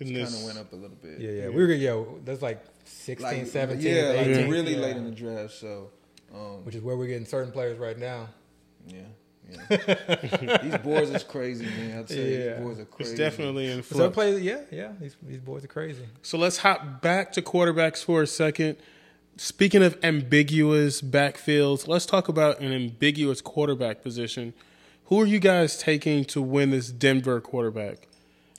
in 0.00 0.06
kind 0.14 0.26
of 0.26 0.42
went 0.44 0.58
up 0.58 0.72
a 0.72 0.76
little 0.76 0.96
bit. 0.96 1.20
Yeah, 1.20 1.30
yeah. 1.30 1.48
We 1.48 1.56
were 1.66 1.72
yo. 1.72 2.18
That's 2.24 2.40
like 2.42 2.64
16, 2.88 3.22
like 3.38 3.46
17, 3.46 3.86
yeah, 3.86 4.02
like 4.10 4.50
really 4.50 4.74
yeah. 4.74 4.80
late 4.80 4.96
in 4.96 5.04
the 5.04 5.10
draft. 5.10 5.52
So, 5.54 5.90
um, 6.34 6.64
which 6.64 6.74
is 6.74 6.82
where 6.82 6.96
we're 6.96 7.06
getting 7.06 7.26
certain 7.26 7.52
players 7.52 7.78
right 7.78 7.98
now. 7.98 8.28
yeah, 8.86 9.00
yeah. 9.70 10.56
these 10.62 10.76
boys 10.78 11.10
is 11.10 11.22
crazy, 11.24 11.64
man. 11.66 12.00
I 12.00 12.02
tell 12.02 12.16
you, 12.16 12.22
Yeah. 12.24 12.54
these 12.54 12.62
boards 12.62 12.80
are 12.80 12.84
crazy. 12.84 13.10
It's 13.12 13.18
definitely 13.18 13.66
in 13.70 13.82
So 13.82 13.94
flux. 13.96 14.14
players, 14.14 14.42
yeah, 14.42 14.60
yeah. 14.70 14.92
These 15.00 15.16
these 15.22 15.40
boys 15.40 15.64
are 15.64 15.68
crazy. 15.68 16.04
So 16.22 16.36
let's 16.38 16.58
hop 16.58 17.00
back 17.00 17.32
to 17.32 17.42
quarterbacks 17.42 18.04
for 18.04 18.22
a 18.22 18.26
second. 18.26 18.76
Speaking 19.36 19.82
of 19.82 19.96
ambiguous 20.02 21.00
backfields, 21.00 21.86
let's 21.86 22.04
talk 22.06 22.28
about 22.28 22.60
an 22.60 22.72
ambiguous 22.72 23.40
quarterback 23.40 24.02
position. 24.02 24.52
Who 25.04 25.20
are 25.20 25.26
you 25.26 25.38
guys 25.38 25.78
taking 25.78 26.24
to 26.26 26.42
win 26.42 26.70
this 26.70 26.90
Denver 26.90 27.40
quarterback? 27.40 28.08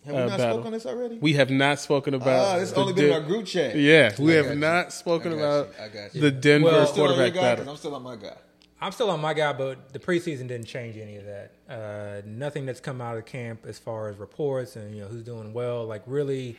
Have 0.05 0.15
we 0.15 0.21
uh, 0.21 0.25
not 0.27 0.37
battle. 0.37 0.53
spoken 0.55 0.67
on 0.67 0.73
this 0.73 0.85
already? 0.85 1.17
We 1.17 1.33
have 1.33 1.49
not 1.49 1.79
spoken 1.79 2.13
about. 2.13 2.57
Ah, 2.57 2.59
it's 2.61 2.73
only 2.73 2.93
been 2.93 3.05
in 3.05 3.13
our 3.13 3.21
group 3.21 3.45
chat. 3.45 3.75
Yeah, 3.75 4.13
we 4.19 4.33
I 4.33 4.35
have 4.37 4.45
got 4.45 4.53
you. 4.53 4.59
not 4.59 4.93
spoken 4.93 5.33
I 5.33 5.35
about 5.35 5.67
you. 5.77 5.83
I 5.83 5.87
got 5.89 6.15
you. 6.15 6.21
the 6.21 6.31
Denver 6.31 6.67
Well- 6.67 6.85
Still 6.87 7.03
on 7.03 7.09
your 7.09 7.17
quarterback 7.17 7.33
guy? 7.33 7.41
'Cause 7.41 7.57
battle. 7.59 7.69
I'm 7.71 7.77
still 7.77 7.95
on 7.95 8.03
my 8.03 8.15
guy. 8.15 8.37
I'm 8.81 8.91
still 8.93 9.09
on 9.11 9.19
my 9.19 9.33
guy, 9.33 9.51
but 9.51 9.91
the 9.91 9.99
preseason 9.99 10.47
didn't 10.47 10.63
change 10.67 10.95
any 10.95 11.17
of 11.17 11.25
that. 11.25 11.51
Uh, 11.69 12.21
nothing 12.25 12.65
that's 12.65 12.79
come 12.79 13.01
out 13.01 13.17
of 13.17 13.25
camp 13.25 13.65
as 13.67 13.77
far 13.77 14.07
as 14.07 14.17
reports 14.17 14.77
and 14.77 14.95
you 14.95 15.01
know 15.01 15.07
who's 15.09 15.21
doing 15.23 15.51
well. 15.51 15.83
Like 15.85 16.01
really, 16.05 16.55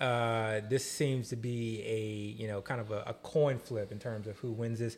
uh, 0.00 0.60
this 0.70 0.88
seems 0.88 1.28
to 1.30 1.36
be 1.36 1.82
a 1.84 2.40
you 2.40 2.46
know 2.46 2.60
kind 2.62 2.80
of 2.80 2.92
a, 2.92 3.02
a 3.08 3.14
coin 3.14 3.58
flip 3.58 3.90
in 3.90 3.98
terms 3.98 4.28
of 4.28 4.38
who 4.38 4.52
wins 4.52 4.78
this. 4.78 4.96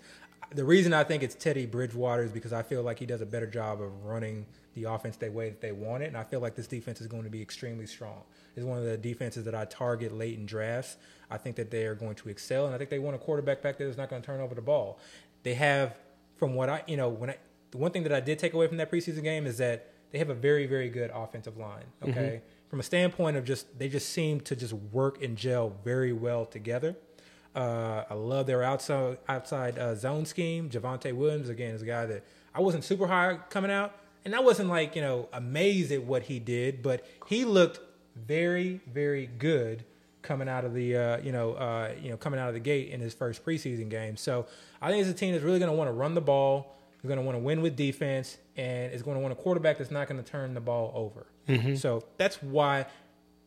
The 0.53 0.65
reason 0.65 0.93
I 0.93 1.05
think 1.05 1.23
it's 1.23 1.35
Teddy 1.35 1.67
Bridgewater 1.67 2.25
is 2.25 2.33
because 2.33 2.53
I 2.53 2.63
feel 2.63 2.83
like 2.83 2.99
he 2.99 3.07
does 3.07 3.21
a 3.21 3.27
better 3.27 3.47
job 3.47 3.81
of 3.81 4.05
running 4.05 4.47
the 4.75 4.85
offense 4.85 5.17
the 5.17 5.31
way 5.31 5.49
that 5.49 5.61
they 5.61 5.73
want 5.73 6.03
it, 6.03 6.07
and 6.07 6.17
I 6.17 6.25
feel 6.25 6.41
like 6.41 6.55
this 6.55 6.67
defense 6.67 7.01
is 7.01 7.07
going 7.07 7.25
to 7.25 7.31
be 7.31 7.43
extremely 7.43 7.87
strong. 7.87 8.23
It's 8.57 8.65
one 8.65 8.79
of 8.79 8.85
the 8.85 8.97
defenses 8.97 9.45
that 9.45 9.55
I 9.55 9.65
target 9.65 10.13
late 10.13 10.39
in 10.39 10.47
drafts. 10.47 10.97
I 11.31 11.39
think 11.39 11.57
that 11.57 11.71
they 11.71 11.85
are 11.85 11.95
going 11.95 12.17
to 12.17 12.29
excel, 12.29 12.67
and 12.67 12.75
I 12.75 12.79
think 12.79 12.91
they 12.91 12.99
want 12.99 13.17
a 13.17 13.19
quarterback 13.19 13.63
back 13.63 13.79
there 13.79 13.87
that's 13.87 13.99
not 13.99 14.11
going 14.11 14.23
to 14.23 14.27
turn 14.27 14.41
over 14.41 14.55
the 14.55 14.63
ball. 14.63 14.99
They 15.43 15.55
have 15.55 15.97
from 16.37 16.55
what 16.55 16.69
I, 16.69 16.83
you 16.87 16.97
know, 16.97 17.09
when 17.09 17.31
I, 17.31 17.37
the 17.71 17.79
one 17.79 17.91
thing 17.91 18.03
that 18.05 18.13
I 18.13 18.21
did 18.21 18.39
take 18.39 18.55
away 18.55 18.67
from 18.67 18.77
that 18.79 18.91
preseason 18.91 19.23
game 19.23 19.47
is 19.47 19.59
that 19.59 19.93
they 20.11 20.19
have 20.19 20.31
a 20.31 20.35
very, 20.35 20.67
very 20.67 20.89
good 20.89 21.11
offensive 21.15 21.57
line. 21.57 21.85
Mm-hmm. 22.03 22.11
Okay, 22.11 22.43
from 22.69 22.81
a 22.81 22.83
standpoint 22.83 23.37
of 23.37 23.45
just 23.45 23.79
they 23.79 23.89
just 23.89 24.09
seem 24.09 24.41
to 24.43 24.57
just 24.57 24.73
work 24.73 25.23
and 25.23 25.37
gel 25.37 25.75
very 25.85 26.13
well 26.13 26.45
together. 26.47 26.97
Uh, 27.55 28.05
I 28.09 28.15
love 28.15 28.47
their 28.47 28.63
outside 28.63 29.19
outside 29.29 29.79
uh, 29.79 29.95
zone 29.95 30.25
scheme. 30.25 30.71
Javonte 30.71 31.13
Williams 31.13 31.49
again 31.49 31.75
is 31.75 31.83
a 31.83 31.87
guy 31.87 32.07
that 32.07 32.25
I 32.55 32.61
wasn't 32.61 32.85
super 32.85 33.07
high 33.07 33.39
coming 33.51 33.71
out, 33.71 33.95
and 34.25 34.35
I 34.35 34.41
wasn't 34.41 34.69
like 34.69 34.95
you 34.95 35.03
know 35.03 35.29
amazed 35.33 35.91
at 35.93 36.05
what 36.05 36.25
he 36.25 36.39
did, 36.39 36.83
but 36.83 37.05
he 37.27 37.45
looked 37.45 37.81
very, 38.17 38.81
very 38.93 39.27
good 39.27 39.85
coming 40.23 40.49
out 40.49 40.65
of 40.65 40.75
the 40.75 40.97
uh, 40.97 41.19
you 41.19 41.33
know 41.33 41.55
uh, 41.55 41.93
you 42.01 42.11
know 42.11 42.17
coming 42.17 42.39
out 42.39 42.49
of 42.49 42.55
the 42.55 42.61
gate 42.61 42.91
in 42.91 43.01
his 43.01 43.15
first 43.15 43.45
preseason 43.45 43.89
game. 43.89 44.17
So 44.17 44.47
I 44.81 44.91
think 44.91 45.01
it's 45.01 45.11
a 45.11 45.15
team 45.15 45.33
that's 45.33 45.45
really 45.45 45.59
going 45.59 45.71
to 45.71 45.77
want 45.77 45.89
to 45.89 45.93
run 45.93 46.15
the 46.15 46.21
ball. 46.21 46.77
They're 47.03 47.09
going 47.09 47.19
to 47.19 47.25
want 47.25 47.37
to 47.37 47.43
win 47.43 47.63
with 47.63 47.77
defense, 47.77 48.39
and 48.57 48.93
is 48.93 49.03
going 49.03 49.17
to 49.17 49.21
want 49.21 49.33
a 49.33 49.37
quarterback 49.37 49.79
that's 49.79 49.91
not 49.91 50.07
going 50.09 50.23
to 50.23 50.31
turn 50.31 50.55
the 50.55 50.61
ball 50.61 50.93
over. 50.95 51.27
So 51.77 52.05
that's 52.17 52.41
why 52.43 52.87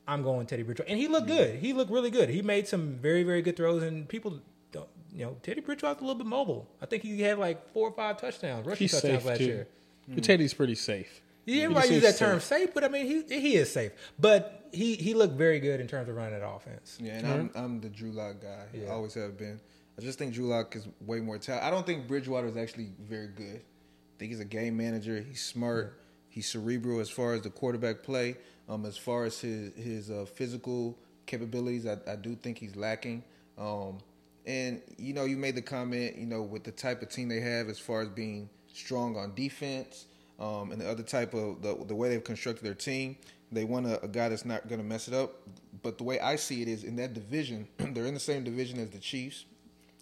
I'm 0.08 0.24
going 0.24 0.46
Teddy 0.46 0.64
Bridgewater, 0.64 0.90
and 0.90 1.00
he 1.00 1.08
looked 1.08 1.28
mm-hmm. 1.28 1.38
good. 1.38 1.56
He 1.56 1.74
looked 1.74 1.92
really 1.92 2.12
good. 2.12 2.30
He 2.30 2.42
made 2.42 2.68
some 2.68 2.96
very 2.96 3.24
very 3.24 3.42
good 3.42 3.56
throws, 3.56 3.84
and 3.84 4.08
people. 4.08 4.40
Don't, 4.72 4.90
you 5.14 5.26
know, 5.26 5.38
Teddy 5.44 5.62
Bridgewater's 5.62 6.02
a 6.02 6.06
little 6.06 6.18
bit 6.18 6.28
mobile. 6.28 6.68
I 6.82 6.88
think 6.88 7.04
he 7.04 7.22
had 7.22 7.38
like 7.38 7.72
four 7.74 7.88
or 7.88 7.92
five 7.92 8.20
touchdowns, 8.20 8.66
rushing 8.66 8.86
He's 8.86 8.92
touchdowns 8.92 9.26
last 9.26 9.38
too. 9.38 9.46
year. 9.46 9.68
Mm-hmm. 10.04 10.16
But 10.16 10.24
Teddy's 10.24 10.54
pretty 10.54 10.76
safe. 10.76 11.22
Yeah, 11.46 11.56
He 11.56 11.62
everybody 11.64 11.88
seems 11.88 12.04
use 12.04 12.20
that 12.20 12.26
term 12.26 12.40
safe. 12.40 12.60
safe, 12.60 12.74
but 12.74 12.84
I 12.84 12.88
mean 12.88 13.06
he 13.06 13.40
he 13.40 13.56
is 13.56 13.72
safe. 13.72 13.92
But 14.20 14.68
he 14.72 14.96
he 14.96 15.14
looked 15.14 15.36
very 15.36 15.60
good 15.60 15.80
in 15.80 15.88
terms 15.88 16.10
of 16.10 16.16
running 16.16 16.40
that 16.40 16.48
offense. 16.48 16.98
Yeah, 17.00 17.14
and 17.14 17.28
I'm 17.28 17.50
mm-hmm. 17.50 17.58
I'm 17.58 17.82
the 17.82 17.90
Drew 17.90 18.12
Lock 18.12 18.42
guy. 18.42 18.66
Yeah. 18.74 18.88
I 18.88 18.92
always 18.92 19.14
have 19.14 19.38
been. 19.38 19.60
I 19.98 20.02
just 20.02 20.18
think 20.18 20.34
Drew 20.34 20.48
Lock 20.48 20.76
is 20.76 20.88
way 21.02 21.20
more 21.20 21.38
talented. 21.38 21.68
I 21.68 21.70
don't 21.70 21.86
think 21.86 22.08
Bridgewater 22.08 22.48
is 22.48 22.58
actually 22.58 22.92
very 23.00 23.28
good. 23.28 23.58
I 23.58 24.16
think 24.18 24.32
he's 24.32 24.40
a 24.40 24.46
game 24.46 24.76
manager. 24.76 25.22
He's 25.22 25.44
smart. 25.44 26.00
He's 26.30 26.50
cerebral 26.50 27.00
as 27.00 27.10
far 27.10 27.34
as 27.34 27.42
the 27.42 27.52
quarterback 27.52 28.02
play. 28.02 28.38
Um, 28.69 28.85
as 28.85 28.98
far 28.98 29.26
as 29.26 29.40
his 29.40 29.73
his 29.76 30.10
uh, 30.10 30.26
physical 30.26 30.98
capabilities, 31.26 31.85
I, 31.85 31.98
I 32.07 32.15
do 32.15 32.35
think 32.35 32.57
he's 32.57 32.76
lacking. 32.76 33.23
Um, 33.57 33.99
and 34.45 34.81
you 34.98 35.14
know, 35.14 35.26
you 35.26 35.38
made 35.38 35.56
the 35.56 35.61
comment, 35.61 36.18
you 36.18 36.26
know, 36.26 36.41
with 36.41 36.64
the 36.64 36.72
type 36.72 37.02
of 37.02 37.10
team 37.10 37.30
they 37.30 37.40
have, 37.40 37.69
as 37.69 37.80
far 37.80 38.02
as 38.02 38.10
being 38.10 38.49
strong 38.73 39.18
on 39.18 39.34
defense, 39.35 40.06
um, 40.40 40.72
and 40.72 40.81
the 40.81 40.90
other 40.90 41.03
type 41.03 41.34
of 41.34 41.61
the 41.61 41.84
the 41.85 41.95
way 41.95 42.10
they've 42.10 42.23
constructed 42.23 42.64
their 42.64 42.73
team, 42.73 43.18
they 43.52 43.64
want 43.64 43.85
a, 43.85 44.03
a 44.03 44.07
guy 44.07 44.30
that's 44.30 44.45
not 44.45 44.68
going 44.68 44.80
to 44.80 44.88
mess 44.88 45.07
it 45.07 45.14
up. 45.14 45.34
But 45.81 45.98
the 45.98 46.03
way 46.03 46.19
I 46.19 46.38
see 46.38 46.61
it 46.61 46.68
is, 46.68 46.84
in 46.84 46.95
that 46.98 47.14
division, 47.14 47.68
they're 47.77 48.06
in 48.06 48.14
the 48.14 48.19
same 48.19 48.44
division 48.44 48.80
as 48.80 48.90
the 48.90 48.99
Chiefs, 48.99 49.45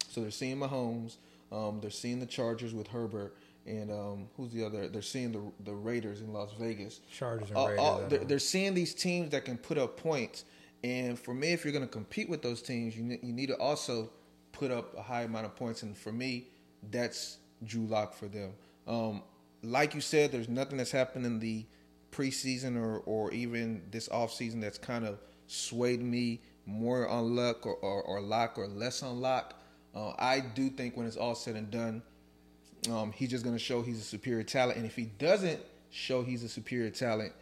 so 0.08 0.20
they're 0.20 0.30
seeing 0.30 0.58
Mahomes, 0.58 1.16
um, 1.50 1.80
they're 1.80 1.90
seeing 1.90 2.20
the 2.20 2.26
Chargers 2.26 2.74
with 2.74 2.88
Herbert, 2.88 3.34
and 3.66 3.90
um, 3.90 4.28
who's 4.36 4.52
the 4.52 4.64
other? 4.64 4.88
They're 4.88 5.02
seeing 5.02 5.32
the 5.32 5.42
the 5.64 5.74
Raiders 5.74 6.20
in 6.20 6.32
Las 6.32 6.50
Vegas. 6.58 7.00
Chargers 7.10 7.50
and 7.50 7.58
Raiders, 7.58 7.78
all- 7.78 8.04
I 8.04 8.08
they're, 8.08 8.24
they're 8.24 8.38
seeing 8.38 8.74
these 8.74 8.94
teams 8.94 9.30
that 9.30 9.44
can 9.44 9.58
put 9.58 9.78
up 9.78 9.96
points. 9.96 10.44
And 10.84 11.18
for 11.18 11.32
me, 11.32 11.52
if 11.52 11.64
you're 11.64 11.72
going 11.72 11.84
to 11.86 11.90
compete 11.90 12.28
with 12.28 12.42
those 12.42 12.60
teams, 12.62 12.96
you 12.96 13.04
you 13.22 13.32
need 13.32 13.46
to 13.48 13.56
also 13.56 14.10
put 14.52 14.70
up 14.70 14.96
a 14.96 15.02
high 15.02 15.22
amount 15.22 15.46
of 15.46 15.54
points. 15.54 15.82
And 15.82 15.96
for 15.96 16.12
me, 16.12 16.48
that's 16.90 17.38
Drew 17.64 17.86
Lock 17.86 18.14
for 18.14 18.26
them. 18.26 18.52
Um, 18.86 19.22
like 19.62 19.94
you 19.94 20.00
said, 20.00 20.32
there's 20.32 20.48
nothing 20.48 20.78
that's 20.78 20.90
happened 20.90 21.24
in 21.24 21.38
the 21.38 21.64
preseason 22.10 22.76
or, 22.76 22.98
or 23.06 23.32
even 23.32 23.82
this 23.90 24.08
offseason 24.08 24.60
that's 24.60 24.78
kind 24.78 25.06
of 25.06 25.18
swayed 25.46 26.02
me 26.02 26.40
more 26.66 27.08
on 27.08 27.34
luck 27.34 27.66
or, 27.66 27.74
or, 27.76 28.02
or 28.02 28.20
lock 28.20 28.58
or 28.58 28.66
less 28.66 29.02
on 29.02 29.20
lock. 29.20 29.54
Uh, 29.94 30.12
I 30.18 30.40
do 30.40 30.68
think 30.68 30.96
when 30.96 31.06
it's 31.06 31.16
all 31.16 31.34
said 31.34 31.54
and 31.56 31.70
done, 31.70 32.02
um, 32.90 33.12
he's 33.12 33.30
just 33.30 33.44
going 33.44 33.56
to 33.56 33.62
show 33.62 33.82
he's 33.82 34.00
a 34.00 34.04
superior 34.04 34.42
talent. 34.42 34.76
And 34.78 34.86
if 34.86 34.96
he 34.96 35.04
doesn't 35.04 35.60
show 35.90 36.22
he's 36.22 36.42
a 36.42 36.48
superior 36.48 36.90
talent, 36.90 37.32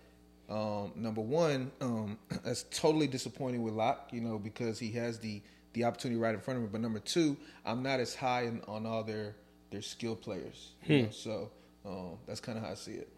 um, 0.49 0.93
number 0.97 1.21
one, 1.21 1.71
um, 1.81 2.19
that's 2.45 2.65
totally 2.71 3.07
disappointing 3.07 3.63
with 3.63 3.75
Lock, 3.75 4.09
you 4.13 4.21
know, 4.21 4.39
because 4.39 4.79
he 4.79 4.91
has 4.93 5.19
the 5.19 5.41
the 5.73 5.85
opportunity 5.85 6.21
right 6.21 6.35
in 6.35 6.41
front 6.41 6.59
of 6.59 6.65
him. 6.65 6.71
But 6.73 6.81
number 6.81 6.99
two, 6.99 7.37
I'm 7.65 7.81
not 7.81 8.01
as 8.01 8.15
high 8.15 8.43
in, 8.43 8.61
on 8.67 8.87
all 8.87 9.05
their 9.05 9.37
their 9.71 9.83
skill 9.83 10.17
players. 10.17 10.73
You 10.85 11.03
know, 11.03 11.11
so 11.11 11.51
um, 11.87 12.19
that's 12.27 12.41
kind 12.41 12.59
of 12.59 12.65
how 12.65 12.71
I 12.73 12.75
see 12.75 12.93
it. 12.93 13.09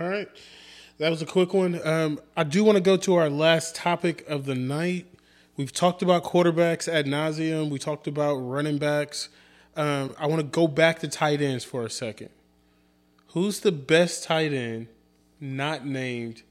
All 0.00 0.08
right. 0.08 0.28
That 0.98 1.10
was 1.10 1.22
a 1.22 1.26
quick 1.26 1.54
one. 1.54 1.84
Um, 1.86 2.20
I 2.36 2.44
do 2.44 2.64
want 2.64 2.76
to 2.76 2.82
go 2.82 2.96
to 2.98 3.14
our 3.16 3.30
last 3.30 3.74
topic 3.74 4.24
of 4.28 4.46
the 4.46 4.54
night. 4.54 5.06
We've 5.56 5.72
talked 5.72 6.02
about 6.02 6.24
quarterbacks 6.24 6.86
ad 6.86 7.06
nauseum. 7.06 7.70
We 7.70 7.78
talked 7.78 8.06
about 8.06 8.34
running 8.34 8.78
backs. 8.78 9.28
Um, 9.76 10.14
I 10.18 10.26
want 10.26 10.40
to 10.40 10.46
go 10.46 10.66
back 10.68 10.98
to 11.00 11.08
tight 11.08 11.40
ends 11.40 11.64
for 11.64 11.84
a 11.84 11.90
second. 11.90 12.28
Who's 13.28 13.60
the 13.60 13.72
best 13.72 14.24
tight 14.24 14.52
end 14.52 14.88
not 15.40 15.86
named 15.86 16.42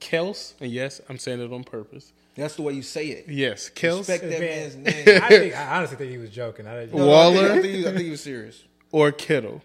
Kels? 0.00 0.54
And 0.60 0.70
yes, 0.70 1.00
I'm 1.08 1.18
saying 1.18 1.40
it 1.40 1.52
on 1.52 1.64
purpose. 1.64 2.12
That's 2.34 2.56
the 2.56 2.62
way 2.62 2.72
you 2.74 2.82
say 2.82 3.08
it. 3.08 3.26
Yes, 3.28 3.70
Kels 3.70 3.98
Respect 3.98 4.22
that 4.24 4.40
man's 4.40 4.76
name. 5.06 5.22
I, 5.22 5.28
think, 5.28 5.56
I 5.56 5.76
honestly 5.76 5.96
think 5.96 6.10
he 6.10 6.18
was 6.18 6.30
joking. 6.30 6.66
I, 6.66 6.84
No, 6.86 6.98
no, 6.98 7.04
I 7.04 7.06
Waller? 7.06 7.34
think, 7.48 7.50
I 7.50 7.62
think, 7.62 7.74
he, 7.74 7.80
I 7.80 7.90
think 7.92 8.02
he 8.04 8.10
was 8.10 8.22
serious. 8.22 8.64
or 8.92 9.12
Kittle? 9.12 9.62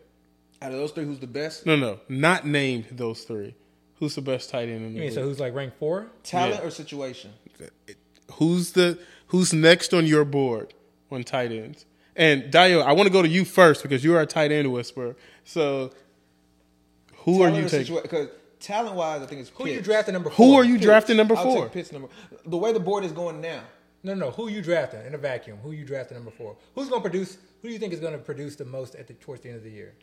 Out 0.62 0.72
of 0.72 0.78
those 0.78 0.92
three, 0.92 1.06
who's 1.06 1.20
the 1.20 1.28
best? 1.28 1.66
No, 1.66 1.76
no, 1.76 2.00
not 2.08 2.46
named 2.46 2.86
those 2.92 3.24
three. 3.24 3.56
Who's 3.96 4.16
the 4.16 4.22
best 4.22 4.50
tight 4.50 4.70
end 4.70 4.86
in 4.86 4.94
the 4.94 5.00
I 5.02 5.04
mean, 5.06 5.12
so 5.12 5.24
who's 5.24 5.40
like 5.40 5.54
ranked 5.54 5.78
four? 5.80 6.08
Talent 6.24 6.62
Yeah. 6.62 6.68
or 6.68 6.72
situation? 6.72 7.32
Who's 8.34 8.72
the 8.72 8.98
who's 9.28 9.54
next 9.54 9.94
on 9.94 10.06
your 10.06 10.24
board 10.26 10.74
on 11.12 11.24
tight 11.24 11.52
ends? 11.52 11.86
And 12.16 12.52
Dio, 12.52 12.82
I 12.82 12.92
want 12.92 13.08
to 13.08 13.14
go 13.14 13.22
to 13.22 13.28
you 13.28 13.46
first 13.46 13.84
because 13.84 14.04
you 14.04 14.16
are 14.16 14.22
a 14.22 14.26
tight 14.26 14.52
end 14.52 14.72
whisperer. 14.72 15.16
So, 15.46 15.92
who 17.18 17.42
are 17.42 17.50
you 17.50 17.68
taking? 17.70 18.02
Because 18.02 18.30
talent 18.60 18.96
wise, 18.96 19.22
I 19.22 19.26
think 19.26 19.42
it's 19.42 19.50
Who 19.52 19.68
you 19.68 19.82
drafting 19.82 20.14
number. 20.14 20.30
Four? 20.30 20.46
Who 20.46 20.54
are 20.56 20.64
you 20.66 20.74
Pitts. 20.74 20.86
drafting 20.86 21.18
number 21.18 21.36
I'll 21.36 21.44
four? 21.44 21.64
take 21.66 21.74
Pitts 21.74 21.92
number. 21.92 22.10
The 22.46 22.58
way 22.58 22.74
the 22.74 22.80
board 22.80 23.04
is 23.04 23.12
going 23.12 23.40
now, 23.42 23.62
No, 24.04 24.14
no, 24.14 24.26
no. 24.26 24.32
Who 24.32 24.50
you 24.50 24.62
drafting 24.62 25.06
in 25.06 25.14
a 25.14 25.18
vacuum? 25.18 25.58
Who 25.64 25.72
you 25.72 25.86
drafting 25.86 26.18
number 26.18 26.32
four? 26.32 26.58
Who's 26.76 26.90
going 26.90 27.02
to 27.02 27.10
produce? 27.10 27.38
Who 27.62 27.68
do 27.68 27.74
you 27.74 27.80
think 27.80 27.94
is 27.94 28.00
going 28.00 28.14
to 28.14 28.20
produce 28.20 28.56
the 28.56 28.66
most 28.66 28.96
at 28.96 29.08
the 29.08 29.14
towards 29.14 29.42
the 29.42 29.50
end 29.50 29.58
of 29.60 29.64
the 29.64 29.72
year? 29.72 29.94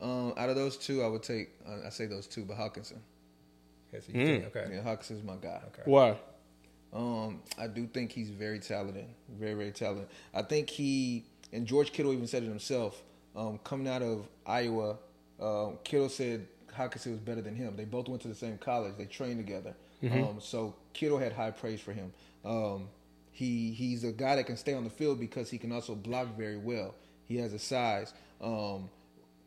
um, 0.00 0.34
out 0.36 0.48
of 0.50 0.56
those 0.56 0.76
two, 0.76 1.02
I 1.02 1.06
would 1.06 1.22
take. 1.22 1.50
Uh, 1.66 1.86
I 1.86 1.90
say 1.90 2.06
those 2.06 2.26
two, 2.26 2.44
but 2.44 2.56
Hockenson. 2.56 2.98
Okay, 3.94 4.04
so 4.04 4.12
you 4.18 4.26
think, 4.26 4.44
okay. 4.56 4.66
Yeah, 4.74 4.80
Hockenson's 4.82 5.22
my 5.22 5.36
guy. 5.36 5.60
Okay. 5.68 5.82
Why? 5.84 6.16
Um, 6.92 7.40
I 7.56 7.68
do 7.68 7.86
think 7.86 8.10
he's 8.12 8.28
very 8.30 8.58
talented, 8.58 9.06
very 9.30 9.54
very 9.54 9.70
talented. 9.70 10.08
I 10.34 10.42
think 10.42 10.68
he 10.68 11.24
and 11.52 11.66
George 11.66 11.92
Kittle 11.92 12.12
even 12.12 12.26
said 12.26 12.42
it 12.42 12.48
himself. 12.48 13.02
Um, 13.34 13.58
coming 13.64 13.88
out 13.88 14.02
of 14.02 14.26
Iowa, 14.46 14.98
um, 15.40 15.78
Kittle 15.84 16.08
said 16.08 16.46
Hockenson 16.76 17.12
was 17.12 17.20
better 17.20 17.40
than 17.40 17.54
him. 17.56 17.76
They 17.76 17.84
both 17.84 18.08
went 18.08 18.22
to 18.22 18.28
the 18.28 18.34
same 18.34 18.58
college. 18.58 18.94
They 18.98 19.06
trained 19.06 19.38
together. 19.38 19.74
Um, 20.28 20.38
so 20.40 20.74
Kittle 20.92 21.18
had 21.18 21.32
high 21.32 21.50
praise 21.52 21.80
for 21.80 21.92
him. 21.92 22.12
Um, 22.44 22.88
he 23.30 23.72
he's 23.72 24.04
a 24.04 24.12
guy 24.12 24.36
that 24.36 24.44
can 24.44 24.56
stay 24.56 24.74
on 24.74 24.84
the 24.84 24.90
field 24.90 25.18
because 25.20 25.48
he 25.48 25.58
can 25.58 25.72
also 25.72 25.94
block 25.94 26.36
very 26.36 26.58
well. 26.58 26.94
He 27.26 27.36
has 27.38 27.52
a 27.52 27.58
size. 27.58 28.12
Um, 28.40 28.90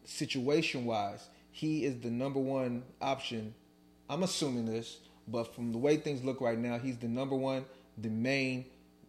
situation 0.06 0.86
wise, 0.86 1.28
he 1.52 1.86
is 1.86 2.00
the 2.00 2.10
number 2.10 2.40
one 2.40 2.84
option. 3.02 3.54
I'm 4.10 4.24
assuming 4.24 4.66
this, 4.66 5.00
but 5.28 5.54
from 5.54 5.72
the 5.72 5.78
way 5.78 5.98
things 5.98 6.24
look 6.24 6.42
right 6.42 6.58
now, 6.58 6.78
he's 6.80 6.98
the 6.98 7.08
number 7.08 7.36
one, 7.36 7.66
the 7.98 8.10
main, 8.10 8.66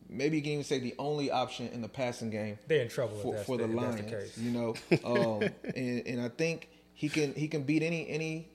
maybe 0.08 0.36
you 0.36 0.42
can 0.42 0.52
even 0.52 0.64
say 0.64 0.78
the 0.78 0.94
only 0.98 1.30
option 1.30 1.68
in 1.68 1.82
the 1.82 1.88
passing 1.88 2.30
game 2.30 2.58
They're 2.66 2.82
in 2.82 2.88
trouble 2.88 3.16
for, 3.16 3.36
for 3.38 3.56
the 3.56 3.66
the- 3.66 3.74
Lions. 3.74 3.96
the 3.96 4.02
case. 4.02 4.38
You 4.38 4.50
know, 4.50 4.74
um, 5.04 5.48
and 5.74 6.06
and 6.06 6.20
I 6.20 6.28
think 6.28 6.68
he 6.94 7.08
can 7.08 7.34
he 7.34 7.48
can 7.48 7.62
beat 7.62 7.82
any 7.82 8.08
any 8.08 8.48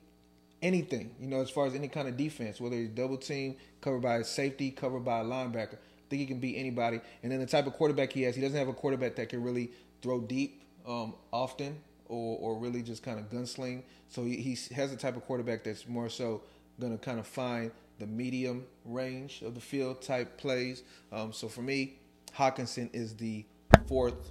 anything. 0.62 1.14
You 1.20 1.28
know, 1.28 1.40
as 1.40 1.50
far 1.50 1.66
as 1.66 1.74
any 1.74 1.88
kind 1.88 2.08
of 2.08 2.16
defense, 2.16 2.60
whether 2.60 2.76
he's 2.76 2.88
double 2.88 3.16
team, 3.16 3.56
covered 3.80 4.02
by 4.02 4.16
a 4.16 4.24
safety, 4.24 4.70
covered 4.70 5.04
by 5.04 5.20
a 5.20 5.24
linebacker. 5.24 5.74
I 5.74 6.14
think 6.14 6.20
he 6.20 6.26
can 6.26 6.40
beat 6.40 6.56
anybody. 6.56 7.00
And 7.22 7.32
then 7.32 7.40
the 7.40 7.46
type 7.46 7.66
of 7.66 7.72
quarterback 7.72 8.12
he 8.12 8.22
has, 8.22 8.34
he 8.34 8.42
doesn't 8.42 8.58
have 8.58 8.68
a 8.68 8.74
quarterback 8.74 9.16
that 9.16 9.30
can 9.30 9.42
really 9.42 9.70
throw 10.02 10.20
deep 10.20 10.62
um, 10.86 11.14
often 11.32 11.78
or 12.08 12.38
or 12.38 12.58
really 12.58 12.82
just 12.82 13.02
kind 13.02 13.18
of 13.18 13.30
gunsling. 13.30 13.82
So 14.08 14.24
he, 14.24 14.36
he 14.36 14.74
has 14.74 14.90
the 14.90 14.96
type 14.96 15.16
of 15.16 15.24
quarterback 15.24 15.64
that's 15.64 15.88
more 15.88 16.08
so 16.10 16.42
going 16.78 16.96
to 16.96 17.02
kind 17.02 17.18
of 17.18 17.26
find 17.26 17.70
the 17.98 18.06
medium 18.06 18.66
range 18.84 19.42
of 19.42 19.54
the 19.54 19.60
field 19.60 20.02
type 20.02 20.38
plays. 20.38 20.82
Um, 21.12 21.32
so 21.32 21.48
for 21.48 21.62
me, 21.62 21.98
Hockenson 22.36 22.90
is 22.92 23.14
the 23.16 23.44
fourth 23.86 24.30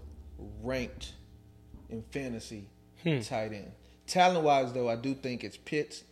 ranked 0.62 1.14
in 1.90 2.04
fantasy 2.12 2.70
tight 3.04 3.54
end. 3.54 3.72
Talent 4.08 4.44
wise, 4.44 4.74
though, 4.74 4.90
I 4.90 4.96
do 4.96 5.14
think 5.14 5.44
it's 5.44 5.58
Pitts. 5.58 6.04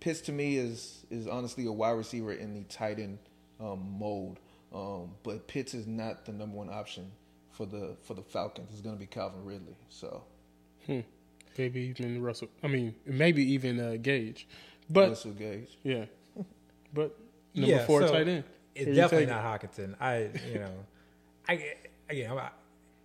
Pitts 0.00 0.20
to 0.22 0.32
me 0.32 0.56
is 0.56 1.04
is 1.10 1.26
honestly 1.26 1.66
a 1.66 1.72
wide 1.72 1.92
receiver 1.92 2.32
in 2.32 2.54
the 2.54 2.62
tight 2.64 2.98
end 2.98 3.18
um, 3.60 3.98
mold. 3.98 4.38
Um, 4.74 5.12
but 5.22 5.46
Pitts 5.46 5.74
is 5.74 5.86
not 5.86 6.26
the 6.26 6.32
number 6.32 6.56
one 6.56 6.68
option 6.70 7.10
for 7.52 7.66
the 7.66 7.96
for 8.02 8.14
the 8.14 8.22
Falcons. 8.22 8.68
It's 8.72 8.80
going 8.80 8.96
to 8.96 9.00
be 9.00 9.06
Calvin 9.06 9.44
Ridley. 9.44 9.76
So 9.88 10.24
Maybe 11.58 11.80
even 11.80 12.20
Russell. 12.22 12.48
I 12.62 12.66
mean, 12.68 12.94
maybe 13.06 13.42
even 13.52 13.80
uh, 13.80 13.96
Gage. 14.00 14.46
But 14.90 15.08
Russell 15.08 15.32
Gage. 15.32 15.78
yeah, 15.82 16.04
but 16.96 17.16
number 17.54 17.70
Yeah, 17.76 17.86
four 17.86 18.00
so 18.06 18.12
tight 18.12 18.26
end. 18.28 18.44
It's 18.74 18.88
you 18.88 18.94
definitely 18.94 19.26
taking? 19.26 19.42
not 19.42 19.60
Hockenson. 19.60 19.94
I, 20.00 20.28
you 20.52 20.58
know, 20.58 20.70
I 21.48 21.74
again, 22.10 22.30
I'm, 22.32 22.38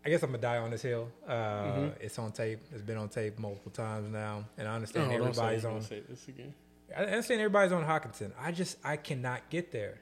I 0.03 0.09
guess 0.09 0.23
I'm 0.23 0.30
gonna 0.31 0.41
die 0.41 0.57
on 0.57 0.72
this 0.72 0.81
hill. 0.81 1.09
Uh, 1.27 1.31
Mm-hmm. 1.34 1.88
It's 2.01 2.18
on 2.18 2.31
tape. 2.31 2.59
It's 2.73 2.81
been 2.81 2.97
on 2.97 3.07
tape 3.09 3.38
multiple 3.38 3.72
times 3.72 4.11
now, 4.11 4.45
and 4.57 4.68
I 4.68 4.76
understand 4.76 5.05
Oh, 5.11 5.18
don't 5.18 5.34
say, 5.35 5.41
everybody's 5.41 5.61
don't 5.63 5.76
on. 5.76 5.81
say 5.84 6.01
this 6.09 6.27
again. 6.27 6.53
I 6.97 7.03
understand 7.05 7.39
everybody's 7.41 7.72
on 7.72 7.85
Hockenson. 7.85 8.31
I 8.39 8.51
just 8.51 8.77
I 8.84 8.97
cannot 8.97 9.49
get 9.49 9.72
there. 9.72 9.99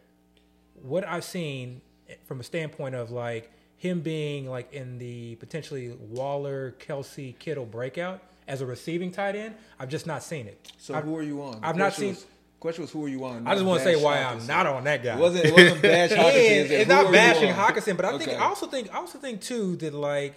What 0.82 1.06
I've 1.06 1.24
seen 1.26 1.82
from 2.26 2.40
a 2.40 2.44
standpoint 2.44 2.96
of 2.96 3.12
like 3.12 3.52
him 3.78 4.02
being 4.02 4.50
like 4.50 4.74
in 4.74 4.98
the 4.98 5.36
potentially 5.36 5.90
Waller, 6.00 6.76
Kelce, 6.80 7.38
Kittle 7.38 7.66
breakout 7.66 8.22
as 8.48 8.62
a 8.62 8.66
receiving 8.66 9.12
tight 9.12 9.36
end, 9.36 9.54
I've 9.80 9.90
just 9.90 10.08
not 10.08 10.24
seen 10.24 10.48
it. 10.48 10.72
So 10.80 10.96
I've, 10.96 11.04
who 11.04 11.16
are 11.18 11.22
you 11.22 11.44
on? 11.44 11.62
The 11.62 11.68
I've 11.68 11.78
not 11.78 11.94
seen- 11.94 12.10
Was, 12.16 12.26
question 12.60 12.84
was 12.84 12.92
who 12.92 13.06
are 13.06 13.10
you 13.10 13.24
on? 13.26 13.48
I 13.48 13.54
just 13.54 13.66
want 13.66 13.80
to 13.80 13.86
say 13.86 13.96
bash 13.96 14.04
why 14.04 14.24
I'm 14.24 14.46
not 14.48 14.68
on 14.68 14.84
that 14.86 15.04
guy. 15.04 15.16
It 15.16 15.20
wasn't 15.20 15.46
it 15.46 15.54
wasn't 15.54 15.82
bash 15.82 16.10
Hockenson? 16.12 16.26
And 16.28 16.36
It's, 16.38 16.72
it's 16.72 16.88
who 16.88 16.94
not 16.94 17.12
bashing 17.12 17.52
on? 17.52 17.56
Hockenson, 17.74 17.96
but 17.96 18.06
I 18.06 18.18
think 18.18 18.30
Okay. 18.32 18.36
I 18.36 18.46
also 18.46 18.68
think 18.68 18.94
I 18.94 18.98
also 18.98 19.18
think 19.18 19.42
too 19.42 19.76
that 19.78 19.94
like 19.94 20.36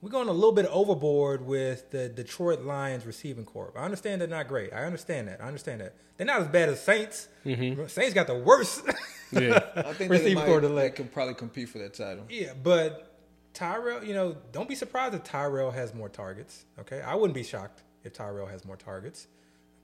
we're 0.00 0.10
going 0.10 0.28
a 0.28 0.32
little 0.32 0.52
bit 0.52 0.66
overboard 0.66 1.46
with 1.46 1.90
the 1.90 2.08
Detroit 2.10 2.60
Lions 2.60 3.06
receiving 3.06 3.44
corps. 3.46 3.72
I 3.76 3.84
understand 3.84 4.20
they're 4.20 4.28
not 4.28 4.48
great. 4.48 4.72
I 4.72 4.84
understand 4.84 5.28
that. 5.28 5.40
I 5.42 5.46
understand 5.46 5.80
that 5.80 5.94
they're 6.18 6.26
not 6.26 6.42
as 6.42 6.48
bad 6.48 6.68
as 6.68 6.82
Saints. 6.82 7.28
Mm-hmm. 7.46 7.86
Saints 7.86 8.12
got 8.14 8.26
the 8.26 8.34
worst. 8.38 8.82
Yeah. 9.32 9.58
I 9.74 9.82
think 9.94 9.98
they, 9.98 10.08
receiving 10.08 10.34
might, 10.36 10.46
corps 10.46 10.60
to 10.60 10.68
they 10.68 10.90
can 10.90 11.08
probably 11.08 11.34
compete 11.34 11.68
for 11.68 11.78
that 11.78 11.94
title. 11.94 12.24
Yeah, 12.30 12.52
but 12.62 13.18
Tyrell, 13.52 14.04
you 14.04 14.14
know, 14.14 14.36
don't 14.52 14.68
be 14.68 14.76
surprised 14.76 15.12
if 15.14 15.24
Tyrell 15.24 15.72
has 15.72 15.92
more 15.92 16.08
targets. 16.08 16.64
Okay, 16.78 17.00
I 17.00 17.16
wouldn't 17.16 17.34
be 17.34 17.42
shocked 17.42 17.82
if 18.04 18.12
Tyrell 18.12 18.46
has 18.46 18.64
more 18.64 18.76
targets. 18.76 19.26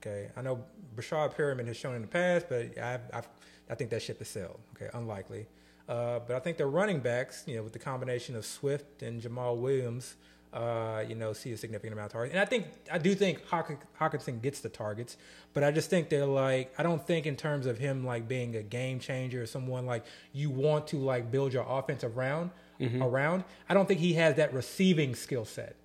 Okay, 0.01 0.29
I 0.35 0.41
know 0.41 0.63
Breshad 0.95 1.35
Perriman 1.35 1.67
has 1.67 1.77
shown 1.77 1.95
in 1.95 2.01
the 2.01 2.07
past, 2.07 2.47
but 2.49 2.77
I, 2.77 2.99
I, 3.13 3.21
I 3.69 3.75
think 3.75 3.91
that 3.91 4.01
ship 4.01 4.17
has 4.19 4.27
sailed. 4.29 4.59
Okay, 4.75 4.89
unlikely. 4.93 5.45
Uh, 5.87 6.19
but 6.19 6.35
I 6.35 6.39
think 6.39 6.57
the 6.57 6.65
running 6.65 6.99
backs, 6.99 7.43
you 7.45 7.55
know, 7.57 7.63
with 7.63 7.73
the 7.73 7.79
combination 7.79 8.35
of 8.35 8.45
Swift 8.45 9.03
and 9.03 9.21
Jamaal 9.21 9.57
Williams, 9.57 10.15
uh, 10.53 11.03
you 11.07 11.15
know, 11.15 11.33
see 11.33 11.51
a 11.53 11.57
significant 11.57 11.93
amount 11.93 12.07
of 12.07 12.11
targets. 12.13 12.33
And 12.33 12.41
I 12.41 12.45
think 12.45 12.65
I 12.91 12.97
do 12.97 13.13
think 13.15 13.45
Hawk- 13.47 13.85
Hockenson 13.99 14.41
gets 14.41 14.59
the 14.59 14.69
targets, 14.69 15.17
but 15.53 15.63
I 15.63 15.71
just 15.71 15.89
think 15.89 16.09
they're 16.09 16.25
like 16.25 16.73
I 16.77 16.83
don't 16.83 17.05
think 17.05 17.25
in 17.25 17.35
terms 17.35 17.65
of 17.65 17.77
him 17.77 18.05
like 18.05 18.27
being 18.27 18.55
a 18.55 18.63
game 18.63 18.99
changer 18.99 19.43
or 19.43 19.45
someone 19.45 19.85
like 19.85 20.03
you 20.33 20.49
want 20.49 20.87
to 20.87 20.97
like 20.97 21.31
build 21.31 21.53
your 21.53 21.65
offense 21.67 22.03
around 22.03 22.51
Mm-hmm. 22.79 23.03
around. 23.03 23.43
I 23.69 23.75
don't 23.75 23.87
think 23.87 23.99
he 23.99 24.13
has 24.13 24.37
that 24.37 24.55
receiving 24.55 25.13
skill 25.13 25.45
set. 25.45 25.75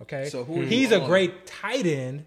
Okay, 0.00 0.30
So 0.30 0.42
who 0.42 0.62
he's 0.62 0.90
a 0.90 1.00
great 1.00 1.44
tight 1.46 1.84
end. 1.86 2.24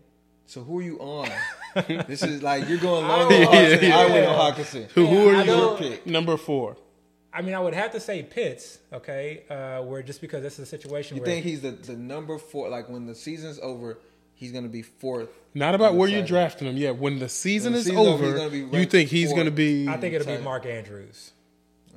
So 0.50 0.64
who 0.64 0.80
are 0.80 0.82
you 0.82 0.98
on? 0.98 1.30
this 2.08 2.24
is 2.24 2.42
like 2.42 2.68
you're 2.68 2.80
going 2.80 3.06
I 3.06 3.08
long 3.08 3.30
don't- 3.30 3.46
on 3.46 3.54
Hockenson. 3.54 3.92
I 3.92 4.06
went 4.06 4.24
yeah. 4.24 4.32
on 4.32 4.54
Hockenson. 4.54 4.92
Who, 4.94 5.06
who 5.06 5.30
I 5.30 5.42
are 5.42 5.46
you? 5.46 5.76
pick? 5.78 6.08
Number 6.08 6.38
four. 6.38 6.76
I 7.32 7.44
mean, 7.44 7.54
I 7.54 7.60
would 7.60 7.76
have 7.76 7.92
to 7.92 8.00
say 8.00 8.24
Pitts. 8.24 8.80
Okay, 8.92 9.44
uh, 9.48 9.84
where 9.84 10.02
just 10.02 10.22
because 10.22 10.42
this 10.42 10.54
is 10.54 10.60
a 10.62 10.66
situation 10.66 11.18
You 11.18 11.22
where 11.22 11.32
think 11.32 11.46
he's 11.46 11.62
the, 11.62 11.70
the 11.70 11.96
number 11.96 12.40
four? 12.40 12.68
Like 12.68 12.90
when 12.90 13.06
the 13.06 13.14
season's 13.14 13.60
over, 13.60 14.00
he's 14.34 14.52
going 14.52 14.64
to 14.64 14.72
be 14.72 14.82
fourth. 14.82 15.30
Not 15.54 15.76
about 15.76 15.94
where 15.94 16.10
you're 16.10 16.26
drafting 16.26 16.68
him. 16.68 16.78
Yeah, 16.78 16.92
when 16.92 17.20
the 17.20 17.30
season 17.30 17.74
When 17.74 17.74
the 17.74 17.80
is 17.82 17.86
season's 17.86 18.08
over, 18.08 18.26
over, 18.26 18.26
he's 18.26 18.34
gonna 18.34 18.72
be 18.72 18.78
you 18.80 18.86
think 18.86 19.10
he's 19.12 19.32
going 19.34 19.46
to 19.46 19.52
be? 19.52 19.88
I 19.88 19.98
think 19.98 20.16
it'll 20.16 20.36
be. 20.36 20.42
Mark 20.42 20.66
Andrews. 20.66 21.32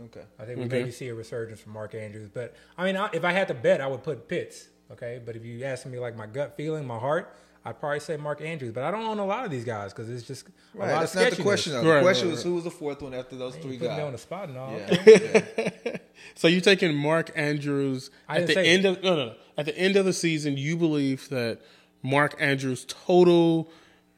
Okay. 0.05 0.25
I 0.39 0.45
think 0.45 0.59
we 0.59 0.67
maybe 0.67 0.91
see 0.91 1.09
a 1.09 1.15
resurgence 1.15 1.61
from 1.61 1.73
Mark 1.73 1.95
Andrews. 1.95 2.29
But 2.29 2.55
I 2.77 2.85
mean, 2.85 2.99
I, 2.99 3.09
if 3.15 3.25
I 3.25 3.33
had 3.33 3.49
to 3.49 3.55
bet, 3.55 3.81
I 3.81 3.87
would 3.87 4.03
put 4.03 4.29
Pitts. 4.29 4.69
Okay, 4.91 5.23
but 5.25 5.37
if 5.37 5.45
you 5.47 5.65
ask 5.65 5.87
me 5.87 5.99
like 5.99 6.19
my 6.19 6.27
gut 6.27 6.55
feeling, 6.55 6.87
my 6.87 6.99
heart, 6.99 7.35
I'd 7.65 7.79
probably 7.79 8.01
say 8.01 8.17
Mark 8.17 8.41
Andrews. 8.41 8.73
But 8.73 8.83
I 8.85 8.91
don't 8.91 9.05
own 9.05 9.19
a 9.21 9.25
lot 9.25 9.45
of 9.45 9.51
these 9.51 9.65
guys 9.65 9.93
because 9.93 10.11
it's 10.11 10.25
just 10.27 10.49
a 10.49 10.51
Right. 10.75 10.91
lot 10.91 11.01
That's 11.01 11.15
of 11.15 11.23
not 11.23 11.33
the 11.33 11.43
question. 11.43 11.73
Though. 11.75 11.83
Right, 11.89 11.97
the 11.99 12.03
question 12.03 12.27
right, 12.29 12.33
was 12.35 12.43
who 12.43 12.55
was 12.55 12.65
the 12.65 12.71
fourth 12.71 13.03
one 13.03 13.15
after 13.15 13.37
those 13.37 13.55
You 13.57 13.63
three 13.63 13.79
put 13.79 13.91
me 13.91 14.01
on 14.01 14.07
the 14.07 14.11
guys. 14.13 14.21
spot 14.23 14.49
and 14.49 14.59
all. 14.59 14.73
Yeah. 14.73 15.43
Yeah. 15.85 15.97
So 16.35 16.49
you're 16.49 16.61
taking 16.61 16.95
Mark 16.97 17.31
Andrews 17.35 18.11
I 18.29 18.39
at 18.39 18.47
the 18.47 18.55
say 18.55 18.67
end 18.67 18.85
of 18.85 19.03
no, 19.03 19.17
no 19.17 19.27
no 19.27 19.35
at 19.59 19.67
the 19.67 19.77
end 19.77 19.97
of 19.97 20.05
the 20.05 20.13
season. 20.13 20.57
You 20.57 20.77
believe 20.77 21.29
that 21.31 21.61
Mark 22.03 22.35
Andrews' 22.41 22.85
total 22.89 23.71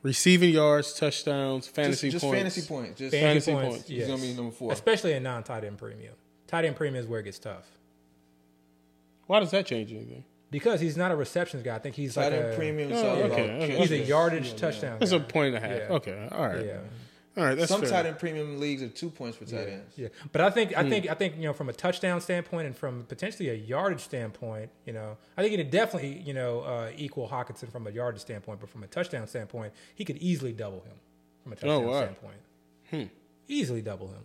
receiving 0.02 0.50
yards, 0.50 0.92
touchdowns, 0.92 1.64
Just, 1.64 1.74
fantasy 1.74 2.10
just 2.10 2.22
points, 2.24 2.38
fantasy 2.38 2.66
points. 2.68 2.98
Just 2.98 3.12
Fantasy 3.12 3.50
Fantasy 3.50 3.52
points, 3.52 3.68
points. 3.76 3.88
He's 3.88 4.06
gonna 4.06 4.20
be 4.22 4.32
number 4.34 4.52
four. 4.52 4.72
especially 4.72 5.12
in 5.14 5.22
non-tight 5.22 5.64
end 5.64 5.78
premium. 5.78 6.14
Tight 6.46 6.64
end 6.66 6.76
premium 6.76 7.02
is 7.02 7.08
where 7.08 7.20
it 7.20 7.24
gets 7.24 7.38
tough 7.38 7.66
Why 9.26 9.40
does 9.40 9.50
that 9.52 9.66
change 9.66 9.90
anything? 9.92 10.24
Because 10.54 10.80
he's 10.80 10.96
not 10.96 11.10
a 11.10 11.16
receptions 11.16 11.64
guy. 11.64 11.74
I 11.74 11.78
think 11.80 11.96
he's 11.96 12.16
like 12.16 12.32
a 12.32 12.52
premium. 12.56 12.92
Oh, 12.92 12.94
is 12.96 13.02
all 13.02 13.08
okay, 13.32 13.44
about 13.44 13.62
okay. 13.62 13.76
he's 13.76 13.90
a 13.90 13.98
yardage 13.98 14.54
touchdown. 14.54 14.98
That's 15.00 15.10
guy. 15.10 15.16
a 15.16 15.20
point 15.20 15.54
and 15.54 15.56
a 15.64 15.68
half. 15.68 15.78
Yeah. 15.88 15.96
Okay, 15.96 16.28
all 16.30 16.46
right, 16.46 16.64
Yeah. 16.64 16.78
all 17.36 17.44
right. 17.44 17.54
That's 17.56 17.68
Some 17.72 17.80
fair. 17.80 17.90
tight 17.90 18.06
end 18.06 18.18
premium 18.20 18.60
leagues 18.60 18.80
are 18.80 18.88
two 18.88 19.10
points 19.10 19.36
for 19.36 19.46
tight 19.46 19.68
ends. 19.68 19.92
Yeah, 19.96 20.08
but 20.30 20.40
I 20.42 20.50
think 20.50 20.76
I 20.76 20.88
think 20.88 21.10
I 21.10 21.14
think 21.14 21.34
you 21.36 21.42
know 21.42 21.52
from 21.54 21.68
a 21.68 21.72
touchdown 21.72 22.20
standpoint 22.20 22.66
and 22.68 22.76
from 22.76 23.02
potentially 23.04 23.48
a 23.48 23.54
yardage 23.54 24.02
standpoint, 24.02 24.70
you 24.86 24.92
know, 24.92 25.16
I 25.36 25.42
think 25.42 25.58
it 25.58 25.70
definitely 25.72 26.22
you 26.24 26.34
know 26.34 26.60
uh, 26.60 26.90
equal 26.96 27.28
Hockenson 27.28 27.72
from 27.72 27.86
a 27.88 27.90
yardage 27.90 28.20
standpoint, 28.20 28.60
but 28.60 28.68
from 28.70 28.84
a 28.84 28.86
touchdown 28.86 29.26
standpoint, 29.26 29.72
he 29.96 30.04
could 30.04 30.18
easily 30.18 30.52
double 30.52 30.82
him 30.82 30.96
from 31.42 31.52
a 31.52 31.56
touchdown 31.56 31.82
Oh, 31.84 31.88
wow. 31.90 32.00
standpoint. 32.02 33.10
Easily 33.48 33.82
double 33.82 34.06
him. 34.08 34.24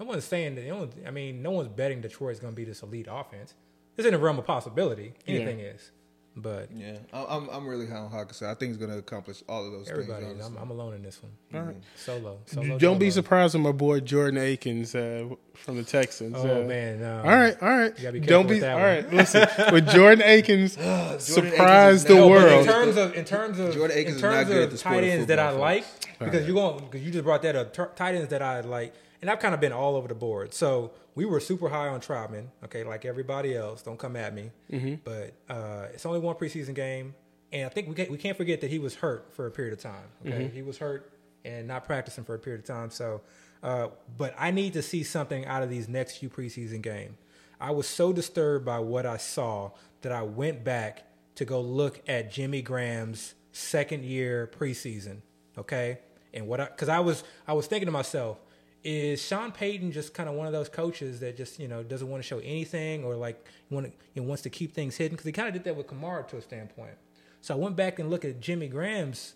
No 0.00 0.06
one's 0.06 0.24
saying 0.24 0.54
that. 0.56 0.66
No 0.66 0.76
one, 0.78 0.90
I 1.06 1.10
mean, 1.10 1.42
no 1.42 1.50
one's 1.52 1.68
betting 1.68 2.00
Detroit's 2.00 2.40
going 2.40 2.52
to 2.52 2.56
be 2.56 2.64
this 2.64 2.82
elite 2.82 3.06
offense. 3.10 3.54
It's 3.96 4.06
in 4.06 4.12
the 4.12 4.18
realm 4.18 4.38
of 4.38 4.44
possibility. 4.46 5.14
Anything 5.26 5.60
is, 5.60 5.90
but 6.36 6.68
Yeah, 6.74 6.96
I- 7.12 7.26
I'm 7.36 7.48
I'm 7.48 7.66
really 7.68 7.86
high 7.86 7.96
on 7.98 8.10
Hockenson. 8.10 8.46
I 8.48 8.54
think 8.54 8.70
he's 8.70 8.76
gonna 8.76 8.98
accomplish 8.98 9.42
all 9.48 9.64
of 9.66 9.72
those 9.72 9.88
everybody, 9.88 10.26
things. 10.26 10.40
is. 10.40 10.46
I'm. 10.46 10.56
I'm 10.56 10.70
alone 10.70 10.94
in 10.94 11.02
this 11.02 11.20
one. 11.22 11.76
Solo, 11.96 12.38
solo. 12.46 12.76
Don't 12.78 12.98
be 12.98 13.10
surprised 13.12 13.54
when 13.54 13.62
my 13.62 13.70
boy 13.72 14.00
Jordan 14.00 14.38
Akins 14.40 14.96
uh, 14.96 15.28
from 15.54 15.76
the 15.76 15.84
Texans. 15.84 16.34
Oh 16.36 16.62
uh, 16.62 16.64
man, 16.66 17.00
no. 17.00 17.18
All 17.18 17.30
right, 17.30 17.56
all 17.62 17.68
right. 17.68 17.94
gotta 18.02 18.12
be 18.14 18.20
Don't 18.26 18.46
be 18.48 18.54
with 18.54 18.60
that 18.62 18.72
all 18.74 18.80
one. 18.80 18.88
right. 18.88 19.12
Listen, 19.12 19.46
with 19.72 19.88
Jordan 19.90 20.22
Akins, 20.24 20.76
Akins 20.80 21.22
surprised 21.24 21.96
is 21.98 22.04
the 22.06 22.14
now- 22.16 22.28
No, 22.28 22.40
but 22.40 22.52
in 22.60 22.66
terms 22.66 22.96
of 22.96 23.14
in 23.14 23.24
terms 23.24 23.58
of 23.60 23.72
Jordan 23.74 23.96
Akins 23.96 24.08
in 24.08 24.16
is 24.16 24.22
not 24.22 24.30
terms 24.34 24.48
good 24.48 24.56
at 24.58 24.64
of 24.64 24.70
the 24.72 24.78
sport 24.78 24.94
tight 24.94 25.04
of 25.04 25.10
ends 25.10 25.26
that 25.28 25.38
I 25.38 25.50
like 25.50 25.84
folks. 25.84 26.16
because 26.18 26.46
you're 26.48 26.54
going 26.56 26.84
because 26.84 27.02
you 27.06 27.12
just 27.12 27.24
brought 27.24 27.42
that 27.42 27.54
up 27.54 27.72
t- 27.72 27.82
tight 27.94 28.16
ends 28.16 28.30
that 28.30 28.42
I 28.42 28.60
like 28.62 28.92
and 29.24 29.30
I've 29.30 29.40
kind 29.40 29.54
of 29.54 29.60
been 29.60 29.72
all 29.72 29.96
over 29.96 30.06
the 30.06 30.14
board. 30.14 30.52
So 30.52 30.90
we 31.14 31.24
were 31.24 31.40
super 31.40 31.70
high 31.70 31.88
on 31.88 32.00
Trautman, 32.00 32.48
okay, 32.64 32.84
like 32.84 33.06
everybody 33.06 33.56
else. 33.56 33.80
Don't 33.80 33.98
come 33.98 34.16
at 34.16 34.34
me, 34.34 34.50
Mm-hmm. 34.70 34.96
but 35.02 35.32
uh, 35.48 35.86
it's 35.94 36.04
only 36.04 36.18
one 36.20 36.34
preseason 36.36 36.74
game, 36.74 37.14
and 37.50 37.64
I 37.64 37.70
think 37.70 37.88
we 37.88 37.94
can't, 37.94 38.10
we 38.10 38.18
can't 38.18 38.36
forget 38.36 38.60
that 38.60 38.68
he 38.70 38.78
was 38.78 38.96
hurt 38.96 39.32
for 39.32 39.46
a 39.46 39.50
period 39.50 39.72
of 39.72 39.80
time. 39.80 40.08
Okay, 40.26 40.44
Mm-hmm. 40.44 40.54
he 40.54 40.60
was 40.60 40.76
hurt 40.76 41.10
and 41.46 41.66
not 41.66 41.84
practicing 41.86 42.22
for 42.24 42.34
a 42.34 42.38
period 42.38 42.60
of 42.60 42.66
time. 42.66 42.90
So, 42.90 43.22
uh, 43.62 43.88
but 44.18 44.34
I 44.38 44.50
need 44.50 44.74
to 44.74 44.82
see 44.82 45.02
something 45.04 45.46
out 45.46 45.62
of 45.62 45.70
these 45.70 45.88
next 45.88 46.18
few 46.18 46.28
preseason 46.28 46.82
games. 46.82 47.16
I 47.58 47.70
was 47.70 47.86
so 47.86 48.12
disturbed 48.12 48.66
by 48.66 48.78
what 48.80 49.06
I 49.06 49.16
saw 49.16 49.70
that 50.02 50.12
I 50.12 50.20
went 50.22 50.64
back 50.64 51.04
to 51.36 51.46
go 51.46 51.62
look 51.62 52.02
at 52.06 52.30
Jimmy 52.30 52.60
Graham's 52.60 53.34
second 53.52 54.04
year 54.04 54.50
preseason. 54.58 55.22
Okay, 55.56 55.98
and 56.34 56.46
what 56.48 56.60
I 56.60 56.64
because 56.66 56.88
I 56.88 56.98
was 57.00 57.22
I 57.46 57.52
was 57.54 57.66
thinking 57.68 57.86
to 57.86 57.92
myself, 57.92 58.38
is 58.84 59.20
Sean 59.20 59.50
Payton 59.50 59.92
just 59.92 60.12
kind 60.12 60.28
of 60.28 60.34
one 60.34 60.46
of 60.46 60.52
those 60.52 60.68
coaches 60.68 61.20
that 61.20 61.36
just 61.36 61.58
you 61.58 61.66
know 61.66 61.82
doesn't 61.82 62.08
want 62.08 62.22
to 62.22 62.26
show 62.26 62.38
anything 62.38 63.02
or 63.02 63.16
like 63.16 63.44
want 63.70 63.86
to, 63.86 63.92
you 64.14 64.22
know, 64.22 64.28
wants 64.28 64.42
to 64.42 64.50
keep 64.50 64.74
things 64.74 64.96
hidden 64.96 65.16
because 65.16 65.26
he 65.26 65.32
kind 65.32 65.48
of 65.48 65.54
did 65.54 65.64
that 65.64 65.74
with 65.74 65.86
Kamara 65.86 66.28
to 66.28 66.36
a 66.36 66.42
standpoint. 66.42 66.94
So 67.40 67.54
I 67.54 67.58
went 67.58 67.76
back 67.76 67.98
and 67.98 68.10
looked 68.10 68.24
at 68.24 68.40
Jimmy 68.40 68.68
Graham's 68.68 69.34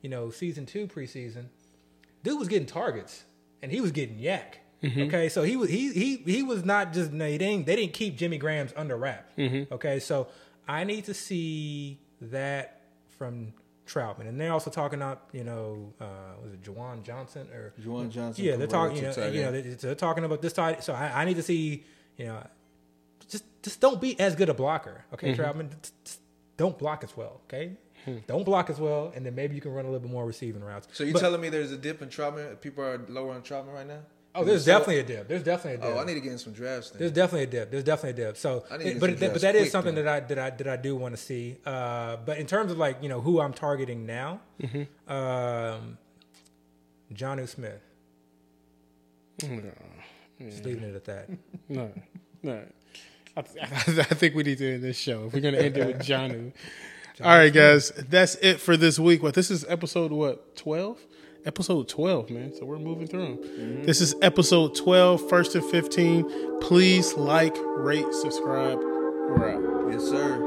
you 0.00 0.08
know 0.08 0.30
season 0.30 0.66
two 0.66 0.86
preseason. 0.86 1.46
Dude 2.22 2.38
was 2.38 2.48
getting 2.48 2.66
targets 2.66 3.24
and 3.62 3.70
he 3.70 3.80
was 3.80 3.92
getting 3.92 4.18
YAC. 4.18 4.54
Mm-hmm. 4.82 5.02
Okay, 5.02 5.28
so 5.28 5.42
he 5.42 5.56
was 5.56 5.70
he 5.70 5.92
he 5.92 6.16
he 6.18 6.42
was 6.42 6.64
not 6.64 6.92
just 6.92 7.12
no, 7.12 7.24
they 7.24 7.38
didn't 7.38 7.66
they 7.66 7.76
didn't 7.76 7.92
keep 7.92 8.16
Jimmy 8.16 8.38
Graham's 8.38 8.72
under 8.76 8.96
wrap. 8.96 9.30
Mm-hmm. 9.36 9.72
Okay, 9.74 9.98
so 10.00 10.28
I 10.68 10.84
need 10.84 11.04
to 11.04 11.14
see 11.14 11.98
that 12.20 12.80
from 13.18 13.52
Trautman, 13.86 14.28
and 14.28 14.40
they're 14.40 14.52
also 14.52 14.70
talking 14.70 15.00
about 15.00 15.22
you 15.32 15.44
know 15.44 15.92
uh, 16.00 16.04
was 16.42 16.52
it 16.52 16.62
Juwan 16.62 17.02
Johnson 17.02 17.48
or 17.54 17.72
Juwan 17.80 18.10
Johnson 18.10 18.44
Yeah, 18.44 18.56
they're 18.56 18.66
talking. 18.66 18.96
You 18.96 19.02
know, 19.02 19.28
you 19.28 19.42
know 19.42 19.52
they're, 19.52 19.62
they're 19.62 19.94
talking 19.94 20.24
about 20.24 20.42
this 20.42 20.52
tight. 20.52 20.82
So 20.82 20.92
I, 20.92 21.22
I 21.22 21.24
need 21.24 21.36
to 21.36 21.42
see 21.42 21.84
you 22.16 22.26
know 22.26 22.46
just 23.28 23.44
just 23.62 23.80
don't 23.80 24.00
be 24.00 24.18
as 24.20 24.34
good 24.34 24.48
a 24.48 24.54
blocker. 24.54 25.04
Okay, 25.14 25.34
Trautman, 25.34 25.70
just, 25.80 26.04
just 26.04 26.20
don't 26.56 26.78
block 26.78 27.04
as 27.04 27.16
well. 27.16 27.40
Okay. 27.46 27.76
Don't 28.28 28.44
block 28.44 28.70
as 28.70 28.78
well, 28.78 29.12
and 29.16 29.26
then 29.26 29.34
maybe 29.34 29.56
you 29.56 29.60
can 29.60 29.72
run 29.72 29.84
a 29.84 29.88
little 29.88 29.98
bit 30.00 30.12
more 30.12 30.24
receiving 30.24 30.62
routes. 30.62 30.86
So 30.92 31.02
you 31.02 31.12
But- 31.12 31.18
telling 31.22 31.40
me 31.40 31.48
there's 31.48 31.72
a 31.72 31.76
dip 31.76 32.02
in 32.02 32.08
Trautman? 32.08 32.60
People 32.60 32.84
are 32.84 32.98
lower 33.08 33.32
on 33.32 33.42
Trautman 33.42 33.74
right 33.74 33.86
now? 33.86 34.02
Oh, 34.36 34.44
there's 34.44 34.64
So- 34.64 34.72
definitely 34.72 34.98
a 34.98 35.04
dip. 35.04 35.28
There's 35.28 35.42
definitely 35.42 35.74
a 35.80 35.88
dip. 35.88 35.96
Oh, 35.96 36.00
I 36.00 36.04
need 36.04 36.14
to 36.14 36.20
get 36.20 36.32
in 36.32 36.38
some 36.38 36.52
drafts. 36.52 36.90
Then. 36.90 36.98
There's 37.00 37.12
definitely 37.12 37.44
a 37.44 37.46
dip. 37.46 37.70
There's 37.70 37.84
definitely 37.84 38.22
a 38.22 38.26
dip. 38.26 38.36
So, 38.36 38.64
I 38.70 38.76
need 38.76 38.94
to 38.94 39.00
but 39.00 39.06
some 39.10 39.14
but 39.14 39.18
drafts 39.18 39.42
that 39.42 39.54
is 39.56 39.62
quick, 39.62 39.72
something 39.72 39.94
though. 39.94 40.02
that 40.04 40.22
I 40.24 40.26
that 40.26 40.38
I 40.38 40.50
that 40.50 40.68
I 40.68 40.76
do 40.76 40.94
want 40.96 41.16
to 41.16 41.20
see. 41.22 41.56
Uh, 41.64 42.16
but 42.24 42.38
in 42.38 42.46
terms 42.46 42.70
of 42.70 42.78
like 42.78 43.02
you 43.02 43.08
know 43.08 43.20
who 43.20 43.40
I'm 43.40 43.52
targeting 43.52 44.04
now, 44.06 44.40
Mm-hmm. 44.62 45.12
um, 45.12 45.98
Jonnu 47.14 47.48
Smith. 47.48 47.80
No, 49.42 49.60
Just 50.40 50.64
leaving 50.64 50.84
it 50.84 50.94
at 50.96 51.04
that. 51.04 51.28
no, 51.68 51.90
no. 52.42 52.62
I, 53.36 53.40
I 53.40 53.42
think 54.04 54.34
we 54.34 54.42
need 54.44 54.58
to 54.58 54.74
end 54.74 54.82
this 54.82 54.96
show. 54.96 55.26
If 55.26 55.34
we're 55.34 55.40
gonna 55.40 55.58
end 55.58 55.76
it 55.76 55.86
with 55.86 55.98
Johnu. 56.00 56.52
All 57.22 57.36
right, 57.36 57.52
guys, 57.52 57.90
that's 58.08 58.34
it 58.36 58.60
for 58.60 58.76
this 58.76 58.98
week. 58.98 59.22
What 59.22 59.34
this 59.34 59.50
is 59.50 59.64
episode 59.68 60.10
what 60.12 60.56
twelve? 60.56 60.98
Episode 61.46 61.86
twelve, 61.88 62.28
man. 62.28 62.52
So 62.52 62.64
we're 62.66 62.78
moving 62.80 63.06
through 63.06 63.24
'em. 63.24 63.36
Mm-hmm. 63.36 63.82
This 63.84 64.00
is 64.00 64.16
episode 64.20 64.74
12, 64.74 65.28
first 65.28 65.54
and 65.54 65.64
fifteen. 65.64 66.28
Please 66.60 67.14
like, 67.14 67.56
rate, 67.76 68.12
subscribe, 68.12 68.78
We're 68.80 69.50
out. 69.54 69.92
Yes, 69.92 70.02
sir. 70.08 70.45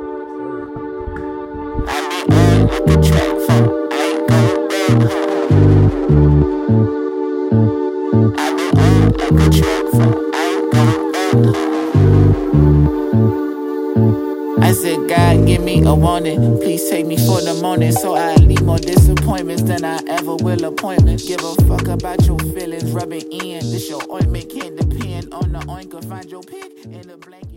God, 15.10 15.48
give 15.48 15.64
me 15.64 15.84
a 15.84 15.96
warning. 15.96 16.60
Please 16.60 16.88
take 16.88 17.08
me 17.08 17.18
for 17.18 17.42
the 17.42 17.58
morning 17.64 17.92
so 17.92 18.14
I 18.14 18.36
leave 18.36 18.62
more 18.62 18.78
disappointments 18.78 19.64
than 19.64 19.84
I 19.84 20.00
ever 20.08 20.36
will 20.36 20.64
appointments. 20.66 21.28
Give 21.28 21.44
a 21.44 21.56
fuck 21.68 21.88
about 21.88 22.28
your 22.28 22.38
feelings, 22.38 22.92
rubbing 22.92 23.24
in. 23.32 23.72
This 23.72 23.90
your 23.90 24.04
ointment 24.14 24.52
can't 24.52 24.78
depend 24.78 25.34
on 25.34 25.52
the 25.54 25.62
oinker. 25.62 26.08
Find 26.08 26.30
your 26.30 26.44
pick 26.44 26.86
in 26.86 27.08
the 27.08 27.18
blanket. 27.18 27.49